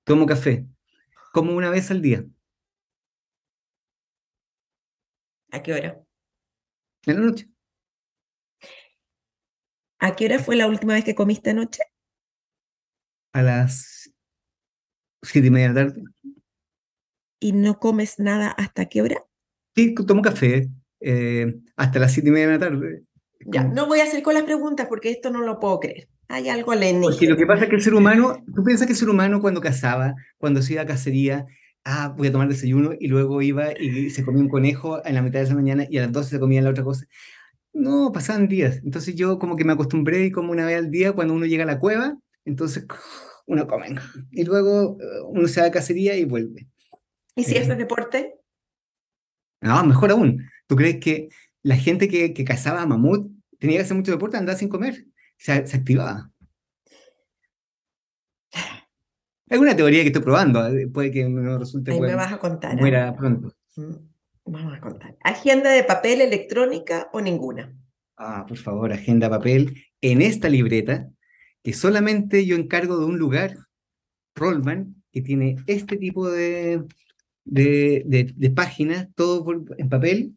Tomo 0.05 0.24
café. 0.24 0.66
Como 1.32 1.55
una 1.55 1.68
vez 1.68 1.90
al 1.90 2.01
día. 2.01 2.24
¿A 5.51 5.62
qué 5.62 5.74
hora? 5.74 6.02
En 7.06 7.16
la 7.16 7.20
noche. 7.22 7.55
¿A 9.98 10.14
qué 10.14 10.27
hora 10.27 10.39
fue 10.39 10.56
la 10.56 10.66
última 10.66 10.94
vez 10.94 11.05
que 11.05 11.14
comiste 11.14 11.51
anoche? 11.51 11.82
A 13.32 13.43
las 13.43 14.10
siete 15.23 15.48
y 15.48 15.51
media 15.51 15.73
de 15.73 15.74
la 15.74 15.86
tarde. 15.86 16.02
¿Y 17.40 17.52
no 17.52 17.78
comes 17.78 18.18
nada 18.18 18.51
hasta 18.51 18.86
qué 18.86 19.02
hora? 19.02 19.24
Sí, 19.74 19.94
tomo 19.94 20.23
café. 20.23 20.68
Eh, 21.01 21.55
hasta 21.77 21.98
las 21.98 22.12
siete 22.12 22.28
y 22.28 22.32
media 22.32 22.47
de 22.47 22.52
la 22.55 22.59
tarde. 22.59 23.02
Ya, 23.47 23.64
no 23.64 23.86
voy 23.86 24.01
a 24.01 24.05
hacer 24.05 24.23
con 24.23 24.35
las 24.35 24.44
preguntas 24.44 24.86
porque 24.89 25.10
esto 25.10 25.31
no 25.31 25.43
lo 25.43 25.60
puedo 25.60 25.81
creer. 25.81 26.09
Hay 26.28 26.48
algo 26.48 26.73
alienígena. 26.73 27.10
Porque 27.10 27.27
lo 27.27 27.36
que 27.36 27.47
pasa 27.47 27.64
es 27.64 27.70
que 27.70 27.77
el 27.77 27.82
ser 27.82 27.94
humano, 27.94 28.43
tú 28.55 28.64
piensas 28.64 28.86
que 28.86 28.94
el 28.94 28.98
ser 28.98 29.09
humano 29.09 29.40
cuando 29.40 29.60
cazaba, 29.60 30.14
cuando 30.39 30.62
se 30.62 30.73
iba 30.73 30.82
a 30.82 30.86
cacería, 30.86 31.47
ah, 31.85 32.14
voy 32.16 32.28
a 32.28 32.32
tomar 32.32 32.48
desayuno, 32.48 32.93
y 32.98 33.06
luego 33.06 33.43
iba 33.43 33.78
y 33.78 34.10
se 34.10 34.24
comía 34.24 34.43
un 34.43 34.48
conejo 34.48 35.05
en 35.06 35.14
la 35.14 35.23
mitad 35.23 35.39
de 35.39 35.44
esa 35.44 35.55
mañana 35.55 35.86
y 35.89 35.98
a 35.98 36.02
las 36.02 36.12
12 36.12 36.31
se 36.31 36.40
comía 36.40 36.62
la 36.62 36.70
otra 36.70 36.82
cosa. 36.82 37.06
No, 37.77 38.11
pasaban 38.11 38.48
días. 38.48 38.81
Entonces 38.85 39.15
yo 39.15 39.39
como 39.39 39.55
que 39.55 39.65
me 39.65 39.74
acostumbré 39.74 40.24
y 40.24 40.32
como 40.32 40.51
una 40.51 40.65
vez 40.65 40.78
al 40.78 40.90
día 40.90 41.12
cuando 41.12 41.35
uno 41.35 41.44
llega 41.44 41.65
a 41.65 41.66
la 41.66 41.78
cueva, 41.78 42.16
entonces 42.47 42.86
uno 43.47 43.66
come. 43.66 43.94
Y 44.31 44.44
luego 44.44 44.97
eh, 44.98 45.20
uno 45.28 45.47
se 45.47 45.61
va 45.61 45.66
a 45.66 45.70
cacería 45.70 46.16
y 46.16 46.24
vuelve. 46.24 46.69
¿Y 47.35 47.44
si 47.44 47.57
es 47.57 47.69
deporte? 47.69 48.40
No, 49.61 49.85
mejor 49.85 50.11
aún. 50.11 50.48
¿Tú 50.66 50.74
crees 50.74 51.01
que 51.01 51.28
la 51.62 51.77
gente 51.77 52.09
que, 52.09 52.32
que 52.32 52.44
cazaba 52.47 52.81
a 52.81 52.86
mamut 52.86 53.31
tenía 53.59 53.77
que 53.77 53.82
hacer 53.82 53.97
mucho 53.97 54.11
deporte, 54.11 54.39
andaba 54.39 54.59
sin 54.59 54.70
comer? 54.70 55.05
Se, 55.36 55.66
se 55.66 55.77
activaba. 55.77 56.31
Es 59.48 59.61
una 59.61 59.77
teoría 59.77 60.01
que 60.01 60.09
estoy 60.09 60.23
probando, 60.23 60.66
eh, 60.66 60.89
puede 60.89 61.12
que 61.12 61.28
no 61.28 61.57
resulte 61.57 61.93
Ahí 61.93 62.01
me 62.01 62.16
vas 62.16 62.32
a 62.32 62.39
contar. 62.39 62.77
Muera 62.78 63.15
pronto. 63.15 63.55
Vamos 64.47 64.74
a 64.74 64.81
contar. 64.81 65.16
¿Agenda 65.24 65.70
de 65.70 65.82
papel 65.82 66.20
electrónica 66.20 67.10
o 67.12 67.20
ninguna? 67.20 67.77
Ah, 68.16 68.47
por 68.47 68.56
favor, 68.56 68.93
agenda 68.93 69.28
papel 69.28 69.85
en 70.01 70.23
esta 70.23 70.48
libreta, 70.48 71.10
que 71.64 71.73
solamente 71.73 72.47
yo 72.47 72.56
encargo 72.56 72.98
de 72.98 73.06
un 73.06 73.18
lugar, 73.18 73.56
Rollman, 74.36 75.02
que 75.12 75.20
tiene 75.20 75.56
este 75.66 75.97
tipo 75.97 76.31
de, 76.31 76.85
de, 77.44 78.32
de, 78.35 78.51
páginas, 78.51 79.09
todo 79.16 79.44
en 79.77 79.89
papel, 79.89 80.36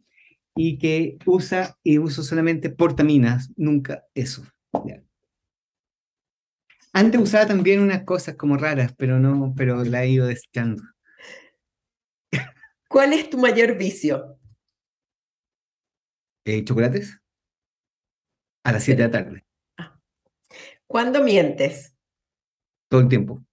y 0.56 0.78
que 0.78 1.16
usa 1.24 1.76
y 1.84 1.98
uso 1.98 2.24
solamente 2.24 2.68
portaminas, 2.68 3.52
nunca 3.56 4.04
eso. 4.14 4.42
Antes 6.92 7.20
usaba 7.20 7.46
también 7.46 7.80
unas 7.80 8.02
cosas 8.02 8.34
como 8.34 8.56
raras, 8.56 8.92
pero 8.98 9.20
no, 9.20 9.54
pero 9.56 9.84
la 9.84 10.02
he 10.02 10.10
ido 10.10 10.26
desechando. 10.26 10.82
¿Cuál 12.90 13.12
es 13.12 13.30
tu 13.30 13.38
mayor 13.38 13.78
vicio? 13.78 14.36
Eh, 16.44 16.64
¿Chocolates? 16.64 17.22
A 18.64 18.72
las 18.72 18.82
7 18.82 19.00
de 19.00 19.08
la 19.08 19.12
tarde. 19.12 19.46
Ah. 19.78 19.96
¿Cuándo 20.88 21.22
mientes? 21.22 21.94
Todo 22.88 23.02
el 23.02 23.08
tiempo. 23.08 23.44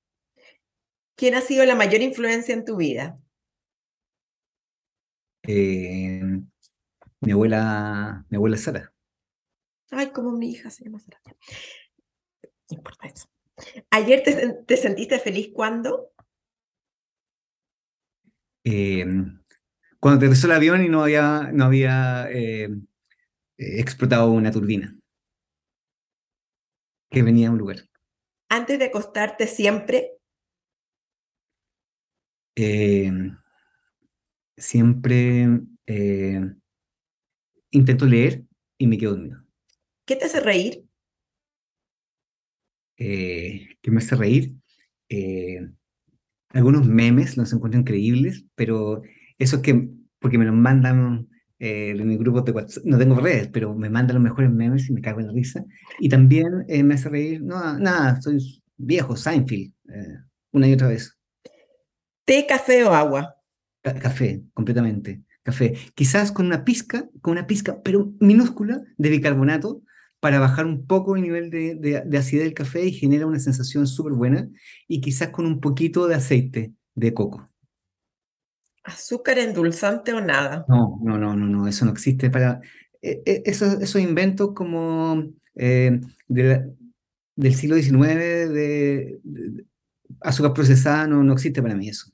¿Quién 1.16 1.36
ha 1.36 1.42
sido 1.42 1.64
la 1.66 1.76
mayor 1.76 2.02
influencia 2.02 2.56
en 2.56 2.66
tu 2.66 2.78
vida? 2.78 3.20
Eh, 5.44 6.42
mi 7.22 7.32
abuela, 7.32 8.26
mi 8.30 8.38
abuela 8.38 8.58
Sara. 8.58 8.92
Ay, 9.92 10.10
como 10.10 10.32
mi 10.32 10.50
hija 10.50 10.72
se 10.72 10.84
llama 10.84 11.00
Sara. 11.00 11.22
No 11.28 12.76
importa 12.76 13.08
eso. 13.08 13.30
¿Ayer 13.92 14.24
te, 14.24 14.54
te 14.66 14.78
sentiste 14.78 15.20
feliz 15.20 15.52
cuando? 15.54 16.12
Eh, 18.70 19.06
cuando 20.02 20.18
aterrizó 20.18 20.48
el 20.48 20.54
avión 20.54 20.84
y 20.84 20.90
no 20.90 21.02
había, 21.02 21.52
no 21.54 21.64
había 21.64 22.30
eh, 22.30 22.66
eh, 22.66 23.80
explotado 23.80 24.30
una 24.32 24.52
turbina 24.52 24.94
que 27.10 27.24
venía 27.24 27.48
a 27.48 27.52
un 27.52 27.60
lugar. 27.60 27.78
Antes 28.50 28.78
de 28.78 28.86
acostarte 28.86 29.48
siempre. 29.48 30.12
siempre 34.58 35.48
intento 37.70 38.06
leer 38.06 38.44
y 38.78 38.88
me 38.88 38.98
quedo 38.98 39.12
dormido. 39.12 39.44
¿Qué 40.06 40.16
te 40.16 40.26
hace 40.26 40.40
reír? 40.40 40.84
¿Qué 42.98 43.92
me 43.92 44.00
hace 44.00 44.16
reír? 44.16 44.56
Algunos 46.50 46.88
memes 46.88 47.38
los 47.38 47.54
encuentro 47.54 47.80
increíbles, 47.80 48.46
pero 48.56 49.02
eso 49.38 49.58
es 49.58 49.62
que, 49.62 49.90
porque 50.20 50.38
me 50.38 50.46
los 50.46 50.56
mandan 50.56 51.28
eh, 51.60 51.96
de 51.98 52.06
mi 52.06 52.18
grupo 52.18 52.42
de 52.42 52.52
WhatsApp, 52.52 52.84
no 52.86 52.98
tengo 52.98 53.16
redes, 53.20 53.50
pero 53.52 53.74
me 53.74 53.90
mandan 53.90 54.16
los 54.16 54.24
mejores 54.24 54.52
memes 54.52 54.90
y 54.90 54.94
me 54.94 55.02
cago 55.02 55.20
en 55.20 55.28
la 55.28 55.34
risa. 55.34 55.66
Y 56.00 56.10
también 56.10 56.66
eh, 56.68 56.84
me 56.84 56.96
hace 56.96 57.10
reír, 57.10 57.42
no, 57.42 57.78
nada, 57.80 58.22
soy 58.22 58.40
viejo, 58.78 59.16
Seinfeld, 59.16 59.74
eh, 59.90 60.18
una 60.52 60.68
y 60.68 60.74
otra 60.74 60.88
vez. 60.88 61.18
¿Té, 62.26 62.46
café 62.48 62.84
o 62.84 62.94
agua? 62.94 63.34
café, 63.82 64.44
completamente, 64.54 65.24
café. 65.44 65.74
Quizás 65.96 66.34
con 66.34 66.46
una 66.46 66.66
pizca, 66.66 67.10
con 67.22 67.32
una 67.32 67.48
pizca, 67.48 67.82
pero 67.82 68.14
minúscula, 68.20 68.84
de 68.98 69.10
bicarbonato, 69.10 69.82
para 70.20 70.40
bajar 70.40 70.66
un 70.66 70.88
poco 70.88 71.16
el 71.16 71.22
nivel 71.22 71.50
de, 71.50 71.76
de, 71.76 72.18
acidez 72.18 72.46
del 72.46 72.54
café 72.54 72.86
y 72.86 72.92
genera 72.92 73.28
una 73.28 73.40
sensación 73.40 73.86
súper 73.88 74.14
buena 74.14 74.50
y 74.88 75.02
quizás 75.02 75.30
con 75.30 75.46
un 75.46 75.60
poquito 75.60 76.08
de 76.08 76.16
aceite 76.16 76.74
de 76.96 77.14
coco. 77.14 77.50
¿Azúcar 78.84 79.38
endulzante 79.38 80.14
o 80.14 80.22
nada? 80.22 80.66
No, 80.68 81.00
no, 81.04 81.18
no, 81.18 81.36
no, 81.36 81.46
no 81.46 81.68
eso 81.68 81.86
no 81.86 81.92
existe 81.92 82.30
para... 82.30 82.62
Eh, 83.02 83.22
eh, 83.26 83.44
esos, 83.46 83.96
inventos 83.98 84.54
como 84.56 85.24
eh, 85.56 86.02
del 86.28 87.56
siglo 87.56 87.76
XIX 87.76 88.00
de, 88.50 89.20
azúcar 90.22 90.54
procesada 90.54 91.06
no, 91.06 91.22
no 91.22 91.34
existe 91.34 91.62
para 91.62 91.76
mí 91.76 91.90
eso. 91.90 92.12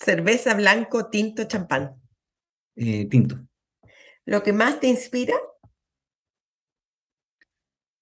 ¿Cerveza, 0.00 0.54
blanco, 0.54 1.10
tinto, 1.10 1.44
champán? 1.44 1.94
tinto. 2.74 3.38
¿Lo 4.24 4.42
que 4.42 4.52
más 4.52 4.80
te 4.80 4.86
inspira? 4.86 5.34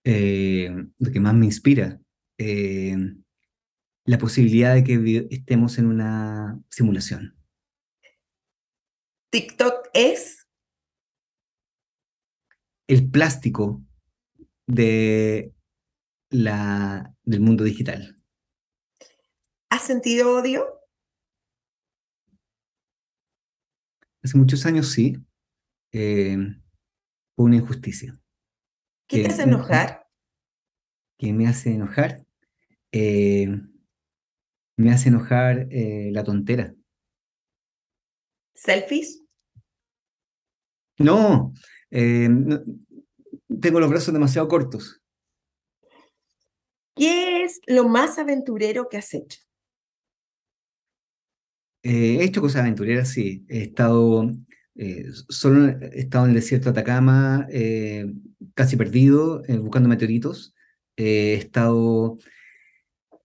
Eh, 0.04 0.70
lo 0.98 1.10
que 1.10 1.20
más 1.20 1.34
me 1.34 1.46
inspira, 1.46 1.98
eh, 2.38 2.96
la 4.04 4.18
posibilidad 4.18 4.74
de 4.74 4.84
que 4.84 5.26
estemos 5.30 5.78
en 5.78 5.86
una 5.86 6.60
simulación. 6.68 7.36
TikTok 9.30 9.88
es 9.94 10.46
el 12.86 13.10
plástico 13.10 13.82
de 14.66 15.54
la, 16.30 17.14
del 17.22 17.40
mundo 17.40 17.64
digital. 17.64 18.20
¿Has 19.70 19.86
sentido 19.86 20.36
odio? 20.36 20.66
Hace 24.22 24.38
muchos 24.38 24.64
años 24.66 24.90
sí. 24.92 25.16
Eh, 25.92 26.36
fue 27.34 27.44
una 27.44 27.56
injusticia. 27.56 28.18
¿Qué 29.06 29.22
te 29.22 29.28
hace 29.28 29.42
enojar? 29.42 30.06
¿Qué 31.18 31.32
me 31.32 31.46
hace 31.46 31.74
enojar? 31.74 32.24
Eh, 32.90 33.48
me 34.76 34.92
hace 34.92 35.08
enojar 35.10 35.68
eh, 35.70 36.10
la 36.12 36.24
tontera. 36.24 36.74
¿Selfies? 38.54 39.22
No, 40.98 41.52
eh, 41.90 42.28
no, 42.28 42.60
tengo 43.60 43.80
los 43.80 43.90
brazos 43.90 44.14
demasiado 44.14 44.48
cortos. 44.48 45.02
¿Qué 46.96 47.44
es 47.44 47.60
lo 47.66 47.88
más 47.88 48.18
aventurero 48.18 48.88
que 48.88 48.98
has 48.98 49.12
hecho? 49.12 49.40
he 51.82 52.24
hecho 52.24 52.40
cosas 52.40 52.62
aventureras, 52.62 53.10
sí. 53.10 53.44
He 53.48 53.64
estado 53.64 54.30
eh, 54.76 55.06
solo 55.28 55.68
he 55.68 56.00
estado 56.00 56.24
en 56.24 56.30
el 56.30 56.36
desierto 56.36 56.64
de 56.64 56.80
Atacama, 56.80 57.46
eh, 57.50 58.12
casi 58.54 58.76
perdido, 58.76 59.42
eh, 59.46 59.58
buscando 59.58 59.88
meteoritos. 59.88 60.54
he 60.96 61.34
estado, 61.34 62.18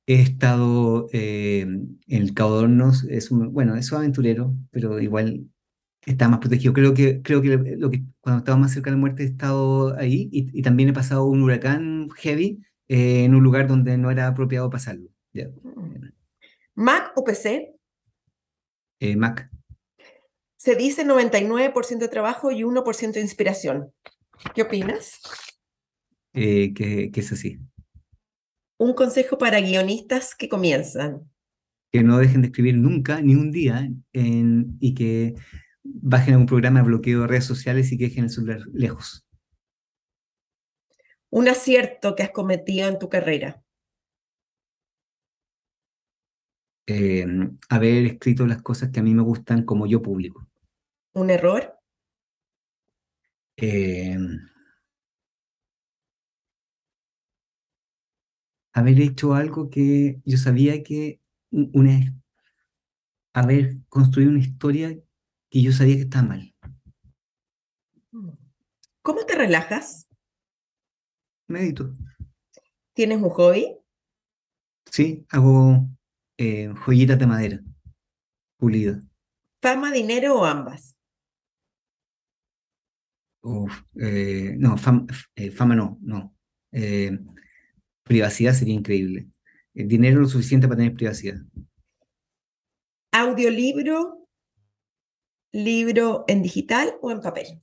he 0.07 0.21
estado 0.21 1.07
en 1.11 1.99
el 2.07 2.33
Cabo 2.33 2.57
de 2.57 2.63
Hornos, 2.63 3.03
es 3.05 3.29
bueno, 3.29 3.75
es 3.75 3.91
aventurero, 3.93 4.55
pero 4.71 4.99
igual 4.99 5.47
está 6.05 6.29
más 6.29 6.39
protegido. 6.39 6.73
Creo 6.73 6.93
que, 6.93 7.21
creo 7.21 7.41
que, 7.41 7.57
lo 7.77 7.91
que 7.91 8.03
cuando 8.21 8.39
estaba 8.39 8.57
más 8.57 8.73
cerca 8.73 8.89
de 8.89 8.95
la 8.95 9.01
muerte 9.01 9.23
he 9.23 9.27
estado 9.27 9.95
ahí 9.97 10.29
y, 10.31 10.61
también 10.61 10.89
he 10.89 10.93
pasado 10.93 11.25
un 11.25 11.43
huracán 11.43 12.09
heavy 12.17 12.63
en 12.87 13.35
un 13.35 13.43
lugar 13.43 13.67
donde 13.67 13.97
no 13.97 14.11
era 14.11 14.27
apropiado 14.27 14.69
pasarlo. 14.69 15.09
Mm. 15.33 16.07
¿Mac 16.75 17.11
o 17.15 17.23
PC? 17.23 17.75
Mac. 19.15 19.49
Se 20.59 20.75
dice 20.75 21.05
99% 21.05 21.99
de 21.99 22.07
trabajo 22.09 22.51
y 22.51 22.63
1% 22.63 23.13
de 23.13 23.21
inspiración. 23.21 23.93
¿Qué 24.53 24.63
opinas? 24.63 25.21
Eh, 26.33 26.73
que, 26.73 27.09
es 27.15 27.31
así. 27.31 27.59
Un 28.77 28.93
consejo 28.93 29.37
para 29.37 29.61
guionistas 29.61 30.35
que 30.35 30.49
comienzan. 30.49 31.31
Que 31.93 32.03
no 32.03 32.17
dejen 32.17 32.41
de 32.41 32.47
escribir 32.47 32.75
nunca, 32.75 33.21
ni 33.21 33.35
un 33.35 33.51
día, 33.51 33.89
y 34.11 34.93
que 34.95 35.35
bajen 35.81 36.33
a 36.33 36.37
un 36.37 36.45
programa 36.45 36.81
de 36.81 36.87
bloqueo 36.87 37.21
de 37.21 37.27
redes 37.27 37.45
sociales 37.45 37.89
y 37.93 37.97
que 37.97 38.09
dejen 38.09 38.25
el 38.25 38.29
celular 38.29 38.59
lejos. 38.73 39.25
Un 41.29 41.47
acierto 41.47 42.17
que 42.17 42.23
has 42.23 42.31
cometido 42.31 42.89
en 42.89 42.99
tu 42.99 43.07
carrera. 43.07 43.63
Eh, 46.85 47.25
haber 47.69 48.05
escrito 48.05 48.45
las 48.45 48.61
cosas 48.61 48.89
que 48.91 48.99
a 48.99 49.03
mí 49.03 49.13
me 49.13 49.21
gustan 49.21 49.63
como 49.63 49.87
yo 49.87 50.01
publico. 50.01 50.48
¿Un 51.19 51.29
error? 51.31 51.77
Em, 53.57 54.39
haber 58.71 59.01
hecho 59.01 59.33
algo 59.33 59.69
que 59.69 60.21
yo 60.23 60.37
sabía 60.37 60.81
que 60.81 61.19
una, 61.51 62.15
haber 63.33 63.79
construido 63.89 64.31
una 64.31 64.39
historia 64.39 64.97
que 65.49 65.61
yo 65.61 65.73
sabía 65.73 65.95
que 65.97 66.03
estaba 66.03 66.29
mal. 66.29 66.55
¿Cómo 69.01 69.25
te 69.25 69.35
relajas? 69.35 70.07
Medito. 71.49 71.91
¿Tienes 72.93 73.21
un 73.21 73.29
hobby? 73.29 73.77
Sí, 74.85 75.25
hago 75.31 75.85
eh, 76.37 76.73
joyitas 76.85 77.19
de 77.19 77.27
madera, 77.27 77.59
pulidas. 78.55 79.03
¿Fama, 79.61 79.91
dinero 79.91 80.39
o 80.39 80.45
ambas? 80.45 80.95
Uf, 83.41 83.83
eh, 84.01 84.55
no, 84.57 84.77
fam- 84.77 85.07
eh, 85.35 85.51
fama 85.51 85.75
no, 85.75 85.97
no. 86.01 86.35
Eh, 86.71 87.17
privacidad 88.03 88.53
sería 88.53 88.75
increíble. 88.75 89.29
El 89.73 89.87
dinero 89.87 90.21
lo 90.21 90.27
suficiente 90.27 90.67
para 90.67 90.77
tener 90.79 90.95
privacidad. 90.95 91.37
¿Audiolibro, 93.21 93.97
libro 95.53 96.25
en 96.27 96.41
digital 96.41 96.97
o 97.03 97.11
en 97.11 97.21
papel? 97.21 97.61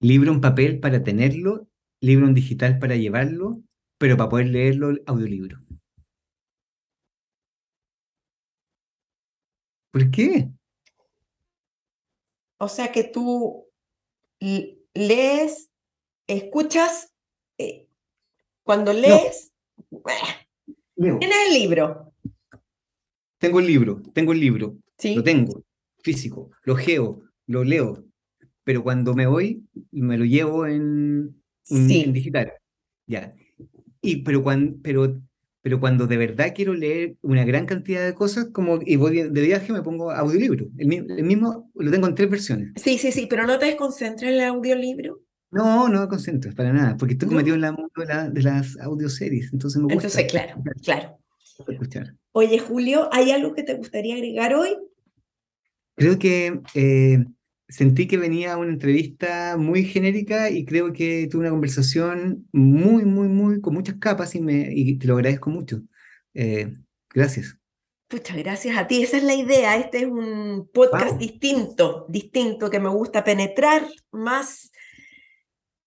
Libro 0.00 0.32
en 0.32 0.40
papel 0.40 0.80
para 0.80 1.02
tenerlo, 1.04 1.68
libro 2.00 2.26
en 2.26 2.32
digital 2.32 2.78
para 2.78 2.96
llevarlo, 2.96 3.60
pero 3.98 4.16
para 4.16 4.30
poder 4.30 4.46
leerlo, 4.46 4.94
audiolibro. 5.06 5.58
¿Por 9.90 10.10
qué? 10.10 10.48
O 12.58 12.68
sea 12.68 12.90
que 12.92 13.04
tú 13.04 13.66
lees, 14.94 15.70
escuchas, 16.26 17.14
eh, 17.58 17.88
cuando 18.62 18.92
lees, 18.92 19.52
Leo. 20.96 21.18
tienes 21.18 21.36
el 21.48 21.54
libro, 21.54 22.12
Tengo 23.38 23.60
el 23.60 23.66
libro, 23.66 24.02
tengo 24.14 24.32
el 24.32 24.40
libro, 24.40 24.78
¿sí? 24.98 25.14
lo 25.14 25.22
tengo, 25.22 25.62
físico, 26.02 26.50
lo 26.62 26.74
geo, 26.76 27.22
lo 27.46 27.62
leo, 27.64 28.04
pero 28.64 28.82
cuando 28.82 29.14
me 29.14 29.26
voy, 29.26 29.62
me 29.92 30.16
lo 30.16 30.24
llevo 30.24 30.66
en, 30.66 31.42
en- 31.68 31.88
Sí. 31.88 32.02
en 32.04 32.12
digital. 32.12 32.52
Ya. 33.06 33.34
Y, 34.00 34.22
pero, 34.22 34.42
cuando, 34.42 34.76
pero, 34.82 35.20
pero 35.66 35.80
cuando 35.80 36.06
de 36.06 36.16
verdad 36.16 36.52
quiero 36.54 36.74
leer 36.74 37.16
una 37.22 37.44
gran 37.44 37.66
cantidad 37.66 38.04
de 38.06 38.14
cosas, 38.14 38.50
como 38.52 38.78
y 38.86 38.94
voy 38.94 39.22
de 39.22 39.40
viaje, 39.42 39.72
me 39.72 39.82
pongo 39.82 40.12
audiolibro. 40.12 40.68
El, 40.78 40.86
mi- 40.86 40.98
el 40.98 41.24
mismo 41.24 41.72
lo 41.74 41.90
tengo 41.90 42.06
en 42.06 42.14
tres 42.14 42.30
versiones. 42.30 42.70
Sí, 42.76 42.98
sí, 42.98 43.10
sí, 43.10 43.26
pero 43.28 43.48
no 43.48 43.58
te 43.58 43.66
desconcentres 43.66 44.30
en 44.30 44.36
el 44.38 44.44
audiolibro. 44.44 45.22
No, 45.50 45.88
no 45.88 46.02
me 46.02 46.06
concentro 46.06 46.52
para 46.54 46.72
nada, 46.72 46.96
porque 46.96 47.14
estoy 47.14 47.30
¿No? 47.30 47.34
metido 47.38 47.56
en 47.56 47.62
la 47.62 47.72
mundo 47.72 47.90
la- 48.06 48.30
de 48.30 48.42
las 48.44 48.78
audioseries, 48.78 49.52
entonces 49.52 49.82
me 49.82 49.92
gusta 49.92 50.06
Entonces, 50.06 50.30
claro, 50.30 50.62
claro. 50.84 51.18
escuchar. 51.66 52.14
Oye, 52.30 52.60
Julio, 52.60 53.08
¿hay 53.10 53.32
algo 53.32 53.52
que 53.52 53.64
te 53.64 53.74
gustaría 53.74 54.14
agregar 54.14 54.54
hoy? 54.54 54.68
Creo 55.96 56.16
que 56.16 56.60
eh, 56.74 57.24
sentí 57.68 58.06
que 58.06 58.16
venía 58.16 58.56
una 58.56 58.72
entrevista 58.72 59.56
muy 59.58 59.84
genérica 59.84 60.50
y 60.50 60.64
creo 60.64 60.92
que 60.92 61.28
tuve 61.30 61.42
una 61.42 61.50
conversación 61.50 62.48
muy, 62.52 63.04
muy, 63.04 63.28
muy, 63.28 63.60
con 63.60 63.74
muchas 63.74 63.96
capas 63.98 64.34
y, 64.34 64.40
me, 64.40 64.70
y 64.72 64.98
te 64.98 65.06
lo 65.06 65.14
agradezco 65.14 65.50
mucho. 65.50 65.82
Eh, 66.34 66.72
gracias. 67.10 67.56
Muchas 68.10 68.36
gracias 68.36 68.76
a 68.76 68.86
ti. 68.86 69.02
Esa 69.02 69.16
es 69.16 69.24
la 69.24 69.34
idea. 69.34 69.76
Este 69.76 69.98
es 69.98 70.04
un 70.06 70.70
podcast 70.72 71.12
Wow. 71.12 71.18
distinto, 71.18 72.06
distinto, 72.08 72.70
que 72.70 72.78
me 72.78 72.88
gusta 72.88 73.24
penetrar 73.24 73.84
más 74.12 74.70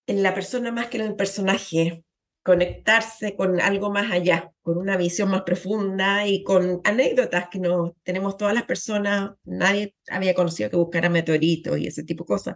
en 0.06 0.22
la 0.23 0.34
persona 0.34 0.72
más 0.72 0.88
que 0.88 0.97
en 0.97 1.03
el 1.03 1.15
personaje, 1.15 2.03
conectarse 2.44 3.36
con 3.36 3.60
algo 3.61 3.91
más 3.91 4.11
allá, 4.11 4.52
con 4.61 4.78
una 4.78 4.98
visión 4.98 5.30
más 5.30 5.41
profunda 5.44 6.26
y 6.26 6.44
con 6.44 6.82
anécdotas 6.84 7.48
que 7.49 7.60
nos 7.60 7.91
tenemos 8.03 8.38
todas 8.38 8.53
las 8.53 8.64
personas. 8.64 9.32
Nadie 9.44 9.95
había 10.10 10.34
conocido 10.34 10.70
que 10.70 10.78
buscara 10.78 11.10
meteoritos 11.10 11.78
y 11.78 11.88
ese 11.88 12.03
tipo 12.03 12.24
de 12.24 12.28
cosas. 12.28 12.56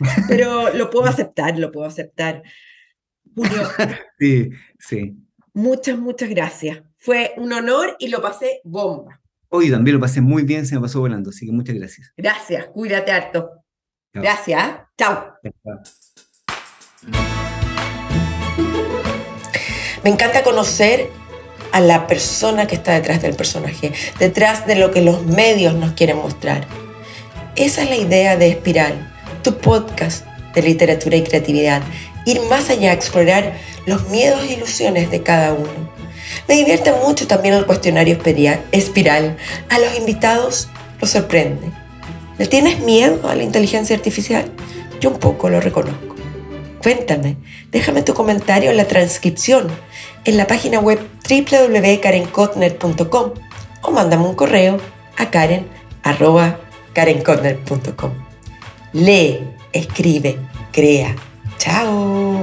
Pero 0.28 0.72
lo 0.74 0.90
puedo 0.90 1.06
aceptar, 1.06 1.58
lo 1.58 1.70
puedo 1.70 1.86
aceptar. 1.86 2.42
Julio, 3.34 3.62
Sí, 4.18 4.50
sí. 4.78 5.16
muchas, 5.54 5.98
muchas 5.98 6.28
gracias. 6.30 6.82
Fue 6.98 7.32
un 7.36 7.52
honor 7.52 7.96
y 7.98 8.08
lo 8.08 8.20
pasé 8.22 8.60
bomba. 8.64 9.20
Hoy 9.48 9.70
también 9.70 9.96
lo 9.96 10.00
pasé 10.00 10.22
muy 10.22 10.44
bien, 10.44 10.66
se 10.66 10.74
me 10.74 10.80
pasó 10.80 11.00
volando, 11.00 11.30
así 11.30 11.44
que 11.44 11.52
muchas 11.52 11.74
gracias. 11.76 12.12
Gracias, 12.16 12.66
cuídate 12.68 13.12
harto. 13.12 13.50
Chao. 14.14 14.22
Gracias, 14.22 14.62
¿ah? 14.62 14.90
chao. 14.96 15.34
Chao. 17.04 17.51
Me 20.04 20.10
encanta 20.10 20.42
conocer 20.42 21.10
a 21.70 21.80
la 21.80 22.08
persona 22.08 22.66
que 22.66 22.74
está 22.74 22.92
detrás 22.92 23.22
del 23.22 23.34
personaje, 23.34 23.92
detrás 24.18 24.66
de 24.66 24.74
lo 24.74 24.90
que 24.90 25.00
los 25.00 25.24
medios 25.24 25.74
nos 25.74 25.92
quieren 25.92 26.16
mostrar. 26.16 26.66
Esa 27.54 27.82
es 27.82 27.88
la 27.88 27.96
idea 27.96 28.36
de 28.36 28.48
Espiral, 28.48 29.12
tu 29.42 29.58
podcast 29.58 30.26
de 30.54 30.62
literatura 30.62 31.16
y 31.16 31.22
creatividad. 31.22 31.82
Ir 32.26 32.40
más 32.50 32.68
allá, 32.68 32.92
explorar 32.92 33.56
los 33.86 34.08
miedos 34.08 34.42
e 34.42 34.54
ilusiones 34.54 35.10
de 35.10 35.22
cada 35.22 35.52
uno. 35.52 35.92
Me 36.48 36.56
divierte 36.56 36.92
mucho 36.92 37.28
también 37.28 37.54
el 37.54 37.64
cuestionario 37.66 38.18
Espiral. 38.72 39.36
A 39.68 39.78
los 39.78 39.96
invitados 39.96 40.68
los 41.00 41.10
sorprende. 41.10 41.70
¿Le 42.38 42.46
tienes 42.46 42.80
miedo 42.80 43.28
a 43.28 43.36
la 43.36 43.44
inteligencia 43.44 43.94
artificial? 43.94 44.50
Yo 45.00 45.10
un 45.10 45.18
poco 45.18 45.48
lo 45.48 45.60
reconozco. 45.60 46.16
Cuéntame, 46.82 47.36
déjame 47.70 48.02
tu 48.02 48.14
comentario 48.14 48.70
en 48.70 48.76
la 48.76 48.88
transcripción 48.88 49.68
en 50.24 50.36
la 50.36 50.46
página 50.46 50.78
web 50.80 51.00
www.karenkotner.com 51.28 53.32
o 53.82 53.90
mándame 53.90 54.24
un 54.24 54.34
correo 54.34 54.78
a 55.16 55.30
karen.karenkotner.com. 55.30 58.10
Lee, 58.92 59.40
escribe, 59.72 60.38
crea. 60.72 61.16
Chao. 61.58 62.42